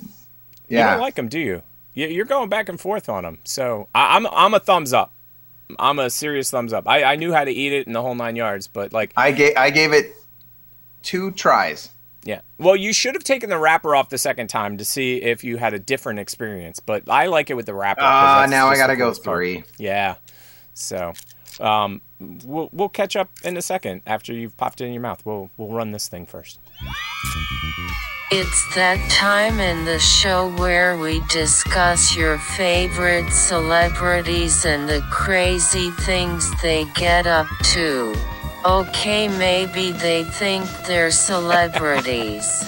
You 0.01 0.77
Yeah. 0.77 0.91
don't 0.91 1.01
like 1.01 1.17
him, 1.17 1.27
do 1.27 1.39
you? 1.39 1.63
You- 1.93 2.07
You're 2.07 2.25
going 2.25 2.49
back 2.49 2.69
and 2.69 2.79
forth 2.79 3.09
on 3.09 3.25
him. 3.25 3.39
So 3.43 3.87
I, 3.95 4.15
I'm 4.15 4.27
I'm 4.27 4.53
a 4.53 4.59
thumbs 4.59 4.93
up. 4.93 5.11
I'm 5.77 5.99
a 5.99 6.09
serious 6.09 6.49
thumbs 6.49 6.73
up. 6.73 6.87
I, 6.87 7.03
I 7.03 7.15
knew 7.15 7.31
how 7.31 7.43
to 7.43 7.51
eat 7.51 7.73
it 7.73 7.85
in 7.85 7.93
the 7.93 8.01
whole 8.01 8.15
nine 8.15 8.35
yards, 8.35 8.67
but 8.67 8.91
like 8.93 9.11
I 9.15 9.31
gave 9.31 9.55
I 9.57 9.69
gave 9.69 9.93
it 9.93 10.13
two 11.03 11.31
tries. 11.31 11.89
Yeah. 12.23 12.41
Well, 12.57 12.75
you 12.75 12.93
should 12.93 13.15
have 13.15 13.23
taken 13.23 13.49
the 13.49 13.57
wrapper 13.57 13.95
off 13.95 14.09
the 14.09 14.17
second 14.17 14.47
time 14.47 14.77
to 14.77 14.85
see 14.85 15.21
if 15.21 15.43
you 15.43 15.57
had 15.57 15.73
a 15.73 15.79
different 15.79 16.19
experience. 16.19 16.79
But 16.79 17.09
I 17.09 17.27
like 17.27 17.49
it 17.49 17.55
with 17.55 17.65
the 17.65 17.73
wrapper. 17.73 18.01
Ah, 18.01 18.41
that's 18.41 18.51
now 18.51 18.67
I 18.67 18.75
gotta 18.75 18.95
go 18.95 19.05
coolest 19.05 19.23
part. 19.23 19.37
Yeah. 19.77 20.15
So, 20.73 21.13
um, 21.59 22.01
we'll 22.19 22.69
we'll 22.71 22.89
catch 22.89 23.15
up 23.15 23.29
in 23.43 23.57
a 23.57 23.61
second 23.61 24.01
after 24.05 24.33
you've 24.33 24.57
popped 24.57 24.81
it 24.81 24.85
in 24.85 24.93
your 24.93 25.01
mouth. 25.01 25.25
We'll 25.25 25.49
we'll 25.57 25.69
run 25.69 25.91
this 25.91 26.07
thing 26.07 26.25
first. 26.25 26.59
It's 28.31 28.75
that 28.75 28.99
time 29.09 29.59
in 29.59 29.85
the 29.85 29.97
show 29.97 30.51
where 30.57 30.97
we 30.97 31.21
discuss 31.29 32.15
your 32.15 32.37
favorite 32.37 33.27
celebrities 33.31 34.65
and 34.65 34.87
the 34.87 35.01
crazy 35.09 35.89
things 35.91 36.51
they 36.61 36.85
get 36.93 37.25
up 37.25 37.47
to. 37.73 38.13
Okay, 38.65 39.27
maybe 39.29 39.91
they 39.91 40.23
think 40.25 40.65
they're 40.85 41.11
celebrities. 41.11 42.63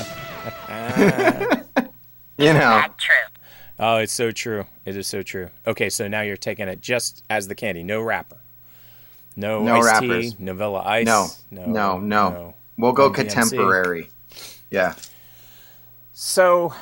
You 2.37 2.53
know. 2.53 2.83
Oh, 3.77 3.97
it's 3.97 4.11
so 4.13 4.31
true. 4.31 4.65
It 4.83 4.97
is 4.97 5.05
so 5.05 5.21
true. 5.21 5.49
Okay, 5.67 5.91
so 5.91 6.07
now 6.07 6.21
you're 6.21 6.37
taking 6.37 6.67
it 6.67 6.81
just 6.81 7.23
as 7.29 7.47
the 7.47 7.53
candy, 7.53 7.83
no 7.83 8.01
wrapper, 8.01 8.37
no, 9.35 9.61
No 9.61 9.75
iced 9.75 9.85
wrappers. 9.85 10.31
tea, 10.33 10.37
no 10.39 10.53
Vanilla 10.55 10.81
Ice. 10.83 11.05
No, 11.05 11.27
no, 11.51 11.65
no, 11.67 11.99
no. 11.99 12.53
We'll 12.77 12.93
go 12.93 13.09
no 13.09 13.13
DMC. 13.13 13.15
contemporary. 13.15 14.09
Yeah. 14.71 14.95
So, 16.13 16.73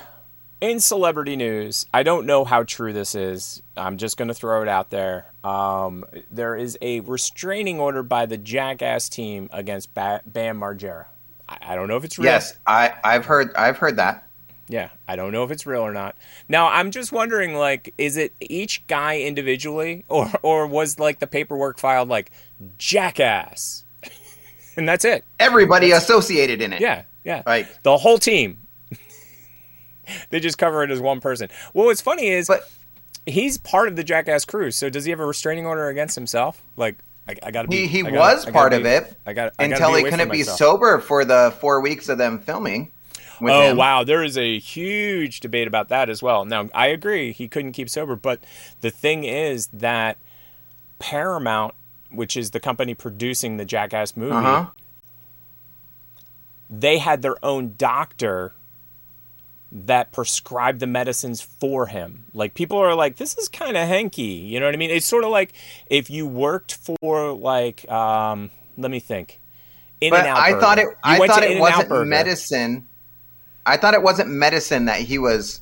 in 0.61 0.79
celebrity 0.79 1.35
news, 1.35 1.85
I 1.93 2.03
don't 2.03 2.25
know 2.25 2.43
how 2.45 2.63
true 2.63 2.93
this 2.93 3.15
is. 3.15 3.61
I'm 3.77 3.97
just 3.97 4.17
going 4.17 4.27
to 4.27 4.33
throw 4.33 4.61
it 4.61 4.67
out 4.67 4.89
there. 4.89 5.25
Um, 5.43 6.03
there 6.29 6.55
is 6.55 6.77
a 6.81 6.99
restraining 7.01 7.79
order 7.79 8.03
by 8.03 8.25
the 8.25 8.37
Jackass 8.37 9.09
team 9.09 9.49
against 9.53 9.93
ba- 9.93 10.21
Bam 10.25 10.59
Margera. 10.59 11.05
I, 11.47 11.57
I 11.61 11.75
don't 11.75 11.87
know 11.87 11.97
if 11.97 12.03
it's 12.03 12.19
real. 12.19 12.25
Yes, 12.25 12.57
I 12.67 12.93
I've 13.03 13.25
heard 13.25 13.55
I've 13.55 13.77
heard 13.77 13.97
that. 13.97 14.25
Yeah, 14.67 14.89
I 15.07 15.15
don't 15.15 15.31
know 15.31 15.43
if 15.43 15.49
it's 15.49 15.65
real 15.65 15.81
or 15.81 15.91
not. 15.91 16.15
Now, 16.47 16.67
I'm 16.67 16.91
just 16.91 17.11
wondering, 17.11 17.55
like, 17.55 17.91
is 17.97 18.17
it 18.17 18.33
each 18.39 18.85
guy 18.85 19.21
individually, 19.21 20.05
or 20.07 20.29
or 20.43 20.67
was 20.67 20.99
like 20.99 21.19
the 21.19 21.27
paperwork 21.27 21.79
filed 21.79 22.09
like 22.09 22.31
Jackass, 22.77 23.83
and 24.75 24.87
that's 24.87 25.05
it? 25.05 25.23
Everybody 25.39 25.91
associated 25.91 26.61
in 26.61 26.73
it. 26.73 26.81
Yeah, 26.81 27.03
yeah. 27.23 27.43
Like 27.45 27.81
the 27.83 27.97
whole 27.97 28.17
team. 28.19 28.59
they 30.29 30.39
just 30.39 30.57
cover 30.57 30.83
it 30.83 30.91
as 30.91 30.99
one 30.99 31.19
person. 31.19 31.49
Well, 31.73 31.85
what's 31.85 32.01
funny 32.01 32.27
is 32.27 32.49
he's 33.25 33.57
part 33.57 33.87
of 33.87 33.95
the 33.95 34.03
Jackass 34.03 34.45
crew. 34.45 34.71
So 34.71 34.89
does 34.89 35.05
he 35.05 35.11
have 35.11 35.19
a 35.19 35.25
restraining 35.25 35.65
order 35.65 35.87
against 35.89 36.15
himself? 36.15 36.63
Like, 36.77 36.97
I, 37.27 37.35
I 37.43 37.51
got 37.51 37.63
to 37.63 37.67
be. 37.67 37.81
he 37.85 37.87
he 37.87 38.01
gotta- 38.03 38.15
was 38.17 38.45
part 38.47 38.71
be- 38.71 38.77
of 38.77 38.85
it 38.85 39.15
I 39.25 39.33
got 39.33 39.55
gotta 39.57 39.71
until 39.73 39.93
he 39.95 40.03
couldn't 40.03 40.31
be 40.31 40.43
sober 40.43 40.99
for 40.99 41.25
the 41.25 41.53
four 41.59 41.79
weeks 41.81 42.09
of 42.09 42.17
them 42.17 42.39
filming. 42.39 42.91
Oh 43.41 43.69
him. 43.69 43.77
wow, 43.77 44.03
there 44.03 44.21
is 44.23 44.37
a 44.37 44.59
huge 44.59 45.39
debate 45.39 45.65
about 45.67 45.87
that 45.89 46.09
as 46.09 46.21
well. 46.21 46.43
Now 46.43 46.67
I 46.73 46.87
agree 46.87 47.31
he 47.31 47.47
couldn't 47.47 47.71
keep 47.71 47.89
sober, 47.89 48.15
but 48.17 48.43
the 48.81 48.89
thing 48.89 49.23
is 49.23 49.67
that 49.71 50.17
Paramount, 50.99 51.73
which 52.11 52.35
is 52.35 52.51
the 52.51 52.59
company 52.59 52.93
producing 52.93 53.55
the 53.55 53.63
Jackass 53.63 54.17
movie, 54.17 54.33
Uh-huh. 54.33 54.65
they 56.69 56.97
had 56.97 57.21
their 57.21 57.37
own 57.45 57.75
doctor 57.77 58.53
that 59.71 60.11
prescribed 60.11 60.79
the 60.79 60.87
medicines 60.87 61.41
for 61.41 61.87
him. 61.87 62.25
Like 62.33 62.53
people 62.53 62.77
are 62.77 62.95
like, 62.95 63.17
this 63.17 63.37
is 63.37 63.47
kind 63.47 63.77
of 63.77 63.87
hanky. 63.87 64.23
You 64.23 64.59
know 64.59 64.65
what 64.65 64.73
I 64.73 64.77
mean? 64.77 64.89
It's 64.89 65.05
sort 65.05 65.23
of 65.23 65.29
like 65.29 65.53
if 65.87 66.09
you 66.09 66.27
worked 66.27 66.75
for 66.75 67.33
like, 67.33 67.89
um, 67.91 68.51
let 68.77 68.91
me 68.91 68.99
think. 68.99 69.39
In 70.01 70.11
but 70.11 70.21
and 70.21 70.27
out. 70.29 70.37
I 70.37 70.59
thought 70.59 70.79
it. 70.79 70.85
You 70.85 70.95
I 71.03 71.27
thought 71.27 71.43
it 71.43 71.59
wasn't 71.59 72.07
medicine. 72.07 72.87
I 73.65 73.77
thought 73.77 73.93
it 73.93 74.01
wasn't 74.01 74.29
medicine 74.29 74.85
that 74.85 74.99
he 74.99 75.19
was 75.19 75.61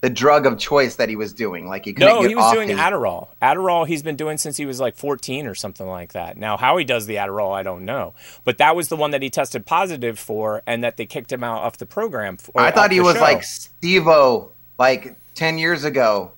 the 0.00 0.08
drug 0.10 0.46
of 0.46 0.58
choice 0.58 0.96
that 0.96 1.08
he 1.10 1.16
was 1.16 1.32
doing. 1.34 1.68
Like 1.68 1.84
he 1.84 1.92
couldn't 1.92 2.08
No, 2.08 2.22
he 2.22 2.34
was 2.34 2.52
doing 2.52 2.68
his- 2.70 2.78
Adderall. 2.78 3.28
Adderall 3.42 3.86
he's 3.86 4.02
been 4.02 4.16
doing 4.16 4.38
since 4.38 4.56
he 4.56 4.64
was 4.64 4.80
like 4.80 4.96
14 4.96 5.46
or 5.46 5.54
something 5.54 5.86
like 5.86 6.12
that. 6.14 6.36
Now, 6.38 6.56
how 6.56 6.76
he 6.78 6.84
does 6.84 7.06
the 7.06 7.16
Adderall, 7.16 7.52
I 7.52 7.62
don't 7.62 7.84
know. 7.84 8.14
But 8.44 8.58
that 8.58 8.74
was 8.74 8.88
the 8.88 8.96
one 8.96 9.10
that 9.10 9.22
he 9.22 9.28
tested 9.30 9.66
positive 9.66 10.18
for 10.18 10.62
and 10.66 10.82
that 10.84 10.96
they 10.96 11.04
kicked 11.06 11.30
him 11.32 11.44
out 11.44 11.64
of 11.64 11.76
the 11.78 11.86
program. 11.86 12.36
For, 12.38 12.52
I 12.60 12.70
thought 12.70 12.92
he 12.92 13.00
was 13.00 13.16
show. 13.16 13.20
like 13.22 13.42
Steve-O, 13.42 14.52
like 14.78 15.16
ten 15.34 15.58
years 15.58 15.84
ago. 15.84 16.32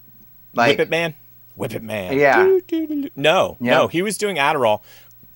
Like 0.55 0.78
Whip 0.78 0.80
It 0.89 0.90
Man? 0.90 1.14
Whip 1.55 1.74
It 1.74 1.82
Man. 1.82 2.16
Yeah. 2.18 2.59
No, 3.16 3.56
Yeah. 3.60 3.70
no, 3.70 3.89
he 3.89 4.02
was 4.02 4.18
doing 4.18 4.36
Adderall. 4.36 4.80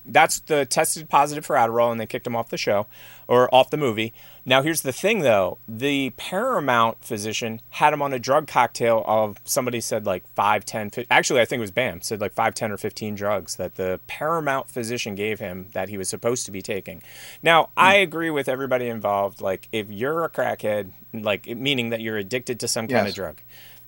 That's 0.09 0.39
the 0.39 0.65
tested 0.65 1.09
positive 1.09 1.45
for 1.45 1.55
Adderall, 1.57 1.91
and 1.91 1.99
they 1.99 2.05
kicked 2.05 2.25
him 2.25 2.35
off 2.35 2.49
the 2.49 2.57
show 2.57 2.87
or 3.27 3.53
off 3.53 3.69
the 3.71 3.77
movie. 3.77 4.13
Now, 4.49 4.61
here's 4.61 4.81
the 4.81 4.93
thing, 4.93 5.19
though: 5.19 5.57
the 5.67 6.11
Paramount 6.11 7.03
physician 7.03 7.59
had 7.71 7.91
him 7.93 8.01
on 8.01 8.13
a 8.13 8.17
drug 8.19 8.47
cocktail 8.47 9.03
of 9.05 9.37
somebody 9.43 9.81
said 9.81 10.05
like 10.05 10.25
5, 10.35 10.63
10, 10.63 10.89
15, 10.89 11.05
Actually, 11.11 11.41
I 11.41 11.45
think 11.45 11.59
it 11.59 11.61
was 11.61 11.71
Bam 11.71 12.01
said 12.01 12.21
like 12.21 12.31
5, 12.33 12.53
10, 12.55 12.71
or 12.71 12.77
15 12.77 13.13
drugs 13.15 13.57
that 13.57 13.75
the 13.75 13.99
Paramount 14.07 14.69
physician 14.69 15.15
gave 15.15 15.39
him 15.39 15.67
that 15.73 15.89
he 15.89 15.97
was 15.97 16.07
supposed 16.07 16.45
to 16.45 16.51
be 16.51 16.61
taking. 16.61 17.03
Now, 17.43 17.69
I 17.75 17.95
agree 17.95 18.29
with 18.29 18.47
everybody 18.47 18.87
involved. 18.87 19.41
Like, 19.41 19.67
if 19.73 19.91
you're 19.91 20.23
a 20.23 20.29
crackhead, 20.29 20.91
like 21.13 21.45
meaning 21.45 21.89
that 21.89 21.99
you're 21.99 22.17
addicted 22.17 22.59
to 22.61 22.67
some 22.69 22.87
kind 22.87 23.05
Yes. 23.05 23.09
of 23.09 23.15
drug, 23.15 23.37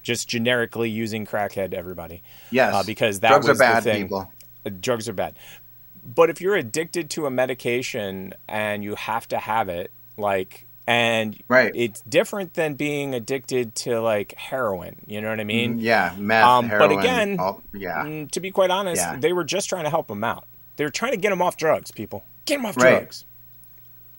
just 0.03 0.27
generically 0.27 0.89
using 0.89 1.25
crackhead, 1.25 1.73
everybody. 1.73 2.21
Yes. 2.51 2.73
Uh, 2.73 2.83
because 2.83 3.21
that 3.21 3.29
Drugs 3.29 3.47
are 3.47 3.51
was 3.51 3.57
the 3.59 3.63
bad, 3.63 3.83
thing. 3.83 4.01
people. 4.03 4.29
Uh, 4.65 4.71
Drugs 4.81 5.07
are 5.07 5.13
bad. 5.13 5.39
But 6.03 6.29
if 6.29 6.41
you're 6.41 6.55
addicted 6.55 7.09
to 7.11 7.25
a 7.27 7.31
medication 7.31 8.33
and 8.47 8.83
you 8.83 8.95
have 8.95 9.25
to 9.29 9.37
have 9.37 9.69
it, 9.69 9.91
like, 10.19 10.65
and 10.87 11.37
Right. 11.47 11.71
it's 11.75 12.01
different 12.01 12.53
than 12.55 12.73
being 12.75 13.13
addicted 13.13 13.75
to 13.75 14.01
like 14.01 14.33
heroin. 14.37 14.97
You 15.07 15.21
know 15.21 15.29
what 15.29 15.39
I 15.39 15.43
mean? 15.43 15.77
Mm, 15.79 15.81
yeah, 15.81 16.13
meth, 16.17 16.43
Um, 16.45 16.69
heroin. 16.69 16.89
but 16.89 16.99
again, 16.99 17.39
all- 17.39 17.61
yeah. 17.73 18.03
mm, 18.03 18.29
to 18.31 18.39
be 18.39 18.51
quite 18.51 18.71
honest, 18.71 19.01
Yeah. 19.01 19.15
they 19.17 19.33
were 19.33 19.43
just 19.43 19.69
trying 19.69 19.83
to 19.83 19.89
help 19.89 20.09
him 20.09 20.23
out. 20.23 20.45
They 20.77 20.83
were 20.83 20.89
trying 20.91 21.11
to 21.11 21.17
get 21.17 21.31
him 21.31 21.41
off 21.41 21.57
drugs. 21.57 21.91
People, 21.91 22.23
get 22.45 22.59
him 22.59 22.65
off 22.65 22.77
Right. 22.77 22.99
drugs. 22.99 23.25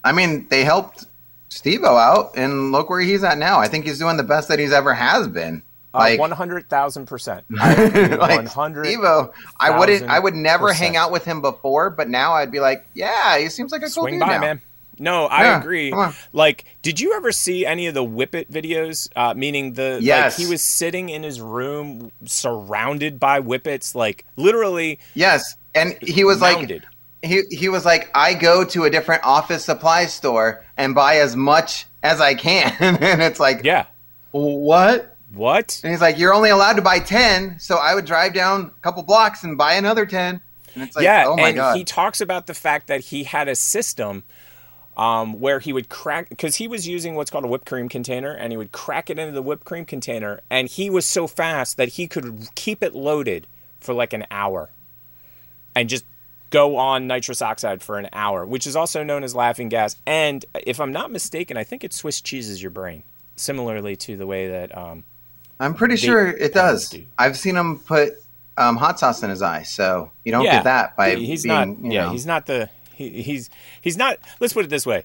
I 0.04 0.12
mean, 0.12 0.46
they 0.48 0.64
helped 0.64 1.06
Steve-O 1.48 1.96
out, 1.96 2.32
and 2.36 2.70
look 2.72 2.88
where 2.88 3.00
he's 3.00 3.24
at 3.24 3.36
now. 3.36 3.58
I 3.58 3.66
think 3.66 3.84
he's 3.84 3.98
doing 3.98 4.16
the 4.16 4.22
best 4.22 4.48
that 4.48 4.58
he's 4.60 4.72
ever 4.72 4.94
has 4.94 5.26
been. 5.26 5.62
Like, 5.92 6.18
Uh, 6.18 6.20
one 6.20 6.30
hundred 6.30 6.68
thousand 6.68 7.06
percent. 7.06 7.44
like. 7.50 8.48
Steve-O, 8.48 9.32
I 9.58 9.76
wouldn't. 9.76 10.08
I 10.08 10.18
would 10.20 10.34
never 10.36 10.72
hang 10.72 10.96
out 10.96 11.10
with 11.10 11.24
him 11.24 11.40
before, 11.40 11.90
but 11.90 12.08
now 12.08 12.34
I'd 12.34 12.52
be 12.52 12.60
like, 12.60 12.86
yeah, 12.94 13.38
he 13.38 13.48
seems 13.48 13.72
like 13.72 13.80
a 13.82 13.86
cool 13.86 14.04
Swing 14.04 14.14
dude 14.14 14.20
by, 14.20 14.34
now. 14.34 14.40
man. 14.40 14.60
No, 15.00 15.26
I 15.26 15.44
Yeah, 15.44 15.58
agree. 15.58 15.92
Like, 16.32 16.64
did 16.82 17.00
you 17.00 17.14
ever 17.14 17.32
see 17.32 17.64
any 17.66 17.86
of 17.86 17.94
the 17.94 18.04
Whippet 18.04 18.50
videos? 18.50 19.08
Uh, 19.16 19.34
meaning 19.34 19.72
the 19.72 19.98
Yes. 20.02 20.34
like 20.34 20.36
he 20.36 20.46
was 20.46 20.62
sitting 20.62 21.08
in 21.08 21.22
his 21.22 21.40
room 21.40 22.12
surrounded 22.26 23.18
by 23.18 23.40
Whippets, 23.40 23.94
like 23.94 24.24
literally. 24.36 24.98
Yes, 25.14 25.56
and 25.74 25.96
he 26.02 26.24
was 26.24 26.40
like, 26.40 26.82
he 27.22 27.42
he 27.50 27.68
was 27.68 27.84
like, 27.84 28.10
I 28.14 28.34
go 28.34 28.64
to 28.64 28.84
a 28.84 28.90
different 28.90 29.24
office 29.24 29.64
supply 29.64 30.06
store 30.06 30.64
and 30.76 30.94
buy 30.94 31.16
as 31.16 31.36
much 31.36 31.86
as 32.02 32.20
I 32.20 32.34
can, 32.34 32.74
and 32.80 33.22
it's 33.22 33.40
like, 33.40 33.64
yeah, 33.64 33.86
what? 34.32 35.16
What? 35.32 35.80
And 35.82 35.92
he's 35.92 36.00
like, 36.00 36.18
you're 36.18 36.34
only 36.34 36.50
allowed 36.50 36.74
to 36.74 36.82
buy 36.82 36.98
ten, 36.98 37.58
so 37.58 37.76
I 37.76 37.94
would 37.94 38.04
drive 38.04 38.34
down 38.34 38.72
a 38.76 38.80
couple 38.80 39.02
blocks 39.02 39.44
and 39.44 39.56
buy 39.56 39.74
another 39.74 40.06
ten. 40.06 40.42
And 40.74 40.84
it's 40.84 40.94
like, 40.96 41.04
yeah, 41.04 41.24
oh 41.26 41.36
my 41.36 41.48
and 41.48 41.56
god, 41.56 41.76
he 41.78 41.84
talks 41.84 42.20
about 42.20 42.46
the 42.46 42.54
fact 42.54 42.86
that 42.86 43.00
he 43.00 43.24
had 43.24 43.48
a 43.48 43.54
system 43.56 44.24
um, 45.00 45.40
where 45.40 45.60
he 45.60 45.72
would 45.72 45.88
crack 45.88 46.28
because 46.28 46.56
he 46.56 46.68
was 46.68 46.86
using 46.86 47.14
what's 47.14 47.30
called 47.30 47.44
a 47.44 47.48
whipped 47.48 47.64
cream 47.66 47.88
container, 47.88 48.32
and 48.32 48.52
he 48.52 48.56
would 48.58 48.70
crack 48.70 49.08
it 49.08 49.18
into 49.18 49.32
the 49.32 49.40
whipped 49.40 49.64
cream 49.64 49.86
container, 49.86 50.40
and 50.50 50.68
he 50.68 50.90
was 50.90 51.06
so 51.06 51.26
fast 51.26 51.78
that 51.78 51.88
he 51.88 52.06
could 52.06 52.48
keep 52.54 52.82
it 52.82 52.94
loaded 52.94 53.46
for 53.80 53.94
like 53.94 54.12
an 54.12 54.26
hour, 54.30 54.68
and 55.74 55.88
just 55.88 56.04
go 56.50 56.76
on 56.76 57.06
nitrous 57.06 57.40
oxide 57.40 57.80
for 57.80 57.98
an 57.98 58.10
hour, 58.12 58.44
which 58.44 58.66
is 58.66 58.76
also 58.76 59.02
known 59.02 59.24
as 59.24 59.34
laughing 59.34 59.70
gas. 59.70 59.96
And 60.04 60.44
if 60.66 60.78
I'm 60.80 60.92
not 60.92 61.10
mistaken, 61.10 61.56
I 61.56 61.64
think 61.64 61.82
it 61.82 61.94
Swiss 61.94 62.20
cheeses 62.20 62.60
your 62.60 62.70
brain, 62.70 63.02
similarly 63.36 63.96
to 63.96 64.18
the 64.18 64.26
way 64.26 64.48
that 64.48 64.76
um, 64.76 65.04
I'm 65.58 65.72
pretty 65.72 65.94
they- 65.94 66.06
sure 66.06 66.28
it 66.28 66.52
does. 66.52 66.94
I've 67.16 67.38
seen 67.38 67.56
him 67.56 67.78
put 67.78 68.14
um, 68.58 68.76
hot 68.76 69.00
sauce 69.00 69.22
in 69.22 69.30
his 69.30 69.40
eye, 69.40 69.62
so 69.62 70.10
you 70.26 70.32
don't 70.32 70.44
get 70.44 70.64
that 70.64 70.94
by 70.94 71.14
he's 71.14 71.44
being, 71.44 71.54
not 71.54 71.68
you 71.68 71.92
yeah 71.92 72.04
know. 72.04 72.10
he's 72.12 72.26
not 72.26 72.44
the 72.44 72.68
he, 73.00 73.22
he's 73.22 73.50
he's 73.80 73.96
not 73.96 74.18
let's 74.40 74.52
put 74.52 74.64
it 74.64 74.68
this 74.68 74.86
way 74.86 75.04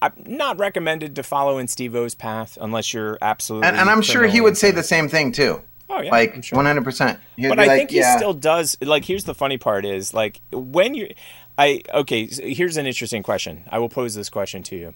i'm 0.00 0.12
not 0.26 0.58
recommended 0.58 1.16
to 1.16 1.22
follow 1.22 1.58
in 1.58 1.66
steve 1.66 1.94
o's 1.94 2.14
path 2.14 2.56
unless 2.60 2.94
you're 2.94 3.18
absolutely 3.20 3.68
and, 3.68 3.76
and 3.76 3.90
I'm 3.90 4.02
sure 4.02 4.26
he 4.26 4.40
would 4.40 4.56
say 4.56 4.70
the 4.70 4.82
same 4.82 5.08
thing 5.08 5.32
too. 5.32 5.62
Oh, 5.88 6.00
yeah, 6.00 6.10
like 6.10 6.42
sure. 6.42 6.56
100. 6.56 6.82
percent 6.82 7.20
but 7.36 7.58
I 7.58 7.76
think 7.76 7.90
he 7.90 8.02
still 8.02 8.32
does. 8.32 8.78
Like, 8.80 9.04
here's 9.04 9.24
the 9.24 9.34
funny 9.34 9.58
part: 9.58 9.84
is 9.84 10.14
like 10.14 10.40
when 10.50 10.94
you, 10.94 11.12
I 11.58 11.82
okay. 11.92 12.28
so 12.28 12.42
Here's 12.42 12.76
an 12.78 12.86
interesting 12.86 13.22
question. 13.22 13.64
I 13.68 13.78
will 13.78 13.90
pose 13.90 14.14
this 14.14 14.30
question 14.30 14.62
to 14.64 14.76
you: 14.76 14.94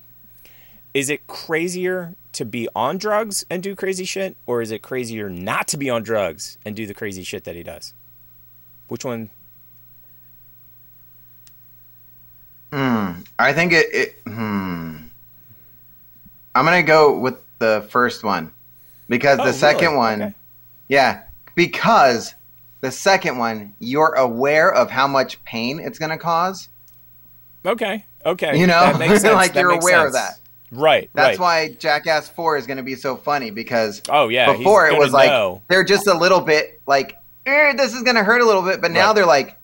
Is 0.94 1.10
it 1.10 1.26
crazier 1.26 2.14
to 2.32 2.44
be 2.46 2.68
on 2.74 2.96
drugs 2.96 3.44
and 3.50 3.62
do 3.62 3.74
crazy 3.74 4.06
shit, 4.06 4.36
or 4.46 4.62
is 4.62 4.70
it 4.70 4.80
crazier 4.80 5.28
not 5.28 5.68
to 5.68 5.76
be 5.76 5.90
on 5.90 6.02
drugs 6.02 6.56
and 6.64 6.74
do 6.74 6.86
the 6.86 6.94
crazy 6.94 7.22
shit 7.22 7.44
that 7.44 7.54
he 7.54 7.62
does? 7.62 7.92
Which 8.88 9.04
one? 9.04 9.30
Hmm. 12.72 13.20
I 13.38 13.52
think 13.52 13.72
it. 13.72 13.86
it 13.94 14.16
hmm. 14.26 14.96
I'm 16.54 16.64
gonna 16.64 16.82
go 16.82 17.18
with 17.18 17.36
the 17.58 17.86
first 17.90 18.24
one 18.24 18.50
because 19.08 19.38
Oh, 19.40 19.44
the 19.44 19.52
second 19.52 19.88
really? 19.88 19.96
one, 19.96 20.22
Okay. 20.22 20.34
yeah, 20.88 21.22
because 21.54 22.34
the 22.80 22.90
second 22.90 23.38
one, 23.38 23.74
you're 23.78 24.14
aware 24.14 24.72
of 24.72 24.90
how 24.90 25.06
much 25.06 25.42
pain 25.44 25.78
it's 25.80 25.98
gonna 25.98 26.18
cause. 26.18 26.68
Okay. 27.64 28.04
Okay. 28.24 28.58
You 28.58 28.66
know, 28.66 28.80
that 28.80 28.98
makes 28.98 29.20
sense. 29.20 29.34
like 29.34 29.52
That 29.54 29.60
you're 29.60 29.70
aware 29.70 30.06
of 30.06 30.12
that. 30.14 30.40
Right. 30.72 31.08
That's 31.14 31.38
right. 31.38 31.68
why 31.70 31.74
Jackass 31.78 32.28
Four 32.28 32.56
is 32.56 32.66
gonna 32.66 32.82
be 32.82 32.94
so 32.96 33.16
funny 33.16 33.50
because 33.50 34.02
Oh 34.08 34.28
yeah. 34.28 34.52
before 34.56 34.88
it 34.88 34.98
was 34.98 35.12
like 35.12 35.28
know. 35.30 35.62
they're 35.68 35.84
just 35.84 36.06
a 36.06 36.14
little 36.14 36.40
bit 36.40 36.80
like 36.86 37.16
eh, 37.46 37.74
this 37.74 37.92
is 37.94 38.02
gonna 38.02 38.24
hurt 38.24 38.40
a 38.40 38.44
little 38.46 38.62
bit, 38.62 38.80
but 38.80 38.90
now 38.90 39.08
Right. 39.08 39.14
they're 39.14 39.26
like. 39.26 39.55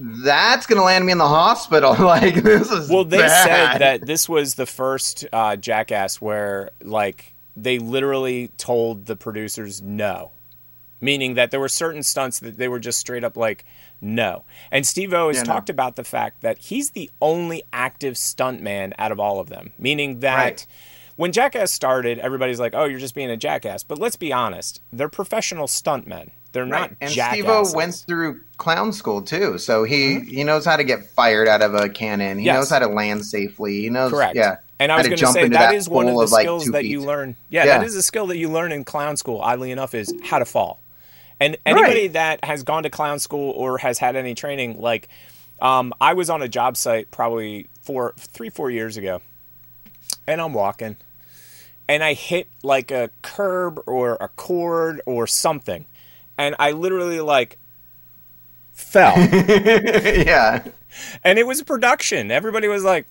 That's 0.00 0.66
gonna 0.66 0.84
land 0.84 1.04
me 1.06 1.12
in 1.12 1.18
the 1.18 1.26
hospital. 1.28 1.92
like 1.98 2.36
this 2.42 2.70
is 2.70 2.88
Well, 2.90 3.04
they 3.04 3.18
bad. 3.18 3.44
said 3.44 3.78
that 3.80 4.06
this 4.06 4.28
was 4.28 4.54
the 4.54 4.66
first 4.66 5.26
uh, 5.32 5.56
Jackass 5.56 6.20
where, 6.20 6.70
like, 6.82 7.34
they 7.56 7.78
literally 7.80 8.48
told 8.58 9.06
the 9.06 9.16
producers 9.16 9.82
no, 9.82 10.30
meaning 11.00 11.34
that 11.34 11.50
there 11.50 11.58
were 11.58 11.68
certain 11.68 12.02
stunts 12.04 12.38
that 12.40 12.56
they 12.58 12.68
were 12.68 12.78
just 12.78 12.98
straight 13.00 13.24
up 13.24 13.36
like 13.36 13.64
no. 14.00 14.44
And 14.70 14.86
Steve 14.86 15.12
O 15.12 15.26
has 15.28 15.38
Yeah, 15.38 15.42
no. 15.42 15.52
talked 15.54 15.68
about 15.70 15.96
the 15.96 16.04
fact 16.04 16.42
that 16.42 16.58
he's 16.58 16.90
the 16.90 17.10
only 17.20 17.64
active 17.72 18.14
stuntman 18.14 18.92
out 18.98 19.10
of 19.10 19.18
all 19.18 19.40
of 19.40 19.48
them, 19.48 19.72
meaning 19.78 20.20
that. 20.20 20.36
Right. 20.36 20.66
When 21.16 21.32
Jackass 21.32 21.72
started, 21.72 22.20
everybody's 22.20 22.60
like, 22.60 22.74
"Oh, 22.76 22.84
you're 22.84 23.00
just 23.00 23.16
being 23.16 23.28
a 23.28 23.36
jackass." 23.36 23.82
But 23.82 23.98
let's 23.98 24.14
be 24.14 24.32
honest; 24.32 24.80
they're 24.92 25.08
professional 25.08 25.66
stuntmen. 25.66 26.30
They're 26.52 26.64
not 26.66 26.92
and 27.00 27.10
jackasses. 27.10 27.44
Steve-O 27.44 27.76
went 27.76 27.94
through 27.94 28.40
clown 28.56 28.92
school 28.92 29.20
too, 29.22 29.58
so 29.58 29.84
he 29.84 30.20
he 30.20 30.44
knows 30.44 30.64
how 30.64 30.76
to 30.76 30.84
get 30.84 31.04
fired 31.04 31.46
out 31.46 31.60
of 31.62 31.74
a 31.74 31.88
cannon. 31.88 32.38
He 32.38 32.44
Mm-hmm. 32.44 32.46
Yes. 32.46 32.56
knows 32.56 32.70
how 32.70 32.78
to 32.80 32.88
land 32.88 33.24
safely. 33.26 33.82
He 33.82 33.90
knows, 33.90 34.10
Correct. 34.12 34.34
yeah. 34.34 34.56
And 34.80 34.90
I 34.92 34.98
was 34.98 35.06
going 35.08 35.18
to 35.18 35.26
say 35.26 35.42
into 35.44 35.58
that 35.58 35.74
is 35.74 35.88
one 35.88 36.08
of 36.08 36.14
the 36.14 36.22
of, 36.22 36.30
skills 36.30 36.64
two 36.64 36.70
that 36.72 36.82
feet. 36.82 36.90
you 36.90 37.00
learn. 37.02 37.36
Yeah, 37.50 37.64
Yeah. 37.64 37.78
that 37.78 37.86
is 37.86 37.96
a 37.96 38.02
skill 38.02 38.28
that 38.28 38.38
you 38.38 38.48
learn 38.48 38.72
in 38.72 38.84
clown 38.84 39.16
school. 39.16 39.40
Oddly 39.40 39.72
enough, 39.72 39.94
is 39.94 40.14
how 40.24 40.38
to 40.38 40.44
fall. 40.44 40.80
And 41.40 41.56
anybody 41.66 42.08
that 42.08 42.44
has 42.44 42.62
gone 42.62 42.82
to 42.84 42.90
clown 42.90 43.18
school 43.18 43.50
or 43.50 43.78
has 43.78 43.98
had 43.98 44.16
any 44.16 44.34
training, 44.34 44.80
like 44.80 45.08
um, 45.60 45.92
I 46.00 46.14
was 46.14 46.30
on 46.30 46.42
a 46.42 46.48
job 46.48 46.76
site 46.76 47.10
probably 47.10 47.66
four, 47.82 48.14
three, 48.18 48.50
four 48.50 48.70
years 48.70 48.96
ago, 48.96 49.20
and 50.26 50.40
I'm 50.40 50.52
walking, 50.52 50.96
and 51.88 52.02
I 52.02 52.14
hit 52.14 52.48
like 52.62 52.90
a 52.90 53.10
curb 53.22 53.80
or 53.86 54.16
a 54.20 54.28
cord 54.28 55.00
or 55.06 55.26
something, 55.26 55.84
and 56.38 56.54
I 56.58 56.70
literally 56.70 57.20
like 57.20 57.58
fell. 58.72 59.14
yeah. 59.18 60.64
And 61.24 61.38
it 61.38 61.46
was 61.46 61.60
a 61.60 61.64
production. 61.64 62.30
Everybody 62.30 62.68
was 62.68 62.84
like, 62.84 63.06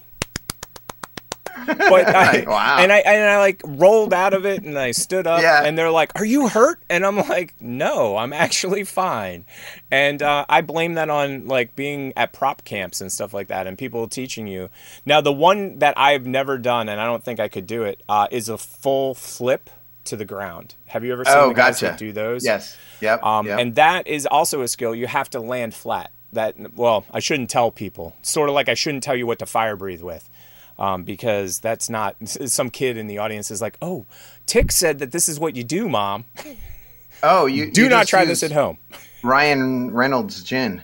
but 1.66 2.08
I, 2.08 2.46
wow. 2.48 2.78
and 2.80 2.92
I 2.94 3.00
and 3.00 3.24
I 3.30 3.40
like 3.40 3.62
rolled 3.66 4.14
out 4.14 4.34
of 4.34 4.46
it 4.46 4.62
and 4.64 4.78
I 4.78 4.92
stood 4.92 5.26
up 5.26 5.42
Yeah. 5.42 5.64
and 5.64 5.78
they're 5.78 5.92
like, 5.92 6.12
"Are 6.16 6.26
you 6.26 6.48
hurt?" 6.48 6.82
And 6.90 7.04
I'm 7.06 7.18
like, 7.18 7.56
"No, 7.60 8.16
I'm 8.16 8.32
actually 8.32 8.84
fine." 8.84 9.44
And 9.90 10.22
uh, 10.22 10.46
I 10.48 10.62
blame 10.62 10.94
that 10.96 11.10
on 11.10 11.48
like 11.48 11.76
being 11.76 12.14
at 12.16 12.32
prop 12.32 12.64
camps 12.64 13.02
and 13.02 13.12
stuff 13.12 13.34
like 13.34 13.48
that 13.48 13.66
and 13.68 13.78
people 13.78 14.08
teaching 14.08 14.48
you. 14.48 14.70
Now, 15.06 15.20
the 15.20 15.34
one 15.34 15.80
that 15.80 15.96
I've 15.98 16.28
never 16.28 16.58
done 16.60 16.90
and 16.90 17.02
I 17.02 17.06
don't 17.06 17.24
think 17.24 17.40
I 17.40 17.48
could 17.48 17.66
do 17.68 17.84
it 17.84 18.04
uh, 18.08 18.28
is 18.30 18.50
a 18.50 18.58
full 18.58 19.16
flip 19.16 19.70
to 20.08 20.16
the 20.18 20.26
ground. 20.26 20.76
Have 20.88 21.04
you 21.06 21.14
ever 21.14 21.24
seen 21.26 21.34
Oh, 21.36 21.50
the 21.50 21.54
guys 21.54 21.76
gotcha. 21.76 21.86
that 21.92 21.98
do 22.00 22.12
those? 22.12 22.44
Yes. 22.46 22.78
Yep. 23.02 23.24
Um, 23.24 23.46
yep. 23.48 23.60
And 23.60 23.76
that 23.76 24.08
is 24.08 24.26
also 24.26 24.62
a 24.62 24.68
skill. 24.68 24.94
You 24.96 25.08
have 25.08 25.30
to 25.32 25.40
land 25.40 25.74
flat. 25.74 26.12
That 26.34 26.76
well, 26.76 27.06
I 27.12 27.20
shouldn't 27.20 27.50
tell 27.50 27.72
people. 27.72 28.16
Sort 28.22 28.50
of 28.50 28.56
like 28.56 28.68
I 28.68 28.74
shouldn't 28.74 29.04
tell 29.04 29.16
you 29.16 29.26
what 29.26 29.40
to 29.40 29.46
fire 29.46 29.78
breathe 29.78 30.02
with, 30.02 30.30
um, 30.78 31.04
because 31.04 31.60
that's 31.60 31.90
not. 31.90 32.16
Some 32.26 32.70
kid 32.70 32.98
in 32.98 33.08
the 33.08 33.18
audience 33.18 33.50
is 33.50 33.62
like, 33.62 33.78
"Oh, 33.82 34.06
Tick 34.46 34.72
said 34.74 35.00
that 35.00 35.12
this 35.12 35.30
is 35.30 35.40
what 35.40 35.56
you 35.56 35.64
do, 35.64 35.88
Mom." 35.88 36.26
oh, 37.24 37.46
you 37.46 37.72
Do 37.72 37.84
you 37.84 37.90
not 37.90 38.08
try 38.08 38.26
this 38.26 38.44
at 38.44 38.52
home. 38.52 38.78
Ryan 39.24 39.92
Reynolds 39.92 40.44
gin. 40.44 40.84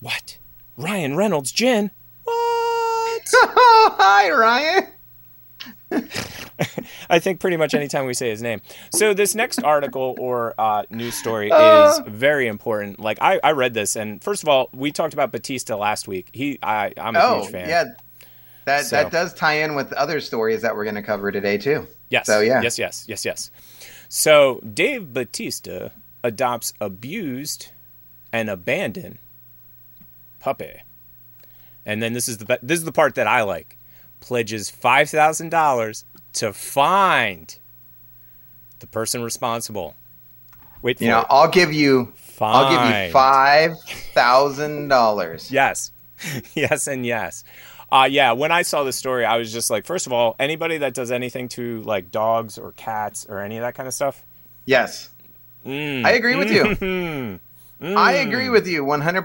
What? 0.00 0.38
Ryan 0.76 1.16
Reynolds 1.16 1.52
gin? 1.52 1.92
What? 2.24 3.22
Hi, 3.32 4.30
Ryan. 4.30 4.86
I 7.10 7.18
think 7.18 7.40
pretty 7.40 7.56
much 7.56 7.72
anytime 7.74 8.06
we 8.06 8.14
say 8.14 8.28
his 8.30 8.42
name. 8.42 8.60
So 8.92 9.14
this 9.14 9.34
next 9.34 9.62
article 9.62 10.14
or 10.18 10.54
uh, 10.58 10.82
news 10.90 11.14
story 11.14 11.50
Uh. 11.52 11.90
is 11.90 12.00
very 12.06 12.46
important. 12.46 13.00
Like 13.00 13.18
I, 13.20 13.40
I 13.42 13.52
read 13.52 13.74
this, 13.74 13.96
and 13.96 14.22
first 14.22 14.42
of 14.42 14.48
all, 14.48 14.68
we 14.72 14.92
talked 14.92 15.14
about 15.14 15.32
Batista 15.32 15.76
last 15.76 16.06
week. 16.08 16.28
He, 16.32 16.58
I, 16.62 16.92
I'm 16.96 17.16
a 17.16 17.20
Oh, 17.20 17.40
huge 17.40 17.52
fan. 17.52 17.68
yeah. 17.68 17.84
That 18.66 18.84
So- 18.84 18.96
that 18.96 19.10
does 19.12 19.32
tie 19.34 19.54
in 19.62 19.74
with 19.74 19.92
other 19.94 20.20
stories 20.20 20.62
that 20.62 20.74
we're 20.76 20.84
going 20.84 20.96
to 20.96 21.02
cover 21.02 21.32
today 21.32 21.56
too. 21.58 21.86
Yes. 22.10 22.26
So 22.26 22.40
yeah. 22.40 22.60
Yes, 22.62 22.78
yes, 22.78 23.06
yes, 23.08 23.24
yes. 23.24 23.50
So 24.10 24.60
Dave 24.60 25.12
Batista 25.14 25.88
adopts 26.24 26.74
abused 26.80 27.70
and 28.32 28.50
abandoned 28.50 29.18
puppy. 30.40 30.82
And 31.86 32.02
then 32.02 32.12
this 32.12 32.28
is 32.28 32.38
the 32.38 32.58
this 32.62 32.78
is 32.78 32.84
the 32.84 32.92
part 32.92 33.14
that 33.14 33.26
I 33.26 33.42
like. 33.42 33.77
Pledges 34.20 34.68
five 34.70 35.08
thousand 35.10 35.50
dollars 35.50 36.04
to 36.34 36.52
find 36.52 37.56
the 38.80 38.86
person 38.86 39.22
responsible. 39.22 39.94
Wait 40.82 40.98
for 40.98 41.04
You 41.04 41.10
know, 41.10 41.20
it. 41.20 41.26
I'll 41.30 41.48
give 41.48 41.72
you 41.72 42.12
I'll 42.40 42.70
give 42.70 43.06
you 43.06 43.12
five 43.12 43.78
thousand 44.14 44.88
dollars. 44.88 45.50
Yes, 45.52 45.90
yes, 46.54 46.86
and 46.86 47.04
yes. 47.06 47.44
Uh, 47.90 48.06
yeah, 48.10 48.32
when 48.32 48.52
I 48.52 48.62
saw 48.62 48.84
the 48.84 48.92
story, 48.92 49.24
I 49.24 49.38
was 49.38 49.50
just 49.50 49.70
like, 49.70 49.86
first 49.86 50.06
of 50.06 50.12
all, 50.12 50.36
anybody 50.38 50.76
that 50.78 50.92
does 50.92 51.10
anything 51.10 51.48
to 51.50 51.80
like 51.82 52.10
dogs 52.10 52.58
or 52.58 52.72
cats 52.72 53.24
or 53.28 53.40
any 53.40 53.56
of 53.56 53.62
that 53.62 53.74
kind 53.74 53.86
of 53.86 53.94
stuff. 53.94 54.24
Yes, 54.66 55.10
Mm. 55.66 56.04
I 56.04 56.12
agree 56.12 56.36
with 56.36 56.50
you. 56.50 56.62
Mhm. 56.64 57.40
I 57.96 58.14
Mm. 58.14 58.26
agree 58.28 58.48
with 58.48 58.66
you 58.66 58.84
one 58.84 59.00
hundred 59.00 59.22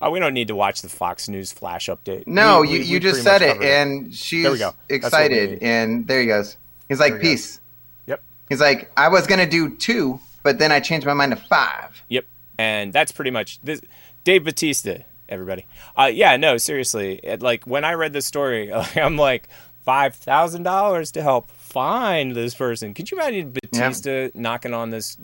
Oh, 0.00 0.10
we 0.10 0.20
don't 0.20 0.34
need 0.34 0.48
to 0.48 0.54
watch 0.54 0.82
the 0.82 0.88
Fox 0.88 1.28
News 1.28 1.50
flash 1.52 1.88
update. 1.88 2.26
No, 2.26 2.60
We- 2.60 2.68
you, 2.68 2.78
we- 2.78 2.84
you 2.84 2.94
we 2.96 3.00
just 3.00 3.22
said 3.22 3.42
it, 3.42 3.60
and 3.62 4.14
she's 4.14 4.42
There 4.44 4.52
we 4.52 4.58
go. 4.58 4.66
That's 4.66 4.78
what 4.80 4.90
we 4.90 4.96
excited, 4.96 5.58
and 5.62 6.06
there 6.06 6.20
he 6.20 6.26
goes. 6.26 6.56
He's 6.88 7.00
like, 7.00 7.20
peace. 7.20 7.60
Yep. 8.06 8.22
He's 8.48 8.60
like, 8.60 8.90
I 8.96 9.08
was 9.08 9.26
gonna 9.26 9.48
do 9.48 9.70
two, 9.76 10.20
but 10.42 10.58
then 10.58 10.70
I 10.72 10.80
changed 10.80 11.06
my 11.06 11.14
mind 11.14 11.32
to 11.32 11.36
five. 11.36 12.02
Yep. 12.08 12.24
And 12.58 12.92
that's 12.92 13.12
pretty 13.12 13.30
much 13.30 13.58
this. 13.62 13.80
Dave 14.24 14.44
Batista, 14.44 14.98
everybody. 15.28 15.66
Uh, 15.96 16.10
yeah, 16.12 16.36
no, 16.36 16.56
seriously. 16.58 17.18
It, 17.22 17.42
like 17.42 17.64
when 17.66 17.84
I 17.84 17.92
read 17.94 18.12
the 18.12 18.22
story, 18.22 18.72
I'm 18.96 19.16
like 19.16 19.48
five 19.84 20.14
thousand 20.14 20.62
dollars 20.62 21.10
to 21.12 21.22
help 21.22 21.50
find 21.50 22.34
this 22.36 22.54
person. 22.54 22.94
Could 22.94 23.10
you 23.10 23.18
imagine 23.18 23.50
Batista 23.50 24.28
knocking 24.34 24.74
on 24.74 24.90
this? 24.90 25.16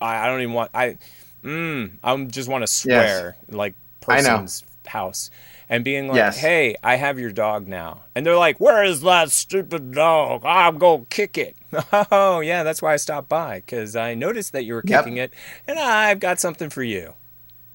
I 0.00 0.26
don't 0.26 0.40
even 0.42 0.54
want. 0.54 0.70
I, 0.74 0.98
mm, 1.46 1.92
I 2.02 2.24
just 2.24 2.48
want 2.48 2.62
to 2.62 2.66
swear 2.66 3.36
like 3.48 3.74
person's 4.00 4.64
house 4.86 5.30
and 5.68 5.84
being 5.84 6.08
like, 6.08 6.16
Yes. 6.16 6.38
"Hey, 6.38 6.76
I 6.82 6.96
have 6.96 7.18
your 7.18 7.30
dog 7.32 7.66
now," 7.68 8.04
and 8.14 8.24
they're 8.26 8.36
like, 8.36 8.60
"Where 8.60 8.84
is 8.84 9.00
that 9.02 9.30
stupid 9.30 9.92
dog? 9.92 10.42
I'm 10.44 10.78
gonna 10.78 11.04
kick 11.10 11.38
it." 11.38 11.56
Oh, 12.10 12.40
yeah, 12.40 12.62
that's 12.62 12.80
why 12.82 12.94
I 12.94 12.96
stopped 12.96 13.28
by 13.28 13.56
because 13.60 13.96
I 13.96 14.14
noticed 14.14 14.52
that 14.52 14.64
you 14.64 14.74
were 14.74 14.82
Yep. 14.82 15.04
kicking 15.04 15.16
it, 15.18 15.32
and 15.66 15.78
I've 15.78 16.20
got 16.20 16.40
something 16.40 16.70
for 16.70 16.82
you. 16.82 17.14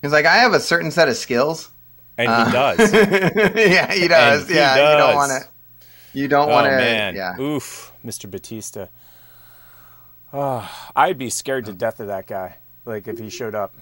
He's 0.01 0.11
like, 0.11 0.25
I 0.25 0.37
have 0.37 0.53
a 0.53 0.59
certain 0.59 0.91
set 0.91 1.07
of 1.09 1.17
skills. 1.17 1.69
And 2.17 2.31
he 2.31 2.33
Uh, 2.33 2.51
does. 2.51 2.93
yeah, 2.93 3.91
he 3.93 4.07
does. 4.07 4.47
He 4.47 4.55
yeah, 4.55 4.91
you 4.91 4.97
don't 4.97 5.15
want 5.15 5.31
to. 5.31 5.47
You 6.13 6.27
don't 6.27 6.49
oh 6.49 6.51
want 6.51 6.65
to. 6.65 6.71
man, 6.71 7.15
Yeah. 7.15 7.39
oof, 7.39 7.91
Mr. 8.05 8.29
Batista. 8.29 8.87
Oh, 10.33 10.69
I'd 10.95 11.17
be 11.17 11.29
scared 11.29 11.65
to 11.65 11.73
death 11.73 11.99
of 11.99 12.07
that 12.07 12.27
guy. 12.27 12.55
Like 12.91 13.07
if 13.07 13.17
he 13.19 13.29
showed 13.29 13.55
up, 13.55 13.73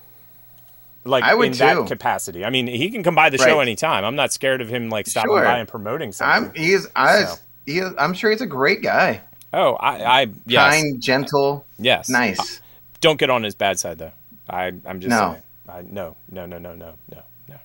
like 1.05 1.23
I 1.23 1.33
would 1.35 1.47
in 1.47 1.53
too. 1.53 1.59
that 1.59 1.87
capacity. 1.87 2.45
I 2.45 2.49
mean, 2.49 2.67
he 2.67 2.89
can 2.91 3.03
come 3.03 3.15
by 3.15 3.29
the 3.29 3.37
show 3.37 3.55
Right. 3.57 3.61
anytime. 3.63 4.03
I'm 4.05 4.15
not 4.15 4.31
scared 4.31 4.61
of 4.61 4.69
him 4.69 4.89
like 4.89 5.07
stopping 5.07 5.31
Sure. 5.31 5.43
by 5.43 5.57
and 5.59 5.67
promoting 5.67 6.11
something. 6.11 6.49
I'm. 6.49 6.53
He's. 6.55 6.87
I. 6.95 7.23
So. 7.23 7.35
He 7.65 7.77
is, 7.79 7.93
I'm 7.99 8.13
sure 8.13 8.31
he's 8.31 8.41
a 8.41 8.47
great 8.47 8.81
guy. 8.81 9.21
Oh, 9.53 9.73
I, 9.75 10.21
I 10.21 10.27
yes, 10.47 10.73
Kind, 10.73 11.01
gentle. 11.01 11.65
yes, 11.77 12.09
Nice. 12.09 12.39
Uh, 12.39 12.63
don't 13.01 13.19
get 13.19 13.29
on 13.29 13.43
his 13.43 13.53
bad 13.55 13.77
side 13.79 13.97
though. 13.99 14.11
I, 14.49 14.73
I'm 14.85 14.99
just 14.99 15.09
No. 15.09 15.31
saying. 15.31 15.43
I, 15.69 15.81
no, 15.91 16.15
no, 16.31 16.45
no, 16.47 16.57
no, 16.57 16.73
no, 16.73 16.93
no, 17.11 17.23
no. 17.47 17.55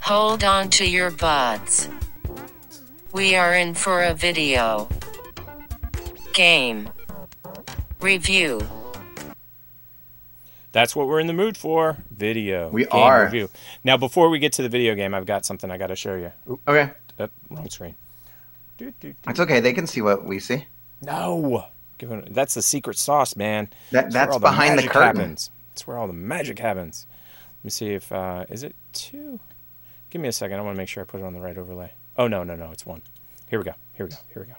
Hold 0.00 0.44
on 0.44 0.70
to 0.70 0.86
your 0.88 1.10
butts. 1.10 1.88
We 3.12 3.34
are 3.34 3.54
in 3.54 3.74
for 3.74 4.02
a 4.02 4.14
video. 4.14 4.88
Game. 6.32 6.88
Review. 8.00 8.60
That's 10.72 10.96
what 10.96 11.06
we're 11.06 11.20
in 11.20 11.26
the 11.26 11.32
mood 11.34 11.56
for. 11.56 11.98
Video. 12.10 12.68
We 12.70 12.82
game 12.84 12.88
are. 12.92 13.24
Review. 13.24 13.50
Now, 13.84 13.96
before 13.96 14.28
we 14.30 14.38
get 14.38 14.52
to 14.54 14.62
the 14.62 14.68
video 14.68 14.94
game, 14.94 15.14
I've 15.14 15.26
got 15.26 15.44
something 15.44 15.70
I 15.70 15.76
got 15.76 15.88
to 15.88 15.96
show 15.96 16.14
you. 16.16 16.32
Oop, 16.50 16.60
Okay. 16.66 16.90
uh, 17.18 17.28
wrong 17.50 17.68
screen. 17.68 17.94
It's 18.78 19.38
okay. 19.40 19.60
They 19.60 19.72
can 19.74 19.86
see 19.86 20.00
what 20.00 20.24
we 20.24 20.38
see. 20.40 20.66
No. 21.02 21.66
It- 22.00 22.34
That's 22.34 22.54
the 22.54 22.62
secret 22.62 22.96
sauce, 22.98 23.36
man. 23.36 23.68
That- 23.92 24.10
that's 24.10 24.36
behind 24.38 24.72
the 24.72 24.76
magic 24.76 24.90
curtain. 24.90 25.16
Happens. 25.20 25.50
That's 25.70 25.86
where 25.86 25.96
all 25.98 26.06
the 26.08 26.12
magic 26.12 26.58
happens. 26.58 27.06
Let 27.60 27.64
me 27.64 27.70
see 27.70 27.90
if 27.94 28.10
uh, 28.10 28.44
is 28.48 28.62
it 28.64 28.74
two. 28.92 29.38
Give 30.10 30.20
me 30.20 30.28
a 30.28 30.32
second. 30.32 30.58
I 30.58 30.62
want 30.62 30.74
to 30.74 30.78
make 30.78 30.88
sure 30.88 31.02
I 31.02 31.06
put 31.06 31.20
it 31.20 31.24
on 31.24 31.32
the 31.32 31.40
right 31.40 31.56
overlay. 31.56 31.92
Oh 32.16 32.26
no, 32.28 32.42
no, 32.42 32.56
no, 32.56 32.72
it's 32.72 32.84
one. 32.84 33.02
Here 33.48 33.58
we 33.58 33.64
go. 33.64 33.72
Here 33.94 34.04
we 34.06 34.10
go. 34.10 34.18
Here 34.34 34.42
we 34.42 34.48
go. 34.48 34.54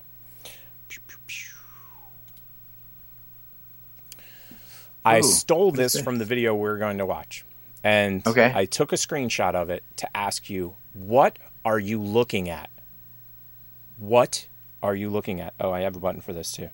I 5.05 5.21
stole 5.21 5.71
this 5.71 5.93
this? 5.93 6.01
from 6.03 6.17
the 6.17 6.25
video 6.25 6.55
we're 6.55 6.77
going 6.77 6.97
to 6.97 7.05
watch. 7.05 7.45
And 7.83 8.25
Okay. 8.25 8.51
I 8.55 8.65
took 8.65 8.93
a 8.93 8.95
screenshot 8.95 9.55
of 9.55 9.69
it 9.69 9.83
to 9.97 10.17
ask 10.17 10.49
you, 10.49 10.75
what 10.93 11.37
are 11.65 11.79
you 11.79 11.99
looking 12.01 12.49
at? 12.49 12.69
What 13.97 14.47
are 14.81 14.95
you 14.95 15.09
looking 15.09 15.41
at? 15.41 15.53
Oh, 15.59 15.71
I 15.71 15.81
have 15.81 15.95
a 15.95 15.99
button 15.99 16.21
for 16.21 16.33
this 16.33 16.51
too. 16.51 16.69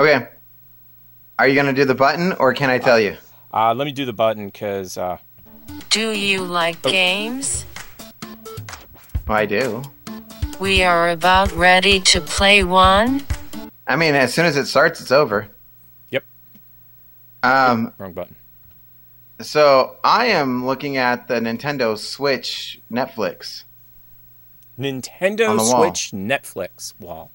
Okay. 0.00 0.28
Are 1.38 1.48
you 1.48 1.54
gonna 1.54 1.72
do 1.72 1.84
the 1.84 1.94
button, 1.94 2.32
or 2.34 2.52
can 2.54 2.70
I 2.70 2.78
tell 2.78 2.98
you? 3.00 3.16
Uh, 3.52 3.74
let 3.74 3.84
me 3.84 3.92
do 3.92 4.04
the 4.04 4.12
button 4.12 4.46
because 4.46 4.96
uh, 4.96 5.18
Do 5.90 6.10
you 6.10 6.42
like 6.44 6.80
games? 6.82 7.64
Well, 9.26 9.38
I 9.38 9.46
do. 9.46 9.82
We 10.60 10.82
are 10.82 11.10
about 11.10 11.50
ready 11.52 12.00
to 12.00 12.20
play 12.20 12.64
one. 12.64 13.24
I 13.92 13.96
mean, 13.96 14.14
as 14.14 14.32
soon 14.32 14.46
as 14.46 14.56
it 14.56 14.64
starts, 14.66 15.02
it's 15.02 15.12
over. 15.12 15.48
Yep. 16.10 16.24
Um. 17.42 17.92
wrong 17.98 18.14
button. 18.14 18.36
So 19.40 19.96
I 20.02 20.26
am 20.28 20.64
looking 20.64 20.96
at 20.96 21.28
the 21.28 21.34
Nintendo 21.34 21.98
Switch 21.98 22.80
Netflix. 22.90 23.64
Nintendo 24.80 25.48
the 25.56 25.56
wall. 25.56 25.82
Switch 25.84 26.10
Netflix 26.12 26.94
wall. 26.98 27.30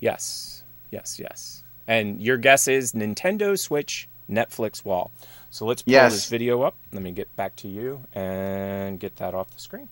Yes, 0.00 0.62
yes, 0.90 1.20
yes. 1.20 1.62
And 1.86 2.22
your 2.22 2.38
guess 2.38 2.68
is 2.68 2.92
Nintendo 2.92 3.58
Switch 3.58 4.08
Netflix 4.30 4.86
wall. 4.86 5.10
So 5.50 5.66
let's 5.66 5.82
pull 5.82 5.92
Yes. 5.92 6.12
this 6.12 6.28
video 6.30 6.62
up. 6.62 6.74
Let 6.90 7.02
me 7.02 7.12
get 7.12 7.34
back 7.36 7.54
to 7.56 7.68
you 7.68 8.04
and 8.14 8.98
get 8.98 9.16
that 9.16 9.34
off 9.34 9.50
the 9.50 9.60
screen. 9.60 9.90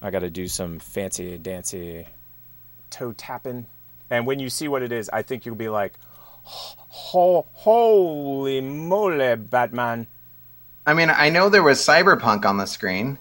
I 0.00 0.10
got 0.10 0.20
to 0.20 0.30
do 0.30 0.46
some 0.46 0.78
fancy 0.78 1.38
dancy 1.38 2.06
toe 2.90 3.10
tapping. 3.12 3.66
And 4.12 4.26
when 4.26 4.38
you 4.38 4.50
see 4.50 4.68
what 4.68 4.82
it 4.82 4.92
is, 4.92 5.08
I 5.10 5.22
think 5.22 5.46
you'll 5.46 5.54
be 5.54 5.70
like, 5.70 5.94
holy 6.44 8.60
moly, 8.60 9.36
Batman. 9.36 10.06
I 10.86 10.92
mean, 10.92 11.08
I 11.08 11.30
know 11.30 11.48
there 11.48 11.62
was 11.62 11.78
Cyberpunk 11.78 12.44
on 12.44 12.58
the 12.58 12.66
screen, 12.66 13.18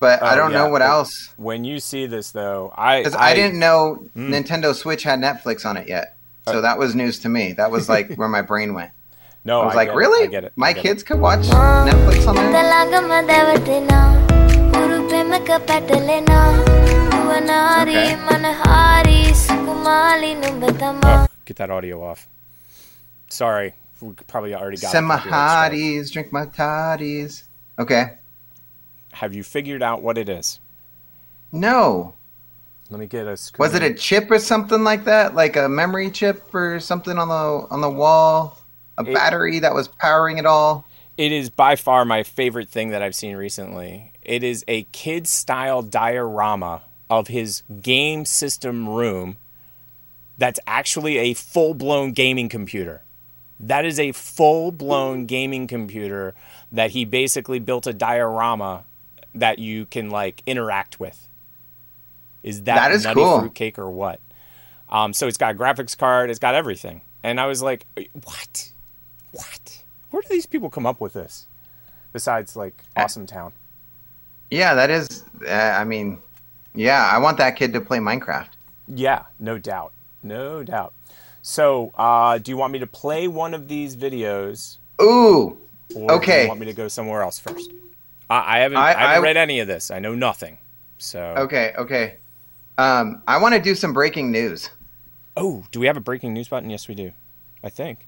but 0.00 0.20
oh, 0.20 0.26
I 0.26 0.36
don't 0.36 0.52
yeah. 0.52 0.58
know 0.58 0.68
what 0.68 0.82
else. 0.82 1.32
When 1.38 1.64
you 1.64 1.80
see 1.80 2.04
this, 2.04 2.30
though, 2.30 2.74
I 2.76 3.00
because 3.00 3.14
I, 3.14 3.30
I, 3.30 3.34
didn't 3.34 3.58
know 3.58 4.06
mm. 4.14 4.28
Nintendo 4.28 4.74
Switch 4.74 5.02
had 5.02 5.18
Netflix 5.18 5.64
on 5.64 5.78
it 5.78 5.88
yet, 5.88 6.18
so 6.44 6.58
uh, 6.58 6.60
that 6.60 6.78
was 6.78 6.94
news 6.94 7.18
to 7.20 7.30
me. 7.30 7.52
That 7.52 7.70
was 7.70 7.88
like 7.88 8.14
where 8.16 8.28
my 8.28 8.42
brain 8.42 8.74
went. 8.74 8.90
No, 9.46 9.62
I 9.62 9.64
was 9.64 9.72
I 9.72 9.76
like, 9.76 9.94
really? 9.94 10.24
It. 10.24 10.28
I 10.28 10.30
get 10.30 10.44
it. 10.44 10.52
My 10.56 10.74
get 10.74 10.82
kids 10.82 11.02
it. 11.02 11.06
could 11.06 11.20
watch 11.20 11.46
Netflix 11.46 12.28
on 12.28 12.34
there. 12.34 12.52
Okay. 17.88 19.07
Get 21.44 21.56
that 21.56 21.70
audio 21.70 22.02
off. 22.02 22.28
Sorry, 23.30 23.72
we 24.02 24.12
probably 24.26 24.54
already 24.54 24.76
got 24.76 24.94
it. 24.94 24.98
copyright 24.98 25.20
strike. 25.22 25.32
Semahadis, 25.72 26.12
drink 26.12 26.30
my 26.32 26.44
toddies. 26.46 27.44
Okay. 27.78 28.18
Have 29.12 29.34
you 29.34 29.42
figured 29.42 29.82
out 29.82 30.02
what 30.02 30.18
it 30.18 30.28
is? 30.28 30.60
No. 31.52 32.14
Let 32.90 33.00
me 33.00 33.06
get 33.06 33.26
a 33.26 33.36
screen. 33.38 33.60
Was 33.66 33.74
it 33.74 33.82
a 33.82 33.94
chip 33.94 34.30
or 34.30 34.38
something 34.38 34.84
like 34.84 35.04
that? 35.04 35.34
Like 35.34 35.56
a 35.56 35.68
memory 35.70 36.10
chip 36.10 36.54
or 36.54 36.80
something 36.80 37.16
on 37.16 37.28
the 37.28 37.66
on 37.74 37.80
the 37.80 37.90
wall? 37.90 38.58
A 38.98 39.04
It- 39.04 39.14
battery 39.14 39.58
that 39.60 39.72
was 39.74 39.88
powering 39.88 40.36
it 40.36 40.44
all? 40.44 40.84
It 41.16 41.32
is 41.32 41.48
by 41.48 41.76
far 41.76 42.04
my 42.04 42.22
favorite 42.24 42.68
thing 42.68 42.90
that 42.90 43.00
I've 43.00 43.14
seen 43.14 43.36
recently. 43.36 44.12
It 44.22 44.44
is 44.44 44.64
a 44.68 44.82
kid 44.92 45.26
style 45.26 45.80
diorama 45.82 46.82
of 47.08 47.28
his 47.28 47.62
game 47.80 48.26
system 48.26 48.86
room 48.88 49.36
that's 50.38 50.60
actually 50.66 51.18
a 51.18 51.34
full 51.34 51.74
blown 51.74 52.12
gaming 52.12 52.48
computer. 52.48 53.02
That 53.60 53.84
is 53.84 53.98
a 53.98 54.12
full 54.12 54.70
blown 54.70 55.26
gaming 55.26 55.66
computer 55.66 56.34
that 56.70 56.92
he 56.92 57.04
basically 57.04 57.58
built 57.58 57.86
a 57.86 57.92
diorama 57.92 58.84
that 59.34 59.58
you 59.58 59.86
can 59.86 60.10
like 60.10 60.42
interact 60.46 61.00
with. 61.00 61.26
Is 62.42 62.62
that, 62.62 62.76
That 62.76 62.92
is 62.92 63.04
nutty 63.04 63.20
cool. 63.20 63.40
fruitcake 63.40 63.78
or 63.78 63.90
what? 63.90 64.20
Um, 64.88 65.12
so 65.12 65.26
it's 65.26 65.36
got 65.36 65.54
a 65.54 65.58
graphics 65.58 65.98
card, 65.98 66.30
it's 66.30 66.38
got 66.38 66.54
everything. 66.54 67.02
And 67.22 67.40
I 67.40 67.46
was 67.46 67.62
like, 67.62 67.84
what? 68.24 68.70
What? 69.32 69.82
Where 70.10 70.22
do 70.22 70.28
these 70.30 70.46
people 70.46 70.70
come 70.70 70.86
up 70.86 71.00
with 71.00 71.12
this? 71.12 71.46
Besides 72.12 72.56
like 72.56 72.82
Awesome 72.96 73.26
Town. 73.26 73.52
Yeah, 74.50 74.74
that 74.74 74.88
is. 74.88 75.24
Uh, 75.46 75.50
I 75.52 75.84
mean, 75.84 76.18
yeah, 76.74 77.10
I 77.12 77.18
want 77.18 77.36
that 77.38 77.56
kid 77.56 77.72
to 77.74 77.80
play 77.80 77.98
Minecraft. 77.98 78.48
Yeah, 78.86 79.24
no 79.38 79.58
doubt. 79.58 79.92
No 80.28 80.62
doubt. 80.62 80.92
So, 81.42 81.90
uh, 81.96 82.38
do 82.38 82.50
you 82.50 82.56
want 82.56 82.72
me 82.72 82.78
to 82.80 82.86
play 82.86 83.26
one 83.28 83.54
of 83.54 83.68
these 83.68 83.96
videos? 83.96 84.76
Ooh. 85.00 85.56
Or 85.94 86.08
Do 86.08 86.14
Okay. 86.16 86.42
you 86.42 86.48
want 86.48 86.60
me 86.60 86.66
to 86.66 86.74
go 86.74 86.88
somewhere 86.88 87.22
else 87.22 87.38
first? 87.38 87.70
I, 88.28 88.56
I 88.56 88.58
haven't. 88.60 88.76
I- 88.78 88.88
I, 88.88 88.92
haven't 88.92 89.14
I- 89.16 89.18
read 89.28 89.36
any 89.36 89.60
of 89.60 89.66
this. 89.68 89.90
I 89.90 89.98
know 89.98 90.14
nothing. 90.14 90.58
So. 90.98 91.20
Okay, 91.38 91.72
okay. 91.78 92.14
Um, 92.76 93.22
I 93.26 93.38
want 93.38 93.54
to 93.54 93.60
do 93.60 93.74
some 93.74 93.92
breaking 93.92 94.30
news. 94.30 94.70
Oh, 95.36 95.64
do 95.70 95.80
we 95.80 95.86
have 95.86 95.96
a 95.96 96.00
breaking 96.00 96.34
news 96.34 96.48
button? 96.48 96.68
Yes, 96.70 96.88
we 96.88 96.94
do. 96.94 97.12
I 97.64 97.70
think. 97.70 98.00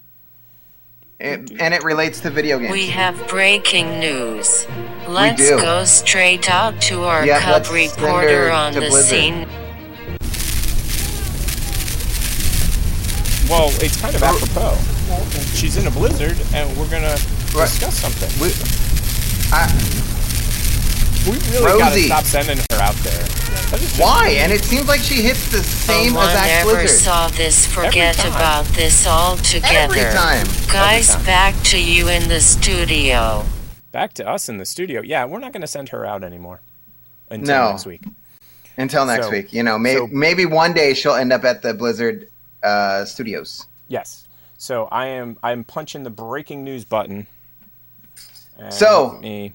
It, 1.19 1.51
and 1.61 1.73
it 1.73 1.83
relates 1.83 2.19
to 2.21 2.29
video 2.31 2.57
games. 2.57 2.71
We 2.71 2.87
have 2.87 3.27
breaking 3.27 3.99
news. 3.99 4.65
Let's 5.07 5.49
go 5.49 5.83
straight 5.85 6.49
out 6.49 6.81
to 6.83 7.03
our 7.03 7.25
Yeah, 7.25 7.39
cub 7.39 7.51
let's 7.51 7.69
send 7.69 7.91
her 7.99 8.05
reporter 8.05 8.51
on 8.51 8.73
the 8.73 8.79
Blizzard. 8.81 9.03
scene. 9.05 9.47
Well, 13.51 13.67
it's 13.83 13.99
kind 13.99 14.15
of 14.15 14.23
apropos. 14.23 14.77
She's 15.53 15.75
in 15.75 15.85
a 15.85 15.91
blizzard, 15.91 16.37
and 16.55 16.65
we're 16.77 16.89
gonna 16.89 17.15
discuss 17.51 17.99
something. 17.99 18.29
We, 18.39 18.47
I, 19.51 19.67
we 21.27 21.37
really 21.59 21.77
gotta 21.79 21.99
stop 21.99 22.23
sending 22.23 22.57
her 22.71 22.79
out 22.81 22.95
there. 23.03 23.11
That 23.71 23.81
is 23.81 23.89
just 23.89 23.99
why? 24.01 24.29
mean. 24.29 24.37
And 24.37 24.51
it 24.53 24.63
seems 24.63 24.87
like 24.87 25.01
she 25.01 25.15
hits 25.15 25.51
the 25.51 25.61
same 25.63 26.05
Someone 26.13 26.29
exact 26.29 26.65
never 26.65 26.77
blizzard. 26.79 26.99
saw 26.99 27.27
this. 27.27 27.65
Forget 27.65 28.19
about 28.25 28.65
this 28.67 29.05
altogether. 29.05 29.67
Every 29.95 29.99
time. 30.17 30.47
Guys, 30.71 31.09
Every 31.09 31.17
time. 31.17 31.25
back 31.25 31.63
to 31.65 31.77
you 31.83 32.07
in 32.07 32.29
the 32.29 32.39
studio. 32.39 33.43
Back 33.91 34.13
to 34.13 34.27
us 34.27 34.47
in 34.47 34.57
the 34.59 34.65
studio. 34.65 35.01
Yeah, 35.01 35.25
we're 35.25 35.39
not 35.39 35.51
gonna 35.51 35.67
send 35.67 35.89
her 35.89 36.05
out 36.05 36.23
anymore 36.23 36.61
until 37.29 37.53
No. 37.65 37.69
next 37.71 37.85
week. 37.85 38.01
Until 38.77 39.05
next 39.05 39.25
So- 39.25 39.31
week, 39.31 39.51
you 39.51 39.61
know, 39.63 39.77
may, 39.77 39.95
so- 39.95 40.07
maybe 40.07 40.45
one 40.45 40.71
day 40.73 40.93
she'll 40.93 41.15
end 41.15 41.33
up 41.33 41.43
at 41.43 41.61
the 41.61 41.73
Blizzard 41.73 42.29
uh, 42.63 43.05
studios. 43.05 43.65
Yes. 43.87 44.27
So 44.57 44.85
I 44.91 45.07
am 45.07 45.37
I'm 45.43 45.63
punching 45.63 46.03
the 46.03 46.09
breaking 46.09 46.63
news 46.63 46.85
button. 46.85 47.27
And 48.57 48.73
So, 48.73 49.17
me, 49.21 49.53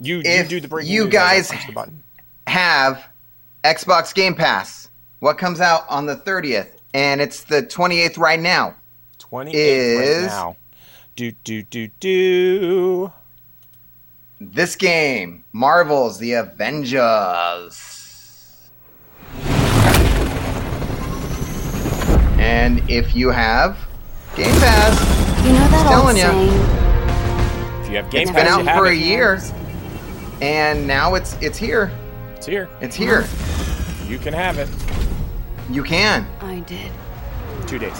you 0.00 0.16
you 0.24 0.42
do 0.44 0.60
the 0.60 0.68
breaking 0.68 0.92
you 0.92 1.04
news. 1.04 1.12
Guys- 1.12 1.48
punch 1.50 1.66
the 1.66 1.72
button. 1.72 2.02
Have 2.48 3.04
Xbox 3.64 4.12
Game 4.12 4.34
Pass. 4.34 4.88
What 5.20 5.38
comes 5.38 5.60
out 5.60 5.84
on 5.88 6.06
the 6.06 6.16
30th? 6.16 6.70
And 6.92 7.20
it's 7.20 7.44
the 7.44 7.62
28th 7.62 8.18
right 8.18 8.40
now. 8.40 8.74
28th 9.20 9.54
is- 9.54 10.22
right 10.24 10.26
now. 10.28 10.56
Do 11.14 11.30
do 11.44 11.62
do 11.62 11.88
do. 12.00 13.12
This 14.40 14.74
game, 14.74 15.44
Marvel's 15.52 16.18
The 16.18 16.32
Avengers. 16.32 17.91
And 22.42 22.82
if 22.90 23.14
you 23.14 23.30
have 23.30 23.78
Game 24.34 24.46
Pass, 24.58 25.46
You 25.46 25.52
know 25.52 25.58
that 25.58 25.70
Just 25.70 25.84
old 25.84 25.92
telling 25.92 26.16
ya. 26.16 26.30
saying? 26.30 27.82
If 27.84 27.90
you 27.90 27.96
have 27.96 28.10
Game 28.10 28.22
it's 28.22 28.30
Pass, 28.32 28.40
been 28.40 28.46
out 28.48 28.64
have 28.66 28.78
for 28.78 28.86
a 28.86 28.92
it. 28.92 28.98
year, 28.98 29.40
and 30.40 30.86
now 30.86 31.14
it's 31.14 31.36
it's 31.40 31.56
here. 31.56 31.92
It's 32.36 32.46
here. 32.46 32.68
It's 32.80 32.96
here. 32.96 33.18
Uh-huh. 33.20 34.08
You 34.08 34.18
can 34.18 34.32
have 34.34 34.58
it. 34.58 34.68
You 35.70 35.84
can 35.84 36.26
I 36.40 36.58
did. 36.60 36.90
Two 37.68 37.78
days. 37.78 37.96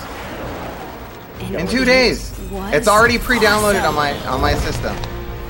in 1.40 1.66
two 1.68 1.84
days. 1.84 2.32
Was 2.50 2.74
It's 2.74 2.88
already 2.88 3.18
pre-downloaded 3.18 3.86
on 3.88 3.94
my 3.94 4.12
on 4.26 4.40
my 4.40 4.54
system 4.54 4.96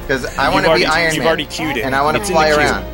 because 0.03 0.27
I 0.39 0.51
want 0.53 0.67
to 0.67 0.75
be 0.75 0.85
Iron 0.85 1.15
You've 1.15 1.21
Man, 1.21 1.29
already 1.29 1.47
queued 1.47 1.79
it, 1.79 1.85
and 1.85 1.95
I 1.95 2.03
want 2.03 2.17
to 2.17 2.21
It's 2.21 2.31
fly 2.31 2.51
around. 2.51 2.85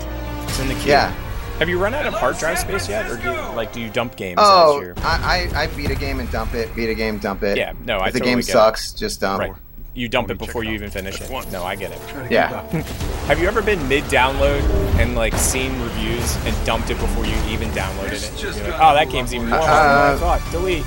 It's 0.44 0.60
in 0.60 0.68
the 0.68 0.74
queue. 0.74 0.92
Yeah. 0.92 1.12
Have 1.58 1.68
you 1.68 1.78
run 1.78 1.92
out 1.94 2.06
of 2.06 2.14
hard 2.14 2.38
drive 2.38 2.58
space 2.58 2.88
yet, 2.88 3.10
or 3.10 3.16
do 3.16 3.24
you, 3.24 3.36
like 3.56 3.72
do 3.72 3.80
you 3.80 3.90
dump 3.90 4.14
games? 4.16 4.38
Oh, 4.40 4.78
as 4.78 4.82
your... 4.86 4.94
I, 4.98 5.48
I 5.52 5.62
I 5.62 5.66
beat 5.68 5.90
a 5.90 5.94
game 5.96 6.20
and 6.20 6.30
dump 6.30 6.54
it. 6.54 6.74
Beat 6.76 6.88
a 6.88 6.94
game, 6.94 7.18
dump 7.18 7.42
it. 7.42 7.56
Yeah, 7.56 7.72
no, 7.84 7.98
I 7.98 8.08
If 8.08 8.12
the 8.12 8.20
totally 8.20 8.30
game 8.32 8.38
get 8.40 8.48
it. 8.48 8.52
sucks, 8.52 8.92
just 8.92 9.20
dump. 9.20 9.40
Right. 9.40 9.52
You 9.94 10.08
dump 10.08 10.30
it 10.30 10.38
before 10.38 10.62
you 10.62 10.70
even 10.72 10.90
finish 10.90 11.20
it. 11.20 11.28
No, 11.50 11.64
I 11.64 11.74
get 11.74 11.90
it. 11.90 12.30
Yeah. 12.30 12.62
Have 13.26 13.40
you 13.40 13.48
ever 13.48 13.60
been 13.60 13.88
mid-download 13.88 14.60
and 15.00 15.16
like 15.16 15.34
seen 15.34 15.72
reviews 15.82 16.36
and 16.46 16.54
dumped 16.64 16.90
it 16.90 16.98
before 17.00 17.26
you 17.26 17.34
even 17.48 17.68
downloaded 17.70 18.12
it? 18.22 18.62
Like, 18.62 18.80
oh, 18.80 18.94
that 18.94 19.10
game's 19.10 19.34
even 19.34 19.48
more 19.48 19.58
hard 19.58 19.68
than 19.70 19.76
I 19.98 20.12
Uh, 20.12 20.18
thought. 20.38 20.52
Delete. 20.52 20.84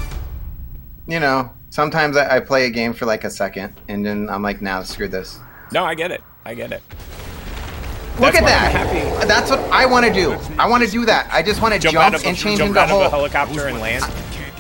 You 1.08 1.20
know, 1.20 1.52
sometimes 1.72 2.16
I, 2.16 2.38
I 2.38 2.40
play 2.40 2.68
a 2.68 2.70
game 2.70 2.94
for 2.94 3.06
like 3.06 3.26
a 3.26 3.30
second, 3.30 3.74
and 3.90 4.06
then 4.06 4.30
I'm 4.30 4.44
like, 4.44 4.62
now 4.62 4.82
screw 4.84 5.10
this. 5.10 5.38
No, 5.74 5.84
I 5.84 5.94
get 5.96 6.12
it. 6.12 6.24
I 6.46 6.54
get 6.54 6.72
it. 6.72 6.82
Look 8.20 8.36
at 8.36 8.44
that. 8.44 8.72
Happy. 8.72 9.28
That's 9.28 9.50
what 9.50 9.60
I 9.72 9.86
want 9.86 10.06
to 10.06 10.14
do. 10.14 10.34
I 10.60 10.68
want 10.68 10.84
to 10.84 10.90
do 10.90 11.06
that. 11.06 11.28
I 11.32 11.42
just 11.42 11.62
want 11.62 11.74
to 11.74 11.80
Jump, 11.80 11.94
jump, 11.94 12.06
out 12.06 12.16
of 12.16 12.24
a, 12.24 12.28
and 12.28 12.38
change 12.38 12.60
jump 12.60 12.70
into 12.70 12.80
out 12.80 12.92
of 12.92 13.02
a 13.02 13.10
helicopter 13.10 13.68
and 13.68 13.80
land. 13.80 14.06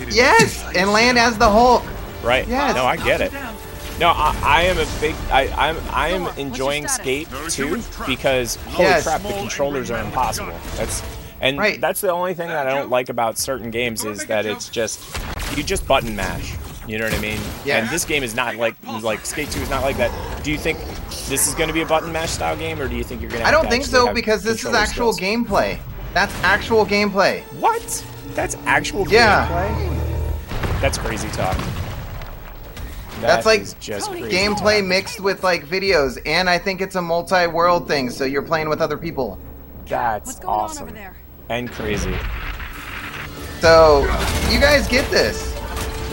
Yes, 0.09 0.63
and 0.75 0.91
land 0.91 1.17
as 1.19 1.37
the 1.37 1.49
Hulk. 1.49 1.83
Right. 2.23 2.47
Yes. 2.47 2.75
No, 2.75 2.85
I 2.85 2.97
get 2.97 3.21
it. 3.21 3.31
No, 3.99 4.09
I, 4.09 4.35
I 4.43 4.61
am 4.63 4.77
a 4.79 4.87
big. 4.99 5.15
I, 5.31 5.47
I'm 5.69 5.77
I 5.91 6.09
am 6.09 6.27
enjoying 6.39 6.87
Skate 6.87 7.27
too 7.49 7.81
because 8.07 8.55
holy 8.55 8.89
Yes. 8.89 9.03
crap, 9.03 9.21
the 9.21 9.29
controllers 9.33 9.91
are 9.91 10.03
impossible. 10.03 10.53
That's 10.75 11.03
and 11.39 11.59
that's 11.81 12.01
the 12.01 12.11
only 12.11 12.33
thing 12.33 12.47
that 12.47 12.67
I 12.67 12.73
don't 12.73 12.89
like 12.89 13.09
about 13.09 13.37
certain 13.37 13.69
games 13.69 14.03
is 14.03 14.25
that 14.25 14.45
it's 14.45 14.69
just 14.69 15.01
you 15.55 15.63
just 15.63 15.87
button 15.87 16.15
mash. 16.15 16.55
You 16.87 16.97
know 16.97 17.05
what 17.05 17.13
I 17.13 17.19
mean? 17.19 17.39
Yeah. 17.63 17.77
And 17.77 17.89
this 17.89 18.05
game 18.05 18.23
is 18.23 18.35
not 18.35 18.55
like 18.55 18.75
like 19.01 19.25
Skate 19.25 19.51
2 19.51 19.61
is 19.61 19.69
not 19.69 19.83
like 19.83 19.97
that. 19.97 20.43
Do 20.43 20.51
you 20.51 20.57
think 20.57 20.79
this 21.27 21.47
is 21.47 21.53
going 21.55 21.67
to 21.67 21.73
be 21.73 21.81
a 21.81 21.85
button 21.85 22.11
mash 22.11 22.31
style 22.31 22.57
game, 22.57 22.81
or 22.81 22.87
do 22.87 22.95
you 22.95 23.03
think 23.03 23.21
you're 23.21 23.29
going 23.29 23.41
to? 23.41 23.47
I 23.47 23.51
don't 23.51 23.69
think 23.69 23.85
so 23.85 24.13
because 24.13 24.43
this 24.43 24.65
is 24.65 24.73
actual 24.73 25.13
gameplay. 25.13 25.79
That's 26.13 26.33
actual 26.43 26.85
gameplay. 26.85 27.41
What? 27.59 28.05
That's 28.33 28.55
actual 28.65 29.07
Yeah. 29.07 29.47
gameplay. 29.47 30.81
That's 30.81 30.97
crazy 30.97 31.29
talk. 31.29 31.57
That's 33.19 33.45
like 33.45 33.61
is 33.61 33.75
just 33.79 34.09
crazy 34.09 34.35
gameplay 34.35 34.85
mixed 34.85 35.19
with 35.19 35.43
like 35.43 35.67
videos, 35.67 36.17
and 36.25 36.49
I 36.49 36.57
think 36.57 36.81
it's 36.81 36.95
a 36.95 37.01
multi-world 37.01 37.87
thing, 37.87 38.09
so 38.09 38.25
you're 38.25 38.41
playing 38.41 38.67
with 38.67 38.81
other 38.81 38.97
people. 38.97 39.37
That's 39.85 40.39
awesome 40.43 40.97
and 41.49 41.71
crazy. 41.71 42.15
So 43.59 44.01
you 44.49 44.59
guys 44.59 44.87
get 44.87 45.09
this. 45.11 45.55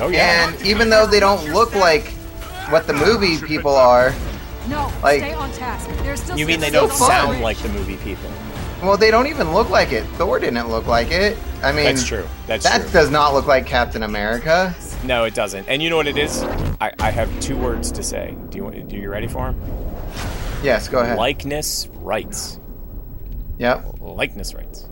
Oh 0.00 0.08
yeah. 0.08 0.48
And 0.48 0.66
even 0.66 0.90
though 0.90 1.06
they 1.06 1.20
don't 1.20 1.52
look 1.52 1.74
like 1.74 2.08
what 2.70 2.86
the 2.86 2.92
movie 2.92 3.38
people 3.38 3.74
are, 3.74 4.14
No, 4.68 4.92
Like- 5.02 5.20
stay 5.20 5.32
on 5.34 5.50
task. 5.52 5.88
There's 6.02 6.22
still 6.22 6.38
You 6.38 6.46
mean 6.46 6.60
they 6.60 6.70
don't 6.70 6.90
fun. 6.90 7.08
sound 7.10 7.40
like 7.40 7.56
the 7.58 7.70
movie 7.70 7.96
people? 7.96 8.30
well, 8.82 8.96
they 8.98 9.10
don't 9.10 9.26
even 9.26 9.52
look 9.54 9.70
like 9.70 9.92
it. 9.92 10.04
Thor 10.18 10.38
didn't 10.38 10.68
look 10.68 10.86
like 10.86 11.10
it. 11.10 11.36
I 11.62 11.72
mean, 11.72 11.86
That's 11.86 12.04
true. 12.04 12.24
That's 12.46 12.64
that 12.64 12.82
true. 12.82 12.90
does 12.90 13.10
not 13.10 13.32
look 13.34 13.46
like 13.46 13.66
Captain 13.66 14.02
America. 14.04 14.74
No, 15.04 15.24
it 15.24 15.34
doesn't. 15.34 15.66
And 15.68 15.82
you 15.82 15.88
know 15.90 15.96
what 15.96 16.06
it 16.06 16.18
is? 16.18 16.42
I, 16.80 16.92
I 17.00 17.10
have 17.10 17.28
two 17.40 17.56
words 17.56 17.90
to 17.92 18.02
say. 18.02 18.36
Do 18.50 18.58
you 18.58 18.64
want? 18.64 18.88
Do 18.88 18.96
you 18.96 19.08
ready 19.10 19.26
for 19.26 19.46
them? 19.52 19.60
Yes, 20.62 20.86
go 20.88 20.98
ahead. 21.00 21.16
Likeness 21.16 21.88
rights. 22.00 22.60
Yep. 23.58 23.96
Likeness 24.00 24.54
rights. 24.54 24.86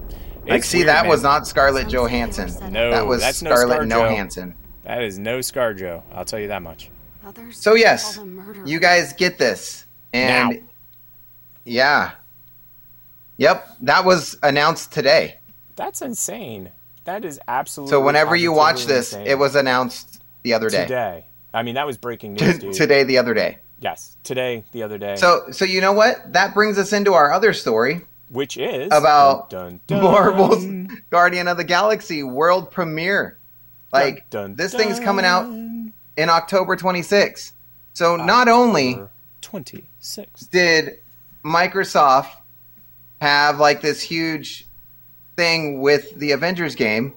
Like, 0.47 0.65
see, 0.65 0.79
weird, 0.79 0.89
that 0.89 1.03
man. 1.03 1.11
was 1.11 1.23
not 1.23 1.47
Scarlett 1.47 1.89
Johansson. 1.89 2.73
No, 2.73 2.91
that 2.93 3.07
was 3.07 3.21
that's 3.21 3.43
no 3.43 3.55
Scarlett 3.55 3.81
ScarJo. 3.83 3.91
Johansson. 3.91 4.55
That 4.87 5.03
is 5.03 5.19
no 5.19 5.39
ScarJo. 5.41 6.03
I'll 6.13 6.25
tell 6.25 6.39
you 6.39 6.49
that 6.49 6.63
much. 6.63 6.91
So 7.51 7.75
yes, 7.75 8.21
you 8.65 8.79
guys 8.79 9.13
get 9.15 9.37
this, 9.37 9.85
and 10.13 10.51
Now. 10.51 10.59
yeah, 11.65 12.11
yep, 13.37 13.69
that 13.81 14.05
was 14.05 14.39
announced 14.45 14.93
today. 14.93 15.39
That's 15.75 16.03
insane. 16.03 16.71
That 17.03 17.25
is 17.25 17.41
absolutely. 17.49 17.91
So 17.91 18.01
whenever 18.01 18.37
you 18.37 18.53
watch 18.53 18.87
this, 18.87 19.13
insane. 19.13 19.27
it 19.27 19.39
was 19.39 19.57
announced 19.57 20.23
the 20.45 20.55
other 20.55 20.71
day. 20.71 20.83
today. 20.83 21.27
I 21.53 21.65
mean, 21.65 21.75
that 21.75 21.87
was 21.87 21.97
breaking 21.97 22.35
news, 22.35 22.59
dude. 22.61 22.75
Today, 22.75 23.03
the 23.03 23.19
other 23.19 23.35
day. 23.35 23.59
Yes, 23.81 24.17
today, 24.23 24.65
the 24.71 24.85
other 24.85 24.97
day. 24.97 25.17
So, 25.17 25.51
so 25.51 25.65
you 25.65 25.81
know 25.81 25.93
what? 25.93 26.33
That 26.33 26.55
brings 26.55 26.79
us 26.79 26.93
into 26.93 27.13
our 27.15 27.33
other 27.33 27.53
story 27.53 28.03
which 28.29 28.57
is 28.57 28.87
about 28.87 29.51
dun, 29.51 29.81
dun, 29.87 30.01
dun. 30.01 30.03
Marvel's 30.03 30.67
Guardian 31.11 31.49
of 31.49 31.57
the 31.57 31.65
Galaxy 31.65 32.23
world 32.23 32.71
premiere. 32.71 33.39
Like 33.93 34.29
Dun, 34.31 34.51
dun, 34.51 34.57
this 34.57 34.75
thing's 34.75 34.99
coming 35.01 35.25
out 35.25 35.47
in 35.47 36.29
October 36.29 36.77
26th. 36.77 37.53
So 37.95 38.17
not 38.17 38.49
only 38.49 38.99
twenty 39.41 39.89
six 40.01 40.47
did 40.49 40.99
Microsoft 41.45 42.29
have 43.21 43.59
like 43.59 43.81
this 43.81 44.03
huge 44.03 44.67
thing 45.37 45.81
with 45.81 46.15
the 46.19 46.33
Avengers 46.33 46.75
game, 46.75 47.15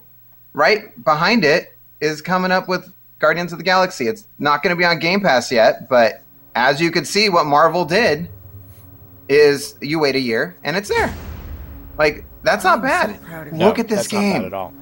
right 0.54 1.02
behind 1.04 1.44
it 1.44 1.76
is 2.02 2.22
coming 2.22 2.52
up 2.52 2.68
with 2.70 2.94
Guardians 3.20 3.52
of 3.52 3.58
the 3.58 3.64
Galaxy. 3.64 4.08
It's 4.08 4.26
not 4.38 4.64
going 4.64 4.74
to 4.74 4.78
be 4.78 4.86
on 4.86 5.00
Game 5.00 5.20
Pass 5.20 5.52
yet, 5.52 5.90
but 5.90 6.22
as 6.56 6.80
you 6.80 6.92
could 6.92 7.06
see, 7.08 7.28
what 7.30 7.46
Marvel 7.46 7.84
did 7.84 8.30
is 9.28 9.76
you 9.82 10.00
wait 10.00 10.16
a 10.16 10.20
year 10.20 10.56
and 10.64 10.78
it's 10.78 10.88
there. 10.90 11.14
Like 11.98 12.24
that's 12.44 12.64
not 12.64 12.82
bad. 12.82 13.20
No, 13.52 13.66
Look 13.68 13.80
at 13.80 13.88
this 13.90 14.04
that's 14.04 14.14
not 14.14 14.20
bad 14.22 14.34
game. 14.40 14.46
at 14.46 14.54
all. 14.54 14.74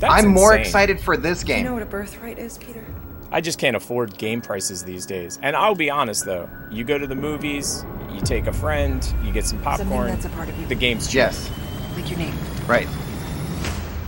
That's 0.00 0.12
I'm 0.24 0.28
more 0.32 0.52
insane. 0.54 0.60
excited 0.66 1.00
for 1.00 1.16
this 1.16 1.42
Do 1.42 1.48
you 1.48 1.54
game. 1.56 1.64
know 1.64 1.74
what 1.74 1.82
a 1.82 1.86
birthright 1.86 2.38
is, 2.38 2.58
Peter? 2.58 2.84
I 3.30 3.40
just 3.40 3.58
can't 3.58 3.76
afford 3.76 4.16
game 4.16 4.40
prices 4.40 4.84
these 4.84 5.04
days. 5.04 5.38
And 5.42 5.54
I'll 5.56 5.74
be 5.74 5.90
honest 5.90 6.24
though, 6.24 6.48
you 6.70 6.84
go 6.84 6.98
to 6.98 7.06
the 7.06 7.14
movies, 7.14 7.84
you 8.10 8.20
take 8.20 8.46
a 8.46 8.52
friend, 8.52 9.04
you 9.24 9.32
get 9.32 9.44
some 9.44 9.62
Something 9.62 9.86
popcorn. 9.88 10.06
that's 10.08 10.24
a 10.24 10.30
part 10.30 10.48
of 10.48 10.58
you. 10.58 10.66
The 10.66 10.74
game's 10.74 11.06
cheap. 11.08 11.16
Yes. 11.16 11.50
Like 11.96 12.08
your 12.08 12.18
name. 12.18 12.34
Right. 12.66 12.88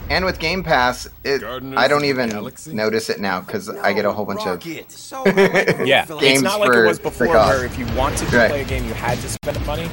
And 0.09 0.25
with 0.25 0.41
Game 0.41 0.65
Pass, 0.65 1.09
it, 1.23 1.45
I 1.45 1.87
don't 1.87 2.05
even 2.05 2.31
notice 2.73 3.11
it 3.11 3.21
now 3.21 3.41
because 3.43 3.69
I 3.69 3.93
get 3.93 4.05
a 4.05 4.11
whole 4.13 4.25
bunch 4.25 4.45
of 4.45 4.65
Yeah, 5.87 6.05
games 6.07 6.23
it's 6.23 6.43
not 6.43 6.59
like 6.59 6.75
it 6.75 6.85
was 6.85 6.99
before 6.99 7.29
where 7.29 7.65
if 7.65 7.79
you 7.79 7.87
wanted 7.95 8.19
to 8.29 8.37
Right. 8.37 8.51
play 8.51 8.63
a 8.63 8.65
game, 8.65 8.85
you 8.87 8.95
had 8.95 9.19
to 9.21 9.29
spend 9.29 9.65
money. 9.67 9.89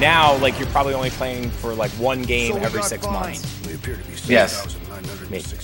Now, 0.00 0.36
like 0.38 0.58
you're 0.58 0.68
probably 0.68 0.92
only 0.92 1.08
playing 1.10 1.48
for 1.50 1.72
like 1.72 1.90
one 1.92 2.20
game 2.22 2.56
every 2.58 2.82
six 2.82 3.06
months. 3.06 3.42
Yes. 4.28 4.76
Maybe. 5.34 5.58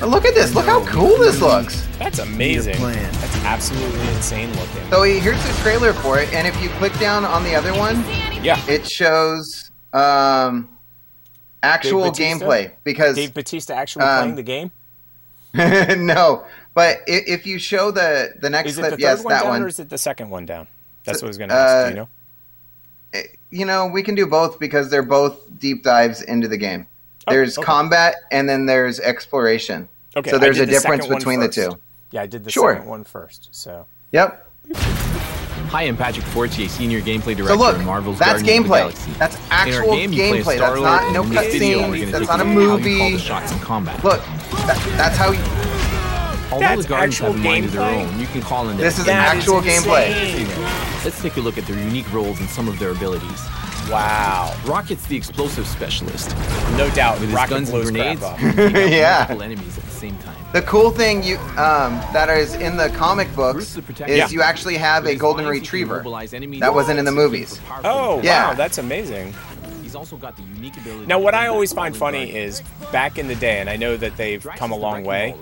But 0.00 0.08
look 0.08 0.24
at 0.24 0.34
this. 0.34 0.54
Look 0.54 0.66
how 0.66 0.84
cool 0.86 1.18
this 1.18 1.40
looks. 1.40 1.86
That's 1.98 2.18
amazing. 2.18 2.80
That's 2.80 3.36
absolutely 3.44 4.00
insane 4.08 4.50
looking. 4.50 4.90
So 4.90 5.02
here's 5.02 5.40
the 5.46 5.52
trailer 5.62 5.92
for 5.92 6.18
it, 6.18 6.32
and 6.32 6.46
if 6.46 6.60
you 6.62 6.68
click 6.70 6.92
down 6.98 7.24
on 7.24 7.44
the 7.44 7.54
other 7.54 7.72
one, 7.74 8.04
Yeah. 8.42 8.60
it 8.68 8.88
shows 8.88 9.70
um, 9.92 10.76
actual 11.62 12.10
gameplay 12.10 12.72
because 12.82 13.14
Dave 13.14 13.32
Batista 13.34 13.74
actually 13.74 14.04
um, 14.06 14.18
playing 14.18 14.34
the 14.36 14.42
game. 14.42 14.70
no, 15.54 16.44
but 16.74 17.02
if 17.06 17.46
you 17.46 17.58
show 17.58 17.90
the 17.90 18.34
the 18.40 18.50
next 18.50 18.74
clip, 18.74 18.84
the 18.86 18.90
third 18.92 19.00
yes, 19.00 19.22
one 19.24 19.32
that 19.34 19.42
down 19.42 19.50
one. 19.50 19.62
or 19.62 19.68
is 19.68 19.78
it 19.78 19.88
the 19.88 19.98
second 19.98 20.30
one 20.30 20.46
down? 20.46 20.66
That's 21.04 21.20
what 21.22 21.26
I 21.26 21.28
was 21.28 21.38
going 21.38 21.50
to 21.50 21.54
Uh, 21.54 21.58
ask. 21.58 21.84
Do 21.86 21.90
you 21.90 21.96
know? 21.96 22.08
you 23.50 23.66
know, 23.66 23.86
we 23.86 24.02
can 24.02 24.14
do 24.14 24.26
both 24.26 24.58
because 24.58 24.90
they're 24.90 25.02
both 25.02 25.38
deep 25.58 25.82
dives 25.84 26.22
into 26.22 26.48
the 26.48 26.56
game. 26.56 26.86
Oh, 27.26 27.32
there's 27.32 27.56
okay. 27.58 27.64
combat 27.64 28.16
and 28.30 28.48
then 28.48 28.66
there's 28.66 28.98
exploration. 29.00 29.88
Okay. 30.16 30.30
so 30.30 30.38
there's 30.38 30.58
a 30.58 30.66
the 30.66 30.72
difference 30.72 31.02
second 31.04 31.10
one 31.10 31.18
between 31.18 31.40
the 31.40 31.48
two. 31.48 31.78
Yeah, 32.10 32.22
I 32.22 32.26
did 32.26 32.44
the 32.44 32.50
Sure. 32.50 32.74
second 32.74 32.88
one 32.88 33.04
first. 33.04 33.48
So 33.52 33.86
Yep. 34.12 34.48
Hi, 34.74 35.84
I'm 35.84 35.96
Patrick 35.96 36.26
Fortier, 36.26 36.68
Senior 36.68 37.00
Gameplay 37.00 37.34
Director 37.34 37.46
So 37.48 37.54
look, 37.56 37.78
in 37.78 37.84
Marvel's 37.86 38.18
that's 38.18 38.42
Guardians 38.42 38.64
of 38.66 38.68
the 38.68 38.74
gameplay. 38.74 38.78
Galaxy. 38.80 39.12
That's 39.12 39.36
In 39.36 39.42
our 39.42 39.48
actual 39.50 39.96
game, 39.96 40.12
you 40.12 40.18
play 40.18 40.38
as 40.40 40.46
gameplay. 40.46 40.58
That's 40.58 40.80
not 40.80 41.02
and 41.04 41.14
no 41.14 41.22
in 41.22 41.28
this 41.30 41.52
video, 41.52 41.78
we're 41.88 41.96
cutscenes. 41.96 42.10
That's 42.10 42.28
not 42.28 42.40
a 42.40 42.42
a 42.42 42.44
look 42.44 42.50
at 42.50 42.54
how 42.54 42.76
you 42.88 42.98
call 42.98 43.08
movie. 43.08 43.12
the 43.12 43.18
shots 43.18 43.52
in 43.52 43.58
combat. 43.60 44.04
Look, 44.04 44.20
that, 44.20 44.94
that's 44.96 45.16
how. 45.16 45.30
You, 45.32 45.38
Although 46.52 46.66
That's 46.66 46.82
the 46.82 46.88
Guardians 46.88 47.18
have 47.20 47.34
a 47.34 47.38
mind 47.38 47.64
of 47.64 47.72
their 47.72 47.80
own, 47.82 48.20
you 48.20 48.26
can 48.26 48.42
call 48.42 48.68
in 48.68 48.76
This 48.76 48.98
is 48.98 49.06
That 49.06 49.34
is 49.38 49.42
actual 49.48 49.62
gameplay. 49.62 50.12
Let's 51.02 51.22
take 51.22 51.38
a 51.38 51.40
look 51.40 51.56
at 51.56 51.64
their 51.64 51.78
unique 51.78 52.12
roles 52.12 52.40
and 52.40 52.48
some 52.50 52.68
of 52.68 52.78
their 52.78 52.90
abilities. 52.90 53.48
Wow. 53.92 54.56
Rocket's 54.64 55.06
the 55.06 55.16
explosive 55.16 55.66
specialist. 55.66 56.30
No 56.78 56.88
doubt. 56.94 57.20
With 57.20 57.28
his 57.28 57.34
Rocket 57.34 57.50
guns 57.50 57.68
and 57.70 57.76
blows 57.82 57.90
crap 57.90 58.18
grenades, 58.18 58.22
up. 58.22 58.38
he 58.40 58.52
can 58.52 58.56
take 58.72 58.76
out 58.86 58.90
Yeah. 58.90 59.16
multiple 59.18 59.42
enemies 59.42 59.78
at 59.78 59.84
the 59.84 59.90
same 59.90 60.16
time. 60.18 60.36
The 60.52 60.62
cool 60.62 60.90
thing 60.90 61.22
you 61.22 61.36
um, 61.58 62.00
that 62.12 62.28
is 62.30 62.54
in 62.54 62.76
the 62.76 62.88
comic 62.90 63.34
books 63.36 63.76
is 63.76 63.98
Yeah. 64.08 64.28
you 64.28 64.40
actually 64.42 64.76
have 64.76 65.06
a 65.06 65.14
golden 65.14 65.46
retriever 65.46 66.02
that 66.02 66.72
wasn't 66.74 66.98
in 66.98 67.04
the 67.04 67.12
movies. 67.12 67.60
Oh, 67.84 68.20
Yeah. 68.22 68.48
wow. 68.48 68.54
That's 68.54 68.78
amazing. 68.78 69.34
He's 69.82 69.94
also 69.94 70.16
got 70.16 70.36
the 70.36 70.42
unique 70.42 70.76
ability. 70.78 71.04
Now, 71.06 71.18
what 71.18 71.34
I 71.34 71.48
always 71.48 71.72
find 71.74 71.94
funny 71.94 72.34
is 72.34 72.62
back 72.92 73.18
in 73.18 73.28
the 73.28 73.34
day, 73.34 73.60
and 73.60 73.68
I 73.68 73.76
know 73.76 73.98
that 73.98 74.16
they've 74.16 74.42
come 74.56 74.72
a 74.72 74.76
long 74.76 75.04
way. 75.04 75.34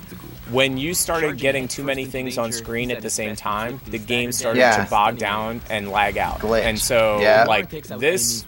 When 0.51 0.79
you 0.79 0.95
started 0.95 1.39
getting 1.39 1.69
too 1.69 1.85
many 1.85 2.05
things 2.07 2.37
on 2.39 2.51
screen 2.51 2.91
at 2.91 3.03
the 3.03 3.11
same 3.11 3.37
time, 3.37 3.81
the 3.87 3.99
game 3.99 4.33
started 4.33 4.59
Yeah. 4.61 4.85
to 4.85 4.91
bog 4.91 5.19
down 5.19 5.61
and 5.71 5.91
lag 5.91 6.19
out. 6.19 6.41
Glitch. 6.41 6.63
And 6.65 6.79
so, 6.79 7.21
Yeah. 7.21 7.45
like 7.47 7.71
this, 7.71 8.45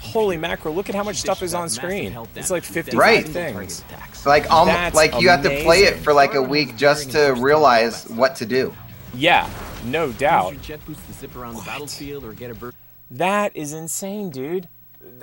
holy 0.00 0.36
macro! 0.36 0.72
Look 0.72 0.88
at 0.88 0.94
how 0.94 1.04
much 1.04 1.16
stuff 1.16 1.42
is 1.42 1.54
on 1.54 1.68
screen. 1.68 2.16
It's 2.34 2.50
like 2.50 2.64
55 2.64 2.98
Right. 2.98 3.28
things. 3.28 3.84
Like 4.26 4.50
almost 4.50 4.76
That's 4.76 4.96
like 4.96 5.20
you 5.20 5.28
have 5.28 5.42
to 5.42 5.62
play 5.62 5.84
it 5.84 5.98
for 5.98 6.12
like 6.12 6.34
a 6.34 6.42
week 6.42 6.76
just 6.76 7.12
to 7.12 7.34
realize 7.38 8.04
what 8.08 8.34
to 8.36 8.46
do. 8.46 8.74
Yeah, 9.14 9.48
no 9.84 10.10
doubt. 10.12 10.54
Use 10.54 10.68
your 10.68 10.78
jet 10.78 10.86
boost 10.86 11.06
to 11.06 11.12
zip 11.12 11.36
around 11.36 11.54
the 11.54 11.62
battlefield 11.62 12.24
or 12.24 12.32
get 12.32 12.50
a 12.50 12.54
burst. 12.54 12.76
That 13.10 13.52
is 13.56 13.72
insane, 13.72 14.30
dude. 14.30 14.68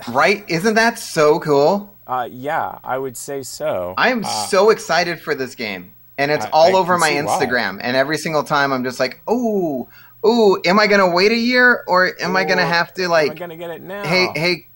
Right? 0.08 0.44
Isn't 0.48 0.76
that 0.76 0.98
so 0.98 1.40
cool? 1.40 1.94
Uh, 2.08 2.28
yeah, 2.32 2.78
I 2.84 2.98
would 2.98 3.18
say 3.18 3.44
so. 3.44 3.94
I 3.98 4.10
am 4.10 4.24
Uh, 4.24 4.28
so 4.48 4.70
excited 4.70 5.20
for 5.20 5.36
this 5.36 5.56
game. 5.56 5.92
And 6.18 6.32
it's 6.32 6.46
I- 6.46 6.50
all 6.50 6.76
I 6.76 6.80
over 6.80 6.98
my 6.98 7.10
see 7.10 7.22
why. 7.22 7.46
Instagram. 7.46 7.80
And 7.82 7.96
every 7.98 8.18
single 8.18 8.44
time 8.44 8.72
I'm 8.72 8.84
just 8.84 9.00
like, 9.00 9.22
oh, 9.28 9.88
oh, 10.24 10.58
am 10.66 10.80
I 10.80 10.88
gonna 10.88 11.10
wait 11.10 11.32
a 11.32 11.38
year 11.38 11.84
or 11.88 12.12
am 12.22 12.36
I 12.36 12.44
gonna 12.46 12.66
have 12.66 12.94
to 12.96 13.08
like 13.08 13.38
gonna 13.38 13.58
get 13.58 13.70
it 13.70 13.82
now? 13.82 14.04
hey 14.04 14.28
hey 14.36 14.68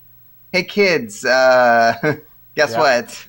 hey 0.52 0.64
kids, 0.64 1.24
uh 1.26 2.18
guess 2.56 2.76
what? 2.76 3.28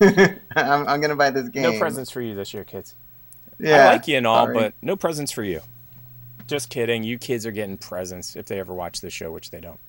I'm, 0.00 0.86
I'm 0.88 1.00
gonna 1.00 1.16
buy 1.16 1.30
this 1.30 1.48
game. 1.48 1.62
No 1.62 1.78
presents 1.78 2.10
for 2.10 2.20
you 2.20 2.34
this 2.34 2.52
year, 2.52 2.64
kids. 2.64 2.94
Yeah, 3.58 3.84
I 3.84 3.86
like 3.92 4.06
you 4.06 4.18
and 4.18 4.26
all, 4.26 4.44
sorry. 4.46 4.54
but 4.54 4.74
no 4.82 4.96
presents 4.96 5.32
for 5.32 5.42
you. 5.42 5.60
Just 6.46 6.68
kidding. 6.68 7.02
You 7.02 7.18
kids 7.18 7.46
are 7.46 7.50
getting 7.50 7.78
presents 7.78 8.36
if 8.36 8.46
they 8.46 8.60
ever 8.60 8.74
watch 8.74 9.00
this 9.00 9.12
show, 9.14 9.32
which 9.32 9.50
they 9.50 9.60
don't, 9.60 9.80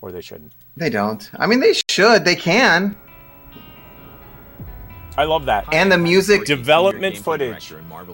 or 0.00 0.10
they 0.10 0.20
shouldn't. 0.20 0.52
They 0.76 0.90
don't. 0.90 1.30
I 1.38 1.46
mean 1.46 1.60
they 1.60 1.74
should, 1.88 2.24
they 2.24 2.34
can. 2.34 2.96
I 5.18 5.24
love 5.24 5.44
that. 5.46 5.72
And 5.72 5.92
the 5.92 5.98
music 5.98 6.44
Development 6.46 7.16
footage. 7.16 7.72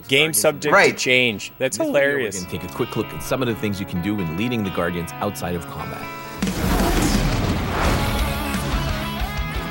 Game 0.09 0.33
subject 0.33 0.73
Right. 0.73 0.97
to 0.97 0.99
change. 0.99 1.53
That's 1.59 1.79
this 1.79 1.87
hilarious. 1.87 2.35
We're 2.37 2.41
going 2.49 2.51
to 2.61 2.67
take 2.67 2.71
a 2.71 2.75
quick 2.75 2.97
look 2.97 3.07
at 3.07 3.23
some 3.23 3.41
of 3.41 3.49
the 3.49 3.55
things 3.55 3.79
you 3.79 3.87
can 3.87 4.03
do 4.03 4.19
in 4.19 4.37
leading 4.37 4.65
the 4.65 4.71
Guardians 4.71 5.13
outside 5.15 5.55
of 5.55 5.65
combat. 5.67 6.03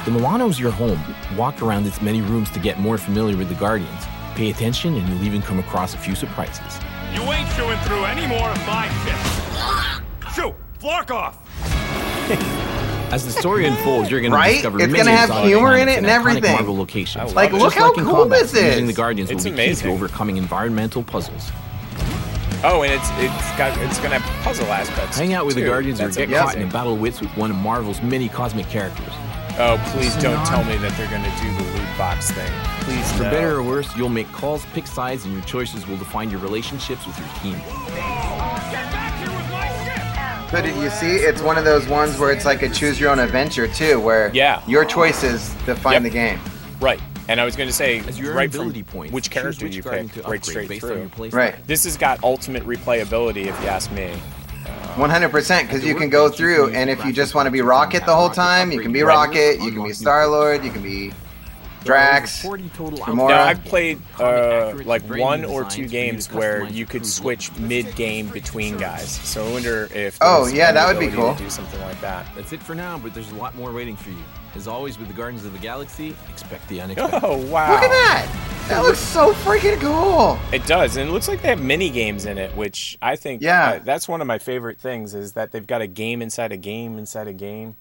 The 0.05 0.11
Milano's 0.11 0.57
your 0.57 0.71
home. 0.71 0.99
Walk 1.35 1.61
around 1.61 1.85
its 1.85 2.01
many 2.01 2.21
rooms 2.21 2.49
to 2.51 2.59
get 2.59 2.79
more 2.79 2.97
familiar 2.97 3.35
with 3.35 3.49
the 3.49 3.55
Guardians. 3.55 4.05
Pay 4.35 4.49
attention, 4.51 4.95
and 4.95 5.09
you'll 5.09 5.23
even 5.25 5.41
come 5.41 5.59
across 5.59 5.93
a 5.95 5.97
few 5.97 6.15
surprises. 6.15 6.79
You 7.13 7.21
ain't 7.23 7.49
chewing 7.55 7.77
through 7.79 8.05
any 8.05 8.25
more 8.25 8.49
of 8.49 8.67
my 8.67 8.87
shit. 9.03 10.33
Shoo! 10.33 10.55
Flock 10.79 11.11
off! 11.11 11.43
As 13.11 13.25
the 13.25 13.31
story 13.31 13.65
unfolds, 13.65 14.11
you're 14.11 14.19
going 14.19 14.33
Right? 14.33 14.49
to 14.49 14.53
discover 14.55 14.79
It's 14.81 14.91
many 14.91 15.03
gonna 15.05 15.15
have 15.15 15.29
humor 15.45 15.77
in 15.77 15.87
it 15.87 15.97
and 15.97 16.05
iconic 16.05 16.09
everything. 16.09 16.51
Marvel 16.53 16.75
locations. 16.77 17.33
Like, 17.33 17.51
Just 17.51 17.61
look 17.63 17.73
how 17.73 17.93
in 17.93 18.03
cool 18.03 18.13
combat, 18.15 18.41
this 18.41 18.53
is. 18.53 18.63
Using 18.65 18.87
the 18.87 18.93
Guardians 18.93 19.31
It's 19.31 19.45
will 19.45 19.51
be 19.51 19.55
amazing. 19.55 19.83
key 19.85 19.89
to 19.91 19.95
overcoming 19.95 20.35
environmental 20.37 21.03
puzzles. 21.03 21.51
Oh, 22.63 22.81
and 22.83 22.91
it's 22.91 23.09
it's 23.19 23.57
got 23.57 23.77
it's 23.77 23.99
gonna 23.99 24.19
have 24.19 24.43
puzzle 24.43 24.65
aspects. 24.67 25.17
Hang 25.17 25.33
out 25.33 25.45
with 25.45 25.55
the 25.55 25.61
too. 25.61 25.67
Guardians 25.67 26.01
or 26.01 26.05
That's 26.05 26.17
get 26.17 26.29
caught 26.31 26.55
in 26.55 26.63
a 26.67 26.71
battle 26.71 26.93
of 26.95 26.99
wits 26.99 27.21
with 27.21 27.29
one 27.37 27.49
of 27.51 27.55
Marvel's 27.57 28.01
many 28.01 28.27
cosmic 28.27 28.67
characters. 28.67 29.13
Oh, 29.59 29.79
please 29.93 30.13
don't 30.17 30.43
tell 30.45 30.63
me 30.65 30.75
that 30.77 30.91
they're 30.97 31.09
gonna 31.09 31.33
do 31.41 31.63
the 31.63 31.71
loot 31.79 31.97
box 31.97 32.29
thing. 32.31 32.51
Please, 32.81 33.11
For 33.13 33.23
no. 33.23 33.31
better 33.31 33.55
or 33.57 33.63
worse, 33.63 33.95
you'll 33.95 34.09
make 34.09 34.29
calls, 34.31 34.65
pick 34.73 34.85
sides, 34.87 35.23
and 35.25 35.33
your 35.33 35.43
choices 35.43 35.87
will 35.87 35.97
define 35.97 36.29
your 36.29 36.39
relationships 36.39 37.05
with 37.07 37.17
your 37.17 37.27
team. 37.41 37.61
But 40.51 40.65
you 40.65 40.89
see, 40.89 41.15
it's 41.15 41.41
one 41.41 41.57
of 41.57 41.65
those 41.65 41.87
ones 41.87 42.17
where 42.17 42.31
it's 42.31 42.45
like 42.45 42.61
a 42.61 42.69
choose 42.69 42.99
your 42.99 43.09
own 43.11 43.19
adventure 43.19 43.67
too, 43.67 43.99
where 43.99 44.31
Yeah. 44.33 44.61
your 44.67 44.85
choices 44.85 45.49
define 45.65 45.93
Yep. 45.93 46.03
the 46.03 46.09
game. 46.09 46.39
Right. 46.79 46.99
And 47.27 47.41
I 47.41 47.45
was 47.45 47.57
going 47.57 47.67
to 47.67 47.73
say, 47.73 48.01
As 48.07 48.17
you 48.17 48.27
earn 48.29 48.35
right 48.37 48.49
from 48.51 48.61
ability 48.61 48.83
points, 48.83 49.13
which 49.13 49.29
character 49.29 49.65
which 49.65 49.75
you 49.75 49.83
pick, 49.83 50.13
to 50.13 50.21
right 50.21 50.43
straight 50.45 50.69
based 50.69 50.85
on 50.85 50.89
through. 50.91 50.99
your 51.01 51.09
play 51.09 51.29
Right. 51.29 51.67
This 51.67 51.83
has 51.83 51.97
got 51.97 52.23
ultimate 52.23 52.65
replayability, 52.65 53.47
if 53.47 53.61
you 53.61 53.67
ask 53.67 53.91
me. 53.91 54.13
100% 54.95 55.67
because 55.67 55.83
you 55.83 55.93
can 55.93 56.09
go 56.09 56.29
through 56.29 56.69
and 56.73 56.89
if 56.89 57.03
you 57.05 57.11
just 57.13 57.35
want 57.35 57.45
to 57.45 57.51
be 57.51 57.61
Rocket 57.61 58.05
the 58.05 58.15
whole 58.15 58.29
time, 58.29 58.71
you 58.71 58.79
can 58.79 58.91
be 58.93 59.03
Rocket, 59.03 59.59
you 59.61 59.71
can 59.71 59.83
be 59.83 59.91
Star-Lord, 59.93 60.63
you 60.63 60.71
can 60.71 60.81
be 60.81 61.11
Drax, 61.83 62.43
Now, 62.43 62.49
Gamora. 62.51 63.31
I've 63.37 63.63
played 63.63 64.01
uh, 64.19 64.73
like 64.83 65.03
one 65.03 65.45
or 65.45 65.63
two 65.63 65.87
games 65.87 66.31
where 66.31 66.65
you 66.65 66.85
could 66.85 67.05
switch 67.05 67.55
mid-game 67.57 68.27
between 68.29 68.77
guys. 68.77 69.09
So 69.09 69.47
I 69.47 69.51
wonder 69.51 69.87
if 69.93 70.17
Oh, 70.21 70.47
yeah, 70.47 70.71
that 70.71 70.87
would 70.87 70.99
be 70.99 71.13
cool. 71.15 71.33
Do 71.35 71.49
something 71.49 71.79
like 71.81 71.99
that. 72.01 72.25
That's 72.35 72.51
it 72.53 72.61
for 72.61 72.75
now, 72.75 72.97
but 72.97 73.13
there's 73.13 73.31
a 73.31 73.35
lot 73.35 73.55
more 73.55 73.71
waiting 73.71 73.95
for 73.95 74.09
you. 74.09 74.23
As 74.55 74.67
always 74.67 74.97
with 74.97 75.07
the 75.07 75.13
Guardians 75.13 75.45
of 75.45 75.53
the 75.53 75.59
Galaxy, 75.59 76.15
expect 76.29 76.67
the 76.67 76.81
unexpected. 76.81 77.19
Oh 77.23 77.37
wow! 77.47 77.71
Look 77.73 77.83
at 77.83 77.89
that! 77.89 78.65
That 78.69 78.81
looks 78.81 78.97
so 78.99 79.31
freaking 79.33 79.79
cool. 79.79 80.39
It 80.51 80.65
does, 80.65 80.97
and 80.97 81.07
it 81.09 81.13
looks 81.13 81.27
like 81.27 81.41
they 81.43 81.49
have 81.49 81.61
mini 81.61 81.89
games 81.89 82.25
in 82.25 82.37
it, 82.37 82.55
which 82.57 82.97
I 83.01 83.15
think 83.15 83.41
Yeah. 83.41 83.69
uh, 83.73 83.79
that's 83.83 84.09
one 84.09 84.19
of 84.19 84.25
my 84.27 84.39
favorite 84.39 84.79
things 84.79 85.13
is 85.13 85.33
that 85.33 85.51
they've 85.51 85.65
got 85.67 85.81
a 85.81 85.87
game 85.87 86.21
inside 86.21 86.51
a 86.51 86.57
game 86.57 86.97
inside 86.97 87.27
a 87.27 87.33
game. 87.33 87.75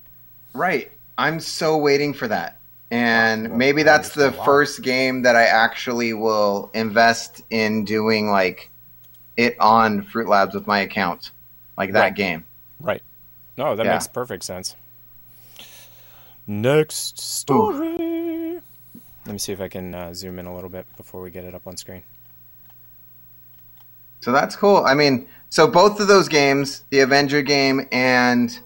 Right. 0.52 0.92
I'm 1.18 1.40
so 1.40 1.78
waiting 1.78 2.12
for 2.12 2.28
that. 2.28 2.55
And 2.90 3.50
maybe 3.56 3.82
that's 3.82 4.10
the 4.14 4.30
first 4.32 4.82
game 4.82 5.22
that 5.22 5.34
I 5.34 5.44
actually 5.44 6.12
will 6.12 6.70
invest 6.72 7.42
in 7.50 7.84
doing 7.84 8.30
like 8.30 8.70
it 9.36 9.56
on 9.58 10.02
Fruit 10.02 10.28
Labs 10.28 10.54
with 10.54 10.66
my 10.66 10.80
account. 10.80 11.32
Like 11.76 11.92
that 11.92 12.00
Right. 12.00 12.14
game. 12.14 12.44
Right. 12.80 13.02
No, 13.58 13.74
that 13.74 13.84
Yeah. 13.84 13.92
makes 13.94 14.06
perfect 14.06 14.44
sense. 14.44 14.76
Next 16.46 17.18
story. 17.18 18.60
Let 19.26 19.32
me 19.32 19.38
see 19.38 19.52
if 19.52 19.60
I 19.60 19.66
can 19.68 19.94
uh, 19.94 20.14
zoom 20.14 20.38
in 20.38 20.46
a 20.46 20.54
little 20.54 20.70
bit 20.70 20.86
before 20.96 21.20
we 21.20 21.30
get 21.30 21.44
it 21.44 21.54
up 21.54 21.66
on 21.66 21.76
screen. 21.76 22.04
So 24.20 24.32
that's 24.32 24.54
cool. 24.56 24.84
I 24.84 24.94
mean, 24.94 25.26
so 25.50 25.66
both 25.66 25.98
of 26.00 26.08
those 26.08 26.28
games, 26.28 26.84
the 26.90 27.00
Avenger 27.00 27.42
game 27.42 27.88
and 27.92 28.56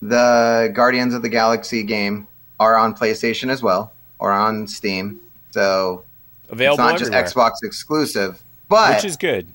the 0.00 0.70
Guardians 0.74 1.14
of 1.14 1.22
the 1.22 1.28
Galaxy 1.28 1.82
game, 1.82 2.26
are 2.62 2.76
on 2.76 2.94
PlayStation 2.94 3.50
as 3.50 3.62
well 3.62 3.92
or 4.18 4.30
on 4.32 4.66
Steam. 4.68 5.20
So 5.50 6.04
Available 6.50 6.84
it's 6.84 6.90
not 6.92 6.98
just 6.98 7.12
everywhere. 7.12 7.50
Xbox 7.50 7.52
exclusive. 7.62 8.42
But 8.68 8.94
Which 8.96 9.04
is 9.04 9.16
good. 9.16 9.46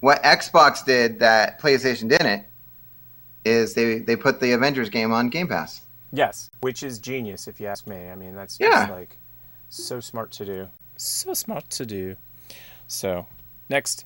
what 0.00 0.22
Xbox 0.22 0.84
did 0.84 1.18
that 1.20 1.60
PlayStation 1.60 2.08
didn't 2.08 2.44
is 3.44 3.74
they 3.74 3.98
they 4.00 4.16
put 4.16 4.40
the 4.40 4.52
Avengers 4.52 4.90
game 4.90 5.12
on 5.12 5.28
Game 5.30 5.48
Pass. 5.48 5.82
Yes, 6.12 6.50
which 6.60 6.82
is 6.82 6.98
genius 6.98 7.46
if 7.48 7.60
you 7.60 7.66
ask 7.66 7.86
me. 7.86 8.10
I 8.10 8.14
mean, 8.14 8.34
that's 8.34 8.58
just 8.58 8.70
Yeah. 8.70 8.92
like 8.94 9.16
so 9.70 10.00
smart 10.00 10.30
to 10.32 10.44
do. 10.44 10.68
So 10.96 11.32
smart 11.34 11.68
to 11.70 11.86
do. 11.86 12.16
So, 12.88 13.26
next, 13.68 14.04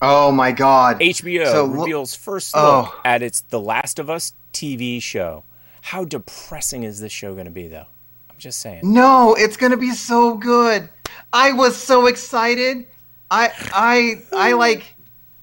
Oh 0.00 0.30
my 0.30 0.52
god. 0.52 1.00
HBO 1.00 1.44
So 1.50 1.64
lo- 1.64 1.80
reveals 1.82 2.14
first 2.14 2.52
Oh. 2.54 2.82
look 2.94 3.00
at 3.04 3.20
its 3.22 3.40
The 3.40 3.58
Last 3.58 3.98
of 3.98 4.08
Us 4.08 4.32
TV 4.52 5.00
show. 5.02 5.42
How 5.88 6.04
depressing 6.04 6.82
is 6.82 7.00
this 7.00 7.12
show 7.12 7.32
going 7.32 7.46
to 7.46 7.50
be 7.50 7.66
though? 7.66 7.86
I'm 8.28 8.36
just 8.36 8.60
saying. 8.60 8.80
No, 8.82 9.34
it's 9.38 9.56
gonna 9.56 9.78
be 9.78 9.92
so 9.92 10.34
good. 10.36 10.86
I 11.32 11.52
was 11.52 11.74
so 11.82 12.08
excited. 12.08 12.86
I 13.30 13.50
I 13.72 14.22
I 14.36 14.52
like 14.64 14.94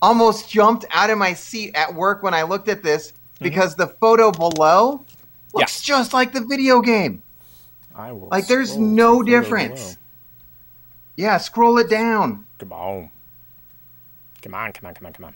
almost 0.03 0.47
jumped 0.47 0.85
out 0.91 1.09
of 1.09 1.17
my 1.17 1.33
seat 1.33 1.75
at 1.75 1.95
work 1.95 2.21
when 2.21 2.35
I 2.35 2.43
looked 2.43 2.69
at 2.69 2.83
this 2.83 3.11
mm-hmm. 3.11 3.45
because 3.45 3.75
the 3.75 3.87
photo 3.87 4.29
below 4.29 5.03
looks 5.55 5.81
just 5.81 6.13
like 6.13 6.31
the 6.31 6.41
video 6.41 6.79
game. 6.79 7.23
I 7.95 8.11
will. 8.11 8.27
Like 8.27 8.45
there's 8.45 8.77
no 8.77 9.23
the 9.23 9.31
difference. 9.31 9.95
below. 9.95 9.97
Yeah, 11.15 11.37
scroll 11.39 11.79
it 11.79 11.89
down. 11.89 12.45
Come 12.59 12.71
on. 12.71 13.09
Come 14.43 14.53
on, 14.53 14.73
come 14.73 14.85
on, 14.85 14.93
come 14.93 15.07
on, 15.07 15.13
come 15.13 15.25
on. 15.25 15.33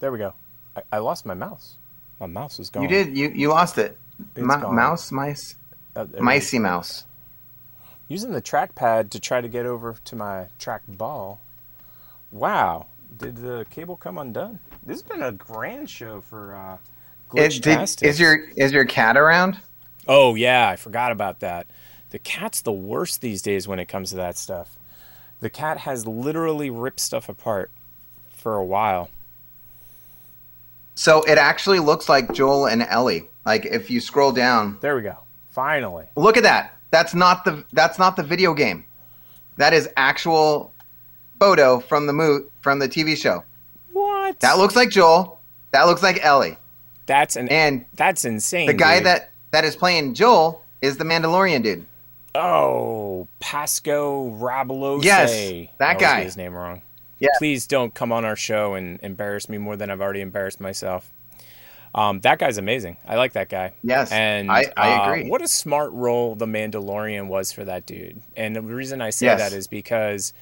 There 0.00 0.12
we 0.12 0.18
go. 0.18 0.34
I, 0.76 0.82
I 0.92 0.98
lost 0.98 1.24
my 1.24 1.32
mouse. 1.32 1.76
My 2.20 2.26
mouse 2.26 2.58
is 2.58 2.70
gone. 2.70 2.82
You 2.82 2.88
did. 2.88 3.16
You 3.16 3.28
you 3.30 3.48
lost 3.48 3.78
it. 3.78 3.98
Ma- 4.36 4.70
mouse, 4.70 5.12
mice, 5.12 5.56
Uh, 5.94 6.04
micey 6.06 6.60
mouse. 6.60 7.04
Using 8.08 8.32
the 8.32 8.42
trackpad 8.42 9.10
to 9.10 9.20
try 9.20 9.40
to 9.40 9.48
get 9.48 9.66
over 9.66 9.96
to 10.04 10.16
my 10.16 10.46
track 10.58 10.82
ball. 10.88 11.40
Wow. 12.32 12.86
Did 13.16 13.36
the 13.36 13.66
cable 13.70 13.96
come 13.96 14.18
undone? 14.18 14.58
This 14.84 15.00
has 15.00 15.02
been 15.02 15.22
a 15.22 15.32
grand 15.32 15.88
show 15.90 16.20
for 16.20 16.54
uh, 16.54 16.76
It, 17.34 17.62
did, 17.62 18.02
is 18.02 18.18
your 18.18 18.48
is 18.56 18.72
your 18.72 18.84
cat 18.84 19.16
around? 19.16 19.58
Oh 20.06 20.34
yeah, 20.34 20.68
I 20.68 20.76
forgot 20.76 21.12
about 21.12 21.40
that. 21.40 21.66
The 22.10 22.18
cat's 22.18 22.62
the 22.62 22.72
worst 22.72 23.20
these 23.20 23.42
days 23.42 23.68
when 23.68 23.78
it 23.78 23.86
comes 23.86 24.10
to 24.10 24.16
that 24.16 24.36
stuff. 24.38 24.78
The 25.40 25.50
cat 25.50 25.78
has 25.78 26.06
literally 26.06 26.70
ripped 26.70 27.00
stuff 27.00 27.28
apart 27.28 27.70
for 28.30 28.56
a 28.56 28.64
while. 28.64 29.10
So 30.98 31.22
it 31.22 31.38
actually 31.38 31.78
looks 31.78 32.08
like 32.08 32.32
Joel 32.34 32.66
and 32.66 32.82
Ellie. 32.82 33.30
Like 33.46 33.64
if 33.64 33.88
you 33.88 34.00
scroll 34.00 34.32
down, 34.32 34.78
There 34.80 34.96
we 34.96 35.02
go. 35.02 35.16
Finally. 35.48 36.06
look 36.16 36.36
at 36.36 36.42
that. 36.42 36.74
That's 36.90 37.14
not 37.14 37.44
the 37.44 37.64
that's 37.72 38.00
not 38.00 38.16
the 38.16 38.24
video 38.24 38.52
game. 38.52 38.84
That 39.58 39.72
is 39.72 39.88
actual 39.96 40.72
photo 41.38 41.78
from 41.78 42.08
the 42.08 42.12
mo- 42.12 42.46
from 42.62 42.80
the 42.80 42.88
TV 42.88 43.16
show. 43.16 43.44
What? 43.92 44.40
That 44.40 44.58
looks 44.58 44.74
like 44.74 44.90
Joel. 44.90 45.40
That 45.70 45.84
looks 45.84 46.02
like 46.02 46.18
Ellie. 46.24 46.56
That's 47.06 47.36
an 47.36 47.48
and 47.48 47.84
that's 47.94 48.24
insane. 48.24 48.66
The 48.66 48.74
guy 48.74 48.96
dude. 48.96 49.06
that 49.06 49.30
that 49.52 49.64
is 49.64 49.76
playing 49.76 50.14
Joel 50.14 50.64
is 50.82 50.96
the 50.96 51.04
Mandalorian 51.04 51.62
dude. 51.62 51.86
Oh, 52.34 53.28
Pasco 53.38 54.30
Rabalose. 54.32 55.04
Yes, 55.04 55.30
that 55.78 55.96
I 55.96 56.00
guy. 56.00 56.22
his 56.24 56.36
name 56.36 56.54
wrong. 56.54 56.82
Yeah. 57.18 57.28
Please 57.38 57.66
don't 57.66 57.94
come 57.94 58.12
on 58.12 58.24
our 58.24 58.36
show 58.36 58.74
and 58.74 59.00
embarrass 59.02 59.48
me 59.48 59.58
more 59.58 59.76
than 59.76 59.90
I've 59.90 60.00
already 60.00 60.20
embarrassed 60.20 60.60
myself. 60.60 61.10
Um, 61.94 62.20
that 62.20 62.38
guy's 62.38 62.58
amazing. 62.58 62.98
I 63.06 63.16
like 63.16 63.32
that 63.32 63.48
guy. 63.48 63.72
Yes, 63.82 64.12
and 64.12 64.50
I- 64.52 64.66
I 64.76 64.92
uh, 64.92 65.10
agree. 65.12 65.30
What 65.30 65.42
a 65.42 65.48
smart 65.48 65.90
role 65.92 66.34
the 66.34 66.46
Mandalorian 66.46 67.26
was 67.28 67.50
for 67.50 67.64
that 67.64 67.86
dude. 67.86 68.20
And 68.36 68.54
the 68.54 68.62
reason 68.62 69.00
I 69.00 69.10
say 69.10 69.26
Yes. 69.26 69.40
that 69.40 69.56
is 69.56 69.66
because 69.66 70.32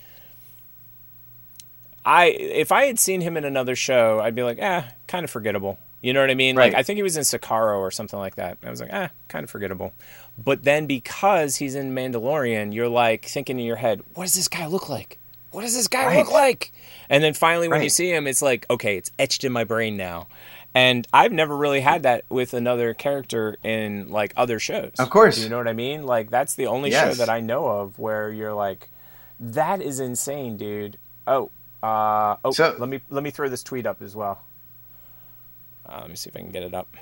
I, 2.05 2.27
if 2.27 2.71
I 2.73 2.85
had 2.87 2.99
seen 2.99 3.21
him 3.21 3.37
in 3.37 3.45
another 3.45 3.75
show, 3.75 4.21
I'd 4.21 4.35
be 4.35 4.43
like, 4.43 4.59
eh, 4.59 4.83
kind 5.07 5.25
of 5.25 5.31
forgettable. 5.31 5.79
You 6.03 6.13
know 6.13 6.21
what 6.21 6.31
I 6.31 6.35
mean? 6.35 6.55
Like 6.55 6.75
I 6.75 6.83
think 6.85 6.99
he 6.99 7.03
was 7.03 7.17
in 7.17 7.23
Sakaro 7.25 7.79
or 7.79 7.91
something 7.91 8.19
like 8.19 8.37
that. 8.37 8.59
I 8.63 8.71
was 8.71 8.81
like, 8.81 8.93
eh, 8.93 9.09
kind 9.29 9.43
of 9.43 9.51
forgettable. 9.51 9.93
But 10.39 10.63
then 10.63 10.87
because 10.87 11.57
he's 11.57 11.75
in 11.75 11.95
Mandalorian, 11.95 12.73
you're 12.75 12.89
like 12.89 13.25
thinking 13.25 13.59
in 13.59 13.65
your 13.65 13.77
head, 13.77 14.03
what 14.15 14.25
does 14.25 14.35
this 14.35 14.47
guy 14.47 14.67
look 14.67 14.89
like? 14.89 15.19
What 15.57 15.63
does 15.63 15.75
this 15.75 15.89
guy 15.89 16.05
Right. 16.05 16.19
look 16.19 16.31
like? 16.31 16.71
And 17.09 17.25
then 17.25 17.33
finally, 17.33 17.67
when 17.67 17.81
you 17.81 17.89
see 17.89 18.11
him, 18.13 18.27
it's 18.27 18.43
like, 18.43 18.67
okay, 18.69 18.99
it's 18.99 19.11
etched 19.19 19.43
in 19.43 19.53
my 19.53 19.65
brain 19.65 19.97
now. 19.97 20.27
And 20.75 21.09
I've 21.15 21.33
never 21.33 21.57
really 21.57 21.81
had 21.81 22.03
that 22.03 22.25
with 22.29 22.53
another 22.53 22.93
character 22.93 23.57
in 23.65 24.11
like 24.11 24.35
other 24.37 24.59
shows. 24.59 24.93
Of 24.99 25.09
course. 25.09 25.39
You 25.43 25.49
know 25.49 25.57
what 25.57 25.67
I 25.67 25.73
mean? 25.73 26.05
Like 26.05 26.29
that's 26.29 26.57
the 26.57 26.67
only 26.67 26.91
show 26.91 27.15
that 27.15 27.31
I 27.31 27.41
know 27.41 27.67
of 27.69 27.99
where 27.99 28.31
you're 28.31 28.53
like, 28.53 28.91
that 29.41 29.81
is 29.81 29.99
insane, 29.99 30.59
dude. 30.59 30.99
Oh, 31.27 31.51
uh, 31.83 32.37
oh, 32.45 32.51
So- 32.51 32.77
let 32.79 32.91
me 32.91 33.01
let 33.09 33.23
me 33.23 33.31
throw 33.31 33.49
this 33.49 33.63
tweet 33.63 33.87
up 33.87 34.03
as 34.03 34.15
well. 34.15 34.43
Uh, 35.89 36.01
let 36.03 36.11
me 36.11 36.17
see 36.17 36.29
if 36.29 36.37
I 36.37 36.41
can 36.41 36.51
get 36.51 36.65
it 36.65 36.75
up. 36.75 36.95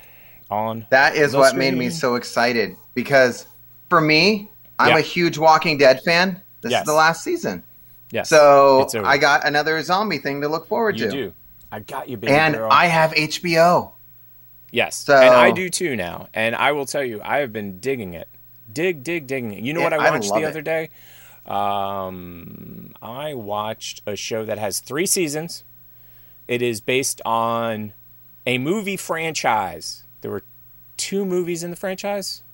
On 0.48 0.86
That 0.90 1.16
is 1.16 1.34
what 1.34 1.56
made 1.56 1.74
me 1.74 1.90
so 1.90 2.14
excited 2.14 2.76
because 2.94 3.48
for 3.90 4.00
me, 4.00 4.48
I'm 4.78 4.90
Yeah. 4.90 4.98
a 4.98 5.00
huge 5.00 5.38
Walking 5.38 5.76
Dead 5.76 6.02
fan. 6.04 6.40
This 6.60 6.70
Yes. 6.70 6.82
is 6.82 6.86
the 6.86 6.92
last 6.94 7.24
season. 7.24 7.64
Yes, 8.14 8.28
So. 8.28 8.86
I 9.04 9.18
got 9.18 9.44
another 9.44 9.82
zombie 9.82 10.18
thing 10.18 10.40
to 10.42 10.48
look 10.48 10.68
forward 10.68 10.98
You 11.00 11.06
to. 11.06 11.10
do. 11.10 11.32
I 11.72 11.80
got 11.80 12.08
you, 12.08 12.16
baby 12.16 12.32
And 12.32 12.54
girl. 12.54 12.68
I 12.70 12.86
have 12.86 13.12
HBO. 13.12 13.90
Yes, 14.70 14.94
So- 14.94 15.16
and 15.16 15.34
I 15.34 15.50
do 15.50 15.68
too 15.68 15.96
now. 15.96 16.28
And 16.32 16.54
I 16.54 16.70
will 16.70 16.86
tell 16.86 17.02
you, 17.02 17.20
I 17.24 17.38
have 17.38 17.52
been 17.52 17.80
digging 17.80 18.14
it, 18.14 18.28
dig, 18.72 19.02
dig, 19.02 19.26
digging 19.26 19.52
it. 19.52 19.64
You 19.64 19.72
know 19.72 19.80
Yeah, 19.80 19.86
what 19.86 19.92
I 19.94 20.06
I 20.06 20.10
watched 20.12 20.30
love 20.30 20.40
the 20.42 20.46
it. 20.46 20.50
other 20.50 20.62
day? 20.62 20.90
Um, 21.44 22.92
I 23.02 23.34
watched 23.34 24.00
a 24.06 24.14
show 24.14 24.44
that 24.44 24.58
has 24.58 24.78
three 24.78 25.06
seasons. 25.06 25.64
It 26.46 26.62
is 26.62 26.80
based 26.80 27.20
on 27.26 27.94
a 28.46 28.58
movie 28.58 28.96
franchise. 28.96 30.04
There 30.20 30.30
were 30.30 30.44
two 30.96 31.24
movies 31.24 31.64
in 31.64 31.70
the 31.70 31.76
franchise 31.76 32.44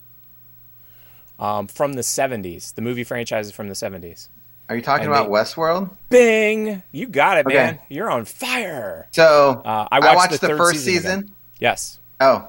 um, 1.38 1.66
from 1.66 1.92
the 1.94 2.02
'70s. 2.02 2.74
The 2.74 2.82
movie 2.82 3.04
franchise 3.04 3.46
is 3.48 3.52
from 3.52 3.68
the 3.68 3.74
'70s. 3.74 4.28
Are 4.70 4.76
you 4.76 4.82
talking 4.82 5.08
about 5.08 5.24
they- 5.26 5.32
Westworld? 5.32 5.90
Bing! 6.10 6.82
You 6.92 7.08
got 7.08 7.38
it, 7.38 7.46
Okay. 7.46 7.56
man. 7.56 7.78
You're 7.88 8.08
on 8.10 8.24
fire. 8.24 9.08
So 9.10 9.60
Uh, 9.64 9.88
I 9.90 9.98
watched, 10.14 10.40
the, 10.40 10.46
third 10.48 10.56
first 10.58 10.84
season. 10.84 11.02
season. 11.22 11.34
Yes. 11.58 11.98
Oh, 12.20 12.48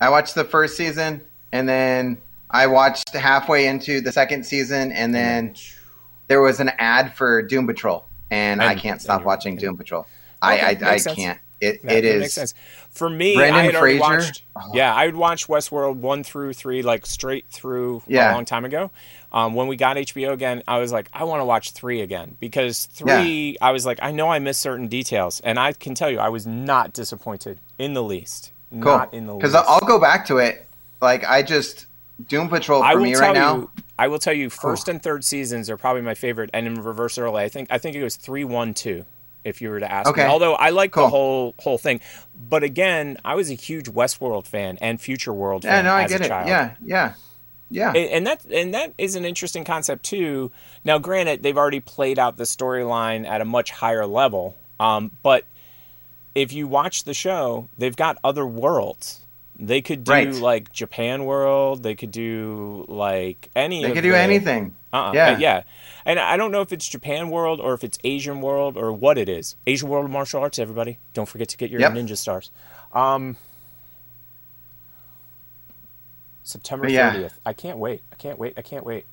I 0.00 0.08
watched 0.10 0.34
the 0.34 0.44
first 0.44 0.76
season, 0.76 1.22
and 1.52 1.68
then 1.68 2.18
I 2.50 2.66
watched 2.66 3.14
halfway 3.14 3.66
into 3.68 4.00
the 4.00 4.10
second 4.10 4.44
season, 4.44 4.90
and 4.90 5.14
then 5.14 5.54
there 6.26 6.40
was 6.42 6.58
an 6.58 6.70
ad 6.78 7.14
for 7.14 7.40
Doom 7.42 7.66
Patrol, 7.68 8.04
and, 8.32 8.60
I 8.60 8.74
can't 8.74 9.00
stop 9.00 9.24
watching 9.24 9.56
Doom 9.56 9.76
Patrol. 9.76 10.06
Okay, 10.42 10.60
I 10.60 10.70
I, 10.70 10.94
I 10.94 10.98
can't. 10.98 11.38
It 11.60 11.82
That- 11.82 11.92
it 11.92 12.00
that 12.02 12.04
is. 12.04 12.20
makes 12.22 12.32
sense. 12.32 12.54
For 12.90 13.08
me, 13.10 13.36
Brendan 13.36 13.60
I 13.60 13.64
had 13.64 13.76
Fraser? 13.76 14.00
watched. 14.00 14.42
Yeah, 14.72 14.92
I 14.94 15.06
would 15.06 15.14
watch 15.16 15.46
Westworld 15.46 15.96
one 15.96 16.24
through 16.24 16.54
three, 16.54 16.82
like 16.82 17.06
straight 17.06 17.44
through 17.50 18.02
Yeah. 18.08 18.32
a 18.32 18.34
long 18.34 18.44
time 18.46 18.64
ago. 18.64 18.90
Um, 19.32 19.54
when 19.54 19.68
we 19.68 19.76
got 19.76 19.96
HBO 19.96 20.32
again, 20.32 20.62
I 20.66 20.78
was 20.78 20.90
like, 20.92 21.08
I 21.12 21.24
want 21.24 21.40
to 21.40 21.44
watch 21.44 21.70
three 21.72 22.00
again 22.00 22.36
because 22.40 22.86
three, 22.86 23.56
I 23.60 23.70
was 23.70 23.86
like, 23.86 23.98
I 24.02 24.10
know 24.10 24.28
I 24.28 24.38
missed 24.40 24.60
certain 24.60 24.88
details, 24.88 25.40
and 25.44 25.58
I 25.58 25.72
can 25.72 25.94
tell 25.94 26.10
you, 26.10 26.18
I 26.18 26.28
was 26.28 26.46
not 26.46 26.92
disappointed 26.92 27.58
in 27.78 27.94
the 27.94 28.02
least. 28.02 28.52
Cool. 28.72 28.80
Not 28.82 29.14
in 29.14 29.26
the 29.26 29.34
Because. 29.34 29.54
I'll 29.54 29.80
go 29.80 30.00
back 30.00 30.26
to 30.26 30.38
it. 30.38 30.66
Like 31.00 31.24
I 31.24 31.42
just 31.42 31.86
Doom 32.28 32.48
Patrol 32.48 32.82
I 32.82 32.92
for 32.92 32.98
will 32.98 33.04
me 33.04 33.12
tell 33.12 33.20
right 33.22 33.34
now. 33.34 33.54
you. 33.56 33.70
I 33.98 34.08
will 34.08 34.18
tell 34.18 34.32
you. 34.34 34.50
First 34.50 34.88
and 34.88 35.02
third 35.02 35.24
seasons 35.24 35.70
are 35.70 35.76
probably 35.76 36.02
my 36.02 36.14
favorite, 36.14 36.50
and 36.52 36.66
in 36.66 36.82
reverse 36.82 37.16
order, 37.18 37.34
I 37.36 37.48
think 37.48 37.68
I 37.70 37.78
think 37.78 37.96
it 37.96 38.02
was 38.04 38.16
three, 38.16 38.44
one, 38.44 38.74
two. 38.74 39.04
If 39.42 39.62
you 39.62 39.70
were 39.70 39.80
to 39.80 39.90
ask 39.90 40.10
Okay. 40.10 40.22
me, 40.24 40.28
although 40.28 40.54
I 40.54 40.68
like 40.68 40.92
the 40.94 41.08
whole 41.08 41.54
whole 41.60 41.78
thing, 41.78 42.00
but 42.48 42.62
again, 42.62 43.16
I 43.24 43.34
was 43.36 43.50
a 43.50 43.54
huge 43.54 43.86
Westworld 43.86 44.46
fan 44.46 44.76
and 44.82 45.00
Future 45.00 45.32
World 45.32 45.64
Yeah, 45.64 45.76
fan 45.76 45.84
no, 45.86 45.94
I 45.94 46.02
as 46.04 46.10
get 46.10 46.20
a 46.20 46.24
it. 46.24 46.28
child. 46.28 46.48
Yeah, 46.48 46.74
yeah, 46.84 47.14
yeah. 47.70 47.88
And, 47.92 48.10
and 48.10 48.26
that 48.26 48.44
and 48.46 48.74
that 48.74 48.94
is 48.98 49.14
an 49.16 49.24
interesting 49.24 49.64
concept 49.64 50.04
too. 50.04 50.50
Now, 50.84 50.98
granted, 50.98 51.42
they've 51.42 51.56
already 51.56 51.80
played 51.80 52.18
out 52.18 52.36
the 52.36 52.44
storyline 52.44 53.26
at 53.26 53.40
a 53.40 53.44
much 53.44 53.70
higher 53.70 54.06
level, 54.06 54.56
um, 54.78 55.10
but 55.22 55.44
if 56.34 56.52
you 56.52 56.66
watch 56.68 57.04
the 57.04 57.14
show, 57.14 57.68
they've 57.78 57.96
got 57.96 58.18
other 58.22 58.46
worlds. 58.46 59.20
They 59.62 59.82
could 59.82 60.04
do 60.04 60.12
Right. 60.12 60.32
like 60.34 60.72
Japan 60.72 61.24
World. 61.26 61.82
They 61.82 61.94
could 61.94 62.10
do 62.12 62.86
like 62.88 63.50
any. 63.54 63.82
They 63.82 63.92
could 63.92 64.02
do 64.02 64.12
the- 64.12 64.18
anything. 64.18 64.74
Uh-uh. 64.92 65.12
Yeah. 65.12 65.30
Uh, 65.32 65.38
yeah. 65.38 65.62
And 66.06 66.18
I 66.18 66.36
don't 66.36 66.50
know 66.50 66.62
if 66.62 66.72
it's 66.72 66.88
Japan 66.88 67.28
World 67.30 67.60
or 67.60 67.74
if 67.74 67.84
it's 67.84 67.98
Asian 68.02 68.40
World 68.40 68.76
or 68.78 68.90
what 68.92 69.18
it 69.18 69.28
is. 69.28 69.54
Asian 69.66 69.88
World 69.88 70.06
of 70.06 70.10
Martial 70.10 70.40
Arts, 70.40 70.58
everybody. 70.58 70.98
Don't 71.14 71.28
forget 71.28 71.48
to 71.50 71.56
get 71.58 71.70
your 71.70 71.80
Yep. 71.80 71.92
ninja 71.92 72.16
stars. 72.16 72.50
Um, 72.92 73.36
September 76.42 76.88
yeah. 76.88 77.14
30th. 77.14 77.32
I 77.46 77.52
can't 77.52 77.78
wait. 77.78 78.02
I 78.12 78.16
can't 78.16 78.38
wait. 78.38 78.54
I 78.56 78.62
can't 78.62 78.84
wait. 78.84 79.06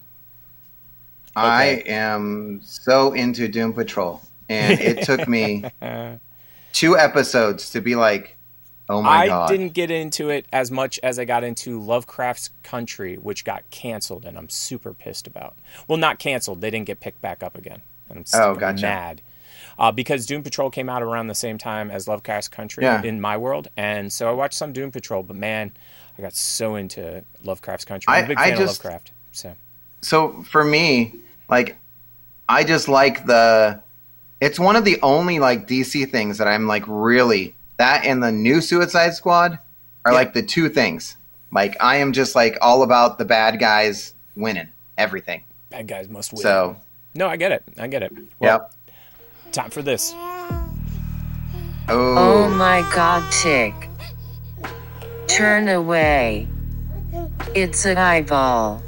I 1.36 1.84
am 1.86 2.62
so 2.64 3.14
into 3.14 3.48
Doom 3.48 3.74
Patrol, 3.74 4.22
and 4.50 4.80
it 4.80 5.04
took 5.04 5.28
me 5.28 5.64
two 6.74 6.98
episodes 6.98 7.70
to 7.72 7.82
be 7.82 7.96
like, 7.96 8.38
"Oh 8.90 9.04
my 9.04 9.10
I 9.24 9.28
god!" 9.28 9.50
I 9.50 9.56
didn't 9.56 9.74
get 9.74 9.92
into 9.92 10.30
it 10.32 10.48
as 10.52 10.72
much 10.72 11.00
as 11.04 11.20
I 11.20 11.26
got 11.26 11.44
into 11.44 11.80
Lovecraft's 11.80 12.50
Country, 12.64 13.18
which 13.18 13.46
got 13.46 13.70
canceled, 13.70 14.26
and 14.26 14.36
I'm 14.36 14.50
super 14.50 14.94
pissed 14.94 15.28
about. 15.28 15.56
Well, 15.88 15.98
not 16.00 16.18
canceled; 16.18 16.62
they 16.62 16.72
didn't 16.72 16.88
get 16.88 17.00
picked 17.02 17.22
back 17.22 17.44
up 17.44 17.56
again. 17.56 17.82
I'm 18.10 18.24
Oh, 18.34 18.56
gotcha. 18.56 18.82
mad 18.82 19.22
uh, 19.78 19.92
because 19.92 20.26
Doom 20.26 20.42
Patrol 20.42 20.70
came 20.70 20.90
out 20.90 21.04
around 21.04 21.28
the 21.28 21.36
same 21.36 21.58
time 21.58 21.92
as 21.92 22.08
Lovecraft's 22.08 22.48
Country 22.48 22.84
Yeah. 22.84 23.04
in 23.04 23.22
my 23.22 23.38
world, 23.38 23.68
and 23.78 24.12
so 24.12 24.28
I 24.30 24.32
watched 24.32 24.56
some 24.56 24.74
Doom 24.74 24.92
Patrol. 24.92 25.22
But 25.24 25.36
man, 25.36 25.74
I 26.18 26.22
got 26.22 26.34
so 26.34 26.76
into 26.76 27.24
Lovecraft's 27.44 27.86
Country. 27.86 28.06
I'm 28.14 28.22
a 28.22 28.26
I- 28.26 28.28
big 28.28 28.38
I 28.38 28.50
fan 28.50 28.58
just- 28.58 28.80
of 28.80 28.86
Lovecraft. 28.86 29.12
So 29.32 29.54
so 30.02 30.44
for 30.44 30.64
me, 30.64 31.14
like, 31.50 31.78
I 32.50 32.64
just 32.64 32.88
like 32.88 33.26
the. 33.26 33.82
It's 34.40 34.60
one 34.60 34.76
of 34.76 34.86
the 34.86 35.00
only 35.02 35.40
like 35.40 35.68
DC 35.68 36.10
things 36.12 36.38
that 36.38 36.48
I'm 36.48 36.68
like 36.68 36.84
really 36.88 37.56
that 37.78 38.06
and 38.06 38.22
the 38.22 38.32
new 38.32 38.62
Suicide 38.62 39.16
Squad 39.16 39.58
are 40.06 40.14
like 40.14 40.34
the 40.34 40.44
two 40.44 40.70
things 40.70 41.18
Like 41.52 41.76
I 41.82 41.98
am 41.98 42.14
just 42.14 42.36
like 42.36 42.58
all 42.62 42.84
about 42.84 43.18
the 43.18 43.26
bad 43.26 43.60
guys 43.60 44.14
winning 44.36 44.68
everything. 44.98 45.44
Bad 45.72 45.88
guys 45.88 46.08
must 46.08 46.34
win. 46.34 46.42
So 46.44 46.78
no, 47.16 47.28
I 47.28 47.36
get 47.36 47.52
it. 47.52 47.64
I 47.80 47.88
get 47.88 48.04
it. 48.04 48.12
Well, 48.40 48.70
yep. 48.88 48.94
Time 49.52 49.72
for 49.72 49.82
this. 49.82 50.14
Oh, 51.90 51.90
oh 51.90 52.50
my 52.50 52.82
god, 52.94 53.30
Tick. 53.32 53.87
Turn 55.28 55.68
away. 55.68 56.48
It's 57.54 57.86
an 57.86 57.98
eyeball. 57.98 58.82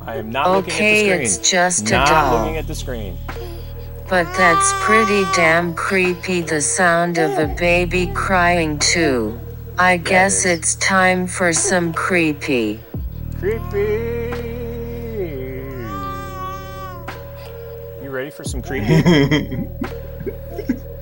I 0.00 0.16
am 0.16 0.30
not 0.30 0.50
looking 0.50 0.72
at 0.72 0.76
the 0.76 0.84
Okay, 0.84 1.06
screen. 1.08 1.20
it's 1.22 1.38
just 1.50 1.88
a 1.88 1.92
not 1.94 2.08
doll. 2.08 2.38
looking 2.40 2.56
at 2.58 2.66
the 2.66 2.74
screen. 2.74 3.16
But 4.08 4.24
that's 4.36 4.72
pretty 4.84 5.24
damn 5.34 5.74
creepy 5.74 6.42
the 6.42 6.60
sound 6.60 7.16
of 7.18 7.38
a 7.38 7.46
baby 7.58 8.08
crying 8.14 8.78
too. 8.78 9.38
I 9.78 9.96
guess 9.96 10.44
it's 10.44 10.74
time 10.76 11.26
for 11.26 11.52
some 11.54 11.92
creepy. 11.94 12.80
Creepy. 13.38 14.12
You 18.02 18.10
ready 18.10 18.30
for 18.30 18.44
some 18.44 18.60
creepy? 18.62 18.86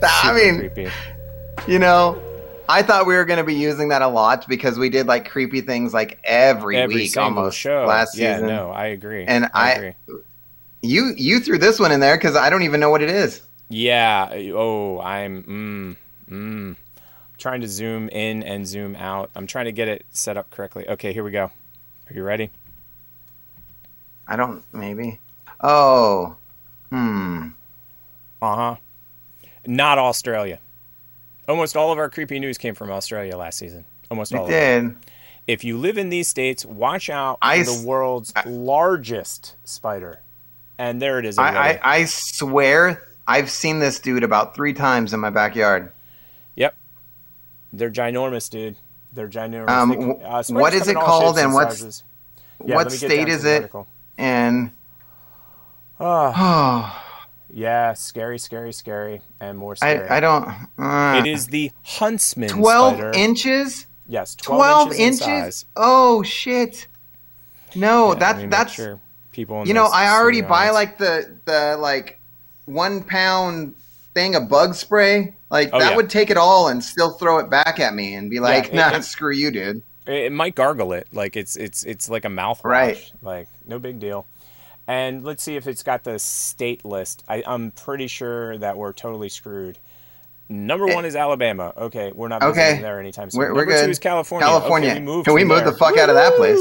I 0.05 0.33
mean, 0.35 0.59
creepy. 0.59 0.89
you 1.67 1.79
know, 1.81 2.21
I 2.73 2.83
thought 2.83 3.05
we 3.05 3.15
were 3.15 3.27
going 3.27 3.37
to 3.37 3.45
be 3.45 3.55
using 3.55 3.89
that 3.91 4.01
a 4.01 4.09
lot 4.09 4.49
because 4.49 4.79
we 4.79 4.89
did 4.89 5.07
like 5.07 5.29
creepy 5.29 5.61
things 5.61 5.93
like 5.93 6.19
every, 6.25 6.79
Every 6.79 6.95
week 6.95 7.17
almost 7.19 7.59
show. 7.59 7.85
last 7.85 8.17
yeah, 8.17 8.37
season. 8.37 8.49
no, 8.49 8.71
I 8.71 8.87
agree. 8.87 9.27
And 9.27 9.45
I, 9.45 9.51
I, 9.53 9.71
agree. 9.73 9.95
you 10.81 11.13
you 11.19 11.41
threw 11.41 11.59
this 11.59 11.79
one 11.79 11.93
in 11.93 12.01
there 12.01 12.17
because 12.17 12.35
I 12.35 12.49
don't 12.49 12.63
even 12.63 12.81
know 12.81 12.89
what 12.89 13.03
it 13.03 13.11
is. 13.11 13.43
Yeah. 13.69 14.31
Oh, 14.55 15.01
I'm 15.01 15.97
mm, 16.31 16.35
mm. 16.35 16.77
trying 17.37 17.61
to 17.61 17.69
zoom 17.69 18.09
in 18.09 18.43
and 18.43 18.67
zoom 18.67 18.97
out. 18.97 19.31
I'm 19.35 19.47
trying 19.47 19.67
to 19.67 19.73
get 19.73 19.89
it 19.89 20.07
set 20.09 20.39
up 20.39 20.49
correctly. 20.49 20.89
Okay, 20.89 21.13
here 21.13 21.25
we 21.25 21.31
go. 21.31 21.45
Are 22.09 22.15
you 22.15 22.23
ready? 22.23 22.51
I 24.27 24.37
don't 24.37 24.65
maybe. 24.73 25.21
Oh, 25.61 26.37
hmm. 26.89 27.49
Uh 28.41 28.57
huh. 28.57 28.77
Not 29.67 29.99
Australia. 29.99 30.59
Almost 31.53 31.77
all 31.77 31.93
of 31.93 31.99
our 31.99 32.09
creepy 32.09 32.39
news 32.39 32.57
came 32.57 32.75
from 32.75 32.91
Australia 32.91 33.37
last 33.37 33.59
season. 33.59 33.85
Almost 34.11 34.35
all 34.35 34.47
of 34.47 34.51
it. 34.51 34.55
did. 34.55 34.97
If 35.47 35.65
you 35.65 35.77
live 35.77 35.99
in 35.99 36.09
these 36.09 36.27
states, 36.27 36.65
watch 36.65 37.11
out 37.11 37.35
for 37.35 37.47
I 37.47 37.63
the 37.63 37.83
world's 37.85 38.33
largest 38.47 39.57
spider. 39.65 40.23
And 40.79 41.03
there 41.03 41.19
it 41.19 41.27
is. 41.27 41.37
I. 41.37 41.73
I 41.73 41.81
I 41.83 42.05
swear 42.07 43.07
I've 43.27 43.51
seen 43.51 43.81
this 43.81 44.01
dude 44.01 44.25
about 44.25 44.55
three 44.55 44.73
times 44.73 45.13
in 45.13 45.21
my 45.21 45.29
backyard. 45.29 45.93
Yep. 46.57 46.75
They're 47.75 47.91
ginormous, 47.91 48.49
dude. 48.49 48.77
They're 49.13 49.29
ginormous. 49.29 49.69
Um, 49.69 49.91
They 49.91 50.25
uh, 50.25 50.43
what 50.49 50.73
is 50.73 50.89
it 50.89 50.95
called 50.95 51.37
shapes 51.37 51.45
and 51.45 51.53
what's. 51.53 52.03
Yeah, 52.65 52.77
what 52.77 52.87
let 52.87 52.93
me 52.95 52.99
get 52.99 53.11
state 53.11 53.29
is 53.29 53.45
it? 53.45 53.71
And 54.17 54.71
Ah. 56.01 56.99
yeah, 57.53 57.93
scary, 57.95 58.39
scary, 58.39 58.73
scary, 58.73 59.21
and 59.41 59.57
more 59.59 59.77
scary. 59.77 60.09
I 60.09 60.17
I 60.17 60.21
don't. 60.21 60.49
Uh, 60.79 61.21
it 61.21 61.27
is 61.29 61.47
the 61.49 61.71
huntsman 61.85 62.49
twelve 62.49 62.95
spider. 62.95 63.13
inches. 63.15 63.87
Yes, 64.09 64.35
12, 64.37 64.59
Twelve 64.59 64.89
inches. 64.93 64.99
in 65.01 65.07
inches. 65.07 65.57
size. 65.57 65.65
Oh 65.77 66.23
shit! 66.23 66.87
No, 67.75 68.13
Yeah, 68.13 68.19
that 68.19 68.51
that's 68.51 68.73
sure 68.75 69.01
people. 69.33 69.63
in 69.63 69.69
you 69.69 69.75
know 69.75 69.87
I 69.87 70.09
already 70.11 70.43
buy 70.43 70.71
like 70.71 70.99
the 70.99 71.35
the 71.45 71.77
like 71.79 72.19
one 72.67 73.03
pound 73.03 73.75
thing 74.15 74.35
of 74.35 74.49
bug 74.49 74.75
spray. 74.75 75.35
Like 75.51 75.71
Oh, 75.73 75.79
that 75.79 75.91
yeah. 75.91 75.97
would 75.97 76.11
take 76.11 76.31
it 76.31 76.37
all 76.37 76.69
and 76.69 76.83
still 76.83 77.11
throw 77.13 77.39
it 77.39 77.49
back 77.51 77.79
at 77.79 77.95
me 77.95 78.15
and 78.15 78.29
be 78.31 78.41
like, 78.41 78.67
it- 78.69 78.75
nah, 78.75 78.95
it- 78.97 79.05
screw 79.05 79.33
you, 79.33 79.51
dude. 79.51 79.83
It, 80.07 80.15
it 80.25 80.33
might 80.33 80.55
gargle 80.55 80.93
it, 80.93 81.07
like 81.13 81.37
it's 81.37 81.57
it's 81.57 81.85
it's 81.85 82.11
like 82.11 82.25
a 82.25 82.29
mouthwash, 82.29 82.65
Right. 82.65 83.13
Like 83.23 83.49
no 83.67 83.79
big 83.79 83.99
deal. 84.01 84.27
And 84.89 85.25
let's 85.25 85.43
see 85.43 85.57
if 85.57 85.67
it's 85.67 85.83
got 85.83 86.05
the 86.05 86.19
state 86.19 86.85
list. 86.85 87.23
I, 87.29 87.43
I'm 87.47 87.71
pretty 87.71 88.09
sure 88.09 88.59
that 88.59 88.77
we're 88.77 88.93
totally 88.93 89.29
screwed. 89.29 89.79
Number 90.49 90.87
one 90.87 91.05
is 91.05 91.17
Alabama. 91.17 91.73
Okay, 91.77 92.13
we're 92.13 92.29
not 92.29 92.43
Eh. 92.43 92.47
Okay. 92.47 92.79
there 92.83 92.99
anytime 93.01 93.31
soon. 93.31 93.39
We're, 93.39 93.55
we're 93.55 93.61
Number 93.61 93.73
good. 93.73 93.85
two 93.87 93.91
is 93.91 93.99
California. 93.99 94.47
California. 94.47 94.91
Okay, 94.91 94.99
we 95.01 95.05
moved 95.07 95.25
Can 95.27 95.35
we 95.35 95.45
move 95.45 95.59
there. 95.63 95.71
the 95.71 95.79
fuck 95.79 95.97
out 95.97 96.09
of 96.11 96.15
that 96.17 96.35
place? 96.37 96.59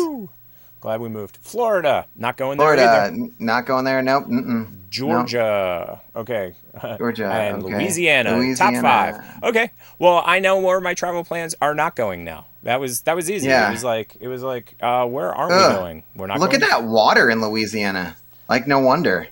Glad 0.79 1.01
we 1.01 1.09
moved. 1.09 1.37
Florida, 1.41 2.07
not 2.15 2.37
going 2.37 2.57
there 2.57 2.65
Florida, 2.75 2.83
either. 2.83 3.13
n- 3.13 3.35
not 3.39 3.65
going 3.65 3.85
there. 3.85 4.01
Nope. 4.01 4.25
Mm-mm. 4.25 4.89
Georgia. 4.89 6.01
Okay. 6.15 6.53
Georgia, 6.97 7.25
and 7.27 7.63
okay. 7.63 7.75
Louisiana, 7.75 8.37
Louisiana. 8.37 8.81
Top 8.81 9.13
five. 9.21 9.43
Okay. 9.43 9.71
Well, 9.99 10.23
I 10.25 10.39
know 10.39 10.59
where 10.59 10.79
my 10.81 10.93
travel 10.93 11.23
plans 11.23 11.53
are 11.61 11.75
not 11.75 11.95
going 11.95 12.23
now. 12.23 12.45
That 12.63 12.79
was 12.79 13.01
that 13.01 13.15
was 13.15 13.29
easy. 13.29 13.47
Yeah. 13.47 13.69
It 13.69 13.71
was 13.71 13.83
like 13.83 14.17
it 14.19 14.27
was 14.27 14.43
like, 14.43 14.75
uh, 14.81 15.05
where 15.05 15.33
aren't 15.33 15.53
Ugh. 15.53 15.71
we 15.71 15.77
going? 15.77 16.03
We're 16.15 16.27
not. 16.27 16.39
Look 16.39 16.53
at 16.53 16.61
that 16.61 16.83
water 16.83 17.29
in 17.29 17.41
Louisiana. 17.41 18.15
Like 18.49 18.67
no 18.67 18.79
wonder. 18.79 19.27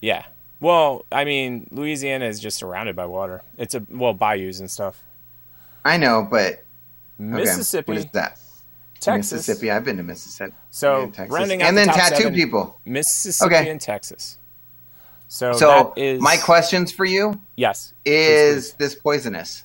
Yeah. 0.00 0.24
Well, 0.60 1.04
I 1.10 1.24
mean, 1.24 1.68
Louisiana 1.70 2.26
is 2.26 2.38
just 2.38 2.58
surrounded 2.58 2.94
by 2.96 3.06
water. 3.06 3.42
It's 3.58 3.74
a 3.74 3.84
well 3.88 4.14
bayous 4.14 4.60
and 4.60 4.70
stuff. 4.70 5.02
I 5.84 5.96
know, 5.96 6.26
but 6.30 6.52
okay, 6.52 6.62
Mississippi, 7.18 7.92
What 7.92 7.98
is 7.98 8.06
that? 8.12 8.38
Texas. 9.00 9.32
Mississippi. 9.32 9.70
I've 9.70 9.84
been 9.84 9.96
to 9.96 10.02
Mississippi. 10.02 10.52
So 10.70 11.04
and 11.04 11.14
Texas. 11.14 11.34
rounding 11.34 11.62
out 11.62 11.68
and 11.68 11.76
the 11.78 11.86
then 11.86 11.94
tattoo 11.94 12.16
seven, 12.16 12.34
people. 12.34 12.78
Mississippi 12.84 13.54
Okay. 13.54 13.70
and 13.70 13.80
Texas. 13.80 14.36
So, 15.28 15.52
So 15.52 15.92
that 15.96 16.02
is 16.02 16.20
my 16.20 16.36
questions 16.36 16.90
for 16.92 17.04
you 17.04 17.40
yes 17.56 17.94
is 18.04 18.72
this 18.74 18.96
poisonous? 18.96 19.64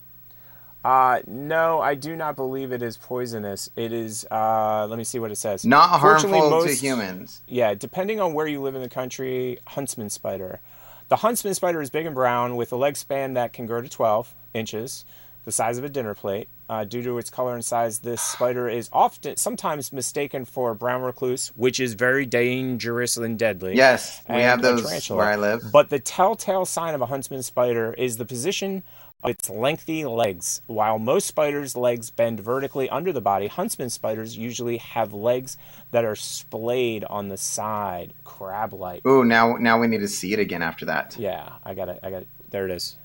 Uh, 0.85 1.19
no, 1.25 1.81
I 1.81 1.95
do 1.95 2.15
not 2.15 2.35
believe 2.35 2.71
it 2.71 2.83
is 2.83 2.95
poisonous. 2.95 3.71
It 3.75 3.91
is. 3.91 4.23
Uh, 4.29 4.85
let 4.87 4.99
me 4.99 5.03
see 5.03 5.17
what 5.17 5.31
it 5.31 5.35
says. 5.37 5.65
Not 5.65 5.99
harmful 5.99 6.29
to 6.29 6.49
most- 6.51 6.79
humans. 6.79 7.41
Yeah, 7.47 7.73
depending 7.73 8.19
on 8.19 8.35
where 8.35 8.45
you 8.45 8.61
live 8.61 8.75
in 8.75 8.83
the 8.83 8.89
country, 8.89 9.57
huntsman 9.65 10.11
spider. 10.11 10.61
The 11.07 11.15
huntsman 11.17 11.55
spider 11.55 11.81
is 11.81 11.89
big 11.89 12.05
and 12.05 12.13
brown 12.13 12.55
with 12.55 12.71
a 12.71 12.75
leg 12.75 12.97
span 12.97 13.33
that 13.33 13.51
can 13.51 13.65
grow 13.65 13.81
to 13.81 13.89
12 13.89 14.35
inches, 14.53 15.05
the 15.45 15.51
size 15.51 15.77
of 15.77 15.83
a 15.83 15.89
dinner 15.89 16.13
plate. 16.13 16.49
Uh, 16.67 16.83
due 16.83 17.03
to 17.03 17.17
its 17.19 17.29
color 17.29 17.53
and 17.53 17.63
size, 17.63 17.99
this 17.99 18.19
spider 18.19 18.67
is 18.67 18.89
often, 18.91 19.37
sometimes 19.37 19.93
mistaken 19.93 20.43
for 20.43 20.71
a 20.71 20.75
brown 20.75 21.03
recluse, 21.03 21.49
which 21.55 21.79
is 21.79 21.93
very 21.93 22.25
dangerous 22.25 23.17
and 23.17 23.37
deadly. 23.37 23.75
Yes, 23.75 24.23
we 24.27 24.41
have 24.41 24.63
those 24.63 24.81
tarantula. 24.81 25.17
where 25.17 25.31
I 25.31 25.35
live. 25.35 25.61
But 25.71 25.89
the 25.89 25.99
telltale 25.99 26.65
sign 26.65 26.95
of 26.95 27.01
a 27.01 27.05
huntsman 27.05 27.43
spider 27.43 27.93
is 27.93 28.17
the 28.17 28.25
position 28.25 28.81
of 29.23 29.29
its 29.29 29.47
lengthy 29.47 30.05
legs. 30.05 30.61
While 30.65 30.97
most 30.97 31.27
spiders' 31.27 31.75
legs 31.75 32.09
bend 32.09 32.39
vertically 32.39 32.89
under 32.89 33.13
the 33.13 33.21
body, 33.21 33.45
huntsman 33.45 33.91
spiders 33.91 34.35
usually 34.35 34.77
have 34.77 35.13
legs 35.13 35.57
that 35.91 36.03
are 36.03 36.15
splayed 36.15 37.03
on 37.03 37.29
the 37.29 37.37
side, 37.37 38.15
crab-like. 38.23 39.05
Ooh, 39.05 39.23
now 39.23 39.55
now 39.57 39.79
we 39.79 39.85
need 39.85 40.01
to 40.01 40.07
see 40.07 40.33
it 40.33 40.39
again 40.39 40.63
after 40.63 40.85
that. 40.85 41.15
Yeah, 41.19 41.53
I 41.63 41.75
got 41.75 41.89
it. 41.89 41.99
I 42.01 42.09
got 42.09 42.23
it. 42.23 42.27
There 42.49 42.65
it 42.65 42.71
is. 42.71 42.97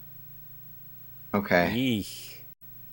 Okay. 1.34 1.72
Yeesh. 1.74 2.34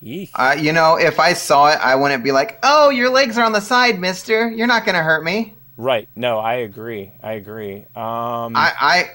Yeesh. 0.03 0.30
Uh, 0.35 0.55
you 0.59 0.72
know, 0.73 0.95
if 0.97 1.19
I 1.19 1.34
saw 1.34 1.68
it, 1.72 1.80
I 1.81 1.95
wouldn't 1.95 2.23
be 2.23 2.31
like, 2.31 2.59
"Oh, 2.64 2.89
your 2.89 3.09
legs 3.09 3.38
are 3.38 3.43
on 3.45 3.51
the 3.51 3.61
side, 3.61 3.99
Mister. 3.99 4.49
You're 4.49 4.68
not 4.68 4.85
gonna 4.85 5.01
hurt 5.03 5.23
me." 5.23 5.53
Right. 5.76 6.07
No, 6.15 6.39
I 6.39 6.55
agree. 6.55 7.11
I 7.22 7.34
agree. 7.34 7.77
Um, 7.95 8.55
I, 8.55 8.72
I 8.80 9.11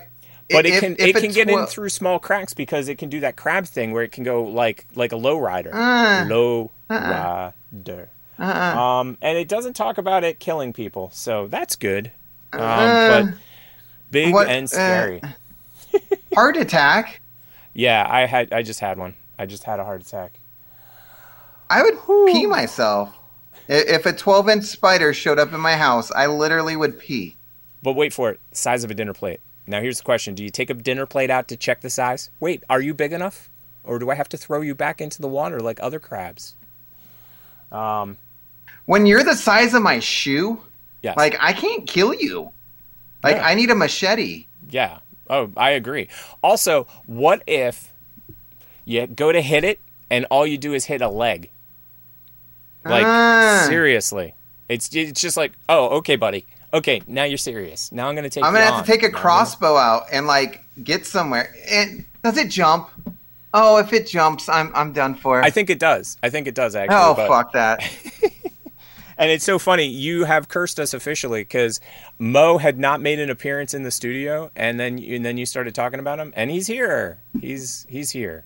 but 0.51 0.67
if- 0.67 0.75
it 0.75 0.81
can 0.81 0.93
if 0.99 1.17
it 1.17 1.21
can 1.21 1.33
get 1.33 1.49
in 1.49 1.67
through 1.67 1.89
small 1.89 2.19
cracks 2.19 2.53
because 2.55 2.89
it 2.89 2.99
can 2.99 3.09
do 3.09 3.21
that 3.21 3.37
crab 3.37 3.67
thing 3.67 3.93
where 3.93 4.03
it 4.03 4.13
can 4.13 4.25
go 4.25 4.43
like 4.45 4.87
like 4.95 5.13
a 5.13 5.17
low 5.17 5.39
rider. 5.39 5.75
Uh, 5.75 6.25
low 6.27 6.71
uh-uh. 6.91 7.53
rider. 7.87 8.11
Uh-uh. 8.39 8.81
Um, 8.81 9.19
and 9.23 9.39
it 9.39 9.47
doesn't 9.49 9.75
talk 9.75 9.99
about 9.99 10.25
it 10.25 10.41
killing 10.41 10.73
people, 10.73 11.11
so 11.13 11.47
that's 11.47 11.77
good. 11.77 12.11
Um, 12.53 12.61
Uh, 12.61 13.23
but 13.25 13.35
big 14.11 14.33
what, 14.35 14.49
and 14.49 14.65
uh, 14.65 14.69
scary. 14.69 15.23
heart 16.35 16.57
attack. 16.57 17.21
Yeah, 17.75 18.07
I 18.09 18.27
had 18.27 18.53
I 18.53 18.63
just 18.63 18.81
had 18.81 18.99
one. 18.99 19.15
I 19.39 19.47
just 19.47 19.65
had 19.65 19.81
a 19.81 19.85
heart 19.85 20.01
attack. 20.03 20.33
I 21.71 21.83
would 21.83 21.99
pee 22.27 22.47
myself. 22.47 23.15
If 23.69 24.05
a 24.07 24.13
12 24.13 24.49
inch 24.49 24.65
spider 24.65 25.15
showed 25.15 25.39
up 25.39 25.53
in 25.53 25.61
my 25.61 25.77
house, 25.77 26.11
I 26.13 26.27
literally 26.27 26.77
would 26.77 26.99
pee. 26.99 27.37
But 27.83 27.95
wait 27.95 28.13
for 28.13 28.31
it. 28.31 28.41
Size 28.53 28.85
of 28.85 28.91
a 28.91 28.95
dinner 28.95 29.15
plate. 29.15 29.41
Now 29.67 29.81
here's 29.81 29.99
the 29.99 30.05
question: 30.05 30.35
Do 30.35 30.43
you 30.45 30.51
take 30.51 30.71
a 30.71 30.75
dinner 30.75 31.07
plate 31.07 31.31
out 31.31 31.49
to 31.49 31.57
check 31.57 31.81
the 31.81 31.91
size? 31.91 32.31
Wait, 32.41 32.63
are 32.69 32.81
you 32.81 32.93
big 32.95 33.13
enough, 33.13 33.49
or 33.85 33.99
do 33.99 34.11
I 34.11 34.15
have 34.17 34.29
to 34.31 34.37
throw 34.37 34.61
you 34.61 34.75
back 34.75 35.01
into 35.01 35.23
the 35.23 35.29
water 35.29 35.61
like 35.61 35.79
other 35.83 35.99
crabs? 36.01 36.55
Um, 37.71 38.19
When 38.85 39.07
you're 39.07 39.25
the 39.25 39.37
size 39.37 39.75
of 39.75 39.83
my 39.83 40.01
shoe, 40.01 40.61
Yes. 41.03 41.17
like 41.17 41.37
I 41.41 41.53
can't 41.53 41.87
kill 41.89 42.13
you. 42.15 42.51
Like 43.23 43.37
Yeah. 43.37 43.47
I 43.47 43.55
need 43.55 43.71
a 43.71 43.75
machete. 43.77 44.47
Yeah. 44.69 44.99
Oh, 45.33 45.51
I 45.57 45.71
agree. 45.71 46.09
Also, 46.43 46.87
what 47.07 47.43
if 47.47 47.91
you 48.85 49.07
go 49.07 49.33
to 49.33 49.41
hit 49.41 49.65
it 49.65 49.81
and 50.11 50.27
all 50.31 50.47
you 50.47 50.59
do 50.59 50.75
is 50.75 50.85
hit 50.85 51.01
a 51.01 51.09
leg? 51.09 51.51
Like 52.85 53.07
Ah. 53.07 53.65
seriously, 53.69 54.35
it's 54.69 54.95
it's 54.95 55.21
just 55.21 55.37
like, 55.37 55.53
oh, 55.69 55.89
okay, 55.99 56.17
buddy. 56.17 56.47
Okay, 56.75 57.01
now 57.07 57.25
you're 57.25 57.39
serious. 57.39 57.91
Now 57.93 58.09
I'm 58.09 58.15
gonna 58.15 58.29
take. 58.31 58.45
I'm 58.45 58.53
gonna 58.53 58.65
have 58.65 58.75
on. 58.75 58.85
to 58.85 58.91
take 58.91 59.03
a 59.03 59.11
crossbow 59.11 59.77
out 59.77 60.05
and 60.13 60.27
like 60.27 60.65
get 60.83 61.07
somewhere. 61.07 61.55
And 61.71 62.05
does 62.25 62.37
it 62.37 62.49
jump? 62.49 62.89
Oh, 63.55 63.77
if 63.79 63.93
it 63.93 64.07
jumps, 64.07 64.49
I'm 64.49 64.71
I'm 64.75 64.93
done 64.93 65.15
for. 65.15 65.43
I 65.43 65.51
think 65.51 65.71
it 65.71 65.79
does. 65.79 66.17
I 66.23 66.31
think 66.31 66.47
it 66.47 66.55
does 66.55 66.75
actually. 66.75 66.97
oh 66.97 67.15
but- 67.15 67.29
fuck 67.29 67.53
that. 67.53 67.81
And 69.23 69.31
it's 69.31 69.45
so 69.45 69.59
funny. 69.59 69.87
You 69.87 70.25
have 70.25 70.49
cursed 70.49 70.81
us 70.81 70.93
officially 70.93 71.43
because 71.43 71.81
Mo 72.19 72.59
had 72.59 72.79
not 72.79 73.01
made 73.01 73.19
an 73.21 73.31
appearance 73.31 73.73
in 73.73 73.83
the 73.85 73.91
studio, 73.91 74.51
and 74.57 74.81
then 74.81 74.99
and 74.99 75.25
then 75.25 75.39
you 75.39 75.47
started 75.47 75.75
talking 75.75 76.01
about 76.01 76.19
him, 76.19 76.33
and 76.37 76.51
he's 76.51 76.67
here. 76.67 77.23
He's 77.41 77.87
he's 77.89 78.11
here. 78.11 78.45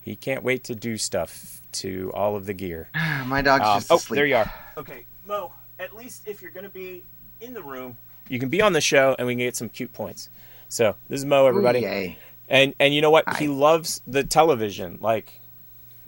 He 0.00 0.14
can't 0.16 0.42
wait 0.42 0.62
to 0.64 0.74
do 0.74 0.98
stuff 0.98 1.62
to 1.72 2.12
all 2.14 2.36
of 2.36 2.44
the 2.46 2.52
gear. 2.54 2.90
My 3.26 3.40
dog's 3.40 3.64
Um, 3.64 3.76
just 3.78 3.90
oh, 3.92 3.96
asleep. 3.96 4.16
there 4.16 4.26
you 4.26 4.36
are. 4.36 4.52
Okay, 4.76 5.06
Mo. 5.26 5.52
At 5.78 5.94
least 5.96 6.28
if 6.28 6.42
you're 6.42 6.50
gonna 6.52 6.68
be 6.68 7.02
in 7.40 7.54
the 7.54 7.62
room, 7.62 7.96
you 8.28 8.38
can 8.38 8.48
be 8.50 8.60
on 8.62 8.74
the 8.74 8.80
show, 8.82 9.16
and 9.18 9.26
we 9.26 9.32
can 9.32 9.38
get 9.38 9.56
some 9.56 9.68
cute 9.70 9.92
points. 9.94 10.28
So 10.68 10.96
this 11.08 11.18
is 11.20 11.24
Mo, 11.24 11.46
everybody. 11.46 11.80
yay. 11.80 12.18
And 12.48 12.74
and 12.78 12.94
you 12.94 13.00
know 13.00 13.10
what? 13.10 13.38
He 13.38 13.48
loves 13.48 14.02
the 14.06 14.22
television. 14.22 14.98
Like 15.00 15.40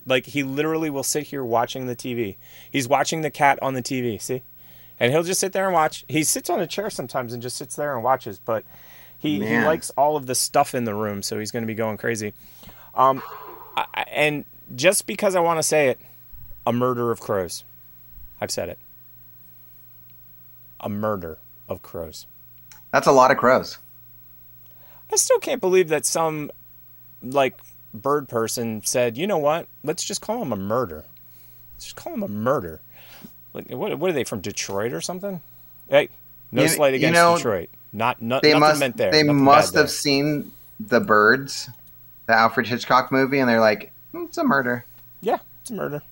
like 0.07 0.27
he 0.27 0.43
literally 0.43 0.89
will 0.91 1.03
sit 1.03 1.24
here 1.24 1.45
watching 1.45 1.87
the 1.87 1.97
TV. 1.97 2.37
He's 2.70 2.89
watching 2.89 3.23
the 3.23 3.31
cat 3.31 3.59
on 3.61 3.74
the 3.74 3.83
TV, 3.83 4.20
see? 4.20 4.43
And 4.99 5.12
he'll 5.12 5.23
just 5.24 5.41
sit 5.41 5.53
there 5.53 5.65
and 5.66 5.74
watch. 5.74 6.05
He 6.09 6.23
sits 6.24 6.49
on 6.49 6.61
a 6.61 6.66
chair 6.66 6.89
sometimes 6.91 7.33
and 7.33 7.43
just 7.43 7.57
sits 7.57 7.77
there 7.77 7.95
and 7.95 8.03
watches, 8.05 8.39
but 8.39 8.65
he, 9.19 9.39
he 9.45 9.59
likes 9.65 9.91
all 9.91 10.16
of 10.16 10.27
the 10.27 10.35
stuff 10.35 10.74
in 10.74 10.85
the 10.85 10.95
room, 10.95 11.23
so 11.23 11.39
he's 11.39 11.51
going 11.51 11.62
to 11.62 11.66
be 11.66 11.74
going 11.74 11.97
crazy. 11.97 12.33
Um 12.95 13.23
I, 13.77 13.85
I- 13.95 14.03
and 14.11 14.45
just 14.74 15.07
because 15.07 15.35
I 15.35 15.41
want 15.41 15.59
to 15.59 15.62
say 15.62 15.89
it, 15.89 16.01
a 16.66 16.73
murder 16.73 17.11
of 17.11 17.20
crows. 17.20 17.65
I've 18.41 18.51
said 18.51 18.69
it. 18.69 18.78
A 20.81 20.89
murder 20.89 21.39
of 21.69 21.83
crows. 21.83 22.27
That's 22.93 23.07
a 23.07 23.12
lot 23.12 23.31
of 23.31 23.37
crows. 23.39 23.78
I 25.12 25.16
still 25.16 25.39
can't 25.39 25.61
believe 25.61 25.89
that 25.89 26.05
some 26.05 26.51
like 27.23 27.59
bird 27.97 28.28
person 28.28 28.82
said, 28.85 29.16
you 29.16 29.27
know 29.27 29.39
what? 29.39 29.66
Let's 29.82 30.05
just 30.05 30.20
call 30.20 30.43
him 30.43 30.52
a 30.52 30.56
murder. 30.56 31.05
Let's 31.74 31.85
just 31.86 31.97
call 31.97 32.14
him 32.14 32.23
a 32.23 32.28
murder. 32.28 32.81
Like 33.52 33.70
what? 33.70 33.98
What 33.98 34.10
are 34.10 34.14
they 34.14 34.24
from 34.24 34.40
Detroit 34.40 34.93
or 34.93 35.01
something? 35.01 35.40
Hey, 35.89 36.09
no 36.52 36.62
You- 36.62 36.68
slight 36.68 36.90
you 36.93 36.97
against 36.97 37.14
know, 37.14 37.36
Detroit. 37.36 37.70
Not, 37.93 38.20
not 38.20 38.43
they 38.43 38.51
nothing 38.51 38.60
must 38.60 38.81
meant 38.81 38.97
there. 38.98 39.10
they 39.10 39.23
Nothing 39.23 39.43
must 39.43 39.74
have 39.74 39.82
there. 39.85 39.89
seen 39.89 40.52
the 40.78 41.01
birds, 41.01 41.70
the 42.27 42.35
Alfred 42.35 42.66
Hitchcock 42.66 43.10
movie, 43.10 43.39
and 43.39 43.48
they're 43.48 43.60
like, 43.60 43.90
"Hmm, 44.12 44.24
it's 44.24 44.36
a 44.36 44.44
murder. 44.44 44.85
Yeah, 45.23 45.39
it's 45.62 45.70
a 45.70 45.74
murder. 45.74 46.02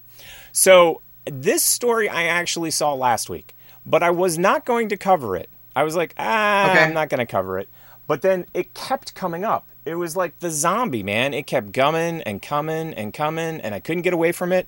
So 0.53 1.03
this 1.27 1.63
story 1.63 2.09
I 2.09 2.23
actually 2.25 2.71
saw 2.71 2.95
last 2.95 3.29
week, 3.29 3.55
but 3.85 4.03
I 4.03 4.11
was 4.11 4.39
not 4.39 4.65
going 4.65 4.89
to 4.91 4.97
cover 4.97 5.37
it. 5.37 5.51
I 5.77 5.83
was 5.83 5.95
like, 5.97 6.15
ah, 6.17 6.71
Okay. 6.71 6.83
I'm 6.85 6.95
not 6.95 7.09
going 7.11 7.19
to 7.19 7.27
cover 7.31 7.59
it. 7.59 7.69
But 8.07 8.23
then 8.23 8.47
it 8.55 8.73
kept 8.75 9.15
coming 9.15 9.45
up. 9.45 9.67
It 9.85 9.97
was 9.97 10.17
like 10.17 10.39
the 10.39 10.51
zombie 10.51 11.03
man. 11.03 11.35
It 11.35 11.47
kept 11.47 11.73
coming 11.73 12.23
and 12.23 12.41
coming 12.41 12.95
and 12.95 13.13
coming, 13.13 13.61
and 13.61 13.75
I 13.75 13.81
couldn't 13.81 14.03
get 14.03 14.15
away 14.15 14.33
from 14.33 14.53
it. 14.53 14.67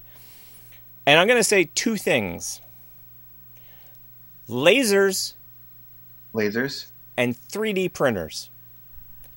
And 1.07 1.19
I'm 1.19 1.27
going 1.27 1.39
to 1.39 1.45
say 1.45 1.71
two 1.75 1.97
things: 1.97 2.61
lasers, 4.49 5.35
lasers, 6.35 6.91
and 7.17 7.37
3D 7.37 7.93
printers. 7.93 8.51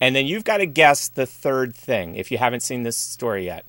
And 0.01 0.15
then 0.15 0.25
you've 0.25 0.45
got 0.45 0.57
to 0.57 0.65
guess 0.65 1.09
the 1.09 1.25
third 1.25 1.75
thing 1.75 2.15
if 2.15 2.31
you 2.31 2.37
haven't 2.37 2.61
seen 2.61 2.83
this 2.83 2.95
story 2.95 3.45
yet. 3.45 3.65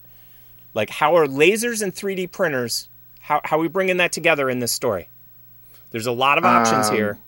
Like, 0.75 0.91
how 0.91 1.17
are 1.17 1.27
lasers 1.27 1.83
and 1.83 1.93
3D 1.93 2.31
printers, 2.31 2.89
how, 3.21 3.41
how 3.45 3.57
are 3.57 3.61
we 3.61 3.69
bringing 3.69 3.97
that 3.97 4.13
together 4.13 4.49
in 4.49 4.61
this 4.61 4.71
story? 4.71 5.09
There's 5.91 6.07
a 6.07 6.13
lot 6.13 6.39
of 6.39 6.45
options 6.45 6.89
Um, 6.89 6.95
here. 6.95 7.19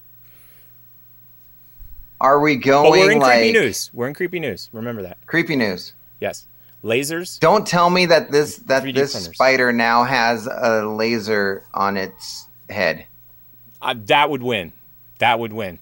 Are 2.23 2.41
we 2.41 2.57
But 2.57 2.65
going 2.65 2.91
we're 2.93 3.11
in 3.11 3.19
like 3.19 3.41
creepy 3.41 3.53
news. 3.53 3.91
We're 3.93 4.09
in 4.09 4.15
creepy 4.15 4.41
news. 4.41 4.71
Remember 4.73 5.03
that. 5.03 5.19
creepy 5.27 5.57
news? 5.57 5.93
Yes. 6.21 6.47
Lasers. 6.85 7.39
Don't 7.41 7.67
tell 7.67 7.91
me 7.91 8.07
that 8.07 8.31
this 8.31 8.57
that 8.59 8.83
this 8.85 9.13
printers. 9.13 9.35
spider 9.35 9.73
now 9.73 10.05
has 10.05 10.47
a 10.47 10.85
laser 10.87 11.65
on 11.75 11.97
its 11.97 12.47
head. 12.71 13.07
Uh, 13.83 13.95
that 14.07 14.31
would 14.31 14.43
win. 14.43 14.73
That 15.19 15.39
would 15.39 15.53
win. 15.53 15.79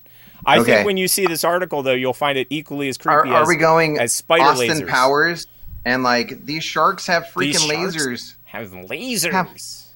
I 0.47 0.59
Okay. 0.59 0.73
think 0.77 0.87
when 0.87 0.97
you 0.97 1.07
see 1.09 1.27
this 1.27 1.45
article, 1.45 1.83
though, 1.83 1.93
you'll 1.93 2.15
find 2.15 2.37
it 2.39 2.47
equally 2.51 2.89
as 2.89 2.97
creepy 2.97 3.31
are 3.31 3.43
as, 3.43 3.49
we 3.49 3.57
going 3.57 3.99
as 3.99 4.13
spider 4.13 4.45
Austin 4.45 4.69
lasers. 4.71 4.89
Powers 4.89 5.47
and 5.85 6.03
like 6.03 6.45
these 6.47 6.65
sharks 6.65 7.07
have 7.07 7.25
freaking 7.25 7.69
sharks 7.71 7.97
lasers? 7.97 8.35
Have 8.45 8.71
lasers. 8.71 9.33
Have 9.33 9.49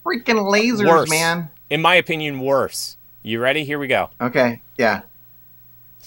freaking 0.04 0.44
lasers, 0.52 0.86
worse. 0.86 1.08
man. 1.10 1.50
In 1.70 1.80
my 1.82 1.94
opinion, 1.94 2.40
worse. 2.40 2.96
You 3.22 3.40
ready? 3.40 3.64
Here 3.64 3.78
we 3.78 3.86
go. 3.88 4.10
Okay, 4.20 4.60
yeah. 4.76 5.00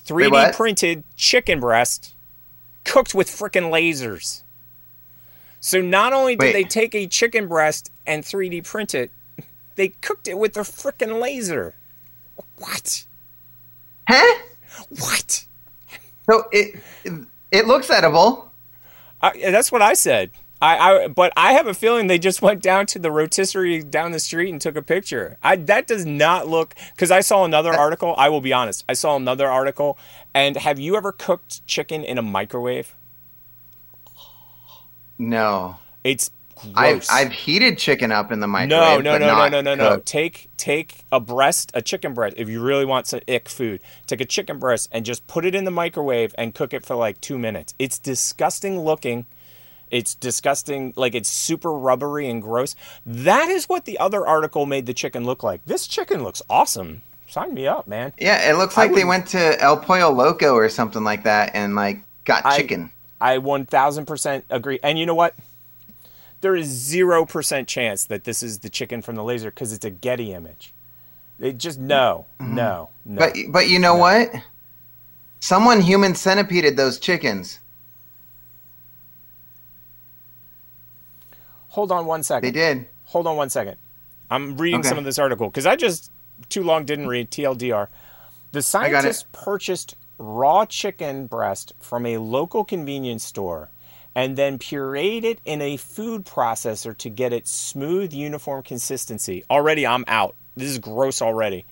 3D 0.07 0.55
printed 0.55 1.03
chicken 1.15 1.59
breast 1.59 2.13
cooked 2.83 3.13
with 3.13 3.27
frickin' 3.27 3.69
lasers. 3.71 4.43
So 5.59 5.81
not 5.81 6.13
only 6.13 6.35
did 6.35 6.45
Wait. 6.47 6.53
they 6.53 6.63
take 6.63 6.95
a 6.95 7.07
chicken 7.07 7.47
breast 7.47 7.91
and 8.05 8.23
3D 8.23 8.65
print 8.65 8.95
it, 8.95 9.11
they 9.75 9.89
cooked 9.89 10.27
it 10.27 10.37
with 10.37 10.55
a 10.57 10.61
frickin' 10.61 11.21
laser. 11.21 11.75
What? 12.57 13.05
Huh? 14.07 14.43
What? 14.89 15.45
So 16.29 16.47
it 16.51 16.79
it 17.51 17.67
looks 17.67 17.89
edible. 17.89 18.51
I, 19.21 19.31
that's 19.51 19.71
what 19.71 19.81
I 19.81 19.93
said. 19.93 20.31
I, 20.61 20.77
I 20.77 21.07
but 21.07 21.33
I 21.37 21.53
have 21.53 21.67
a 21.67 21.73
feeling 21.73 22.07
they 22.07 22.17
just 22.17 22.41
went 22.41 22.61
down 22.63 22.85
to 22.87 22.99
the 22.99 23.11
rotisserie 23.11 23.83
down 23.83 24.11
the 24.11 24.19
street 24.19 24.49
and 24.49 24.59
took 24.59 24.75
a 24.75 24.81
picture. 24.81 25.37
I 25.43 25.55
that 25.55 25.87
does 25.87 26.05
not 26.05 26.47
look 26.47 26.73
because 26.95 27.11
I 27.11 27.21
saw 27.21 27.45
another 27.45 27.73
article. 27.73 28.15
I 28.17 28.29
will 28.29 28.41
be 28.41 28.53
honest. 28.53 28.83
I 28.89 28.93
saw 28.93 29.15
another 29.15 29.47
article. 29.47 29.97
And 30.33 30.57
have 30.57 30.79
you 30.79 30.95
ever 30.95 31.11
cooked 31.11 31.65
chicken 31.67 32.03
in 32.03 32.17
a 32.17 32.21
microwave? 32.21 32.95
No. 35.17 35.77
It's 36.03 36.31
I've. 36.75 37.05
I've 37.11 37.31
heated 37.31 37.77
chicken 37.77 38.11
up 38.11 38.31
in 38.31 38.39
the 38.39 38.47
microwave. 38.47 39.03
no, 39.03 39.11
but 39.11 39.19
no, 39.19 39.27
no, 39.27 39.27
not 39.27 39.51
no, 39.51 39.61
no, 39.61 39.75
no. 39.75 40.01
Take 40.05 40.49
take 40.57 41.03
a 41.11 41.19
breast, 41.19 41.71
a 41.73 41.81
chicken 41.81 42.13
breast. 42.13 42.35
If 42.37 42.49
you 42.49 42.61
really 42.61 42.85
want 42.85 43.07
some 43.07 43.21
ick 43.27 43.49
food, 43.49 43.81
take 44.07 44.21
a 44.21 44.25
chicken 44.25 44.57
breast 44.59 44.89
and 44.91 45.05
just 45.05 45.27
put 45.27 45.45
it 45.45 45.53
in 45.53 45.65
the 45.65 45.71
microwave 45.71 46.33
and 46.37 46.55
cook 46.55 46.73
it 46.73 46.85
for 46.85 46.95
like 46.95 47.21
two 47.21 47.37
minutes. 47.37 47.75
It's 47.77 47.99
disgusting 47.99 48.79
looking. 48.79 49.25
It's 49.91 50.15
disgusting. 50.15 50.93
Like 50.95 51.15
it's 51.15 51.29
super 51.29 51.71
rubbery 51.71 52.29
and 52.29 52.41
gross. 52.41 52.75
That 53.05 53.49
is 53.49 53.67
what 53.69 53.85
the 53.85 53.97
other 53.99 54.25
article 54.25 54.65
made 54.65 54.85
the 54.85 54.93
chicken 54.93 55.25
look 55.25 55.43
like. 55.43 55.65
This 55.65 55.87
chicken 55.87 56.23
looks 56.23 56.41
awesome. 56.49 57.01
Sign 57.27 57.53
me 57.53 57.67
up, 57.67 57.87
man. 57.87 58.13
Yeah, 58.17 58.49
it 58.49 58.57
looks 58.57 58.77
like 58.77 58.93
they 58.93 59.03
went 59.03 59.27
to 59.27 59.61
El 59.61 59.77
Pollo 59.77 60.11
Loco 60.11 60.53
or 60.53 60.69
something 60.69 61.03
like 61.03 61.23
that 61.23 61.51
and 61.53 61.75
like 61.75 62.01
got 62.23 62.45
I- 62.45 62.57
chicken. 62.57 62.91
I 63.19 63.37
1000% 63.39 64.43
agree. 64.51 64.79
And 64.83 64.99
you 64.99 65.05
know 65.05 65.15
what? 65.15 65.35
There 66.41 66.55
is 66.55 66.69
0% 66.69 67.65
chance 67.65 68.05
that 68.05 68.25
this 68.25 68.43
is 68.43 68.59
the 68.59 68.69
chicken 68.69 69.01
from 69.01 69.15
the 69.15 69.23
laser 69.23 69.49
because 69.49 69.73
it's 69.73 69.85
a 69.85 69.89
Getty 69.89 70.33
image. 70.33 70.71
They 71.39 71.53
just, 71.53 71.79
no, 71.79 72.25
mm-hmm. 72.39 72.55
no, 72.55 72.89
no. 73.05 73.19
But 73.19 73.35
but 73.49 73.69
you 73.69 73.79
know 73.79 73.95
what? 73.95 74.31
Someone 75.39 75.81
human 75.81 76.13
centipeded 76.13 76.75
those 76.75 76.99
chickens. 76.99 77.59
Hold 81.77 81.91
on 81.91 82.07
one 82.07 82.23
second. 82.23 82.47
They 82.47 82.59
did. 82.59 82.87
Hold 83.03 83.27
on 83.27 83.35
one 83.37 83.51
second. 83.51 83.77
I'm 84.31 84.57
reading 84.57 84.79
Okay. 84.79 84.89
some 84.89 84.97
of 84.97 85.03
this 85.03 85.19
article 85.19 85.47
because 85.47 85.67
I 85.67 85.75
just 85.75 86.11
too 86.49 86.63
long 86.63 86.85
didn't 86.85 87.05
read 87.07 87.29
TLDR. 87.29 87.87
The 88.51 88.63
scientists 88.63 89.25
purchased 89.31 89.93
raw 90.17 90.65
chicken 90.65 91.27
breast 91.27 91.73
from 91.79 92.07
a 92.07 92.17
local 92.17 92.63
convenience 92.65 93.23
store 93.23 93.69
and 94.15 94.35
then 94.35 94.57
pureed 94.57 95.23
it 95.23 95.39
in 95.45 95.61
a 95.61 95.77
food 95.77 96.25
processor 96.25 96.97
to 96.97 97.09
get 97.11 97.31
its 97.31 97.51
smooth, 97.51 98.11
uniform 98.11 98.63
consistency. 98.63 99.43
Already, 99.47 99.85
I'm 99.85 100.03
out. 100.07 100.33
This 100.55 100.69
is 100.71 100.79
gross 100.79 101.21
already. 101.21 101.63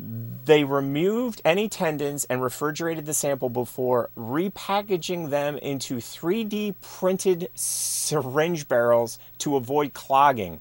They 0.00 0.62
removed 0.62 1.42
any 1.44 1.68
tendons 1.68 2.24
and 2.24 2.40
refrigerated 2.40 3.04
the 3.04 3.14
sample 3.14 3.48
before 3.48 4.10
repackaging 4.16 5.30
them 5.30 5.58
into 5.58 5.96
3D 5.96 6.76
printed 6.80 7.48
syringe 7.54 8.68
barrels 8.68 9.18
to 9.38 9.56
avoid 9.56 9.94
clogging. 9.94 10.60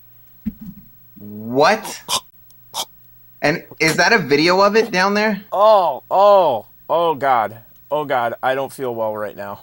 What? 1.20 2.02
And 3.42 3.64
is 3.80 3.98
that 3.98 4.12
a 4.12 4.18
video 4.18 4.62
of 4.62 4.76
it 4.76 4.92
down 4.92 5.14
there? 5.14 5.44
Oh, 5.52 6.04
oh, 6.10 6.68
oh 6.90 7.16
God. 7.16 7.60
Oh 7.92 8.06
God, 8.06 8.34
I 8.42 8.56
don't 8.56 8.74
feel 8.74 8.94
well 8.94 9.16
right 9.16 9.38
now. 9.38 9.62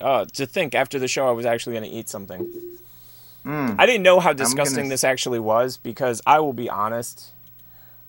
Uh, 0.00 0.24
to 0.24 0.46
think 0.46 0.74
after 0.74 0.98
the 0.98 1.06
show 1.06 1.28
I 1.28 1.32
was 1.32 1.44
actually 1.44 1.74
going 1.74 1.90
to 1.90 1.96
eat 1.96 2.08
something. 2.08 2.50
Mm. 3.44 3.76
I 3.78 3.86
didn't 3.86 4.02
know 4.02 4.20
how 4.20 4.30
I'm 4.30 4.36
gonna 4.36 4.44
disgusting 4.44 4.88
this 4.88 5.04
actually 5.04 5.40
was 5.40 5.76
because 5.76 6.22
I 6.26 6.40
will 6.40 6.52
be 6.52 6.70
honest. 6.70 7.32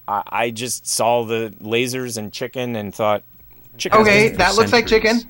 I, 0.08 0.24
I 0.28 0.50
just 0.52 0.88
saw 0.88 1.24
the 1.24 1.54
lasers 1.62 2.18
and 2.18 2.32
chicken 2.34 2.76
and 2.76 2.94
thought, 2.94 3.24
chicken. 3.78 4.02
Okay, 4.02 4.30
that 4.30 4.56
looks 4.56 4.72
like 4.74 4.88
chicken. 4.88 5.22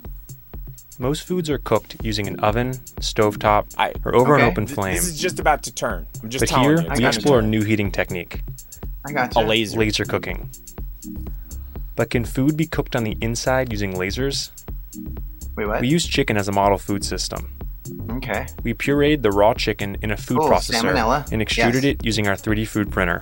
Most 1.00 1.24
foods 1.24 1.50
are 1.50 1.58
cooked 1.58 1.96
using 2.04 2.28
an 2.28 2.40
oven, 2.40 2.72
stovetop, 3.02 3.66
or 4.06 4.16
over 4.16 4.36
Okay. 4.36 4.44
an 4.46 4.50
open 4.52 4.68
flame. 4.68 4.96
This 4.96 5.08
is 5.08 5.20
just 5.20 5.40
about 5.40 5.64
to 5.64 5.74
turn. 5.74 6.06
I'm 6.22 6.30
just 6.30 6.42
but 6.44 6.50
telling 6.50 6.64
here 6.70 6.82
you. 6.82 6.92
it's 6.92 7.00
we 7.00 7.06
explore 7.06 7.40
a 7.40 7.42
new 7.42 7.64
heating 7.64 7.92
technique. 7.92 8.44
I 9.06 9.12
got 9.12 9.36
A 9.36 9.42
laser. 9.42 9.78
Laser 9.80 10.06
cooking. 10.06 10.50
But 11.96 12.10
can 12.10 12.26
food 12.26 12.56
be 12.58 12.66
cooked 12.66 12.96
on 12.96 13.04
the 13.04 13.18
inside 13.22 13.72
using 13.72 13.94
lasers? 13.94 14.52
Wait, 15.56 15.68
what? 15.68 15.82
We 15.82 15.88
use 15.88 16.08
chicken 16.08 16.38
as 16.38 16.48
a 16.48 16.52
model 16.52 16.78
food 16.78 17.04
system. 17.04 17.52
Okay. 18.12 18.48
We 18.64 18.74
pureed 18.74 19.22
the 19.24 19.32
raw 19.32 19.54
chicken 19.54 19.98
in 20.02 20.12
a 20.12 20.18
food 20.18 20.40
Oh, 20.42 20.50
processor 20.50 20.92
salmonella. 20.94 21.32
and 21.32 21.42
extruded 21.42 21.84
Yes. 21.84 21.96
it 21.96 22.06
using 22.06 22.28
our 22.28 22.36
3D 22.36 22.66
food 22.68 22.92
printer. 22.92 23.22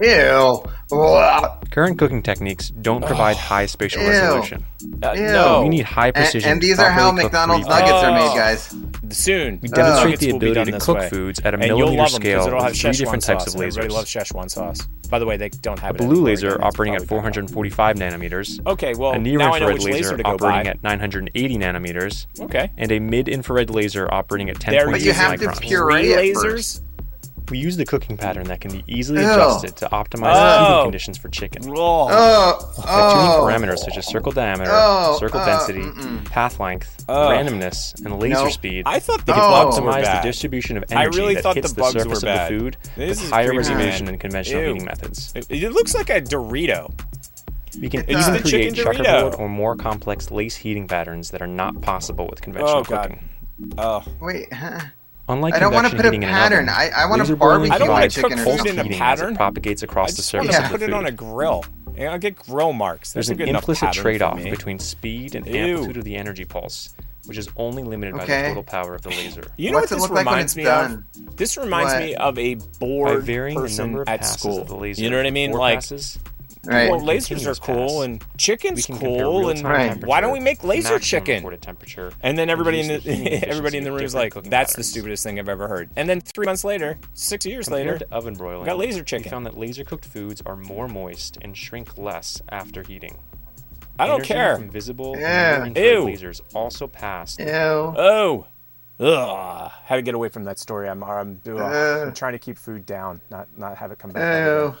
Ew. 0.00 0.62
Blah. 0.88 1.58
Current 1.70 1.98
cooking 1.98 2.22
techniques 2.22 2.70
don't 2.70 3.04
provide 3.04 3.36
high 3.36 3.66
spatial 3.66 4.02
Ew. 4.02 4.08
resolution. 4.08 4.64
Uh, 5.02 5.12
Ew. 5.12 5.22
no. 5.22 5.62
We 5.62 5.68
need 5.70 5.84
high 5.84 6.10
precision. 6.10 6.52
And, 6.52 6.60
these 6.60 6.78
are 6.78 6.90
how 6.90 7.10
properly 7.10 7.22
cooked 7.22 7.32
McDonald's 7.34 7.66
3D 7.66 7.70
nuggets 7.70 8.04
are 8.04 8.12
made, 8.12 8.30
Oh. 8.30 8.34
guys. 8.36 8.74
Soon. 9.10 9.58
We 9.62 9.68
demonstrate 9.68 10.04
Nuggets 10.04 10.20
the 10.20 10.32
will 10.32 10.38
be 10.38 10.50
ability 10.50 10.70
to 10.72 10.76
this 10.76 10.84
cook 10.86 10.98
way. 10.98 11.08
foods 11.08 11.40
at 11.40 11.54
a 11.54 11.56
And 11.58 11.64
you'll 11.66 11.78
millimeter 11.78 12.02
love 12.02 12.06
'em 12.08 12.12
'cause 12.12 12.20
scale 12.20 12.46
it'll 12.46 12.60
have 12.62 12.70
with 12.72 12.80
three 12.80 12.90
Szechuan 12.90 12.98
different 12.98 13.22
types 13.24 13.44
sauce, 13.44 13.54
of 13.54 13.60
and 13.60 13.68
Everybody 13.68 13.88
lasers. 13.88 13.96
loves 13.96 14.10
Szechuan 14.10 14.50
sauce. 14.50 14.88
By 15.10 15.18
the 15.18 15.26
way, 15.26 15.36
they 15.36 15.48
don't 15.50 15.78
have 15.78 15.90
A 15.92 15.94
it. 15.94 15.98
blue 15.98 16.06
anymore 16.10 16.26
laser 16.26 16.46
again. 16.48 16.56
It's 16.58 16.64
operating 16.66 16.94
at 16.94 16.98
probably 17.06 17.08
445 17.70 17.96
nanometers. 17.96 18.66
Okay, 18.66 18.94
well, 18.96 19.12
a 19.12 19.18
near 19.18 19.38
now 19.38 19.52
I 19.52 19.58
know 19.58 19.68
infrared 19.68 19.74
which 19.74 19.84
laser 19.84 19.96
laser 19.96 20.16
to 20.16 20.22
go 20.22 20.30
operating 20.30 20.64
buy. 20.64 20.70
at 20.70 20.82
980 20.82 21.58
nanometers. 21.58 22.26
Okay. 22.40 22.70
And 22.78 22.90
a 22.92 22.98
mid 22.98 23.28
infrared 23.28 23.70
laser 23.70 24.12
operating 24.12 24.48
at 24.50 24.58
10.6 24.58 24.70
There 24.84 24.90
But 24.90 25.00
you 25.02 25.12
have 25.12 25.40
to 25.40 25.46
microns. 25.48 25.60
puree 25.60 26.02
Three 26.12 26.12
it 26.30 26.36
lasers? 26.36 26.42
first. 26.42 26.82
We 27.50 27.58
use 27.58 27.76
the 27.76 27.84
cooking 27.84 28.16
pattern 28.16 28.44
that 28.44 28.60
can 28.62 28.72
be 28.72 28.82
easily 28.86 29.20
Ew. 29.20 29.30
adjusted 29.30 29.76
to 29.76 29.88
optimize 29.90 30.32
Oh. 30.34 30.58
the 30.60 30.66
heating 30.68 30.84
conditions 30.84 31.18
for 31.18 31.28
chicken. 31.28 31.62
Oh. 31.68 32.08
Oh, 32.10 32.72
By 32.78 33.12
tuning 33.12 33.30
oh. 33.30 33.40
parameters 33.44 33.78
such 33.80 33.98
as 33.98 34.06
circle 34.06 34.32
diameter, 34.32 34.70
Oh, 34.72 35.16
circle 35.20 35.40
uh, 35.40 35.44
density, 35.46 35.80
mm-mm. 35.82 36.24
path 36.24 36.58
length, 36.58 37.04
Oh. 37.08 37.28
randomness, 37.28 37.94
and 38.04 38.18
laser 38.18 38.44
Nope. 38.44 38.52
speed, 38.52 38.84
I 38.86 38.98
thought 38.98 39.18
we 39.18 39.24
the 39.24 39.32
can 39.34 39.40
bugs 39.50 39.78
were 39.78 39.86
optimize 39.90 40.02
bad. 40.04 40.22
the 40.24 40.28
distribution 40.28 40.76
of 40.78 40.84
I 40.90 41.02
energy 41.02 41.18
really 41.18 41.34
that 41.34 41.42
thought 41.42 41.56
hits 41.56 41.68
the 41.70 41.74
the, 41.74 41.80
bugs 41.82 41.92
surface 41.92 42.22
were 42.22 42.30
of 42.30 42.50
the 42.50 42.58
food 42.58 42.76
This 42.96 43.18
with 43.18 43.24
is 43.24 43.30
higher 43.30 43.48
creepy, 43.48 43.58
resolution 43.58 44.06
than 44.06 44.16
conventional 44.18 44.62
Ew. 44.62 44.68
heating 44.68 44.84
methods. 44.86 45.32
It, 45.36 45.46
it 45.50 45.70
looks 45.72 45.94
like 45.94 46.08
a 46.10 46.22
Dorito. 46.22 46.92
We 47.78 47.90
can 47.90 48.04
It's 48.08 48.26
even 48.28 48.40
create 48.42 48.74
checkerboard 48.74 49.34
or 49.34 49.48
more 49.48 49.76
complex 49.76 50.30
lace 50.30 50.56
heating 50.56 50.86
patterns 50.88 51.30
that 51.32 51.42
are 51.42 51.46
not 51.46 51.80
possible 51.82 52.26
with 52.30 52.40
conventional 52.40 52.78
Oh 52.78 52.84
god. 52.84 53.10
cooking. 53.10 53.28
Oh. 53.76 54.02
Wait, 54.20 54.50
huh? 54.52 54.78
Unlike 55.28 55.54
I 55.54 55.58
don't 55.58 55.72
wanna 55.72 55.88
put 55.90 56.04
a 56.04 56.08
in 56.08 56.22
an 56.22 56.28
pattern. 56.28 56.68
oven, 56.68 56.68
I- 56.68 56.90
I 56.94 57.06
want 57.06 57.20
a 57.22 57.24
laser 57.24 57.36
boiling 57.36 57.68
barbecue 57.70 57.74
I 57.74 57.78
don't 57.78 57.88
wanna 57.88 58.02
cook 58.10 58.12
chicken 58.12 58.38
or 58.40 58.58
food 58.58 58.66
in 58.66 58.78
a 58.78 58.84
pattern. 58.98 59.26
as 59.28 59.32
it 59.32 59.36
propagates 59.36 59.82
I 59.82 59.84
across 59.86 60.10
the 60.12 60.16
just 60.16 60.34
want 60.34 60.44
surface 60.46 60.56
to 60.58 60.64
of 60.64 60.70
the 60.70 60.78
put 60.78 60.88
it 60.88 60.92
on 60.94 61.06
a 61.06 61.12
grill. 61.12 61.64
Yeah, 61.96 62.12
I'll 62.12 62.18
get 62.18 62.36
grill 62.36 62.72
marks. 62.72 63.12
There's 63.12 63.28
That's 63.28 63.30
a 63.30 63.32
an 63.32 63.38
good 63.38 63.48
enough 63.50 63.62
implicit 63.62 63.92
trade-off 63.92 64.42
between 64.42 64.78
speed 64.80 65.34
and 65.34 65.46
Ew. 65.46 65.54
amplitude 65.56 65.96
of 65.96 66.04
the 66.04 66.16
energy 66.16 66.44
pulse, 66.44 66.94
which 67.26 67.38
is 67.38 67.48
only 67.56 67.84
limited 67.84 68.16
by 68.16 68.26
the 68.26 68.42
total 68.48 68.62
power 68.64 68.96
of 68.96 69.02
the 69.02 69.10
laser. 69.10 69.44
You 69.56 69.70
know 69.70 69.78
What's 69.78 69.92
what 69.92 69.96
this 69.96 70.02
look 70.02 70.10
like 70.10 70.26
reminds 70.26 70.56
me 70.56 70.64
done? 70.64 71.04
of? 71.16 71.36
This 71.36 71.56
reminds 71.56 71.92
What? 71.94 72.02
me 72.02 72.14
of 72.16 72.38
a 72.38 72.56
bored 72.78 73.22
varying 73.24 73.56
the 73.56 73.62
person 73.62 73.86
number 73.86 74.02
of 74.02 74.08
at 74.08 74.26
school. 74.26 74.60
of 74.62 74.68
the 74.68 74.76
laser, 74.76 75.02
You 75.04 75.10
know 75.10 75.16
what 75.16 75.26
I 75.26 75.30
mean? 75.30 75.52
four 75.52 75.60
Like, 75.60 75.76
passes, 75.78 76.18
Right. 76.66 76.90
well, 76.90 77.00
lasers 77.00 77.46
are 77.46 77.54
cool 77.56 77.88
pass. 78.00 78.04
and 78.04 78.24
chicken's 78.38 78.86
can 78.86 78.98
cool 78.98 79.48
and 79.48 79.62
Right. 79.62 80.04
why 80.04 80.20
don't 80.20 80.32
we 80.32 80.40
make 80.40 80.64
laser 80.64 80.98
chicken? 80.98 81.42
temperature, 81.60 82.12
And 82.22 82.38
then 82.38 82.48
everybody 82.50 82.80
in 82.80 82.88
reduce 82.88 83.04
the, 83.04 83.34
everybody 83.48 83.78
in 83.78 83.84
the 83.84 83.92
room 83.92 84.02
is 84.02 84.14
like, 84.14 84.32
cooking 84.32 84.50
"That's 84.50 84.74
the 84.74 84.82
stupidest 84.84 85.22
thing 85.24 85.38
I've 85.38 85.48
ever 85.48 85.68
heard." 85.68 85.90
And 85.96 86.08
then 86.08 86.20
three 86.20 86.46
months 86.46 86.64
later, 86.64 86.98
six 87.14 87.44
years 87.46 87.66
Compared 87.66 87.86
later, 87.86 87.98
to 87.98 88.14
oven 88.14 88.34
broiling, 88.34 88.66
got 88.66 88.78
laser 88.78 89.00
We 89.00 89.04
chicken. 89.04 89.30
found 89.30 89.46
that 89.46 89.56
laser 89.58 89.84
cooked 89.84 90.04
foods 90.04 90.42
are 90.46 90.56
more 90.56 90.88
moist 90.88 91.38
and 91.42 91.56
shrink 91.56 91.96
less 91.98 92.40
after 92.50 92.82
heating. 92.82 93.18
I 93.98 94.06
don't 94.06 94.16
Energy 94.16 94.28
care. 94.34 94.56
Invisible 94.56 95.16
Yeah. 95.18 95.64
and 95.64 95.76
Ew. 95.76 96.04
lasers 96.06 96.40
also 96.52 96.86
passed. 96.88 97.38
Ew. 97.38 97.46
Oh, 97.46 98.46
ugh! 98.98 99.70
How 99.84 99.96
to 99.96 100.02
get 100.02 100.14
away 100.14 100.28
from 100.28 100.44
that 100.44 100.58
story? 100.58 100.88
I'm 100.88 101.02
I'm, 101.04 101.40
ugh, 101.46 101.60
Uh. 101.60 102.04
I'm 102.06 102.12
trying 102.14 102.32
to 102.32 102.38
keep 102.38 102.58
food 102.58 102.86
down, 102.86 103.20
not 103.30 103.46
not 103.56 103.76
have 103.76 103.92
it 103.92 103.98
come 103.98 104.10
back. 104.10 104.46
Ew. 104.46 104.74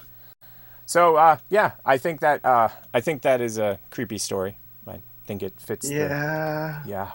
So 0.86 1.16
uh, 1.16 1.38
yeah, 1.48 1.72
I 1.84 1.98
think 1.98 2.20
that 2.20 2.44
uh, 2.44 2.68
I 2.92 3.00
think 3.00 3.22
that 3.22 3.40
is 3.40 3.58
a 3.58 3.78
creepy 3.90 4.18
story. 4.18 4.58
I 4.86 5.00
think 5.26 5.42
it 5.42 5.54
fits. 5.58 5.88
The, 5.88 5.94
Yeah. 5.94 6.82
yeah, 6.86 7.10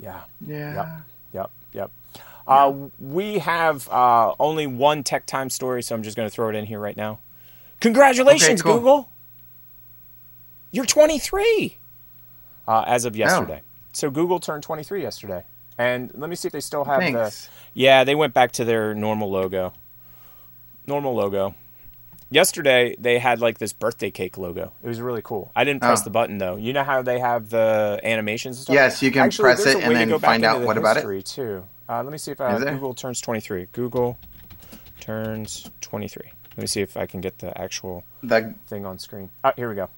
yeah, 0.00 0.20
Yeah. 0.44 0.74
yep, 0.74 0.86
yep, 1.32 1.50
yep. 1.72 1.90
Uh, 2.46 2.72
we 2.98 3.38
have 3.38 3.88
uh, 3.90 4.34
only 4.40 4.66
one 4.66 5.04
tech 5.04 5.26
time 5.26 5.48
story, 5.50 5.82
so 5.82 5.94
I'm 5.94 6.02
just 6.02 6.16
going 6.16 6.28
to 6.28 6.34
throw 6.34 6.48
it 6.48 6.56
in 6.56 6.66
here 6.66 6.80
right 6.80 6.96
now. 6.96 7.20
Congratulations, 7.80 8.60
cool. 8.62 8.78
Google! 8.78 9.08
You're 10.72 10.84
23 10.86 11.78
uh, 12.66 12.84
as 12.86 13.04
of 13.04 13.14
yesterday. 13.16 13.62
So 13.92 14.10
Google 14.10 14.40
turned 14.40 14.62
23 14.64 15.02
yesterday, 15.02 15.44
and 15.78 16.10
let 16.14 16.28
me 16.28 16.36
see 16.36 16.48
if 16.48 16.52
they 16.52 16.60
still 16.60 16.84
have 16.84 17.00
Thanks. 17.00 17.46
the. 17.46 17.50
Yeah, 17.74 18.04
they 18.04 18.14
went 18.16 18.34
back 18.34 18.52
to 18.52 18.64
their 18.64 18.94
normal 18.94 19.30
logo. 19.30 19.72
Normal 20.86 21.14
logo. 21.14 21.54
Yesterday 22.30 22.94
they 22.98 23.18
had 23.18 23.40
like 23.40 23.58
this 23.58 23.72
birthday 23.72 24.10
cake 24.10 24.38
logo. 24.38 24.72
It 24.82 24.86
was 24.86 25.00
really 25.00 25.22
cool. 25.22 25.50
I 25.56 25.64
didn't 25.64 25.82
press 25.82 26.02
Oh. 26.02 26.04
the 26.04 26.10
button 26.10 26.38
though. 26.38 26.56
You 26.56 26.72
know 26.72 26.84
how 26.84 27.02
they 27.02 27.18
have 27.18 27.50
the 27.50 28.00
animations 28.04 28.56
and 28.58 28.62
stuff. 28.64 28.74
Yes, 28.74 29.02
you 29.02 29.10
can 29.10 29.22
Actually, 29.22 29.42
press 29.44 29.66
it 29.66 29.82
and 29.82 29.94
then 29.96 30.18
find 30.20 30.44
out 30.44 30.60
the 30.60 30.66
what 30.66 30.78
about 30.78 30.96
it? 30.96 31.26
too. 31.26 31.64
Uh, 31.88 32.02
let 32.04 32.12
me 32.12 32.18
see 32.18 32.30
if 32.30 32.40
uh, 32.40 32.56
Google 32.56 32.94
turns 32.94 33.20
23. 33.20 33.66
Google 33.72 34.16
turns 35.00 35.68
23. 35.80 36.22
Let 36.50 36.58
me 36.58 36.66
see 36.68 36.82
if 36.82 36.96
I 36.96 37.06
can 37.06 37.20
get 37.20 37.38
the 37.38 37.58
actual 37.60 38.04
thing 38.22 38.86
on 38.86 38.98
screen. 39.00 39.30
Oh, 39.42 39.50
here 39.56 39.68
we 39.68 39.74
go. 39.74 39.88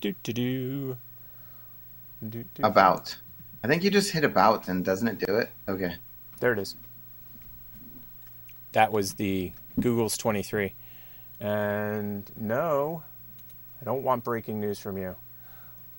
Do 0.00 0.14
do 0.24 0.32
do. 0.32 0.96
Do, 2.28 2.44
do. 2.54 2.64
about. 2.64 3.16
I 3.62 3.68
think 3.68 3.84
you 3.84 3.90
just 3.90 4.10
hit 4.10 4.24
about 4.24 4.66
and 4.66 4.84
doesn't 4.84 5.06
it 5.06 5.18
do 5.24 5.36
it? 5.36 5.50
Okay. 5.68 5.94
There 6.40 6.52
it 6.52 6.58
is. 6.58 6.74
That 8.72 8.90
was 8.90 9.14
the 9.14 9.52
Google's 9.78 10.16
23. 10.16 10.74
And 11.42 12.30
no, 12.36 13.02
I 13.80 13.84
don't 13.84 14.02
want 14.02 14.22
breaking 14.24 14.60
news 14.60 14.78
from 14.78 14.96
you. 14.96 15.16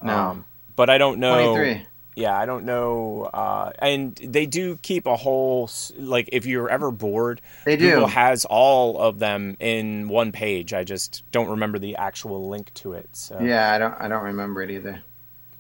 Um, 0.01 0.07
No. 0.07 0.43
but 0.75 0.89
I 0.89 0.97
don't 0.97 1.19
know. 1.19 1.53
23. 1.55 1.85
Yeah, 2.15 2.37
I 2.37 2.45
don't 2.45 2.63
know. 2.65 3.23
Uh, 3.33 3.71
and 3.79 4.15
they 4.15 4.45
do 4.45 4.77
keep 4.83 5.07
a 5.07 5.15
whole, 5.15 5.69
like, 5.97 6.29
if 6.31 6.45
you're 6.45 6.69
ever 6.69 6.91
bored, 6.91 7.41
They 7.65 7.75
do. 7.75 7.89
Google 7.89 8.07
has 8.07 8.45
all 8.45 8.99
of 8.99 9.17
them 9.19 9.57
in 9.59 10.07
one 10.07 10.31
page. 10.31 10.73
I 10.73 10.83
just 10.83 11.23
don't 11.31 11.49
remember 11.49 11.79
the 11.79 11.95
actual 11.95 12.47
link 12.49 12.71
to 12.75 12.93
it. 12.93 13.09
So, 13.13 13.39
Yeah, 13.41 13.71
I 13.73 13.79
don't. 13.79 13.95
I 13.99 14.07
don't 14.07 14.23
remember 14.23 14.61
it 14.61 14.69
either. 14.71 15.03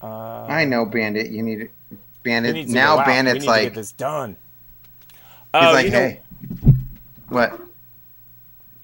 uh, 0.01 0.45
I 0.45 0.65
know, 0.65 0.85
Bandit. 0.85 1.31
You 1.31 1.41
need 1.43 1.69
Bandit. 2.23 2.53
need 2.53 2.69
Now, 2.69 2.95
go 2.95 3.01
out. 3.01 3.07
We 3.07 3.13
Bandit's 3.13 3.45
like 3.47 3.63
get 3.63 3.73
this 3.73 3.91
done. 3.91 4.37
he's 5.11 5.17
Oh, 5.55 5.71
like, 5.73 5.85
you 5.85 5.91
know- 5.91 5.97
hey, 5.97 6.21
what? 7.29 7.59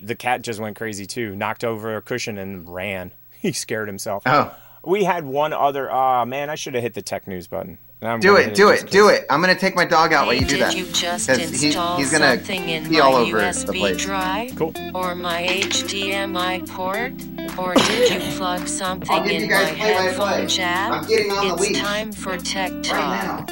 The 0.02 0.16
cat 0.16 0.42
just 0.42 0.60
went 0.60 0.78
crazy 0.78 1.06
too. 1.06 1.36
Knocked 1.36 1.64
over 1.64 1.96
a 1.96 2.02
cushion 2.02 2.38
and 2.38 2.68
ran. 2.68 3.14
He 3.42 3.54
scared 3.54 3.88
himself. 3.88 4.24
Oh. 4.26 4.54
We 4.84 5.06
had 5.06 5.24
one 5.26 5.54
other. 5.54 5.90
Ah, 5.90 6.26
man, 6.26 6.50
I 6.50 6.56
should 6.56 6.74
have 6.74 6.84
hit 6.84 6.94
the 6.94 7.02
tech 7.02 7.26
news 7.26 7.48
button. 7.48 7.78
I'm 8.02 8.20
Do 8.20 8.36
it, 8.38 8.54
do 8.56 8.70
it, 8.70 8.90
do 8.92 9.08
it. 9.10 9.26
I'm 9.30 9.40
gonna 9.42 9.56
take 9.60 9.76
my 9.76 9.84
dog 9.86 10.12
out 10.14 10.26
while 10.26 10.36
you 10.36 10.46
do 10.46 10.58
that. 10.60 10.76
you 10.76 10.86
just 10.92 11.28
'Cause 11.28 11.38
he- 11.38 11.68
he's 11.68 11.76
gonna 12.12 12.36
something 12.38 12.68
in 12.70 12.86
pee 12.86 12.94
my 12.94 13.00
all 13.00 13.16
over 13.16 13.40
the 13.40 13.74
place. 13.74 13.98
drive? 13.98 14.56
Cool. 14.58 14.74
Or 14.94 15.16
my 15.16 15.42
HDMI 15.48 16.60
port? 16.70 17.14
Or 17.58 17.74
did 17.76 18.10
you 18.24 18.38
plug 18.38 18.68
something 18.68 19.26
you 19.26 19.32
in 19.32 19.50
my 19.50 19.56
play 19.66 19.74
headphone 19.76 20.28
play. 20.28 20.46
jack? 20.48 20.92
I'm 20.92 21.08
getting 21.08 21.32
on 21.32 21.48
the 21.50 21.54
it's 21.56 21.62
leash. 21.62 21.78
time 21.80 22.12
for 22.14 22.38
Tech 22.38 22.72
Talk. 22.84 23.50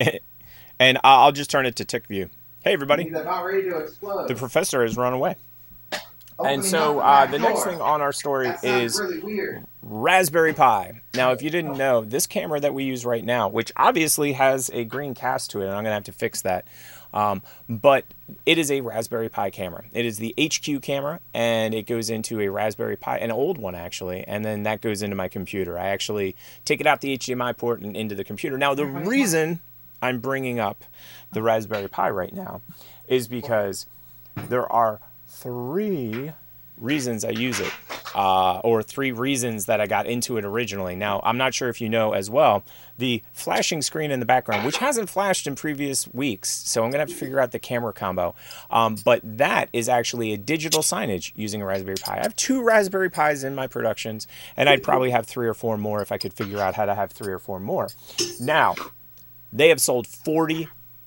And 0.78 0.96
I- 0.98 1.00
I'll 1.24 1.32
just 1.32 1.50
turn 1.50 1.66
it 1.66 1.76
to 1.76 1.84
Tick 1.84 2.06
View. 2.06 2.30
Hey, 2.64 2.72
everybody. 2.72 3.04
He's 3.04 3.12
about 3.14 3.44
ready 3.44 3.62
to 3.68 3.76
explode. 3.78 4.28
The 4.28 4.34
professor 4.34 4.82
has 4.82 4.96
run 4.96 5.12
away. 5.12 5.36
And 6.44 6.64
so 6.64 7.00
uh, 7.00 7.26
the 7.26 7.38
next 7.38 7.64
thing 7.64 7.80
on 7.80 8.00
our 8.00 8.12
story 8.12 8.52
is 8.62 9.00
really. 9.00 9.62
Raspberry 9.82 10.52
Pi. 10.52 11.00
Now, 11.14 11.32
if 11.32 11.42
you 11.42 11.50
didn't 11.50 11.76
know, 11.76 12.04
this 12.04 12.26
camera 12.26 12.60
that 12.60 12.74
we 12.74 12.84
use 12.84 13.04
right 13.04 13.24
now, 13.24 13.48
which 13.48 13.72
obviously 13.76 14.32
has 14.34 14.70
a 14.72 14.84
green 14.84 15.14
cast 15.14 15.50
to 15.52 15.60
it, 15.60 15.64
and 15.64 15.72
I'm 15.72 15.82
going 15.82 15.86
to 15.86 15.94
have 15.94 16.04
to 16.04 16.12
fix 16.12 16.42
that, 16.42 16.66
um, 17.12 17.42
but 17.68 18.04
it 18.46 18.58
is 18.58 18.70
a 18.70 18.82
Raspberry 18.82 19.28
Pi 19.28 19.50
camera. 19.50 19.84
It 19.92 20.06
is 20.06 20.18
the 20.18 20.34
HQ 20.38 20.82
camera, 20.82 21.20
and 21.34 21.74
it 21.74 21.86
goes 21.86 22.10
into 22.10 22.40
a 22.40 22.48
Raspberry 22.48 22.96
Pi, 22.96 23.18
an 23.18 23.30
old 23.32 23.58
one 23.58 23.74
actually, 23.74 24.22
and 24.24 24.44
then 24.44 24.62
that 24.64 24.80
goes 24.80 25.02
into 25.02 25.16
my 25.16 25.28
computer. 25.28 25.78
I 25.78 25.88
actually 25.88 26.36
take 26.64 26.80
it 26.80 26.86
out 26.86 27.00
the 27.00 27.16
HDMI 27.16 27.56
port 27.56 27.80
and 27.80 27.96
into 27.96 28.14
the 28.14 28.24
computer. 28.24 28.56
Now, 28.58 28.74
the 28.74 28.86
reason 28.86 29.60
I'm 30.00 30.20
bringing 30.20 30.60
up 30.60 30.84
the 31.32 31.42
Raspberry 31.42 31.88
Pi 31.88 32.10
right 32.10 32.32
now 32.32 32.62
is 33.08 33.26
because 33.26 33.86
there 34.48 34.70
are 34.70 35.00
three 35.40 36.32
reasons 36.80 37.24
I 37.24 37.30
use 37.30 37.60
it, 37.60 37.72
uh, 38.14 38.58
or 38.60 38.82
three 38.82 39.12
reasons 39.12 39.66
that 39.66 39.80
I 39.80 39.86
got 39.86 40.06
into 40.06 40.38
it 40.38 40.44
originally. 40.44 40.96
Now, 40.96 41.20
I'm 41.22 41.36
not 41.36 41.54
sure 41.54 41.68
if 41.68 41.80
you 41.80 41.88
know 41.88 42.12
as 42.12 42.30
well, 42.30 42.64
the 42.98 43.22
flashing 43.32 43.82
screen 43.82 44.10
in 44.10 44.20
the 44.20 44.26
background, 44.26 44.64
which 44.64 44.78
hasn't 44.78 45.10
flashed 45.10 45.46
in 45.46 45.54
previous 45.54 46.08
weeks, 46.08 46.50
so 46.50 46.82
I'm 46.82 46.90
to 46.92 46.98
have 46.98 47.08
to 47.08 47.14
figure 47.14 47.40
out 47.40 47.52
the 47.52 47.58
camera 47.58 47.92
combo. 47.92 48.34
Um, 48.70 48.96
but 49.04 49.20
that 49.22 49.68
is 49.72 49.88
actually 49.88 50.32
a 50.32 50.38
digital 50.38 50.80
signage 50.80 51.32
using 51.34 51.62
a 51.62 51.66
Raspberry 51.66 51.96
Pi. 51.96 52.18
I 52.18 52.22
have 52.22 52.36
two 52.36 52.62
Raspberry 52.62 53.10
Pis 53.10 53.44
in 53.44 53.54
my 53.54 53.66
productions, 53.66 54.26
and 54.56 54.68
I'd 54.68 54.82
probably 54.82 55.10
have 55.10 55.26
three 55.26 55.46
or 55.46 55.54
four 55.54 55.76
more 55.76 56.00
if 56.02 56.12
I 56.12 56.18
could 56.18 56.32
figure 56.32 56.58
out 56.58 56.74
how 56.74 56.86
to 56.86 56.94
have 56.94 57.12
three 57.12 57.32
or 57.32 57.38
four 57.38 57.60
more. 57.60 57.88
Now, 58.40 58.74
they 59.52 59.68
have 59.68 59.80
sold 59.80 60.06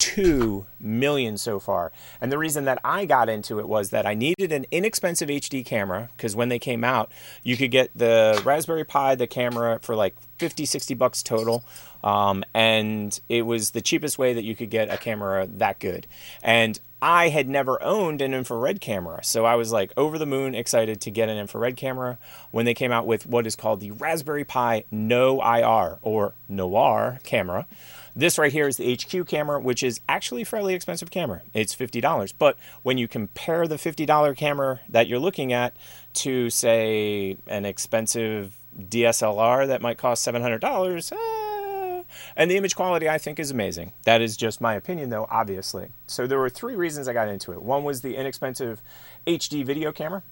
2 0.04 0.66
million 0.82 1.38
so 1.38 1.62
far. 1.62 1.94
And 2.20 2.30
the 2.30 2.38
reason 2.38 2.66
that 2.66 2.78
I 2.84 3.06
got 3.06 3.30
into 3.30 3.60
it 3.60 3.70
was 3.70 3.92
that 3.92 4.06
I 4.06 4.16
needed 4.16 4.52
an 4.52 4.66
inexpensive 4.70 5.30
HD 5.30 5.66
camera 5.66 6.10
because 6.18 6.36
when 6.36 6.50
they 6.50 6.60
came 6.60 6.84
out, 6.84 7.10
you 7.42 7.56
could 7.56 7.72
get 7.72 7.90
the 7.96 8.42
Raspberry 8.44 8.84
Pi, 8.84 9.16
the 9.16 9.28
camera 9.28 9.80
for 9.82 9.96
like 9.96 10.14
50, 10.40 10.66
60 10.66 10.94
bucks 10.96 11.24
total. 11.24 11.64
Um, 12.04 12.44
and 12.54 13.18
it 13.30 13.44
was 13.44 13.72
the 13.72 13.82
cheapest 13.82 14.20
way 14.20 14.34
that 14.34 14.44
you 14.44 14.58
could 14.58 14.70
get 14.70 14.92
a 14.92 14.98
camera 14.98 15.48
that 15.48 15.80
good. 15.80 16.06
And 16.42 16.78
I 17.02 17.30
had 17.30 17.48
never 17.48 17.82
owned 17.82 18.22
an 18.22 18.34
infrared 18.34 18.82
camera. 18.82 19.24
So 19.24 19.46
I 19.46 19.56
was 19.56 19.72
like 19.72 19.94
over 19.96 20.18
the 20.18 20.26
moon 20.26 20.54
excited 20.54 21.00
to 21.02 21.12
get 21.12 21.30
an 21.30 21.38
infrared 21.38 21.78
camera 21.78 22.18
when 22.52 22.66
they 22.66 22.74
came 22.74 22.92
out 22.92 23.06
with 23.06 23.26
what 23.26 23.48
is 23.48 23.56
called 23.56 23.80
the 23.80 23.92
Raspberry 23.92 24.44
Pi 24.44 24.84
No 24.92 25.42
IR 25.42 26.00
or 26.02 26.34
Noir 26.50 27.20
camera. 27.24 27.68
This 28.16 28.38
right 28.38 28.52
here 28.52 28.68
is 28.68 28.78
the 28.78 28.94
HQ 28.94 29.28
camera, 29.28 29.60
which 29.60 29.82
is 29.82 30.00
actually 30.08 30.44
a 30.44 30.46
fairly 30.46 30.76
expensive 30.76 31.10
camera. 31.10 31.42
It's 31.54 31.76
$50. 31.76 32.34
But 32.38 32.58
when 32.84 32.98
you 32.98 33.08
compare 33.08 33.68
the 33.68 33.76
$50 33.76 34.38
camera 34.38 34.82
that 34.90 35.08
you're 35.08 35.20
looking 35.20 35.52
at 35.52 35.76
to, 36.16 36.50
say, 36.50 37.38
an 37.48 37.66
expensive 37.66 38.56
DSLR 38.80 39.68
that 39.68 39.82
might 39.82 39.98
cost 39.98 40.26
$700, 40.28 41.12
eh, 41.12 42.04
and 42.36 42.52
the 42.52 42.58
image 42.58 42.76
quality 42.76 43.10
I 43.10 43.18
think 43.18 43.40
is 43.40 43.50
amazing. 43.50 43.94
That 44.04 44.22
is 44.22 44.38
just 44.38 44.62
my 44.62 44.76
opinion, 44.76 45.10
though, 45.10 45.28
obviously. 45.32 45.90
So 46.06 46.28
there 46.28 46.40
were 46.40 46.50
three 46.50 46.76
reasons 46.76 47.08
I 47.08 47.14
got 47.14 47.30
into 47.30 47.52
it. 47.52 47.64
One 47.64 47.84
was 47.84 48.02
the 48.02 48.16
inexpensive 48.16 48.82
HD 49.26 49.66
video 49.66 49.92
camera. 49.92 50.24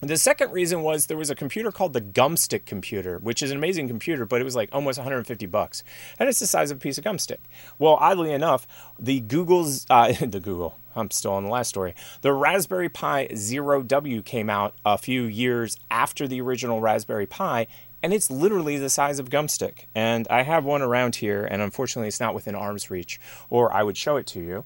The 0.00 0.16
second 0.16 0.50
reason 0.52 0.82
was 0.82 1.06
there 1.06 1.16
was 1.16 1.30
a 1.30 1.34
computer 1.34 1.70
called 1.70 1.92
the 1.92 2.00
Gumstix 2.00 2.66
computer, 2.66 3.18
which 3.18 3.42
is 3.42 3.50
an 3.50 3.56
amazing 3.56 3.88
computer, 3.88 4.26
but 4.26 4.40
it 4.40 4.44
was 4.44 4.56
like 4.56 4.68
almost 4.72 4.98
150 4.98 5.46
bucks, 5.46 5.84
and 6.18 6.28
it's 6.28 6.40
the 6.40 6.46
size 6.46 6.70
of 6.70 6.78
a 6.78 6.80
piece 6.80 6.98
of 6.98 7.04
gumstick. 7.04 7.38
Well, 7.78 7.94
oddly 7.94 8.32
enough, 8.32 8.66
the 8.98 9.20
Google's 9.20 9.86
uh, 9.88 10.12
the 10.20 10.40
Google. 10.40 10.78
I'm 10.96 11.10
still 11.10 11.32
on 11.32 11.44
the 11.44 11.50
last 11.50 11.68
story. 11.68 11.94
The 12.20 12.32
Raspberry 12.32 12.88
Pi 12.88 13.28
Zero 13.34 13.82
W 13.82 14.22
came 14.22 14.50
out 14.50 14.74
a 14.84 14.98
few 14.98 15.22
years 15.22 15.76
after 15.90 16.28
the 16.28 16.40
original 16.40 16.80
Raspberry 16.80 17.26
Pi, 17.26 17.66
and 18.02 18.12
it's 18.12 18.30
literally 18.30 18.78
the 18.78 18.90
size 18.90 19.18
of 19.18 19.30
gumstick. 19.30 19.86
And 19.94 20.28
I 20.28 20.42
have 20.42 20.64
one 20.64 20.82
around 20.82 21.16
here, 21.16 21.44
and 21.44 21.62
unfortunately, 21.62 22.08
it's 22.08 22.20
not 22.20 22.34
within 22.34 22.54
arm's 22.54 22.90
reach, 22.90 23.18
or 23.48 23.72
I 23.72 23.82
would 23.82 23.96
show 23.96 24.16
it 24.16 24.26
to 24.28 24.40
you. 24.40 24.64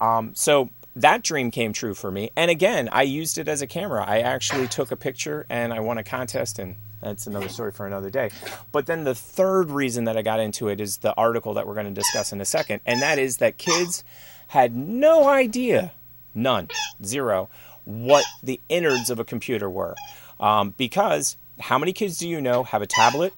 Um, 0.00 0.34
so 0.34 0.70
that 1.02 1.22
dream 1.22 1.50
came 1.50 1.72
true 1.72 1.94
for 1.94 2.10
me. 2.10 2.30
And 2.36 2.50
again, 2.50 2.88
I 2.92 3.02
used 3.02 3.38
it 3.38 3.48
as 3.48 3.62
a 3.62 3.66
camera. 3.66 4.04
I 4.06 4.20
actually 4.20 4.68
took 4.68 4.90
a 4.90 4.96
picture 4.96 5.46
and 5.48 5.72
I 5.72 5.80
won 5.80 5.98
a 5.98 6.04
contest, 6.04 6.58
and 6.58 6.76
that's 7.02 7.26
another 7.26 7.48
story 7.48 7.72
for 7.72 7.86
another 7.86 8.10
day. 8.10 8.30
But 8.72 8.86
then 8.86 9.04
the 9.04 9.14
third 9.14 9.70
reason 9.70 10.04
that 10.04 10.16
I 10.16 10.22
got 10.22 10.40
into 10.40 10.68
it 10.68 10.80
is 10.80 10.98
the 10.98 11.14
article 11.14 11.54
that 11.54 11.66
we're 11.66 11.74
going 11.74 11.86
to 11.86 11.92
discuss 11.92 12.32
in 12.32 12.40
a 12.40 12.44
second, 12.44 12.80
and 12.86 13.00
that 13.02 13.18
is 13.18 13.38
that 13.38 13.58
kids 13.58 14.04
had 14.48 14.74
no 14.76 15.28
idea, 15.28 15.92
none, 16.34 16.68
zero, 17.04 17.48
what 17.84 18.24
the 18.42 18.60
innards 18.68 19.10
of 19.10 19.18
a 19.18 19.24
computer 19.24 19.68
were. 19.70 19.94
Um, 20.38 20.74
because 20.76 21.36
how 21.58 21.78
many 21.78 21.92
kids 21.92 22.18
do 22.18 22.28
you 22.28 22.40
know 22.40 22.64
have 22.64 22.82
a 22.82 22.86
tablet? 22.86 23.32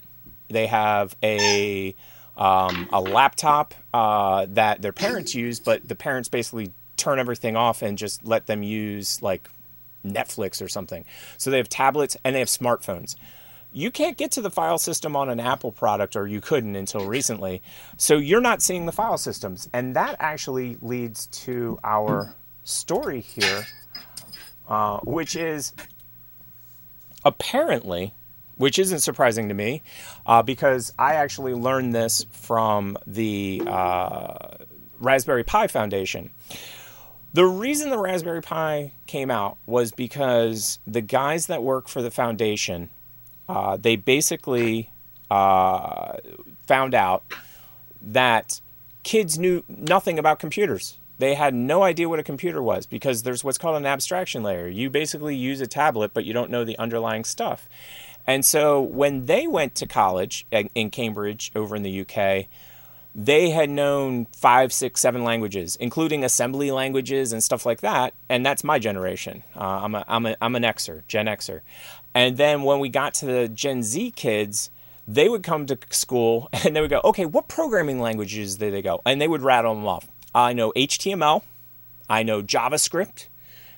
They 0.49 0.67
have 0.67 1.17
a 1.23 1.95
um, 2.37 2.89
a 2.93 3.01
laptop 3.01 3.75
uh, 3.93 4.47
that 4.51 4.81
their 4.81 4.93
parents 4.93 5.35
use, 5.35 5.61
but 5.61 5.87
the 5.87 5.95
parents 5.95 6.29
basically 6.29 6.73
turn 7.03 7.19
everything 7.19 7.57
off 7.57 7.83
and 7.83 7.99
just 7.99 8.24
let 8.24 8.47
them 8.47 8.62
use 8.62 9.20
like 9.23 9.49
Netflix 10.05 10.62
or 10.62 10.69
something. 10.69 11.05
So 11.37 11.51
they 11.51 11.57
have 11.57 11.69
tablets 11.69 12.16
and 12.24 12.35
they 12.35 12.39
have 12.39 12.49
smartphones. 12.49 13.16
You 13.73 13.91
can't 13.91 14.16
get 14.19 14.33
to 14.33 14.43
the 14.43 14.51
file 14.51 14.79
system 14.79 15.16
on 15.16 15.31
an 15.31 15.41
Apple 15.41 15.73
product, 15.73 16.15
or 16.15 16.27
you 16.27 16.43
couldn't 16.43 16.77
until 16.77 17.07
recently. 17.07 17.62
So 17.97 18.19
you're 18.19 18.43
not 18.43 18.61
seeing 18.61 18.85
the 18.85 18.93
file 18.93 19.16
systems. 19.16 19.69
And 19.73 19.97
that 19.97 20.16
actually 20.20 20.77
leads 20.83 21.27
to 21.29 21.79
our 21.83 22.35
story 22.65 23.20
here, 23.20 23.66
uh, 24.69 24.99
which 25.01 25.35
is 25.37 25.73
apparently, 27.24 28.12
which 28.57 28.79
isn't 28.79 29.01
surprising 29.01 29.49
to 29.49 29.55
me, 29.55 29.83
uh, 30.27 30.43
because 30.43 30.93
I 30.99 31.15
actually 31.15 31.55
learned 31.55 31.95
this 31.95 32.27
from 32.31 32.99
the 33.07 33.62
uh, 33.66 34.49
Raspberry 35.01 35.45
Pi 35.45 35.66
Foundation. 35.69 36.31
The 37.35 37.47
reason 37.47 37.89
the 37.89 37.99
Raspberry 37.99 38.43
Pi 38.43 38.93
came 39.07 39.31
out 39.31 39.57
was 39.65 39.91
because 39.91 40.79
the 40.87 41.01
guys 41.01 41.47
that 41.47 41.63
work 41.63 41.89
for 41.89 42.03
the 42.03 42.11
foundation, 42.11 42.91
uh, 43.49 43.79
they 43.79 43.97
basically 43.97 44.91
uh, 45.31 46.19
found 46.67 46.95
out 46.95 47.25
that 48.03 48.61
kids 49.03 49.39
knew 49.39 49.65
nothing 49.67 50.19
about 50.19 50.41
computers. 50.41 50.99
They 51.19 51.35
had 51.35 51.55
no 51.55 51.83
idea 51.83 52.09
what 52.09 52.19
a 52.19 52.23
computer 52.23 52.63
was 52.63 52.85
because 52.85 53.23
there's 53.23 53.43
what's 53.43 53.57
called 53.57 53.77
an 53.77 53.87
abstraction 53.87 54.43
layer. 54.43 54.69
You 54.69 54.91
basically 54.91 55.37
use 55.37 55.61
a 55.63 55.67
tablet, 55.67 56.13
but 56.13 56.25
you 56.25 56.35
don't 56.35 56.51
know 56.51 56.65
the 56.65 56.79
underlying 56.79 57.25
stuff. 57.25 57.67
And 58.27 58.45
so 58.45 58.81
when 58.81 59.27
they 59.27 59.47
went 59.47 59.75
to 59.77 59.87
college 59.87 60.47
in 60.51 60.91
Cambridge 60.91 61.51
over 61.55 61.77
in 61.77 61.83
the 61.83 62.01
UK, 62.01 62.49
they 63.15 63.51
had 63.51 63.69
known 63.69 64.27
five, 64.35 64.73
six, 64.73 65.01
seven 65.01 65.23
languages, 65.23 65.77
including 65.77 66.25
assembly 66.25 66.71
languages 66.71 67.33
and 67.33 67.45
stuff 67.45 67.67
like 67.67 67.81
that. 67.81 68.15
And 68.29 68.45
that's 68.45 68.65
my 68.65 68.79
generation. 68.79 69.43
Uh, 69.55 69.81
I'm, 69.83 69.95
a, 69.95 70.05
I'm, 70.09 70.27
a, 70.27 70.37
I'm 70.41 70.57
an 70.57 70.63
Xer, 70.63 71.07
Gen 71.09 71.27
Xer. 71.27 71.61
And 72.15 72.37
then 72.37 72.63
when 72.63 72.81
we 72.81 72.89
got 72.89 73.15
to 73.15 73.27
the 73.27 73.49
Gen 73.49 73.83
Z 73.83 74.13
kids, 74.13 74.71
they 75.07 75.29
would 75.29 75.43
come 75.43 75.67
to 75.67 75.79
school 75.91 76.49
and 76.65 76.75
they 76.75 76.81
would 76.81 76.91
go, 76.91 77.01
okay, 77.05 77.27
what 77.27 77.49
programming 77.49 78.01
languages 78.01 78.57
did 78.57 78.73
they 78.73 78.83
go? 78.83 79.03
And 79.05 79.21
they 79.21 79.29
would 79.29 79.43
rattle 79.43 79.75
them 79.75 79.87
off. 79.87 80.09
I 80.35 80.55
know 80.55 80.73
HTML, 80.75 81.43
I 82.09 82.23
know 82.23 82.43
JavaScript, 82.43 83.27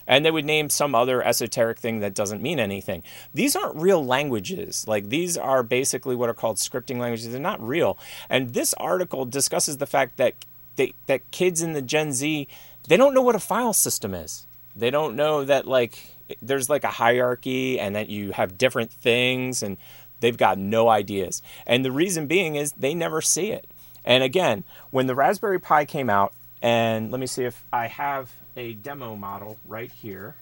and 0.07 0.25
they 0.25 0.31
would 0.31 0.45
name 0.45 0.71
some 0.71 0.95
other 0.95 1.23
esoteric 1.23 1.79
thing 1.79 2.01
that 2.01 2.15
doesn't 2.15 2.43
mean 2.43 2.59
anything. 2.59 3.03
These 3.33 3.57
aren't 3.57 3.77
real 3.77 4.05
languages. 4.05 4.87
Like 4.87 5.09
these 5.09 5.37
are 5.37 5.63
basically 5.63 6.15
what 6.15 6.29
are 6.29 6.35
called 6.35 6.57
scripting 6.57 6.99
languages. 6.99 7.31
They're 7.31 7.41
not 7.41 7.67
real. 7.67 7.99
And 8.29 8.55
this 8.55 8.75
article 8.75 9.25
discusses 9.25 9.79
the 9.79 9.87
fact 9.87 10.17
that 10.17 10.35
they, 10.77 10.93
that 11.07 11.31
kids 11.31 11.63
in 11.63 11.73
the 11.73 11.83
Gen 11.83 12.13
Z 12.13 12.49
they 12.89 12.97
don't 12.97 13.15
know 13.15 13.23
what 13.23 13.35
a 13.35 13.41
file 13.41 13.73
system 13.73 14.15
is. 14.15 14.47
They 14.77 14.91
don't 14.91 15.17
know 15.17 15.45
that 15.45 15.67
like 15.67 15.99
there's 16.43 16.69
like 16.69 16.85
a 16.85 16.89
hierarchy 16.89 17.79
and 17.79 17.97
that 17.97 18.09
you 18.09 18.33
have 18.33 18.59
different 18.59 18.93
things 18.93 19.63
and 19.63 19.77
they've 20.21 20.37
got 20.37 20.59
no 20.59 20.89
ideas. 20.89 21.43
And 21.67 21.85
the 21.85 21.93
reason 21.93 22.27
being 22.27 22.57
is 22.57 22.73
they 22.73 22.95
never 22.95 23.21
see 23.21 23.51
it. 23.51 23.67
And 24.05 24.23
again, 24.23 24.65
when 24.91 25.07
the 25.07 25.15
Raspberry 25.15 25.59
Pi 25.59 25.85
came 25.87 26.11
out, 26.11 26.35
and 26.61 27.11
let 27.11 27.21
me 27.21 27.27
see 27.27 27.45
if 27.45 27.65
I 27.73 27.87
have 27.89 28.33
a 28.57 28.75
demo 28.75 29.17
model 29.17 29.59
right 29.67 29.91
here 29.91 30.37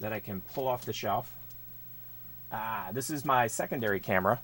that 0.00 0.12
I 0.12 0.20
can 0.20 0.42
pull 0.54 0.68
off 0.68 0.84
the 0.84 0.92
shelf. 0.92 1.32
Ah, 2.52 2.88
this 2.92 3.10
is 3.10 3.24
my 3.24 3.46
secondary 3.46 4.00
camera. 4.00 4.40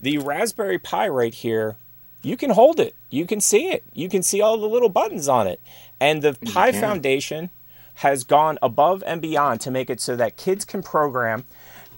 The 0.00 0.18
Raspberry 0.18 0.78
Pi 0.78 1.08
right 1.08 1.34
here, 1.34 1.76
you 2.22 2.36
can 2.36 2.50
hold 2.50 2.80
it. 2.80 2.94
You 3.10 3.26
can 3.26 3.40
see 3.40 3.68
it. 3.68 3.84
You 3.92 4.08
can 4.08 4.22
see 4.22 4.40
all 4.40 4.56
the 4.56 4.68
little 4.68 4.88
buttons 4.88 5.28
on 5.28 5.46
it. 5.46 5.60
And 6.00 6.22
the 6.22 6.34
Pi 6.34 6.72
can. 6.72 6.80
Foundation 6.80 7.50
has 7.98 8.24
gone 8.24 8.58
above 8.60 9.04
and 9.06 9.22
beyond 9.22 9.60
to 9.60 9.70
make 9.70 9.88
it 9.88 10.00
so 10.00 10.16
that 10.16 10.36
kids 10.36 10.64
can 10.64 10.82
program 10.82 11.44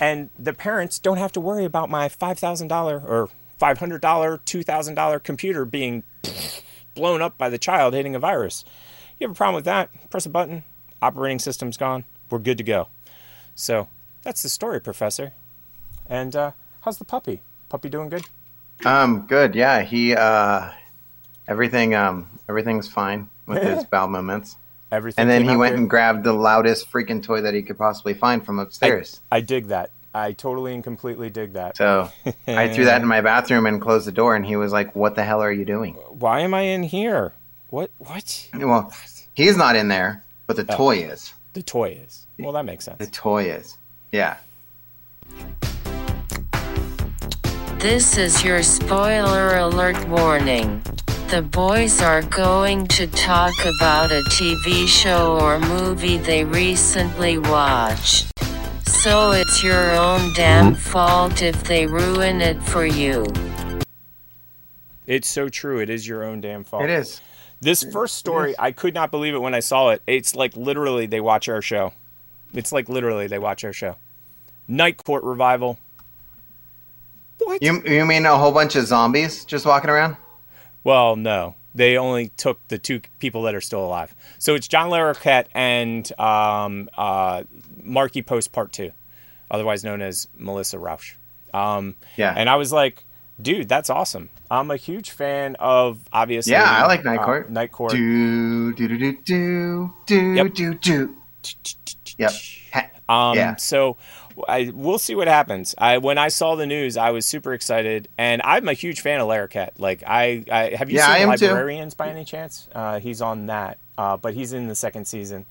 and 0.01 0.31
the 0.39 0.53
parents 0.53 0.99
don't 0.99 1.17
have 1.17 1.33
to 1.33 1.41
worry 1.41 1.65
about 1.65 1.89
my 1.89 2.09
$5,000 2.09 3.05
or 3.09 3.29
$500, 3.61 4.01
$2,000 4.01 5.23
computer 5.23 5.65
being 5.65 6.03
blown 6.95 7.23
up 7.23 7.39
by 7.39 7.49
the 7.49 7.59
child 7.59 7.95
hitting 7.95 8.15
a 8.15 8.19
virus. 8.19 8.65
You 9.19 9.27
have 9.29 9.33
a 9.33 9.35
problem 9.35 9.55
with 9.55 9.65
that? 9.65 9.91
Press 10.11 10.27
a 10.27 10.29
button, 10.29 10.63
operating 11.01 11.39
system's 11.39 11.77
gone. 11.77 12.05
We're 12.31 12.39
good 12.39 12.59
to 12.59 12.65
go. 12.65 12.89
So 13.55 13.89
that's 14.23 14.43
the 14.43 14.49
story, 14.49 14.81
Professor. 14.81 15.33
And 16.09 16.37
uh, 16.37 16.53
how's 16.83 16.99
the 16.99 17.05
puppy? 17.05 17.41
Puppy 17.69 17.89
doing 17.89 18.11
good? 18.11 18.25
Um, 18.85 19.27
good. 19.27 19.55
Yeah, 19.55 19.83
he. 19.83 20.15
Uh, 20.15 20.71
everything. 21.49 21.95
Um, 21.95 22.29
everything's 22.49 22.89
fine 22.89 23.31
with 23.47 23.63
his 23.63 23.85
bowel 23.91 24.09
movements. 24.09 24.57
Everything. 24.93 25.23
And 25.23 25.31
then 25.31 25.49
he 25.49 25.57
went 25.57 25.73
good? 25.73 25.81
and 25.81 25.91
grabbed 25.91 26.25
the 26.25 26.33
loudest 26.35 26.91
freaking 26.91 27.23
toy 27.23 27.41
that 27.41 27.55
he 27.55 27.63
could 27.63 27.79
possibly 27.79 28.15
find 28.15 28.45
from 28.45 28.59
upstairs. 28.59 29.21
I 29.33 29.41
dig 29.41 29.69
that. 29.69 29.91
I 30.15 30.33
totally 30.33 30.75
and 30.75 30.83
completely 30.85 31.29
dig 31.29 31.55
that. 31.55 31.77
so 31.77 32.11
I 32.47 32.73
threw 32.73 32.87
that 32.87 33.01
in 33.03 33.09
my 33.09 33.21
bathroom 33.21 33.67
and 33.67 33.81
closed 33.81 34.07
the 34.07 34.13
door, 34.13 34.37
and 34.37 34.47
he 34.47 34.57
was 34.57 34.73
like, 34.73 34.95
"What 34.95 35.15
the 35.15 35.25
hell 35.25 35.43
are 35.43 35.53
you 35.53 35.65
doing?" 35.65 35.95
Why 35.95 36.41
am 36.41 36.55
I 36.55 36.63
in 36.63 36.85
here? 36.85 37.33
What? 37.69 37.91
What? 37.99 38.49
Well, 38.55 38.93
he's 39.35 39.57
not 39.57 39.77
in 39.77 39.89
there, 39.89 40.25
but 40.47 40.57
the 40.57 40.67
Oh. 40.69 40.77
toy 40.77 40.99
is. 40.99 41.35
The 41.53 41.63
toy 41.63 41.99
is. 42.05 42.27
Well, 42.39 42.53
that 42.53 42.65
makes 42.65 42.85
sense. 42.85 42.99
The 42.99 43.07
toy 43.07 43.45
is. 43.51 43.77
Yeah. 44.13 44.37
This 47.79 48.17
is 48.19 48.43
your 48.45 48.63
spoiler 48.63 49.57
alert 49.59 50.09
warning. 50.09 50.83
The 51.29 51.43
boys 51.43 52.01
are 52.01 52.23
going 52.23 52.87
to 52.89 53.07
talk 53.09 53.53
about 53.65 54.13
a 54.13 54.23
TV 54.31 54.87
show 54.87 55.39
or 55.41 55.59
movie 55.59 56.19
they 56.19 56.45
recently 56.45 57.39
watched. 57.39 58.31
So 58.87 59.33
it's 59.33 59.63
your 59.63 59.91
own 59.93 60.33
damn 60.35 60.75
fault 60.75 61.43
if 61.43 61.65
they 61.65 61.87
ruin 61.87 62.41
it 62.41 62.63
for 62.63 62.87
you. 62.87 63.27
It's 65.07 65.29
so 65.29 65.49
true. 65.49 65.81
It 65.81 65.91
is 65.91 66.07
your 66.07 66.25
own 66.25 66.41
damn 66.41 66.65
fault. 66.65 66.85
It 66.85 66.91
is. 66.91 67.21
This 67.61 67.83
first 67.85 68.16
story, 68.16 68.55
I 68.59 68.73
could 68.73 68.95
not 68.95 69.11
believe 69.11 69.35
it 69.35 69.39
when 69.39 69.55
I 69.55 69.61
saw 69.61 69.91
it. 69.91 70.03
It's 70.07 70.35
like 70.35 70.57
literally 70.57 71.07
they 71.07 71.20
watch 71.20 71.49
our 71.49 71.62
show. 71.62 71.93
It's 72.53 72.73
like 72.73 72.89
literally 72.89 73.27
they 73.27 73.39
watch 73.39 73.65
our 73.65 73.73
show. 73.73 73.97
Night 74.69 75.03
Court 75.03 75.24
revival. 75.24 75.78
What? 77.39 77.62
You 77.62 77.83
you 77.87 78.05
mean 78.05 78.27
a 78.27 78.37
whole 78.37 78.53
bunch 78.53 78.77
of 78.77 78.87
zombies 78.87 79.45
just 79.45 79.66
walking 79.66 79.91
around? 79.91 80.16
Well, 80.85 81.16
no. 81.16 81.55
They 81.74 81.99
only 81.99 82.28
took 82.39 82.66
the 82.69 82.78
two 82.78 83.03
people 83.19 83.43
that 83.43 83.55
are 83.55 83.61
still 83.61 83.85
alive. 83.85 84.15
So 84.39 84.55
it's 84.55 84.66
John 84.66 84.89
Larroquette 84.89 85.47
and 85.55 86.11
um, 86.19 86.89
uh, 86.97 87.43
Markie 87.83 88.23
Post 88.23 88.53
Part 88.53 88.73
2, 88.73 88.93
otherwise 89.51 89.85
known 89.85 90.01
as 90.01 90.27
Melissa 90.39 90.78
Rauch. 90.78 91.16
Um, 91.53 91.97
Yeah. 92.16 92.33
And 92.35 92.49
I 92.49 92.57
was 92.57 92.73
like, 92.73 93.05
dude, 93.41 93.69
that's 93.69 93.91
awesome. 93.91 94.31
I'm 94.51 94.71
a 94.71 94.77
huge 94.77 95.11
fan 95.11 95.57
of, 95.59 95.99
obviously. 96.13 96.53
Yeah, 96.53 96.65
I 96.65 96.87
like 96.87 97.05
Night 97.05 97.19
uh, 97.21 97.25
Court. 97.25 97.51
Night 97.51 97.73
Court. 97.73 97.93
Do 97.93 98.73
do 98.75 98.89
do 98.89 98.99
do 98.99 99.13
do 99.25 99.95
do 100.07 100.33
Yep. 100.35 100.55
do 100.55 100.75
do. 100.75 101.17
Yep. 102.19 102.33
Um, 103.09 103.37
Yeah. 103.37 103.57
So 103.57 103.97
I, 104.49 104.71
we'll 104.75 104.99
see 104.99 105.15
what 105.15 105.29
happens. 105.29 105.75
I 105.79 105.99
when 105.99 106.19
I 106.19 106.29
saw 106.29 106.57
the 106.57 106.67
news, 106.67 106.97
I 106.97 107.11
was 107.11 107.25
super 107.25 107.53
excited, 107.55 108.09
and 108.19 108.43
I'm 108.45 108.69
a 108.69 108.73
huge 108.75 109.01
fan 109.01 109.21
of 109.21 109.29
Larroquette. 109.29 109.71
Like 109.79 110.03
I, 110.07 110.45
I 110.51 110.75
have 110.77 110.91
you 110.91 110.97
Yeah, 110.99 111.13
seen 111.15 111.29
am 111.31 111.39
too. 111.39 111.47
Librarians 111.47 111.95
by 111.95 112.09
any 112.09 112.25
chance? 112.25 112.69
Uh, 112.75 112.99
he's 113.01 113.23
on 113.23 113.47
that, 113.47 113.79
uh, 113.97 114.17
but 114.17 114.35
he's 114.35 114.53
in 114.53 114.67
the 114.67 114.75
second 114.75 115.07
season. 115.07 115.47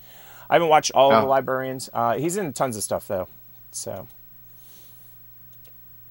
I 0.48 0.54
haven't 0.54 0.68
watched 0.68 0.92
all 0.92 1.10
of 1.12 1.18
Oh. 1.18 1.20
the 1.22 1.26
Librarians. 1.26 1.90
Uh, 1.92 2.14
he's 2.14 2.36
in 2.36 2.52
tons 2.52 2.76
of 2.76 2.82
stuff 2.82 3.08
though. 3.08 3.28
So, 3.72 4.06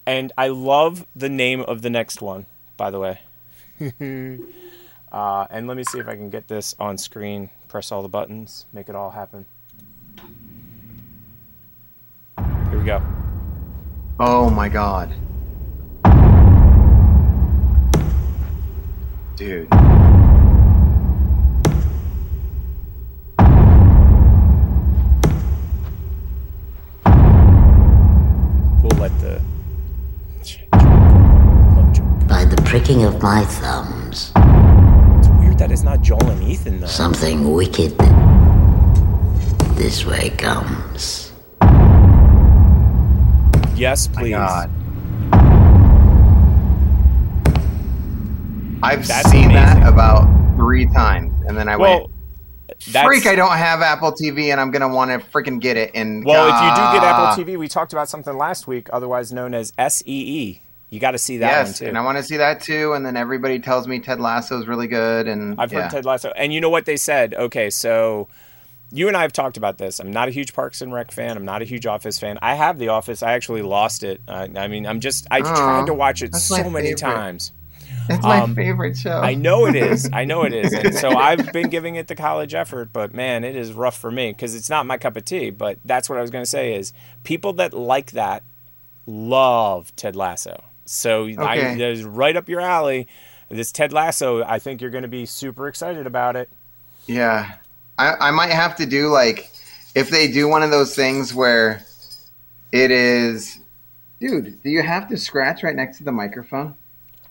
and 0.06 0.32
I 0.38 0.48
love 0.48 1.04
the 1.16 1.28
name 1.28 1.60
of 1.62 1.82
the 1.82 1.90
next 1.90 2.22
one, 2.22 2.46
by 2.76 2.90
the 2.90 3.00
way. 3.00 3.20
uh, 5.12 5.46
and 5.50 5.66
let 5.66 5.76
me 5.76 5.82
see 5.84 5.98
if 5.98 6.08
I 6.08 6.14
can 6.14 6.30
get 6.30 6.46
this 6.46 6.74
on 6.78 6.96
screen. 6.96 7.50
Press 7.68 7.90
all 7.90 8.02
the 8.02 8.08
buttons, 8.08 8.66
make 8.72 8.88
it 8.88 8.94
all 8.94 9.10
happen. 9.10 9.46
Here 12.70 12.78
we 12.78 12.84
go. 12.84 13.02
Oh 14.20 14.48
my 14.48 14.68
god. 14.68 15.12
Dude. 19.36 19.68
We'll 28.82 28.98
let 28.98 29.18
the 29.20 29.42
pricking 32.76 33.04
of 33.04 33.22
my 33.22 33.42
thumbs, 33.42 34.32
It's 34.36 35.28
weird 35.40 35.56
that 35.56 35.70
it's 35.72 35.82
not 35.82 36.02
Joel 36.02 36.28
and 36.28 36.42
Ethan 36.42 36.80
though. 36.80 36.86
something 36.86 37.50
wicked 37.54 37.96
this 39.78 40.04
way 40.04 40.28
comes. 40.36 41.32
Yes, 43.76 44.06
please. 44.08 44.32
God. 44.32 44.70
I've 48.82 49.06
That's 49.06 49.30
seen 49.30 49.46
amazing. 49.46 49.54
that 49.54 49.88
about 49.88 50.28
three 50.58 50.84
times, 50.92 51.32
and 51.48 51.56
then 51.56 51.70
I 51.70 51.76
Well, 51.78 51.98
went, 52.00 52.10
that's- 52.92 53.06
"Freak! 53.06 53.26
I 53.26 53.36
don't 53.36 53.52
have 53.56 53.80
Apple 53.80 54.12
TV, 54.12 54.50
and 54.52 54.60
I'm 54.60 54.70
gonna 54.70 54.88
want 54.94 55.10
to 55.12 55.26
freaking 55.30 55.60
get 55.62 55.78
it." 55.78 55.92
And 55.94 56.26
Well, 56.26 56.46
if 56.48 56.54
you 56.60 56.68
do 56.68 57.00
get. 57.00 57.08
Apple 57.08 57.42
TV, 57.42 57.56
we 57.56 57.68
talked 57.68 57.94
about 57.94 58.10
something 58.10 58.36
last 58.36 58.68
week, 58.68 58.88
otherwise 58.92 59.32
known 59.32 59.54
as 59.54 59.72
SEE. 59.78 60.60
You 60.90 61.00
got 61.00 61.12
to 61.12 61.18
see 61.18 61.38
that 61.38 61.46
one 61.58 61.66
yes, 61.66 61.78
too. 61.80 61.86
and 61.86 61.98
I 61.98 62.04
want 62.04 62.16
to 62.18 62.22
see 62.22 62.36
that 62.36 62.60
too. 62.60 62.92
And 62.92 63.04
then 63.04 63.16
everybody 63.16 63.58
tells 63.58 63.88
me 63.88 63.98
Ted 63.98 64.20
Lasso 64.20 64.58
is 64.60 64.66
really 64.68 64.86
good, 64.86 65.26
and 65.26 65.60
I've 65.60 65.72
yeah. 65.72 65.82
heard 65.82 65.90
Ted 65.90 66.04
Lasso, 66.04 66.32
and 66.36 66.52
you 66.52 66.60
know 66.60 66.70
what 66.70 66.84
they 66.84 66.96
said? 66.96 67.34
Okay, 67.34 67.70
so 67.70 68.28
you 68.92 69.08
and 69.08 69.16
I 69.16 69.22
have 69.22 69.32
talked 69.32 69.56
about 69.56 69.78
this. 69.78 69.98
I'm 69.98 70.12
not 70.12 70.28
a 70.28 70.30
huge 70.30 70.54
Parks 70.54 70.80
and 70.80 70.92
Rec 70.92 71.10
fan. 71.10 71.36
I'm 71.36 71.44
not 71.44 71.60
a 71.60 71.64
huge 71.64 71.86
Office 71.86 72.20
fan. 72.20 72.38
I 72.40 72.54
have 72.54 72.78
The 72.78 72.88
Office. 72.88 73.22
I 73.24 73.32
actually 73.32 73.62
lost 73.62 74.04
it. 74.04 74.20
I, 74.28 74.48
I 74.56 74.68
mean, 74.68 74.86
I'm 74.86 75.00
just 75.00 75.26
I 75.28 75.40
Oh, 75.40 75.42
tried 75.42 75.86
to 75.86 75.94
watch 75.94 76.22
it 76.22 76.36
so 76.36 76.70
many 76.70 76.90
favorite. 76.94 76.98
times. 76.98 77.52
It's 78.08 78.22
my 78.22 78.42
Um, 78.42 78.54
favorite 78.54 78.96
show. 78.96 79.18
I 79.20 79.34
know 79.34 79.66
it 79.66 79.74
is. 79.74 80.08
I 80.12 80.24
know 80.24 80.44
it 80.44 80.54
is. 80.54 80.72
And 80.72 80.94
so 80.94 81.08
I've 81.18 81.52
been 81.52 81.68
giving 81.68 81.96
it 81.96 82.06
the 82.06 82.14
college 82.14 82.54
effort, 82.54 82.90
but 82.92 83.12
man, 83.12 83.42
it 83.42 83.56
is 83.56 83.72
rough 83.72 83.98
for 83.98 84.12
me 84.12 84.30
because 84.30 84.54
it's 84.54 84.70
not 84.70 84.86
my 84.86 84.96
cup 84.98 85.16
of 85.16 85.24
tea. 85.24 85.50
But 85.50 85.80
that's 85.84 86.08
what 86.08 86.16
I 86.16 86.20
was 86.22 86.30
going 86.30 86.44
to 86.44 86.48
say 86.50 86.74
is 86.76 86.92
people 87.24 87.52
that 87.54 87.74
like 87.74 88.12
that 88.12 88.44
love 89.06 89.94
Ted 89.96 90.14
Lasso. 90.14 90.62
So 90.86 91.26
I, 91.38 91.74
that 91.74 91.80
is 91.80 92.04
right 92.04 92.36
up 92.36 92.48
your 92.48 92.60
alley. 92.60 93.06
This 93.48 93.70
Ted 93.72 93.92
Lasso, 93.92 94.42
I 94.42 94.58
think 94.58 94.80
you're 94.80 94.90
going 94.90 95.02
to 95.02 95.08
be 95.08 95.26
super 95.26 95.68
excited 95.68 96.06
about 96.06 96.34
it. 96.36 96.48
Yeah. 97.06 97.54
I, 97.98 98.14
I 98.14 98.30
might 98.30 98.50
have 98.50 98.76
to 98.76 98.86
do 98.86 99.08
like 99.08 99.50
if 99.94 100.10
they 100.10 100.30
do 100.30 100.48
one 100.48 100.62
of 100.62 100.70
those 100.70 100.94
things 100.94 101.32
where 101.34 101.84
it 102.72 102.90
is 102.90 103.58
dude, 104.20 104.60
do 104.62 104.70
you 104.70 104.82
have 104.82 105.08
to 105.08 105.16
scratch 105.16 105.62
right 105.62 105.76
next 105.76 105.98
to 105.98 106.04
the 106.04 106.12
microphone? 106.12 106.74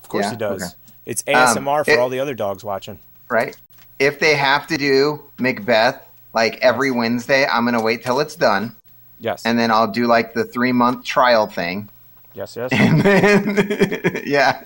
Of 0.03 0.09
course 0.09 0.25
Yeah, 0.25 0.31
he 0.31 0.37
does. 0.37 0.63
okay. 0.63 0.73
It's 1.05 1.23
ASMR 1.23 1.79
Um, 1.79 1.85
for 1.85 1.91
it- 1.91 1.99
all 1.99 2.09
the 2.09 2.19
other 2.19 2.33
dogs 2.33 2.63
watching. 2.63 2.99
Right? 3.29 3.55
If 3.99 4.19
they 4.19 4.35
have 4.35 4.67
to 4.67 4.77
do 4.77 5.23
Macbeth 5.39 6.01
like 6.33 6.57
every 6.61 6.91
Wednesday, 6.91 7.45
I'm 7.45 7.65
gonna 7.65 7.81
wait 7.81 8.03
till 8.03 8.19
it's 8.19 8.35
done. 8.35 8.75
Yes. 9.19 9.45
And 9.45 9.57
then 9.57 9.71
I'll 9.71 9.87
do 9.91 10.05
like 10.07 10.33
the 10.33 10.43
three 10.43 10.71
month 10.71 11.05
trial 11.05 11.47
thing. 11.47 11.89
Yes, 12.35 12.55
yes. 12.55 12.69
And 12.73 13.01
then 13.01 14.21
yeah. 14.27 14.65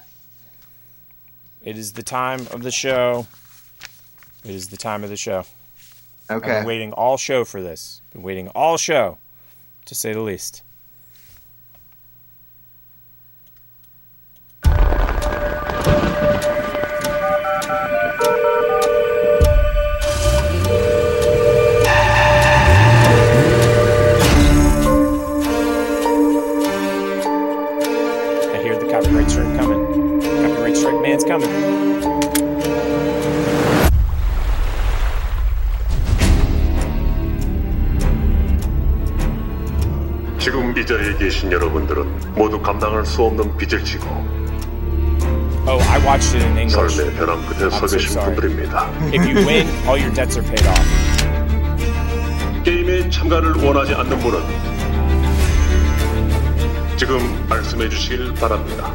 It 1.61 1.77
is 1.77 1.93
the 1.93 2.03
time 2.03 2.41
of 2.51 2.63
the 2.63 2.71
show. 2.71 3.27
It 4.43 4.51
is 4.51 4.69
the 4.69 4.77
time 4.77 5.03
of 5.03 5.09
the 5.09 5.17
show. 5.17 5.43
I've 6.29 6.37
Okay. 6.37 6.47
been 6.59 6.65
waiting 6.65 6.91
all 6.93 7.17
show 7.17 7.45
for 7.45 7.61
this. 7.61 8.01
Been 8.13 8.21
waiting 8.23 8.47
all 8.49 8.77
show, 8.77 9.17
to 9.85 9.95
say 9.95 10.13
the 10.13 10.21
least. 10.21 10.63
계신 41.19 41.51
여러분들은 41.51 42.33
모두 42.35 42.59
감당할 42.61 43.05
수 43.05 43.21
없는 43.23 43.57
빚을 43.57 43.83
지고 43.83 44.07
Oh, 45.67 45.79
I 45.91 45.99
watched 46.03 46.35
it 46.35 46.43
in 46.47 46.57
English. 46.57 46.95
삶의 46.95 47.13
벼랑 47.15 47.45
끝에 47.45 47.69
서 47.69 47.85
계신. 47.85 48.19
분들입니다. 48.21 48.89
If 49.13 49.17
you 49.19 49.45
win, 49.45 49.67
all 49.85 49.99
your 50.01 50.11
debts 50.11 50.39
are 50.39 50.47
paid 50.47 50.65
off. 50.67 50.81
게임에 52.63 53.07
참가를 53.11 53.53
원하지 53.63 53.93
않는 53.93 54.17
분은 54.19 54.39
지금 56.97 57.19
말씀해 57.47 57.87
주시길 57.89 58.33
바랍니다. 58.35 58.91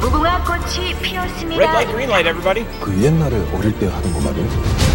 무궁화 0.00 0.44
꽃이 0.44 0.94
피었습니다. 1.02 1.56
Red 1.56 1.70
light, 1.70 1.90
green 1.92 2.08
light, 2.10 2.28
everybody. 2.28 2.64
그 2.80 3.02
옛날에 3.02 3.36
어릴 3.54 3.72
때 3.78 3.86
하던 3.86 4.12
거 4.12 4.20
말이야? 4.20 4.89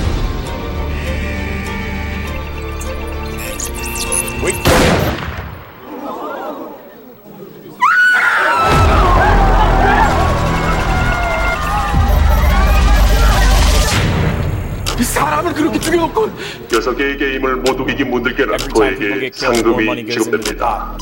사람을 15.15 15.53
그렇게 15.53 15.80
죽여놓고 15.80 16.30
여섯 16.73 16.93
개의 16.95 17.17
게임을 17.17 17.55
모두 17.57 17.85
이긴 17.89 18.11
분들께는 18.11 18.57
저에게 18.57 19.31
상금이 19.34 20.05
지급됩니다. 20.09 20.97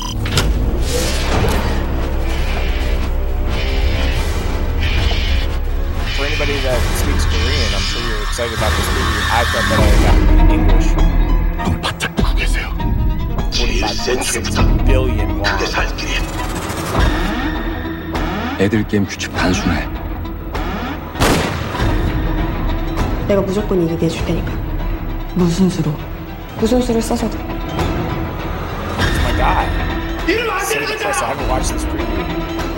For 6.14 6.26
anybody 6.26 6.60
that 6.62 6.80
speaks 6.96 7.26
Korean, 7.26 7.74
I'm 7.74 7.82
sure 7.82 8.00
you're 8.06 8.22
excited 8.22 8.56
about 8.56 8.70
this 8.70 8.86
movie. 8.94 9.18
I 9.30 9.42
thought 9.50 9.66
that 9.68 9.78
I 9.80 9.98
got 10.04 10.14
it 10.14 10.38
in 10.40 10.50
English. 10.60 11.93
45 13.80 14.84
billion 14.84 15.28
won. 15.40 15.44
애들 18.60 18.86
게임 18.86 19.04
규칙 19.04 19.34
단순해. 19.34 19.88
내가 23.26 23.40
무조건 23.42 23.82
이기게 23.84 24.06
해줄 24.06 24.24
테니까. 24.26 24.52
무슨 25.34 25.68
수로? 25.68 25.92
무슨 26.60 26.80
수를 26.80 27.02
써서도. 27.02 27.36
Oh 27.36 27.48
my 29.24 29.36
god. 29.36 29.68
So 30.62 30.78
depressed. 30.86 31.22
I 31.24 31.34
haven't 31.34 31.48
watched 31.48 31.72
this 31.74 31.84
preview. 31.86 32.24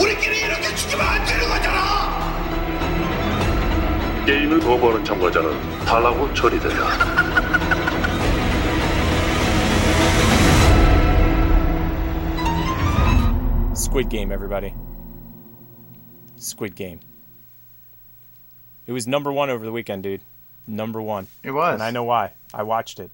우리끼리 0.00 0.40
이렇게 0.40 0.74
죽으면 0.74 1.06
안 1.06 1.24
되는 1.24 1.46
거잖아. 1.48 1.76
게임을 4.26 4.60
거부하는 4.60 5.04
참가자는 5.04 5.84
탈락 5.84 6.14
후 6.16 6.32
처리된다. 6.34 7.25
Squid 13.96 14.10
Game, 14.10 14.30
everybody. 14.30 14.74
Squid 16.36 16.74
Game. 16.74 17.00
It 18.86 18.92
was 18.92 19.06
number 19.06 19.32
one 19.32 19.48
over 19.48 19.64
the 19.64 19.72
weekend, 19.72 20.02
dude. 20.02 20.20
Number 20.66 21.00
one. 21.00 21.28
It 21.42 21.50
was. 21.50 21.72
and 21.72 21.82
I 21.82 21.92
know 21.92 22.04
why. 22.04 22.32
I 22.52 22.62
watched 22.64 23.00
it. 23.00 23.10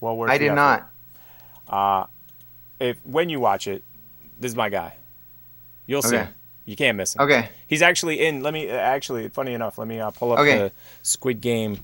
Well 0.00 0.16
worth. 0.16 0.28
I 0.32 0.38
did 0.38 0.46
effort. 0.46 0.56
not. 0.56 0.90
Uh, 1.68 2.06
if 2.80 2.96
when 3.06 3.28
you 3.28 3.38
watch 3.38 3.68
it, 3.68 3.84
this 4.40 4.50
is 4.50 4.56
my 4.56 4.68
guy. 4.68 4.96
You'll 5.86 6.02
see. 6.02 6.16
Okay. 6.16 6.24
him. 6.24 6.34
You 6.64 6.74
can't 6.74 6.96
miss 6.96 7.14
him. 7.14 7.20
Okay. 7.22 7.48
He's 7.68 7.82
actually 7.82 8.26
in. 8.26 8.42
Let 8.42 8.52
me 8.52 8.68
actually. 8.68 9.28
Funny 9.28 9.54
enough, 9.54 9.78
let 9.78 9.86
me 9.86 10.00
uh, 10.00 10.10
pull 10.10 10.32
up 10.32 10.40
Okay. 10.40 10.58
the 10.58 10.72
Squid 11.02 11.40
Game. 11.40 11.78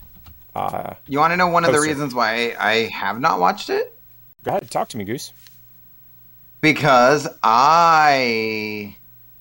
Uh, 0.53 0.95
You 1.07 1.21
want 1.21 1.31
to 1.33 1.37
know 1.37 1.47
one 1.47 1.65
of 1.65 1.73
the 1.73 1.79
reasons 1.81 2.13
why 2.13 2.57
I 2.59 2.89
have 2.93 3.21
not 3.21 3.39
watched 3.39 3.71
it? 3.71 3.97
Go 4.43 4.51
ahead, 4.51 4.69
talk 4.69 4.89
to 4.89 4.97
me, 4.97 5.05
Goose. 5.05 5.33
Because 6.63 7.29
I 7.43 8.97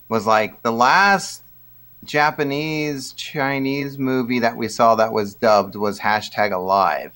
was 0.10 0.26
like 0.26 0.62
the 0.64 0.72
last 0.72 1.44
Japanese 2.04 3.14
Chinese 3.14 3.98
movie 3.98 4.40
that 4.40 4.58
we 4.58 4.68
saw 4.68 4.96
that 4.96 5.14
was 5.14 5.36
dubbed 5.36 5.76
was 5.76 6.00
hashtag 6.00 6.52
alive. 6.52 7.14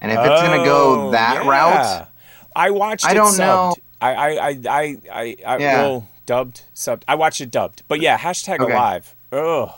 And 0.00 0.12
if 0.12 0.18
it's 0.18 0.42
gonna 0.42 0.64
go 0.64 1.08
Oh, 1.08 1.10
that 1.12 1.42
yeah. 1.44 1.50
route, 1.50 2.08
I 2.54 2.70
watched. 2.70 3.04
I 3.06 3.12
it 3.12 3.14
don't 3.14 3.32
subbed. 3.32 3.38
know. 3.38 3.74
I 4.00 4.12
I 4.14 4.28
I 4.48 4.58
I 5.10 5.36
I, 5.46 5.56
Yeah. 5.58 5.80
well 5.80 6.08
dubbed 6.26 6.62
subbed. 6.74 7.02
I 7.08 7.14
watched 7.14 7.40
it 7.40 7.50
dubbed, 7.50 7.82
but 7.88 8.00
yeah, 8.00 8.18
hashtag 8.18 8.60
Okay. 8.60 8.72
alive. 8.72 9.14
Ugh. 9.32 9.70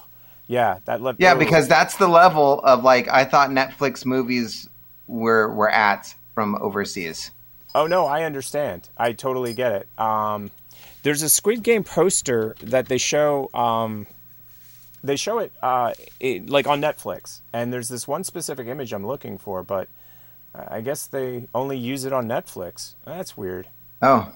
Yeah, 0.48 0.80
that 0.86 1.01
left. 1.01 1.20
yeah, 1.20 1.34
because 1.34 1.68
that's 1.68 1.94
the 1.97 2.09
level 2.09 2.60
of 2.62 2.82
like 2.82 3.09
I 3.09 3.24
thought 3.24 3.51
Netflix 3.51 4.05
movies 4.05 4.68
were 5.06 5.55
were 5.55 5.70
at 5.70 6.12
from 6.34 6.56
overseas. 6.60 7.30
Oh 7.74 7.86
no, 7.86 8.06
I 8.06 8.24
understand. 8.24 8.88
I 8.97 9.12
totally 9.12 9.52
get 9.55 9.72
it. 9.72 9.88
Um, 9.98 10.51
there's 11.02 11.22
a 11.22 11.28
Squid 11.28 11.62
Game 11.62 11.84
poster 11.84 12.55
that 12.62 12.88
they 12.88 12.98
show. 12.98 13.48
Um, 13.55 14.06
they 15.02 15.16
show 15.16 15.38
it, 15.38 15.52
uh, 15.62 15.94
it 16.18 16.51
like 16.51 16.66
on 16.66 16.80
Netflix, 16.82 17.40
and 17.52 17.72
there's 17.72 17.88
this 17.88 18.06
one 18.06 18.22
specific 18.24 18.66
image 18.66 18.92
I'm 18.92 19.06
looking 19.06 19.38
for, 19.38 19.62
but 19.62 19.88
I 20.55 20.80
guess 20.82 21.06
they 21.06 21.47
only 21.55 21.78
use 21.78 22.05
it 22.05 22.12
on 22.12 22.26
Netflix. 22.28 22.94
That's 23.06 23.36
weird. 23.36 23.68
Oh, 24.02 24.32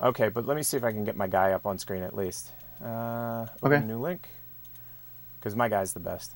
Okay, 0.00 0.28
but 0.28 0.46
let 0.46 0.56
me 0.56 0.62
see 0.62 0.76
if 0.76 0.84
I 0.84 0.92
can 0.92 1.04
get 1.04 1.16
my 1.16 1.26
guy 1.26 1.50
up 1.52 1.66
on 1.66 1.76
screen 1.78 2.02
at 2.02 2.14
least. 2.16 2.52
Uh, 2.84 3.46
Okay. 3.64 3.80
New 3.80 3.98
link. 3.98 4.28
Because 5.38 5.54
my 5.56 5.68
guy's 5.68 5.92
the 5.92 6.00
best. 6.00 6.32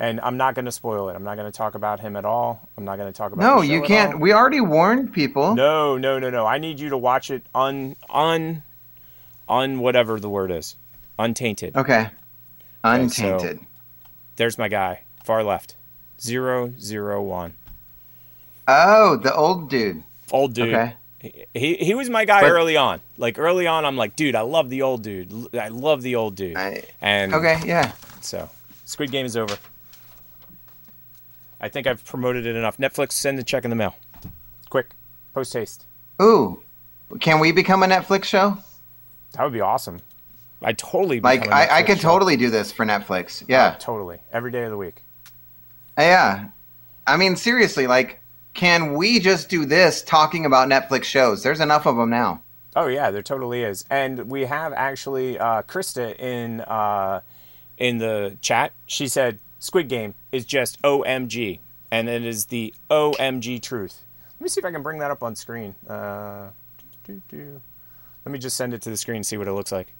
And 0.00 0.20
I'm 0.20 0.36
not 0.36 0.54
going 0.54 0.64
to 0.66 0.70
spoil 0.72 1.08
it. 1.08 1.14
I'm 1.16 1.24
not 1.24 1.36
going 1.36 1.50
to 1.50 1.56
talk 1.56 1.74
about 1.74 1.98
him 1.98 2.14
at 2.14 2.24
all. 2.24 2.68
I'm 2.78 2.84
not 2.84 2.98
going 2.98 3.12
to 3.12 3.16
talk 3.16 3.32
about. 3.32 3.42
no, 3.42 3.62
you 3.62 3.82
can't. 3.82 4.20
We 4.20 4.32
already 4.32 4.60
warned 4.60 5.12
people. 5.12 5.56
No, 5.56 5.98
no, 5.98 6.20
no, 6.20 6.30
no. 6.30 6.46
I 6.46 6.58
need 6.58 6.78
you 6.78 6.90
to 6.90 6.96
watch 6.96 7.30
it 7.32 7.44
un 7.52 7.96
un 8.08 8.62
un 9.48 9.80
whatever 9.80 10.20
the 10.20 10.30
word 10.30 10.52
is, 10.52 10.76
untainted. 11.18 11.76
Okay, 11.76 12.02
Okay, 12.02 12.10
untainted. 12.84 13.58
so 13.58 13.64
there's 14.36 14.56
my 14.56 14.68
guy, 14.68 15.00
far 15.24 15.42
left, 15.42 15.74
zero 16.20 16.72
zero 16.78 17.20
one. 17.20 17.54
Oh, 18.68 19.16
the 19.16 19.34
old 19.34 19.68
dude. 19.68 20.02
Old 20.30 20.54
dude. 20.54 20.74
Okay. 20.74 20.94
He 21.54 21.74
he 21.74 21.94
was 21.94 22.08
my 22.08 22.24
guy 22.24 22.42
But- 22.42 22.50
early 22.52 22.76
on. 22.76 23.00
Like 23.16 23.36
early 23.38 23.66
on, 23.66 23.84
I'm 23.84 23.96
like, 23.96 24.14
dude, 24.14 24.36
I 24.36 24.42
love 24.42 24.70
the 24.70 24.82
old 24.82 25.02
dude. 25.02 25.52
I 25.56 25.68
love 25.68 26.02
the 26.02 26.14
old 26.14 26.36
dude. 26.36 26.56
and 27.00 27.34
Okay, 27.34 27.58
yeah. 27.66 27.92
So, 28.20 28.48
Squid 28.84 29.10
Game 29.10 29.26
is 29.26 29.36
over. 29.36 29.56
I 31.60 31.68
think 31.68 31.86
I've 31.86 32.04
promoted 32.04 32.46
it 32.46 32.54
enough. 32.56 32.76
Netflix, 32.78 33.12
send 33.12 33.38
the 33.38 33.42
check 33.42 33.64
in 33.64 33.70
the 33.70 33.76
mail. 33.76 33.94
Quick, 34.70 34.90
post 35.34 35.52
haste. 35.52 35.86
Ooh, 36.22 36.62
can 37.20 37.40
we 37.40 37.52
become 37.52 37.82
a 37.82 37.86
Netflix 37.86 38.24
show? 38.24 38.58
That 39.32 39.42
would 39.44 39.52
be 39.52 39.60
awesome. 39.60 40.00
I 40.62 40.72
totally 40.72 41.20
Like 41.20 41.48
I, 41.48 41.78
I, 41.78 41.82
could 41.82 41.98
show. 41.98 42.08
totally 42.10 42.36
do 42.36 42.50
this 42.50 42.72
for 42.72 42.84
Netflix. 42.84 43.44
Yeah, 43.46 43.74
Oh, 43.74 43.78
totally. 43.78 44.18
Every 44.32 44.50
day 44.50 44.64
of 44.64 44.70
the 44.70 44.76
week. 44.76 45.02
yeah. 45.96 46.48
I 47.06 47.16
mean, 47.16 47.36
seriously, 47.36 47.86
like, 47.86 48.20
can 48.54 48.94
we 48.94 49.18
just 49.20 49.48
do 49.48 49.64
this 49.64 50.02
talking 50.02 50.44
about 50.44 50.68
Netflix 50.68 51.04
shows? 51.04 51.42
There's 51.42 51.60
enough 51.60 51.86
of 51.86 51.96
them 51.96 52.10
now. 52.10 52.42
Oh 52.76 52.86
yeah, 52.86 53.10
there 53.10 53.22
totally 53.22 53.62
is, 53.62 53.84
and 53.88 54.30
we 54.30 54.42
have 54.44 54.72
actually 54.72 55.38
uh, 55.38 55.62
Krista 55.62 56.16
in 56.18 56.60
uh, 56.60 57.20
in 57.78 57.98
the 57.98 58.36
chat. 58.40 58.72
She 58.86 59.08
said 59.08 59.38
Squid 59.58 59.88
Game 59.88 60.14
is 60.32 60.44
just 60.44 60.80
OMG, 60.82 61.58
and 61.90 62.08
it 62.08 62.24
is 62.24 62.46
the 62.46 62.74
OMG 62.90 63.60
truth. 63.60 64.04
Let 64.38 64.44
me 64.44 64.48
see 64.48 64.60
if 64.60 64.64
I 64.64 64.70
can 64.70 64.82
bring 64.82 64.98
that 65.00 65.10
up 65.10 65.22
on 65.22 65.34
screen. 65.34 65.74
Uh, 65.88 66.50
doo, 67.04 67.14
doo, 67.28 67.36
doo. 67.36 67.60
Let 68.24 68.32
me 68.32 68.38
just 68.38 68.56
send 68.56 68.72
it 68.74 68.82
to 68.82 68.90
the 68.90 68.96
screen 68.96 69.16
and 69.16 69.26
see 69.26 69.36
what 69.36 69.48
it 69.48 69.52
looks 69.52 69.72
like. 69.72 69.92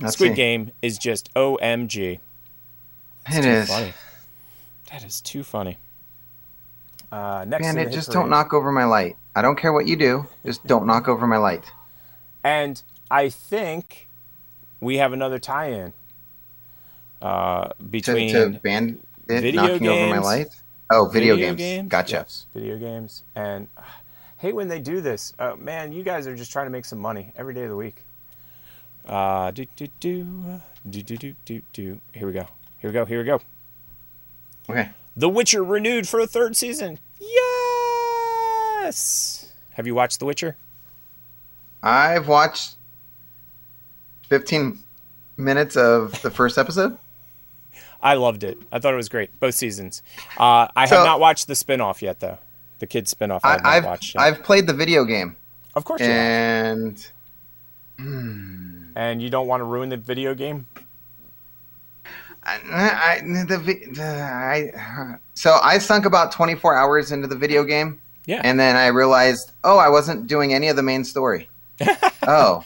Let's 0.00 0.14
Squid 0.14 0.30
see. 0.32 0.36
Game 0.36 0.72
is 0.82 0.98
just 0.98 1.32
OMG. 1.34 2.18
It's 3.26 3.36
It 3.36 3.44
is. 3.44 3.68
funny. 3.68 3.92
That 4.90 5.04
is 5.04 5.20
too 5.20 5.44
funny. 5.44 5.78
Uh, 7.12 7.44
next 7.46 7.62
Man, 7.62 7.78
it 7.78 7.92
just 7.92 8.08
parade. 8.08 8.14
don't 8.22 8.30
knock 8.30 8.52
over 8.52 8.72
my 8.72 8.84
light. 8.84 9.16
I 9.36 9.42
don't 9.42 9.56
care 9.56 9.72
what 9.72 9.86
you 9.86 9.96
do. 9.96 10.26
Just 10.44 10.66
don't 10.66 10.86
knock 10.86 11.06
over 11.08 11.26
my 11.26 11.36
light. 11.36 11.70
And 12.42 12.82
I 13.10 13.28
think 13.28 14.08
we 14.80 14.96
have 14.96 15.12
another 15.12 15.38
tie-in 15.38 15.92
uh, 17.22 17.68
To, 17.68 17.74
between 17.84 18.32
to 18.32 18.48
video 19.26 19.62
knocking 19.62 19.88
over 19.88 20.06
my 20.08 20.12
games- 20.16 20.24
light. 20.24 20.48
Oh, 20.94 21.06
video, 21.08 21.36
games. 21.36 21.88
Gotcha. 21.88 22.16
yes, 22.16 22.44
video 22.52 22.76
games, 22.76 23.22
and 23.34 23.66
uh, 23.78 23.82
hate 24.36 24.54
when 24.54 24.68
they 24.68 24.78
do 24.78 25.00
this. 25.00 25.32
Uh, 25.38 25.54
man, 25.56 25.90
you 25.90 26.02
guys 26.02 26.26
are 26.26 26.36
just 26.36 26.52
trying 26.52 26.66
to 26.66 26.70
make 26.70 26.84
some 26.84 26.98
money 26.98 27.32
every 27.34 27.54
day 27.54 27.62
of 27.62 27.70
the 27.70 27.76
week. 27.76 28.04
Uh, 29.08 29.50
do 29.52 29.64
do 29.74 29.86
do 30.00 30.60
do 30.90 31.02
do 31.02 31.16
do 31.16 31.34
do 31.46 31.62
do. 31.72 32.00
Here 32.12 32.26
we 32.26 32.34
go. 32.34 32.46
Here 32.78 32.90
we 32.90 32.92
go. 32.92 33.06
Here 33.06 33.18
we 33.20 33.24
go. 33.24 33.40
Okay. 34.68 34.90
The 35.16 35.30
Witcher 35.30 35.64
renewed 35.64 36.06
for 36.06 36.20
a 36.20 36.26
third 36.26 36.56
season. 36.56 36.98
Yes. 38.82 39.52
Have 39.72 39.86
you 39.86 39.94
watched 39.94 40.18
The 40.18 40.26
Witcher? 40.26 40.56
I've 41.82 42.28
watched 42.28 42.76
15 44.28 44.78
minutes 45.36 45.76
of 45.76 46.20
the 46.22 46.30
first 46.30 46.58
episode. 46.58 46.98
I 48.02 48.14
loved 48.14 48.42
it. 48.44 48.58
I 48.72 48.78
thought 48.78 48.92
it 48.92 48.96
was 48.96 49.08
great. 49.08 49.38
Both 49.40 49.54
seasons. 49.54 50.02
Uh, 50.38 50.68
I 50.74 50.86
So- 50.86 50.96
have 50.96 51.04
not 51.06 51.20
watched 51.20 51.46
the 51.46 51.54
spin-off 51.54 52.02
yet, 52.02 52.20
though. 52.20 52.38
The 52.80 52.86
kids 52.86 53.10
spin-off. 53.10 53.44
I 53.44 53.52
have 53.52 53.60
I, 53.64 53.76
I've 53.76 53.84
watched. 53.84 54.14
Yet. 54.14 54.20
I've 54.22 54.42
played 54.42 54.66
the 54.66 54.72
video 54.74 55.04
game. 55.04 55.36
Of 55.74 55.84
course 55.84 56.00
you 56.00 56.06
have. 56.08 56.16
And 56.16 57.06
And 58.96 59.22
you 59.22 59.30
don't 59.30 59.46
want 59.46 59.60
to 59.60 59.64
ruin 59.64 59.88
the 59.88 59.96
video 59.96 60.34
game? 60.34 60.66
I, 62.44 62.58
I, 62.72 63.44
the, 63.46 63.58
vi- 63.58 64.02
I, 64.02 65.14
so 65.34 65.58
I 65.62 65.78
sunk 65.78 66.06
about 66.06 66.32
24 66.32 66.74
hours 66.74 67.12
into 67.12 67.28
the 67.28 67.36
video 67.36 67.62
game. 67.62 68.00
Yeah. 68.26 68.40
And 68.42 68.58
then 68.58 68.74
I 68.74 68.88
realized, 68.88 69.52
oh, 69.62 69.78
I 69.78 69.88
wasn't 69.88 70.26
doing 70.26 70.52
any 70.52 70.66
of 70.68 70.74
the 70.74 70.82
main 70.82 71.04
story. 71.04 71.48
oh. 72.26 72.64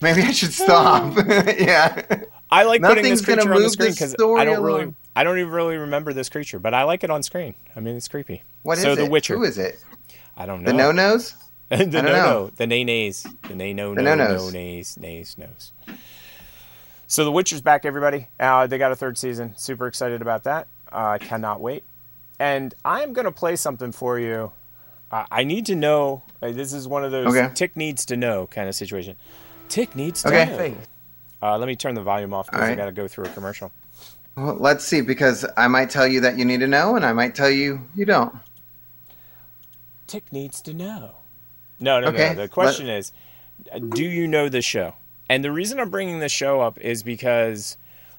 Maybe 0.00 0.22
I 0.22 0.32
should 0.32 0.52
stop. 0.52 1.16
yeah. 1.28 2.02
I 2.50 2.62
like 2.64 2.82
putting 2.82 3.04
this 3.04 3.24
creature 3.24 3.52
on 3.52 3.62
the 3.62 3.70
screen 3.70 3.90
because 3.92 4.14
I 4.14 4.44
don't 4.44 4.62
really, 4.62 4.82
along. 4.82 4.96
I 5.14 5.24
don't 5.24 5.38
even 5.38 5.50
really 5.52 5.76
remember 5.76 6.12
this 6.12 6.28
creature, 6.28 6.58
but 6.58 6.74
I 6.74 6.84
like 6.84 7.02
it 7.04 7.10
on 7.10 7.22
screen. 7.22 7.54
I 7.74 7.80
mean, 7.80 7.96
it's 7.96 8.08
creepy. 8.08 8.42
What 8.62 8.78
is 8.78 8.84
so 8.84 8.92
it? 8.92 8.96
the 8.96 9.06
Witcher. 9.06 9.36
Who 9.36 9.42
is 9.44 9.58
it? 9.58 9.82
I 10.36 10.46
don't 10.46 10.62
know. 10.64 10.70
The 10.70 10.76
no 10.76 10.92
nos? 10.92 11.34
the 11.68 11.84
no 11.86 12.02
no, 12.02 12.50
the 12.56 12.66
nay 12.66 12.84
nays, 12.84 13.26
the 13.48 13.54
nay 13.56 13.72
no 13.72 13.94
The 13.94 14.02
no 14.02 14.14
no 14.14 14.50
nays 14.50 14.96
nays 14.96 15.36
nos. 15.36 15.72
So 17.08 17.24
the 17.24 17.32
Witcher's 17.32 17.60
back, 17.60 17.84
everybody. 17.84 18.28
Uh, 18.38 18.66
they 18.66 18.78
got 18.78 18.92
a 18.92 18.96
third 18.96 19.18
season. 19.18 19.54
Super 19.56 19.86
excited 19.86 20.22
about 20.22 20.44
that. 20.44 20.68
Uh, 20.92 21.06
I 21.06 21.18
cannot 21.18 21.60
wait. 21.60 21.84
And 22.38 22.74
I'm 22.84 23.12
gonna 23.12 23.32
play 23.32 23.56
something 23.56 23.90
for 23.92 24.18
you. 24.20 24.52
Uh, 25.10 25.24
I 25.30 25.44
need 25.44 25.66
to 25.66 25.74
know. 25.76 26.22
uh, 26.42 26.50
this 26.52 26.72
is 26.72 26.86
one 26.86 27.04
of 27.04 27.10
those 27.12 27.28
Okay. 27.34 27.52
Tick 27.54 27.76
needs 27.76 28.04
to 28.06 28.16
know 28.16 28.46
kind 28.48 28.68
of 28.68 28.74
situation. 28.74 29.16
Tick 29.68 29.94
needs 29.96 30.22
to 30.22 30.28
Okay. 30.28 30.70
know. 30.70 30.76
Uh, 31.42 31.58
let 31.58 31.66
me 31.66 31.76
turn 31.76 31.94
the 31.94 32.02
volume 32.02 32.32
off 32.32 32.46
because 32.46 32.62
All 32.62 32.68
I 32.68 32.74
got 32.74 32.86
to 32.86 32.92
go 32.92 33.06
through 33.06 33.26
a 33.26 33.28
commercial. 33.30 33.72
Well, 34.36 34.56
let's 34.58 34.84
see, 34.84 35.00
because 35.00 35.46
I 35.56 35.68
might 35.68 35.90
tell 35.90 36.06
you 36.06 36.20
that 36.20 36.36
you 36.36 36.44
need 36.44 36.60
to 36.60 36.66
know, 36.66 36.96
and 36.96 37.04
I 37.04 37.12
might 37.12 37.34
tell 37.34 37.50
you 37.50 37.88
you 37.94 38.04
don't. 38.04 38.34
Tick 40.06 40.32
needs 40.32 40.60
to 40.62 40.74
know. 40.74 41.16
No, 41.80 42.00
no, 42.00 42.08
Okay, 42.08 42.34
no. 42.34 42.42
The 42.42 42.48
question 42.48 42.88
is, 42.88 43.12
uh, 43.72 43.78
do 43.78 44.04
you 44.04 44.26
know 44.26 44.48
the 44.48 44.62
show? 44.62 44.94
And 45.28 45.42
the 45.42 45.50
reason 45.50 45.80
I'm 45.80 45.90
bringing 45.90 46.20
this 46.20 46.32
show 46.32 46.60
up 46.60 46.78
is 46.80 47.02
because 47.02 47.76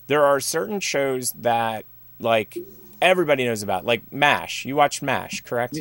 there 0.08 0.24
are 0.24 0.40
certain 0.40 0.80
shows 0.80 1.32
that 1.34 1.86
like 2.20 2.58
everybody 3.02 3.46
knows 3.46 3.64
about, 3.64 3.86
like 3.86 4.12
MASH. 4.12 4.66
You 4.66 4.76
watched 4.76 5.02
MASH, 5.02 5.42
correct? 5.42 5.78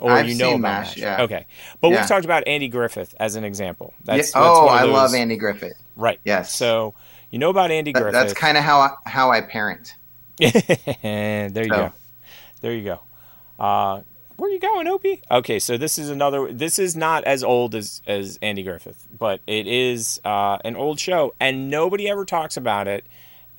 or 0.00 0.12
I've 0.12 0.28
you 0.28 0.34
know 0.34 0.52
seen 0.52 0.60
about 0.60 0.84
MASH, 0.84 0.96
yeah. 0.96 1.22
Okay, 1.22 1.46
but 1.80 1.88
Yeah. 1.88 2.00
we've 2.00 2.08
talked 2.08 2.24
about 2.24 2.42
Andy 2.48 2.68
Griffith 2.68 3.14
as 3.20 3.36
an 3.36 3.44
example. 3.44 3.92
Yeah, 3.98 4.16
That's, 4.16 4.32
that's 4.32 4.36
oh, 4.36 4.66
one 4.66 4.82
of 4.82 4.90
I 4.90 4.92
love 4.92 5.14
Andy 5.14 5.36
Griffith. 5.36 5.74
Right. 6.00 6.18
Yes. 6.24 6.52
So 6.54 6.94
you 7.30 7.38
know 7.38 7.50
about 7.50 7.70
Andy 7.70 7.92
That- 7.92 8.00
Griffith. 8.02 8.20
that's 8.20 8.34
kind 8.34 8.56
of 8.58 8.64
how 8.64 8.80
I, 8.80 8.90
how 9.06 9.30
I 9.30 9.40
parent. 9.42 9.94
there 10.38 10.50
you 11.48 11.50
So. 11.50 11.68
go. 11.68 11.92
There 12.60 12.72
you 12.72 12.84
go. 12.84 13.00
Uh, 13.58 14.02
where 14.36 14.50
you 14.50 14.58
going, 14.58 14.88
Opie? 14.88 15.20
Okay, 15.30 15.58
so 15.58 15.76
this 15.76 15.98
is 15.98 16.08
another. 16.08 16.50
This 16.50 16.78
is 16.78 16.96
not 16.96 17.24
as 17.24 17.44
old 17.44 17.74
as 17.74 18.00
as 18.06 18.38
Andy 18.40 18.62
Griffith, 18.62 19.06
but 19.18 19.40
it 19.46 19.66
is 19.66 20.18
uh, 20.24 20.56
an 20.64 20.76
old 20.76 20.98
show, 20.98 21.34
and 21.38 21.68
nobody 21.70 22.08
ever 22.08 22.24
talks 22.24 22.56
about 22.56 22.88
it. 22.88 23.04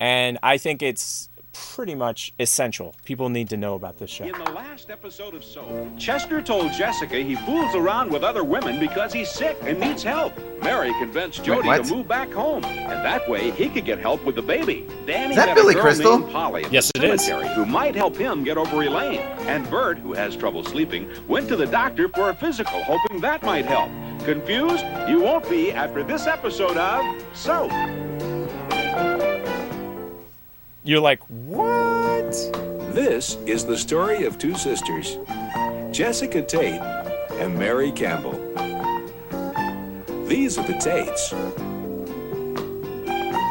And 0.00 0.38
I 0.42 0.58
think 0.58 0.82
it's 0.82 1.28
pretty 1.52 1.94
much 1.94 2.32
essential. 2.40 2.94
People 3.04 3.28
need 3.28 3.48
to 3.50 3.56
know 3.56 3.74
about 3.74 3.98
this 3.98 4.10
show. 4.10 4.24
In 4.24 4.32
the 4.32 4.50
last 4.52 4.90
episode 4.90 5.34
of 5.34 5.44
Soap, 5.44 5.98
Chester 5.98 6.40
told 6.42 6.72
Jessica 6.72 7.16
he 7.16 7.34
fools 7.34 7.74
around 7.74 8.10
with 8.10 8.22
other 8.22 8.44
women 8.44 8.80
because 8.80 9.12
he's 9.12 9.30
sick 9.30 9.56
and 9.62 9.78
needs 9.78 10.02
help. 10.02 10.32
Mary 10.62 10.92
convinced 10.98 11.44
Jody 11.44 11.66
what? 11.68 11.84
to 11.84 11.94
move 11.94 12.08
back 12.08 12.32
home, 12.32 12.64
and 12.64 13.04
that 13.04 13.28
way 13.28 13.50
he 13.52 13.68
could 13.68 13.84
get 13.84 13.98
help 13.98 14.24
with 14.24 14.34
the 14.36 14.42
baby. 14.42 14.86
Danny 15.06 15.30
Is 15.30 15.36
that 15.36 15.46
met 15.46 15.56
Billy 15.56 15.72
a 15.72 15.74
girl 15.74 15.82
Crystal? 15.82 16.18
named 16.18 16.32
Polly 16.32 16.64
at 16.64 16.72
Yes, 16.72 16.90
the 16.94 17.04
it 17.04 17.14
is. 17.14 17.24
cemetery 17.26 17.54
who 17.54 17.66
might 17.66 17.94
help 17.94 18.16
him 18.16 18.44
get 18.44 18.56
over 18.56 18.82
Elaine. 18.82 19.20
And 19.48 19.68
Bert, 19.70 19.98
who 19.98 20.12
has 20.12 20.36
trouble 20.36 20.64
sleeping, 20.64 21.10
went 21.28 21.48
to 21.48 21.56
the 21.56 21.66
doctor 21.66 22.08
for 22.08 22.30
a 22.30 22.34
physical, 22.34 22.82
hoping 22.84 23.20
that 23.20 23.42
might 23.42 23.64
help. 23.66 23.90
Confused? 24.24 24.84
You 25.08 25.20
won't 25.20 25.48
be 25.50 25.72
after 25.72 26.04
this 26.04 26.26
episode 26.28 26.76
of 26.76 27.02
Soap. 27.34 27.72
You're 30.84 31.00
like, 31.00 31.22
what? 31.28 32.32
This 32.92 33.36
is 33.46 33.64
the 33.64 33.76
story 33.78 34.24
of 34.24 34.36
two 34.36 34.56
sisters, 34.56 35.16
Jessica 35.92 36.42
Tate 36.42 36.80
and 37.30 37.56
Mary 37.56 37.92
Campbell. 37.92 38.32
These 40.26 40.58
are 40.58 40.66
the 40.66 40.74
Tates. 40.80 41.32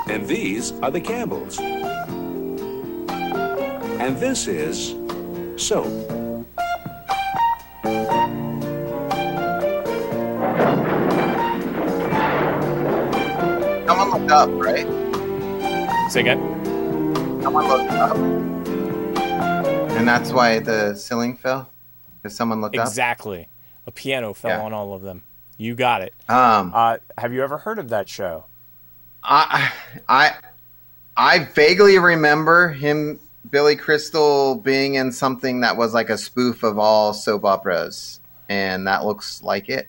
And 0.09 0.27
these 0.27 0.73
are 0.81 0.91
the 0.91 0.99
Campbells. 0.99 1.57
And 4.01 4.17
this 4.17 4.47
is 4.47 4.93
Soap. 5.55 5.85
Someone 13.87 14.11
looked 14.11 14.31
up, 14.31 14.49
right? 14.51 14.85
Say 16.11 16.19
again. 16.19 16.60
Someone 17.41 17.67
looked 17.67 17.91
up, 17.91 18.15
and 19.97 20.07
that's 20.07 20.31
why 20.31 20.59
the 20.59 20.93
ceiling 20.95 21.35
fell. 21.35 21.69
Because 22.21 22.35
someone 22.35 22.61
looked 22.61 22.77
up. 22.77 22.87
Exactly. 22.87 23.47
A 23.87 23.91
piano 23.91 24.33
fell 24.33 24.51
Yeah. 24.59 24.61
on 24.65 24.73
all 24.73 24.93
of 24.93 25.01
them. 25.01 25.23
You 25.57 25.73
got 25.75 26.01
it. 26.01 26.13
Um, 26.29 26.71
uh, 26.73 26.97
have 27.17 27.33
you 27.33 27.43
ever 27.43 27.57
heard 27.57 27.79
of 27.79 27.89
that 27.89 28.07
show? 28.07 28.45
I, 29.23 29.71
I, 30.07 30.33
I 31.17 31.39
vaguely 31.39 31.97
remember 31.97 32.69
him, 32.69 33.19
Billy 33.49 33.75
Crystal, 33.75 34.55
being 34.55 34.95
in 34.95 35.11
something 35.11 35.61
that 35.61 35.77
was 35.77 35.93
like 35.95 36.09
a 36.09 36.17
spoof 36.17 36.61
of 36.63 36.77
all 36.77 37.13
soap 37.13 37.43
operas, 37.43 38.19
and 38.49 38.87
that 38.87 39.03
looks 39.05 39.41
like 39.41 39.67
it. 39.67 39.87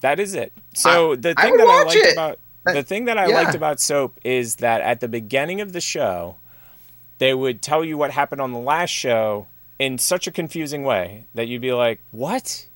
That 0.00 0.18
is 0.20 0.34
it. 0.34 0.52
So 0.74 1.12
I- 1.12 1.16
the 1.16 1.34
thing 1.34 1.50
would 1.52 1.60
that 1.60 1.68
I 1.68 1.82
liked 1.84 1.94
it. 1.96 2.12
about 2.12 2.38
the 2.66 2.82
thing 2.82 3.04
that 3.06 3.16
I 3.18 3.28
yeah. 3.28 3.34
liked 3.36 3.54
about 3.54 3.80
soap 3.80 4.18
is 4.24 4.56
that 4.56 4.80
at 4.82 5.00
the 5.00 5.08
beginning 5.08 5.60
of 5.60 5.72
the 5.72 5.80
show, 5.80 6.36
they 7.18 7.34
would 7.34 7.60
tell 7.62 7.84
you 7.84 7.96
what 7.98 8.10
happened 8.12 8.40
on 8.40 8.52
the 8.52 8.58
last 8.58 8.90
show 8.90 9.48
in 9.78 9.98
such 9.98 10.26
a 10.26 10.30
confusing 10.30 10.82
way 10.82 11.24
that 11.34 11.46
you'd 11.48 11.60
be 11.62 11.72
like, 11.72 12.00
"What? 12.10 12.66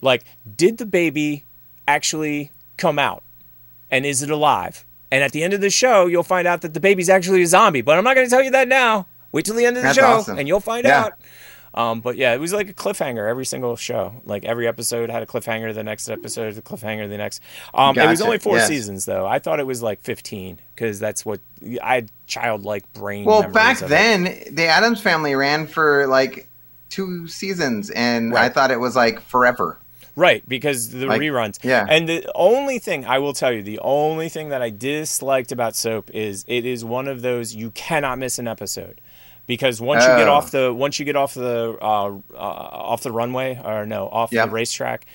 Like, 0.00 0.24
did 0.56 0.78
the 0.78 0.86
baby 0.86 1.44
actually 1.86 2.50
come 2.76 2.98
out? 2.98 3.22
And 3.90 4.06
is 4.06 4.22
it 4.22 4.30
alive?" 4.30 4.84
And 5.10 5.24
at 5.24 5.32
the 5.32 5.42
end 5.42 5.54
of 5.54 5.60
the 5.60 5.70
show, 5.70 6.06
you'll 6.06 6.22
find 6.22 6.46
out 6.46 6.60
that 6.60 6.74
the 6.74 6.80
baby's 6.80 7.08
actually 7.08 7.42
a 7.42 7.46
zombie. 7.46 7.80
But 7.80 7.96
I'm 7.98 8.04
not 8.04 8.14
going 8.14 8.26
to 8.26 8.30
tell 8.30 8.42
you 8.42 8.50
that 8.50 8.68
now. 8.68 9.06
Wait 9.32 9.44
till 9.44 9.54
the 9.54 9.64
end 9.66 9.76
of 9.76 9.82
the 9.82 9.88
That's 9.88 9.98
show, 9.98 10.06
awesome. 10.06 10.38
and 10.38 10.46
you'll 10.48 10.60
find 10.60 10.84
Yeah. 10.86 11.04
out. 11.04 11.12
Um, 11.78 12.00
but 12.00 12.16
yeah, 12.16 12.34
it 12.34 12.40
was 12.40 12.52
like 12.52 12.68
a 12.68 12.74
cliffhanger 12.74 13.28
every 13.28 13.46
single 13.46 13.76
show. 13.76 14.12
Like 14.24 14.44
every 14.44 14.66
episode 14.66 15.10
had 15.10 15.22
a 15.22 15.26
cliffhanger. 15.26 15.72
The 15.72 15.84
next 15.84 16.08
episode, 16.08 16.54
had 16.54 16.58
a 16.58 16.62
cliffhanger. 16.62 17.08
The 17.08 17.16
next. 17.16 17.40
Um, 17.72 17.96
It 17.96 18.08
was 18.08 18.20
only 18.20 18.38
four 18.38 18.56
yes. 18.56 18.66
seasons 18.66 19.04
though. 19.04 19.26
I 19.26 19.38
thought 19.38 19.60
it 19.60 19.66
was 19.66 19.80
like 19.80 20.00
fifteen 20.00 20.58
because 20.74 20.98
that's 20.98 21.24
what 21.24 21.40
I 21.82 21.94
had 21.94 22.10
childlike 22.26 22.92
brain. 22.94 23.24
Well, 23.24 23.48
back 23.48 23.76
of 23.80 23.84
it. 23.84 23.88
then, 23.90 24.24
the 24.50 24.66
Addams 24.66 25.00
Family 25.00 25.36
ran 25.36 25.68
for 25.68 26.08
like 26.08 26.48
two 26.90 27.28
seasons, 27.28 27.90
and 27.90 28.36
I 28.36 28.48
thought 28.48 28.72
it 28.72 28.80
was 28.80 28.96
like 28.96 29.20
forever. 29.20 29.78
Right, 30.16 30.42
because 30.48 30.90
the 30.90 31.06
Like, 31.06 31.20
reruns. 31.20 31.62
yeah. 31.62 31.86
And 31.88 32.08
the 32.08 32.28
only 32.34 32.80
thing 32.80 33.04
I 33.04 33.20
will 33.20 33.34
tell 33.34 33.52
you, 33.52 33.62
the 33.62 33.78
only 33.78 34.28
thing 34.28 34.48
that 34.48 34.60
I 34.60 34.70
disliked 34.70 35.52
about 35.52 35.76
soap 35.76 36.10
is 36.12 36.44
it 36.48 36.66
is 36.66 36.84
one 36.84 37.06
of 37.06 37.22
those 37.22 37.54
you 37.54 37.70
cannot 37.70 38.18
miss 38.18 38.40
an 38.40 38.48
episode. 38.48 39.00
Because 39.48 39.80
once 39.80 40.04
you 40.04 40.10
get 40.10 40.28
Oh. 40.28 40.34
off 40.34 40.52
the 40.52 40.72
once 40.72 41.00
you 41.00 41.04
get 41.04 41.16
off 41.16 41.34
the 41.34 41.76
uh, 41.82 42.04
uh, 42.34 42.36
off 42.36 43.02
the 43.02 43.10
runway 43.10 43.60
or 43.64 43.84
no 43.86 44.06
off 44.08 44.30
Yep. 44.30 44.46
the 44.46 44.52
racetrack, 44.52 45.06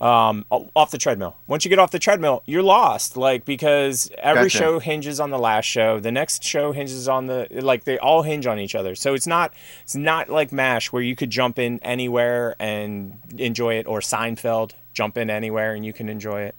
um, 0.00 0.44
off 0.50 0.90
the 0.90 0.98
treadmill. 0.98 1.36
Once 1.46 1.64
you 1.64 1.68
get 1.68 1.78
off 1.78 1.90
the 1.90 1.98
treadmill, 1.98 2.42
you're 2.46 2.62
lost. 2.62 3.16
Like 3.16 3.44
because 3.44 4.10
every 4.18 4.44
Gotcha. 4.44 4.58
show 4.58 4.78
hinges 4.80 5.20
on 5.20 5.30
the 5.30 5.38
last 5.38 5.66
show. 5.66 6.00
The 6.00 6.10
next 6.10 6.42
show 6.42 6.72
hinges 6.72 7.06
on 7.06 7.26
the 7.26 7.46
like 7.50 7.84
they 7.84 7.96
all 7.98 8.22
hinge 8.22 8.46
on 8.46 8.58
each 8.58 8.74
other. 8.74 8.94
So 8.96 9.14
it's 9.14 9.26
not 9.26 9.54
it's 9.84 9.94
not 9.94 10.28
like 10.28 10.50
Mash 10.52 10.90
where 10.92 11.02
you 11.02 11.14
could 11.14 11.30
jump 11.30 11.58
in 11.58 11.78
anywhere 11.82 12.56
and 12.58 13.18
enjoy 13.38 13.74
it, 13.74 13.86
or 13.86 14.00
Seinfeld 14.00 14.72
jump 14.94 15.16
in 15.16 15.30
anywhere 15.30 15.74
and 15.74 15.86
you 15.86 15.92
can 15.92 16.08
enjoy 16.08 16.42
it. 16.42 16.54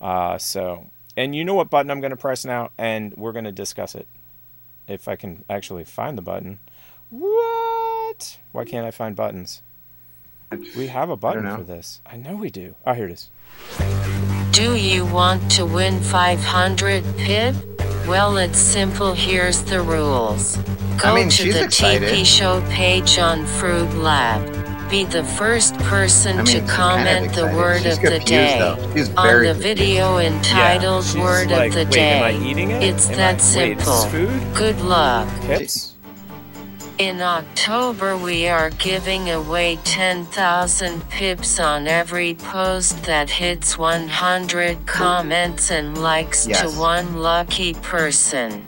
Uh, 0.00 0.38
so 0.38 0.86
and 1.16 1.34
you 1.34 1.44
know 1.44 1.54
what 1.54 1.70
button 1.70 1.90
I'm 1.90 2.00
going 2.00 2.10
to 2.10 2.16
press 2.16 2.44
now, 2.44 2.70
and 2.78 3.14
we're 3.16 3.32
going 3.32 3.46
to 3.46 3.52
discuss 3.52 3.94
it. 3.96 4.06
If 4.88 5.08
I 5.08 5.16
can 5.16 5.44
actually 5.50 5.84
find 5.84 6.16
the 6.16 6.22
button. 6.22 6.58
What? 7.10 8.38
Why 8.52 8.64
can't 8.64 8.86
I 8.86 8.90
find 8.90 9.16
buttons? 9.16 9.62
We 10.76 10.86
have 10.86 11.10
a 11.10 11.16
button 11.16 11.44
for 11.56 11.64
this. 11.64 12.00
I 12.06 12.16
know 12.16 12.36
we 12.36 12.50
do. 12.50 12.74
Oh, 12.86 12.92
here 12.92 13.06
it 13.06 13.12
is. 13.12 13.30
Do 14.52 14.76
you 14.76 15.04
want 15.06 15.50
to 15.52 15.66
win 15.66 16.00
500 16.00 17.04
pip? 17.16 17.54
Well, 18.06 18.36
it's 18.36 18.58
simple. 18.58 19.12
Here's 19.12 19.62
the 19.64 19.80
rules. 19.82 20.56
Go 20.98 21.10
I 21.10 21.14
mean, 21.14 21.28
to 21.30 21.52
the 21.52 21.64
excited. 21.64 22.08
TP 22.08 22.24
Show 22.24 22.60
page 22.70 23.18
on 23.18 23.44
Fruit 23.44 23.92
Lab. 23.94 24.65
Be 24.90 25.04
the 25.04 25.24
first 25.24 25.76
person 25.78 26.34
I 26.38 26.42
mean, 26.42 26.46
to 26.46 26.52
she's 26.52 26.70
kind 26.70 27.08
of 27.08 27.32
comment 27.32 27.34
the 27.34 27.46
word 27.56 27.82
She's 27.82 27.96
of 27.96 28.02
the 28.04 28.20
day 28.20 28.56
though. 28.58 28.92
She's 28.94 29.12
on 29.16 29.42
the 29.42 29.52
video 29.54 30.18
entitled 30.18 31.04
she's 31.04 31.16
"Word 31.16 31.50
like, 31.50 31.68
of 31.70 31.74
the 31.74 31.84
"Wait, 31.86 31.90
Day." 31.92 32.10
am 32.18 32.22
I 32.22 32.46
eating 32.48 32.70
it? 32.70 32.82
It's 32.84 33.10
Am 33.10 33.16
that 33.16 33.34
I- 33.34 33.38
simple. 33.38 33.84
this 33.84 34.04
is 34.04 34.10
food? 34.12 34.54
Good 34.54 34.80
luck. 34.82 35.28
Pips? 35.42 35.94
In 36.98 37.20
October, 37.20 38.16
we 38.16 38.46
are 38.48 38.70
giving 38.70 39.28
away 39.28 39.78
10,000 39.84 41.06
pips 41.10 41.58
on 41.60 41.88
every 41.88 42.34
post 42.34 43.02
that 43.04 43.28
hits 43.28 43.76
100 43.76 44.86
comments 44.86 45.70
and 45.72 45.98
likes 45.98 46.46
Yes. 46.46 46.60
to 46.62 46.70
one 46.78 47.20
lucky 47.20 47.74
person. 47.74 48.64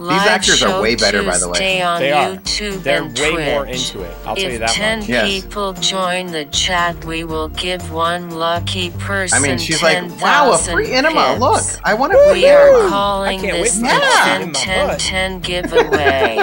These 0.00 0.22
actors 0.26 0.62
are 0.62 0.80
way 0.80 0.96
better, 0.96 1.22
by 1.22 1.36
the 1.36 1.46
way. 1.48 1.52
Tuesday 1.58 1.82
on 1.82 2.00
They 2.00 2.10
are. 2.12 2.34
YouTube 2.36 2.82
They're 2.82 3.02
and 3.02 3.18
way 3.18 3.30
Twitch. 3.32 3.44
more 3.46 3.66
into 3.66 4.00
it. 4.02 4.16
I'll 4.24 4.34
if 4.34 4.42
tell 4.42 4.52
you 4.52 4.58
that 4.58 4.70
10 4.70 4.98
much. 5.00 5.08
Yes. 5.10 5.42
people 5.42 5.72
join 5.74 6.28
the 6.28 6.46
chat, 6.46 7.04
we 7.04 7.24
will 7.24 7.48
give 7.50 7.92
one 7.92 8.30
lucky 8.30 8.90
person. 8.92 9.36
I 9.36 9.46
mean, 9.46 9.58
she's 9.58 9.82
like, 9.82 10.02
wow, 10.22 10.48
a 10.52 10.56
10,000 10.56 10.74
free 10.74 10.90
enema. 10.92 11.36
pips. 11.38 11.40
Look, 11.76 11.80
I 11.84 11.92
want 11.94 12.12
to 12.12 12.30
We 12.32 12.48
are 12.48 12.88
calling 12.88 13.40
I 13.40 13.42
can't 13.42 13.56
this 13.62 13.78
wait 13.78 13.90
the 13.90 14.54
for 14.54 14.60
10 14.98 14.98
10 14.98 14.98
10 14.98 15.40
giveaway. 15.50 16.36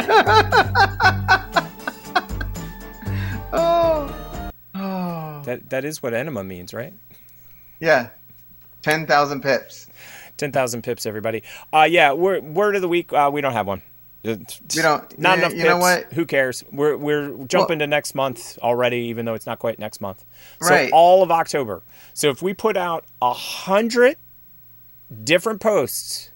Oh. 3.54 4.14
Oh. 4.76 5.42
That 5.46 5.70
that 5.70 5.84
is 5.86 6.04
what 6.04 6.14
enema 6.14 6.44
means, 6.44 6.74
right? 6.74 6.94
Yeah. 7.80 8.10
10,000 8.84 9.42
pips. 9.42 9.87
Ten 10.38 10.52
thousand 10.52 10.84
pips, 10.84 11.06
everybody. 11.06 11.44
Uh 11.74 11.88
yeah, 11.90 12.14
word 12.14 12.44
word 12.44 12.76
of 12.76 12.82
the 12.82 12.88
week. 12.88 13.12
Uh, 13.12 13.30
we 13.34 13.42
don't 13.42 13.54
have 13.54 13.68
one. 13.68 13.82
We 14.24 14.36
don't. 14.36 15.20
Not 15.20 15.38
you- 15.38 15.44
enough 15.44 15.52
You 15.54 15.58
pips. 15.58 15.70
know 15.70 15.78
what? 15.78 16.14
Who 16.14 16.26
cares? 16.26 16.64
We're 16.72 16.96
we're 16.98 17.32
jumping 17.46 17.80
to 17.80 17.88
next 17.88 18.14
month 18.14 18.58
already, 18.60 18.98
even 19.08 19.26
though 19.26 19.34
it's 19.34 19.46
not 19.46 19.58
quite 19.60 19.80
next 19.80 20.00
month. 20.02 20.24
So 20.62 20.70
Right. 20.70 20.92
all 20.92 21.24
of 21.24 21.32
October. 21.32 21.82
So 22.14 22.30
if 22.30 22.42
we 22.42 22.54
put 22.54 22.78
out 22.78 23.06
a 23.22 23.34
hundred 23.34 24.18
different 25.24 25.62
posts, 25.62 26.30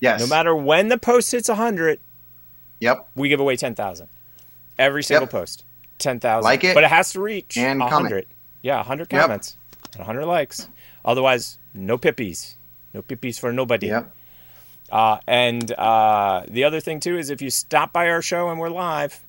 Yes. 0.00 0.20
no 0.20 0.26
matter 0.26 0.54
when 0.54 0.88
the 0.88 0.98
post 0.98 1.32
hits 1.32 1.48
a 1.48 1.54
hundred, 1.56 2.00
Yep. 2.80 3.08
we 3.14 3.28
give 3.28 3.40
away 3.40 3.56
ten 3.56 3.74
thousand. 3.74 4.08
Every 4.78 5.02
single 5.02 5.24
Yep. 5.24 5.30
post, 5.30 5.64
ten 5.98 6.20
thousand. 6.20 6.44
Like 6.44 6.64
it 6.64 6.74
but 6.74 6.84
it 6.84 6.90
has 6.90 7.12
to 7.12 7.20
reach 7.20 7.56
and 7.56 7.82
hundred. 7.82 8.26
Yeah, 8.62 8.82
hundred 8.82 9.12
Yep. 9.12 9.20
comments 9.22 9.56
and 9.96 10.04
hundred 10.04 10.26
likes. 10.26 10.68
Otherwise, 11.04 11.58
no 11.74 11.98
pippies. 11.98 12.56
No 12.94 13.02
pippies 13.02 13.38
for 13.38 13.52
nobody. 13.52 13.88
Yep. 13.88 14.14
Uh, 14.90 15.18
and 15.26 15.72
uh, 15.72 16.44
the 16.48 16.64
other 16.64 16.80
thing 16.80 17.00
too 17.00 17.18
is 17.18 17.28
if 17.30 17.42
you 17.42 17.50
stop 17.50 17.92
by 17.92 18.08
our 18.08 18.22
show 18.22 18.48
and 18.50 18.58
we're 18.60 18.70
live, 18.70 19.20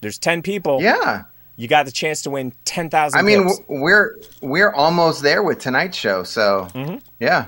there's 0.00 0.18
ten 0.18 0.42
people. 0.42 0.80
Yeah. 0.80 1.24
you 1.56 1.68
got 1.68 1.86
the 1.86 1.92
chance 1.92 2.22
to 2.22 2.30
win 2.30 2.52
ten 2.64 2.88
thousand. 2.88 3.18
I 3.18 3.22
mean, 3.22 3.48
we're 3.68 4.16
we're 4.40 4.72
almost 4.72 5.22
there 5.22 5.42
with 5.42 5.58
tonight's 5.58 5.96
show, 5.96 6.22
so 6.22 6.68
Mm-hmm. 6.74 6.96
yeah. 7.20 7.46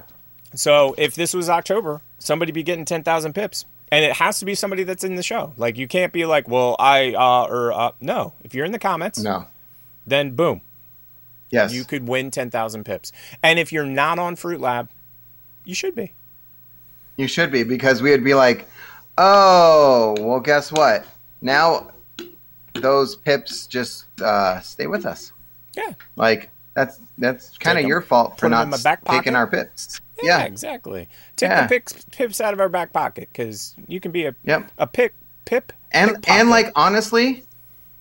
So 0.54 0.94
if 0.98 1.14
this 1.14 1.32
was 1.32 1.48
October, 1.48 2.00
somebody 2.18 2.50
be 2.52 2.62
getting 2.64 2.84
ten 2.84 3.04
thousand 3.04 3.34
pips, 3.34 3.64
and 3.92 4.04
it 4.04 4.12
has 4.14 4.40
to 4.40 4.44
be 4.44 4.54
somebody 4.56 4.82
that's 4.82 5.04
in 5.04 5.14
the 5.14 5.22
show. 5.22 5.54
Like 5.56 5.78
you 5.78 5.86
can't 5.86 6.12
be 6.12 6.26
like, 6.26 6.48
well, 6.48 6.74
I 6.78 7.14
uh, 7.14 7.44
or 7.48 7.72
uh, 7.72 7.92
no. 8.00 8.34
If 8.42 8.52
you're 8.52 8.66
in 8.66 8.72
the 8.72 8.78
comments, 8.80 9.20
no, 9.20 9.46
then 10.08 10.32
boom, 10.32 10.60
yes, 11.50 11.72
you 11.72 11.84
could 11.84 12.06
win 12.08 12.30
ten 12.30 12.50
thousand 12.50 12.84
pips. 12.84 13.12
And 13.42 13.58
if 13.58 13.72
you're 13.72 13.84
not 13.86 14.18
on 14.18 14.36
Fruit 14.36 14.60
Lab, 14.60 14.88
you 15.64 15.74
should 15.74 15.94
be. 15.94 16.14
You 17.16 17.26
should 17.26 17.50
be 17.52 17.62
because 17.64 18.00
we 18.02 18.10
would 18.10 18.24
be 18.24 18.34
like, 18.34 18.66
oh, 19.18 20.16
well, 20.20 20.40
guess 20.40 20.72
what? 20.72 21.06
Now 21.40 21.90
those 22.74 23.16
pips 23.16 23.66
just 23.66 24.06
uh, 24.20 24.60
stay 24.60 24.86
with 24.86 25.04
us. 25.06 25.32
Yeah. 25.74 25.92
Like 26.16 26.50
that's 26.74 27.00
that's 27.18 27.58
kind 27.58 27.78
of 27.78 27.84
your 27.84 28.00
fault 28.00 28.38
for 28.38 28.48
not 28.48 28.64
in 28.64 28.70
my 28.70 28.78
back 28.82 29.04
taking 29.04 29.34
our 29.36 29.46
pips. 29.46 30.00
Yeah, 30.22 30.38
Yeah, 30.38 30.44
exactly. 30.44 31.08
Take 31.36 31.50
Yeah. 31.50 31.62
the 31.62 31.68
pips, 31.68 32.04
pips 32.10 32.40
out 32.40 32.54
of 32.54 32.60
our 32.60 32.68
back 32.68 32.92
pocket 32.92 33.28
because 33.32 33.74
you 33.88 34.00
can 34.00 34.12
be 34.12 34.26
a 34.26 34.34
Yep. 34.44 34.70
a 34.78 34.86
pick 34.86 35.14
pip 35.44 35.72
and 35.92 36.24
and 36.28 36.48
like 36.50 36.70
honestly, 36.76 37.42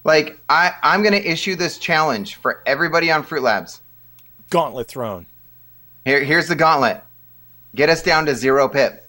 like 0.03 0.39
I 0.49 0.73
I'm 0.83 1.03
gonna 1.03 1.17
issue 1.17 1.55
this 1.55 1.77
challenge 1.77 2.35
for 2.35 2.61
everybody 2.65 3.11
on 3.11 3.23
Fruit 3.23 3.43
Labs. 3.43 3.81
gauntlet 4.49 4.87
thrown. 4.87 5.25
Here 6.05 6.23
here's 6.23 6.47
the 6.47 6.55
gauntlet. 6.55 7.01
Get 7.75 7.89
us 7.89 8.01
down 8.01 8.25
to 8.25 8.35
zero 8.35 8.67
pip. 8.67 9.07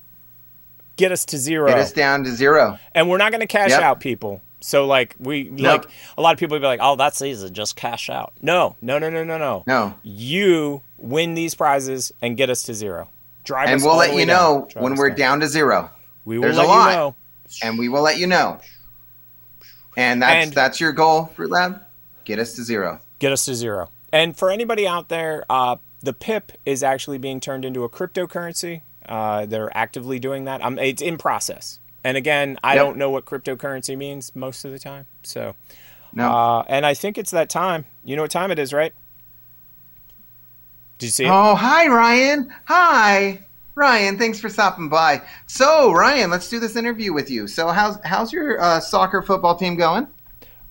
Get 0.97 1.13
us 1.13 1.25
to 1.27 1.39
zero. 1.39 1.69
Get 1.69 1.79
us 1.79 1.93
down 1.93 2.25
to 2.25 2.31
zero. 2.31 2.79
and 2.95 3.09
we're 3.09 3.17
not 3.17 3.31
going 3.33 3.41
to 3.41 3.47
cash 3.47 3.71
Yep. 3.71 3.81
out 3.81 4.01
people. 4.01 4.43
So 4.61 4.85
like 4.87 5.15
we 5.19 5.45
No. 5.45 5.71
like 5.73 5.87
a 6.19 6.21
lot 6.21 6.35
of 6.35 6.39
people 6.39 6.59
be 6.59 6.67
like, 6.67 6.81
"Oh, 6.83 6.95
that's 6.97 7.23
easy, 7.23 7.49
just 7.49 7.75
cash 7.77 8.11
out." 8.11 8.35
No, 8.43 8.77
no, 8.83 8.99
no, 8.99 9.09
no, 9.09 9.25
no, 9.25 9.39
no. 9.39 9.65
No. 9.67 9.95
You 10.03 10.83
win 10.99 11.33
these 11.35 11.55
prizes 11.55 12.13
and 12.21 12.37
get 12.37 12.51
us 12.51 12.65
to 12.65 12.75
zero. 12.75 13.09
Drive 13.45 13.71
and 13.71 13.83
we'll 13.83 13.97
let 13.97 14.15
you 14.15 14.27
know. 14.27 14.67
Drive 14.71 14.83
when 14.85 14.95
we're 14.97 15.09
down. 15.09 15.17
down 15.17 15.41
to 15.41 15.49
zero. 15.49 15.89
We 16.27 16.37
will 16.37 16.43
There's 16.43 16.59
let 16.59 16.67
a 16.67 16.69
lot, 16.69 16.91
you 16.91 16.97
know. 16.97 17.15
and 17.63 17.79
we 17.79 17.89
will 17.89 18.03
let 18.03 18.19
you 18.19 18.27
know. 18.27 18.61
And 19.97 20.23
that's 20.23 20.47
And- 20.47 20.53
that's 20.55 20.81
your 20.81 20.93
goal, 20.93 21.27
Fruit 21.35 21.51
Lab. 21.51 21.81
Get 22.25 22.39
us 22.39 22.55
to 22.55 22.63
zero. 22.65 23.01
Get 23.19 23.33
us 23.33 23.45
to 23.47 23.55
zero. 23.55 23.91
And 24.13 24.37
for 24.37 24.51
anybody 24.51 24.87
out 24.87 25.09
there, 25.09 25.45
uh, 25.51 25.77
the 26.03 26.13
PIP 26.13 26.53
is 26.65 26.83
actually 26.83 27.19
being 27.19 27.41
turned 27.41 27.65
into 27.65 27.85
a 27.85 27.89
cryptocurrency. 27.89 28.83
Uh, 29.07 29.47
they're 29.47 29.77
actively 29.77 30.19
doing 30.19 30.45
that. 30.45 30.63
Um, 30.65 30.79
it's 30.79 31.03
in 31.03 31.19
process. 31.19 31.79
And 32.05 32.17
again, 32.17 32.59
I 32.65 32.75
Yep. 32.75 32.85
don't 32.85 32.97
know 32.99 33.11
what 33.11 33.25
cryptocurrency 33.27 33.97
means 33.97 34.35
most 34.35 34.65
of 34.65 34.71
the 34.71 34.79
time. 34.79 35.07
So, 35.23 35.55
No. 36.13 36.31
uh, 36.31 36.65
and 36.69 36.87
I 36.87 36.95
think 36.95 37.19
it's 37.19 37.31
that 37.33 37.51
time. 37.51 37.85
You 38.05 38.17
know 38.17 38.23
what 38.23 38.31
time 38.31 38.51
it 38.51 38.59
is, 38.59 38.73
right? 38.73 38.95
Did 40.99 41.07
you 41.07 41.11
see 41.11 41.25
it? 41.25 41.31
Oh, 41.31 41.55
hi, 41.57 41.89
Ryan. 41.89 42.53
Hi, 42.67 43.41
Ryan. 43.75 44.19
Thanks 44.19 44.41
for 44.41 44.49
stopping 44.49 44.89
by. 44.89 45.23
So, 45.47 45.93
Ryan, 45.93 46.31
let's 46.31 46.49
do 46.49 46.59
this 46.61 46.77
interview 46.77 47.13
with 47.13 47.31
you. 47.31 47.47
So, 47.47 47.69
how's 47.69 47.99
how's 48.05 48.33
your 48.33 48.61
uh, 48.61 48.81
soccer 48.81 49.23
football 49.23 49.57
team 49.57 49.77
going? 49.77 50.07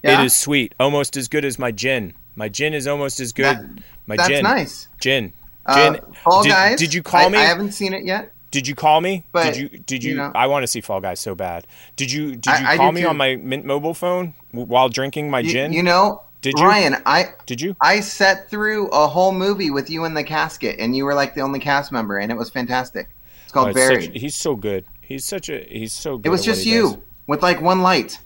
It 0.04 0.20
is 0.22 0.36
sweet, 0.36 0.74
almost 0.80 1.18
as 1.18 1.28
good 1.28 1.44
as 1.44 1.60
my 1.60 1.72
gin. 1.72 2.14
My 2.36 2.48
gin 2.50 2.74
is 2.74 2.88
almost 2.88 3.20
as 3.20 3.34
good. 3.34 3.46
That- 3.46 3.66
my 4.08 4.16
that's 4.16 4.30
gin, 4.30 4.44
nice. 4.44 4.88
Gin, 5.00 5.34
Uh, 5.68 5.94
gin. 5.94 6.02
Fall 6.24 6.42
did, 6.42 6.50
Guys. 6.50 6.80
Did 6.80 6.94
you 6.96 7.04
call 7.04 7.28
I- 7.28 7.30
me? 7.30 7.38
I 7.38 7.44
haven't 7.44 7.74
seen 7.74 7.94
it 7.94 8.06
yet. 8.06 8.32
Did 8.50 8.68
you 8.68 8.74
call 8.74 9.02
me? 9.02 9.24
But, 9.32 9.54
did 9.54 9.58
you? 9.58 9.70
Did 9.80 10.04
you? 10.04 10.12
you 10.14 10.18
know- 10.18 10.32
I 10.34 10.48
want 10.48 10.64
to 10.64 10.68
see 10.68 10.82
Fall 10.82 11.00
Guys 11.00 11.20
so 11.20 11.36
bad. 11.36 11.68
Did 11.96 12.12
you? 12.12 12.32
Did 12.36 12.48
you 12.60 12.66
I 12.68 12.78
call 12.78 12.90
do 12.90 12.96
me 12.96 13.02
too. 13.02 13.08
on 13.10 13.18
my 13.18 13.36
Mint 13.36 13.66
Mobile 13.66 13.94
phone 13.94 14.34
while 14.52 14.90
drinking 14.90 15.30
my 15.30 15.42
You, 15.42 15.52
gin? 15.52 15.74
you 15.74 15.84
know, 15.84 16.24
Did 16.42 16.58
you? 16.58 16.66
Ryan? 16.66 16.96
I 17.06 17.34
Did 17.46 17.60
you? 17.62 17.76
I 17.82 18.00
sat 18.00 18.50
through 18.50 18.88
a 18.90 19.08
whole 19.08 19.34
movie 19.34 19.72
with 19.72 19.90
you 19.90 20.06
in 20.06 20.14
the 20.14 20.24
casket, 20.24 20.78
and 20.80 20.96
you 20.96 21.04
were 21.06 21.14
like 21.14 21.36
the 21.36 21.42
only 21.42 21.60
cast 21.60 21.92
member, 21.92 22.18
and 22.18 22.32
it 22.32 22.36
was 22.36 22.50
fantastic. 22.50 23.10
It's 23.44 23.52
called 23.52 23.68
Oh, 23.76 23.80
it's 23.80 24.06
such- 24.06 24.18
he's 24.18 24.36
so 24.36 24.56
good. 24.56 24.86
He's 25.02 25.26
such 25.26 25.50
a. 25.50 25.66
He's 25.70 25.92
so 25.92 26.18
good. 26.18 26.28
it 26.28 26.30
was 26.30 26.46
just 26.46 26.66
you 26.66 26.82
does. 26.84 26.98
with 27.28 27.42
like 27.44 27.62
one 27.62 27.82
light. 27.82 28.20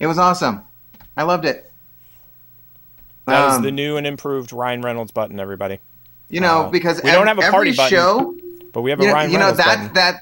It 0.00 0.06
was 0.06 0.18
awesome. 0.18 0.62
I 1.16 1.24
loved 1.24 1.44
it. 1.44 1.70
That 3.26 3.48
is 3.50 3.54
Um, 3.56 3.62
the 3.62 3.72
new 3.72 3.96
and 3.96 4.06
improved 4.06 4.52
Ryan 4.52 4.82
Reynolds 4.82 5.10
button, 5.10 5.40
everybody. 5.40 5.80
You 6.28 6.40
know, 6.40 6.62
Uh, 6.62 6.70
because 6.70 7.02
we 7.02 7.10
don't 7.10 7.26
have 7.26 7.38
a 7.38 7.50
party 7.50 7.72
button, 7.72 7.90
show, 7.90 8.36
but 8.72 8.82
we 8.82 8.90
have 8.90 9.00
a 9.00 9.02
you 9.02 9.08
know, 9.08 9.14
Ryan 9.14 9.30
you 9.32 9.38
know 9.38 9.46
Reynolds 9.50 9.64
that 9.64 9.76
button. 9.78 9.94
that. 9.94 10.14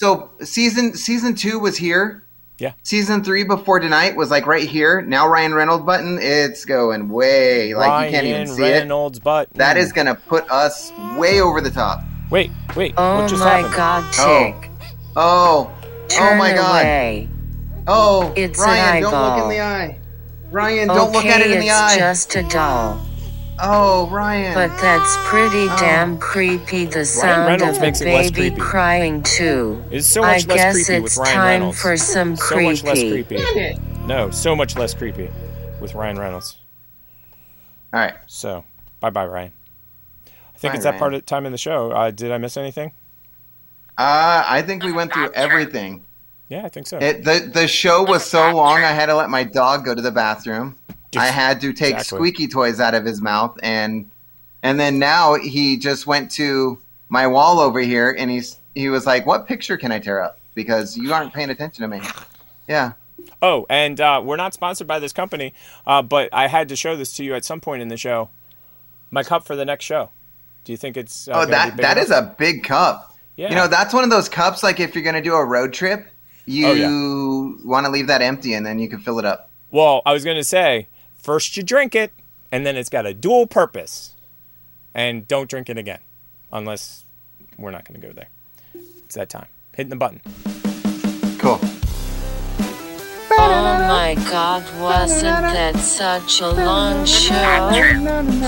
So 0.00 0.30
season 0.42 0.94
season 0.96 1.34
two 1.34 1.58
was 1.60 1.76
here. 1.78 2.24
Yeah. 2.62 2.74
Season 2.84 3.24
three 3.24 3.42
before 3.42 3.80
tonight 3.80 4.14
was 4.14 4.30
like 4.30 4.46
right 4.46 4.68
here. 4.68 5.02
Now 5.02 5.26
Ryan 5.28 5.52
Reynolds 5.52 5.84
button, 5.84 6.20
it's 6.22 6.64
going 6.64 7.08
way 7.08 7.74
like 7.74 8.06
you 8.06 8.12
can't 8.12 8.24
even 8.24 8.42
Ryan 8.42 8.54
see 8.56 8.62
Reynolds 8.62 9.18
button. 9.18 9.56
it. 9.56 9.58
That 9.58 9.76
is 9.76 9.92
gonna 9.92 10.14
put 10.14 10.48
us 10.48 10.92
way 11.18 11.40
over 11.40 11.60
the 11.60 11.72
top. 11.72 12.02
Wait, 12.30 12.52
wait. 12.76 12.94
Oh 12.96 13.22
what 13.22 13.28
just 13.28 13.42
my 13.42 13.50
happened? 13.50 13.74
god, 13.74 14.14
Oh. 14.16 14.54
Oh. 15.16 15.72
oh, 15.74 16.06
Turn 16.06 16.34
oh 16.34 16.36
my 16.36 16.52
god. 16.52 16.82
away. 16.82 17.28
Oh, 17.88 18.32
It's 18.36 18.60
an 18.60 18.64
Ryan, 18.68 19.02
don't 19.02 19.12
look 19.34 19.42
in 19.42 19.48
the 19.50 19.60
eye. 19.60 19.98
Ryan, 20.52 20.86
don't 20.88 21.12
look 21.12 21.24
at 21.24 21.40
it 21.40 21.50
in 21.50 21.58
the 21.58 21.66
it's 21.66 21.74
eye. 21.74 21.98
just 21.98 22.36
a 22.36 22.44
doll. 22.44 23.00
Oh, 23.58 24.08
Ryan. 24.10 24.54
But 24.54 24.68
that's 24.80 25.16
pretty 25.24 25.68
Oh. 25.68 25.76
damn 25.78 26.18
creepy. 26.18 26.86
The 26.86 27.04
sound 27.04 27.46
Reynolds 27.46 27.76
of 27.76 27.82
makes 27.82 28.00
a 28.00 28.08
it 28.08 28.14
less 28.14 28.30
baby 28.30 28.50
creepy. 28.50 28.60
crying 28.60 29.22
too. 29.22 29.82
It's 29.90 30.06
so 30.06 30.22
I 30.22 30.32
less 30.34 30.46
guess 30.46 30.72
creepy 30.74 31.04
it's 31.04 31.16
with 31.16 31.16
Ryan 31.18 31.34
time 31.34 31.46
Reynolds. 31.48 31.80
for 31.80 31.96
some 31.96 32.36
so 32.36 32.44
creepy. 32.44 32.64
much 32.64 32.84
less 32.84 32.98
creepy. 33.00 33.78
No, 34.06 34.30
so 34.30 34.56
much 34.56 34.76
less 34.76 34.94
creepy 34.94 35.30
with 35.80 35.94
Ryan 35.94 36.18
Reynolds. 36.18 36.56
All 37.92 38.00
right. 38.00 38.14
So, 38.26 38.64
bye 39.00 39.10
bye, 39.10 39.26
Ryan. 39.26 39.52
I 40.26 40.58
think 40.58 40.72
Bye, 40.72 40.76
it's 40.76 40.84
that 40.84 40.90
Ryan. 40.90 40.98
part 40.98 41.14
of 41.14 41.20
the 41.20 41.26
time 41.26 41.46
in 41.46 41.52
the 41.52 41.58
show. 41.58 41.90
Uh, 41.92 42.10
did 42.10 42.32
I 42.32 42.38
miss 42.38 42.56
anything? 42.56 42.92
Uh, 43.98 44.44
I 44.46 44.62
think 44.62 44.82
we 44.82 44.92
went 44.92 45.12
through 45.12 45.30
everything. 45.32 46.04
Yeah, 46.48 46.64
I 46.64 46.68
think 46.68 46.86
so. 46.86 46.98
It, 46.98 47.24
the 47.24 47.50
the 47.52 47.68
show 47.68 48.02
was 48.02 48.24
so 48.24 48.54
long, 48.54 48.78
I 48.78 48.90
had 48.92 49.06
to 49.06 49.14
let 49.14 49.28
my 49.30 49.44
dog 49.44 49.84
go 49.84 49.94
to 49.94 50.02
the 50.02 50.10
bathroom. 50.10 50.76
I 51.16 51.26
had 51.26 51.60
to 51.60 51.72
take 51.72 51.94
Exactly. 51.94 52.18
squeaky 52.18 52.48
toys 52.48 52.80
out 52.80 52.94
of 52.94 53.04
his 53.04 53.20
mouth, 53.20 53.58
and 53.62 54.10
and 54.62 54.78
then 54.78 54.98
now 54.98 55.34
he 55.34 55.76
just 55.76 56.06
went 56.06 56.30
to 56.32 56.78
my 57.08 57.26
wall 57.26 57.58
over 57.60 57.80
here, 57.80 58.14
and 58.18 58.30
he's 58.30 58.58
he 58.74 58.88
was 58.88 59.06
like, 59.06 59.26
"What 59.26 59.46
picture 59.46 59.76
can 59.76 59.92
I 59.92 59.98
tear 59.98 60.20
up?" 60.22 60.38
Because 60.54 60.96
you 60.96 61.12
aren't 61.12 61.32
paying 61.32 61.50
attention 61.50 61.82
to 61.82 61.88
me. 61.88 62.00
Yeah. 62.68 62.92
Oh, 63.40 63.66
and 63.68 64.00
uh, 64.00 64.20
we're 64.24 64.36
not 64.36 64.54
sponsored 64.54 64.86
by 64.86 64.98
this 64.98 65.12
company, 65.12 65.52
uh, 65.86 66.02
but 66.02 66.28
I 66.32 66.46
had 66.48 66.68
to 66.70 66.76
show 66.76 66.96
this 66.96 67.12
to 67.14 67.24
you 67.24 67.34
at 67.34 67.44
some 67.44 67.60
point 67.60 67.82
in 67.82 67.88
the 67.88 67.96
show. 67.96 68.30
My 69.10 69.22
cup 69.22 69.44
for 69.44 69.56
the 69.56 69.64
next 69.64 69.84
show. 69.84 70.10
Do 70.64 70.72
you 70.72 70.76
think 70.78 70.96
it's? 70.96 71.28
Uh, 71.28 71.32
oh, 71.34 71.46
that 71.46 71.76
that 71.78 71.96
enough? 71.98 72.04
is 72.04 72.10
a 72.10 72.34
big 72.38 72.64
cup. 72.64 73.14
Yeah. 73.36 73.48
You 73.50 73.56
know, 73.56 73.66
that's 73.68 73.92
one 73.92 74.04
of 74.04 74.10
those 74.10 74.28
cups. 74.28 74.62
Like 74.62 74.78
if 74.80 74.94
you're 74.94 75.04
gonna 75.04 75.20
do 75.22 75.34
a 75.34 75.44
road 75.44 75.72
trip, 75.72 76.06
you 76.46 76.66
Oh, 76.68 76.72
yeah. 76.72 77.66
want 77.68 77.84
to 77.86 77.90
leave 77.92 78.06
that 78.06 78.22
empty, 78.22 78.54
and 78.54 78.64
then 78.64 78.78
you 78.78 78.88
can 78.88 79.00
fill 79.00 79.18
it 79.18 79.24
up. 79.24 79.50
Well, 79.70 80.02
I 80.04 80.12
was 80.12 80.22
going 80.24 80.36
to 80.36 80.44
say, 80.44 80.86
first 81.22 81.56
you 81.56 81.62
drink 81.62 81.94
it, 81.94 82.12
and 82.50 82.66
then 82.66 82.76
it's 82.76 82.90
got 82.90 83.06
a 83.06 83.14
dual 83.14 83.46
purpose. 83.46 84.14
And 84.94 85.26
don't 85.26 85.48
drink 85.48 85.70
it 85.70 85.78
again, 85.78 86.00
unless 86.52 87.04
we're 87.56 87.70
not 87.70 87.88
going 87.88 87.98
to 87.98 88.06
go 88.06 88.12
there. 88.12 88.28
It's 88.74 89.14
that 89.14 89.30
time. 89.30 89.46
Hitting 89.74 89.90
the 89.90 89.96
button. 89.96 90.20
Cool. 91.38 91.60
Oh 93.54 93.78
my 93.88 94.14
god, 94.30 94.62
wasn't 94.80 95.22
that 95.52 95.76
such 95.76 96.40
a 96.40 96.48
long 96.48 97.04
show? 97.04 97.70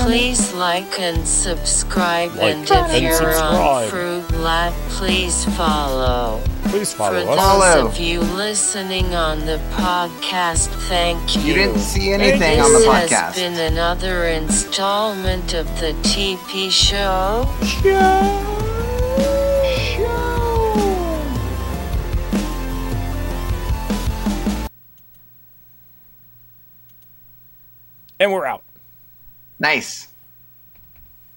Please 0.04 0.52
like 0.54 0.98
and 0.98 1.26
subscribe, 1.26 2.32
Like 2.34 2.54
and 2.54 2.62
if 2.64 2.70
and 2.72 3.04
you're 3.04 3.12
on 3.12 3.18
subscribe. 3.34 3.90
Fruit 3.90 4.30
Lab, 4.40 4.72
please 4.90 5.44
follow. 5.56 6.40
Please 6.68 6.92
follow 6.92 7.22
For 7.24 7.30
us. 7.30 7.36
those 7.36 7.38
Follow. 7.38 7.86
of 7.88 7.98
you 7.98 8.20
listening 8.20 9.14
on 9.14 9.40
the 9.46 9.58
podcast, 9.72 10.68
thank 10.88 11.36
you. 11.36 11.42
You 11.42 11.54
didn't 11.54 11.78
see 11.80 12.10
anything 12.12 12.40
this 12.58 12.64
on 12.66 12.72
the 12.72 12.78
podcast. 12.88 13.34
This 13.34 13.44
has 13.44 13.58
been 13.58 13.72
another 13.72 14.24
installment 14.26 15.54
of 15.54 15.66
the 15.80 15.92
TP 16.02 16.70
Show. 16.70 17.44
And 28.24 28.32
we're 28.32 28.46
out. 28.46 28.62
Nice. 29.58 30.08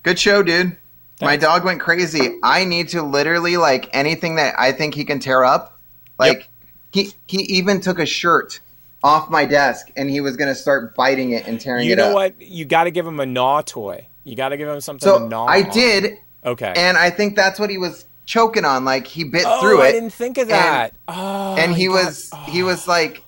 Good 0.04 0.18
show, 0.18 0.42
dude. 0.42 0.78
My 1.20 1.36
dog 1.36 1.66
went 1.66 1.82
crazy. 1.82 2.40
I 2.42 2.64
need 2.64 2.88
to 2.90 3.02
literally 3.02 3.58
like 3.58 3.90
anything 3.92 4.36
that 4.38 4.56
I 4.58 4.72
think 4.72 4.94
he 4.94 5.04
can 5.04 5.20
tear 5.20 5.44
up. 5.44 5.78
Like 6.18 6.48
he 6.94 7.12
he 7.28 7.40
even 7.42 7.82
took 7.82 8.00
a 8.00 8.06
shirt 8.06 8.62
off 9.04 9.30
my 9.30 9.44
desk 9.44 9.92
and 9.98 10.10
he 10.10 10.22
was 10.22 10.38
gonna 10.38 10.56
start 10.56 10.96
biting 10.96 11.32
it 11.32 11.46
and 11.46 11.60
tearing 11.60 11.88
You 11.88 11.92
it 11.92 12.00
up. 12.00 12.06
You 12.06 12.10
know 12.12 12.16
what? 12.16 12.42
You 12.42 12.64
got 12.64 12.86
to 12.86 12.92
give 12.92 13.06
him 13.06 13.20
a 13.20 13.26
gnaw 13.26 13.64
toy. 13.64 14.08
You 14.24 14.38
got 14.38 14.50
to 14.50 14.58
give 14.58 14.70
him 14.70 14.80
something 14.80 15.06
So 15.06 15.20
to 15.20 15.28
gnaw. 15.28 15.46
I 15.46 15.64
on. 15.64 15.70
did, 15.72 16.20
Okay. 16.46 16.72
and 16.74 16.98
I 16.98 17.10
think 17.10 17.36
that's 17.36 17.60
what 17.60 17.70
he 17.70 17.78
was 17.78 18.06
choking 18.26 18.64
on. 18.64 18.86
Like 18.86 19.08
he 19.08 19.26
bit 19.26 19.44
oh, 19.46 19.60
through 19.60 19.82
it. 19.82 19.88
I 19.88 19.92
didn't 19.92 20.14
think 20.14 20.38
of 20.38 20.44
and- 20.44 20.52
that. 20.52 20.94
oh, 21.10 21.58
and 21.58 21.76
he 21.76 21.88
got- 21.88 22.06
was 22.06 22.32
he 22.46 22.64
oh. 22.64 22.68
was 22.68 22.88
like 22.88 23.26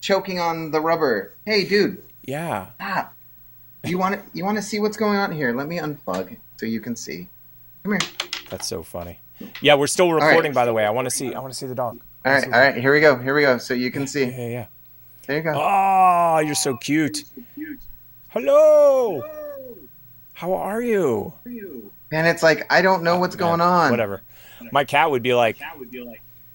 choking 0.00 0.40
on 0.40 0.70
the 0.70 0.80
rubber. 0.80 1.34
Hey, 1.44 1.64
dude. 1.64 2.02
Yeah. 2.26 2.66
Ah. 2.80 3.10
You 3.84 3.98
want 3.98 4.16
to 4.16 4.22
you 4.36 4.44
want 4.44 4.56
to 4.56 4.62
see 4.62 4.80
what's 4.80 4.96
going 4.96 5.16
on 5.16 5.30
here? 5.30 5.52
Let 5.54 5.68
me 5.68 5.78
unplug 5.78 6.36
so 6.56 6.66
you 6.66 6.80
can 6.80 6.96
see. 6.96 7.28
Come 7.84 7.92
here. 7.92 8.00
That's 8.50 8.66
so 8.66 8.82
funny. 8.82 9.20
Yeah, 9.60 9.74
we're 9.74 9.86
still 9.86 10.12
right. 10.12 10.26
recording, 10.26 10.52
by 10.52 10.64
the 10.64 10.72
way. 10.72 10.84
I 10.84 10.90
want 10.90 11.06
to 11.06 11.10
see. 11.10 11.34
I 11.34 11.38
want 11.38 11.52
to 11.52 11.58
see 11.58 11.66
the 11.66 11.74
dog. 11.74 12.00
All 12.24 12.32
right, 12.32 12.44
all 12.44 12.50
right. 12.50 12.76
Here 12.76 12.92
we 12.92 13.00
go. 13.00 13.16
Here 13.16 13.34
we 13.34 13.42
go. 13.42 13.58
So 13.58 13.74
you 13.74 13.90
can 13.90 14.06
see. 14.06 14.24
Yeah, 14.24 14.48
yeah. 14.48 14.66
There 15.26 15.36
you 15.36 15.42
go. 15.42 15.52
Oh, 15.54 16.40
you're 16.44 16.54
so 16.56 16.76
cute. 16.76 17.24
Hello. 18.30 19.22
How 20.32 20.52
are 20.54 20.82
you? 20.82 21.32
And 22.12 22.26
it's 22.26 22.42
like 22.42 22.66
I 22.70 22.82
don't 22.82 23.02
know 23.02 23.18
what's 23.18 23.36
going 23.36 23.60
on. 23.60 23.90
Whatever. 23.90 24.22
My 24.72 24.84
cat 24.84 25.10
would 25.10 25.22
be 25.22 25.32
like, 25.32 25.58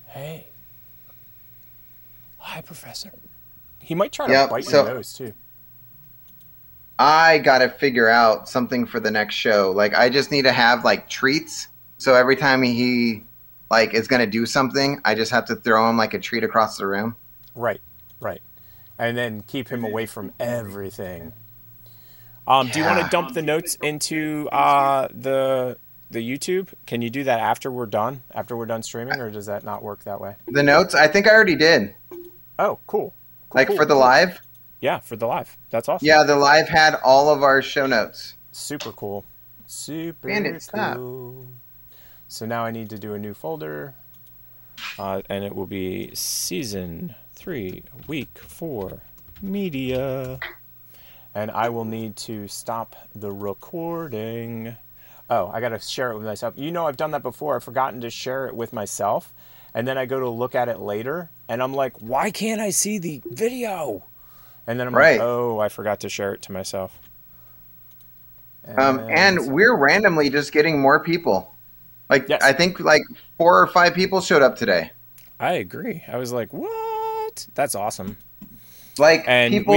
"Hey, 0.07 0.47
hi, 2.37 2.61
Professor." 2.61 3.11
He 3.79 3.95
might 3.95 4.11
try 4.11 4.27
to 4.27 4.33
Yep, 4.33 4.49
bite 4.49 4.65
so- 4.65 4.85
your 4.85 4.95
nose 4.95 5.13
too. 5.13 5.33
I 7.01 7.39
gotta 7.39 7.67
figure 7.67 8.07
out 8.07 8.47
something 8.47 8.85
for 8.85 8.99
the 8.99 9.09
next 9.09 9.33
show. 9.33 9.71
Like 9.71 9.95
I 9.95 10.07
just 10.07 10.29
need 10.29 10.43
to 10.43 10.51
have 10.51 10.85
like 10.85 11.09
treats. 11.09 11.67
So 11.97 12.13
every 12.13 12.35
time 12.35 12.61
he 12.61 13.23
like 13.71 13.95
is 13.95 14.07
gonna 14.07 14.27
do 14.27 14.45
something, 14.45 15.01
I 15.03 15.15
just 15.15 15.31
have 15.31 15.45
to 15.45 15.55
throw 15.55 15.89
him 15.89 15.97
like 15.97 16.13
a 16.13 16.19
treat 16.19 16.43
across 16.43 16.77
the 16.77 16.85
room. 16.85 17.15
Right, 17.55 17.81
right, 18.19 18.41
and 18.99 19.17
then 19.17 19.41
keep 19.41 19.67
him 19.67 19.83
away 19.83 20.05
from 20.05 20.31
everything. 20.39 21.33
Um, 22.47 22.69
Do 22.69 22.79
you 22.79 22.85
want 22.85 23.01
to 23.01 23.09
dump 23.09 23.33
the 23.33 23.41
notes 23.41 23.79
into 23.81 24.47
uh, 24.51 25.07
the 25.11 25.77
the 26.11 26.19
YouTube? 26.19 26.69
Can 26.85 27.01
you 27.01 27.09
do 27.09 27.23
that 27.23 27.39
after 27.39 27.71
we're 27.71 27.87
done? 27.87 28.21
After 28.31 28.55
we're 28.55 28.67
done 28.67 28.83
streaming, 28.83 29.19
or 29.19 29.31
does 29.31 29.47
that 29.47 29.63
not 29.63 29.81
work 29.81 30.03
that 30.03 30.21
way? 30.21 30.35
The 30.47 30.61
notes, 30.61 30.93
I 30.93 31.07
think 31.07 31.27
I 31.27 31.31
already 31.31 31.55
did. 31.55 31.95
Oh, 32.59 32.77
cool. 32.85 33.15
like 33.55 33.69
cool, 33.69 33.77
for 33.77 33.85
the 33.85 33.95
cool. 33.95 34.01
live. 34.01 34.39
Yeah, 34.81 34.99
for 34.99 35.15
the 35.15 35.27
live. 35.27 35.57
That's 35.69 35.87
awesome. 35.87 36.05
Yeah, 36.05 36.23
the 36.23 36.35
live 36.35 36.67
had 36.67 36.95
all 37.03 37.29
of 37.29 37.43
our 37.43 37.61
show 37.61 37.85
notes. 37.85 38.33
Super 38.51 38.91
cool. 38.91 39.23
Super 39.67 40.27
Bandit, 40.27 40.61
stop. 40.61 40.97
cool. 40.97 41.47
So 42.27 42.45
now 42.45 42.65
I 42.65 42.71
need 42.71 42.89
to 42.89 42.97
do 42.97 43.13
a 43.13 43.19
new 43.19 43.33
folder, 43.33 43.93
uh, 44.97 45.21
and 45.29 45.43
it 45.45 45.55
will 45.55 45.67
be 45.67 46.09
season 46.13 47.15
three, 47.33 47.83
week 48.07 48.39
four, 48.39 49.01
media. 49.41 50.39
And 51.33 51.51
I 51.51 51.69
will 51.69 51.85
need 51.85 52.17
to 52.17 52.47
stop 52.49 52.95
the 53.15 53.31
recording. 53.31 54.75
Oh, 55.29 55.49
I 55.53 55.61
got 55.61 55.69
to 55.69 55.79
share 55.79 56.11
it 56.11 56.17
with 56.17 56.25
myself. 56.25 56.55
You 56.57 56.71
know, 56.71 56.87
I've 56.87 56.97
done 56.97 57.11
that 57.11 57.23
before. 57.23 57.55
I've 57.55 57.63
forgotten 57.63 58.01
to 58.01 58.09
share 58.09 58.47
it 58.47 58.55
with 58.55 58.73
myself. 58.73 59.33
And 59.73 59.87
then 59.87 59.97
I 59.97 60.05
go 60.05 60.19
to 60.19 60.27
look 60.27 60.55
at 60.55 60.67
it 60.67 60.79
later, 60.81 61.29
and 61.47 61.63
I'm 61.63 61.73
like, 61.73 61.95
why 61.99 62.31
can't 62.31 62.59
I 62.59 62.71
see 62.71 62.97
the 62.97 63.21
video? 63.25 64.03
And 64.71 64.79
then 64.79 64.87
I'm 64.87 64.95
Right. 64.95 65.19
like, 65.19 65.27
oh, 65.27 65.59
I 65.59 65.67
forgot 65.67 65.99
to 65.99 66.09
share 66.09 66.33
it 66.33 66.41
to 66.43 66.53
myself. 66.53 66.97
Um, 68.77 68.99
and 69.09 69.51
we're 69.51 69.75
randomly 69.75 70.29
just 70.29 70.53
getting 70.53 70.79
more 70.79 71.03
people. 71.03 71.53
Like 72.09 72.29
I 72.41 72.53
think 72.53 72.79
like 72.79 73.01
four 73.37 73.61
or 73.61 73.67
five 73.67 73.93
people 73.93 74.21
showed 74.21 74.41
up 74.41 74.55
today. 74.55 74.91
I 75.41 75.53
agree. 75.55 76.03
I 76.07 76.15
was 76.15 76.31
like, 76.31 76.53
what? 76.53 77.47
That's 77.53 77.75
awesome. 77.75 78.15
Like 78.97 79.25
And 79.27 79.53
people 79.53 79.67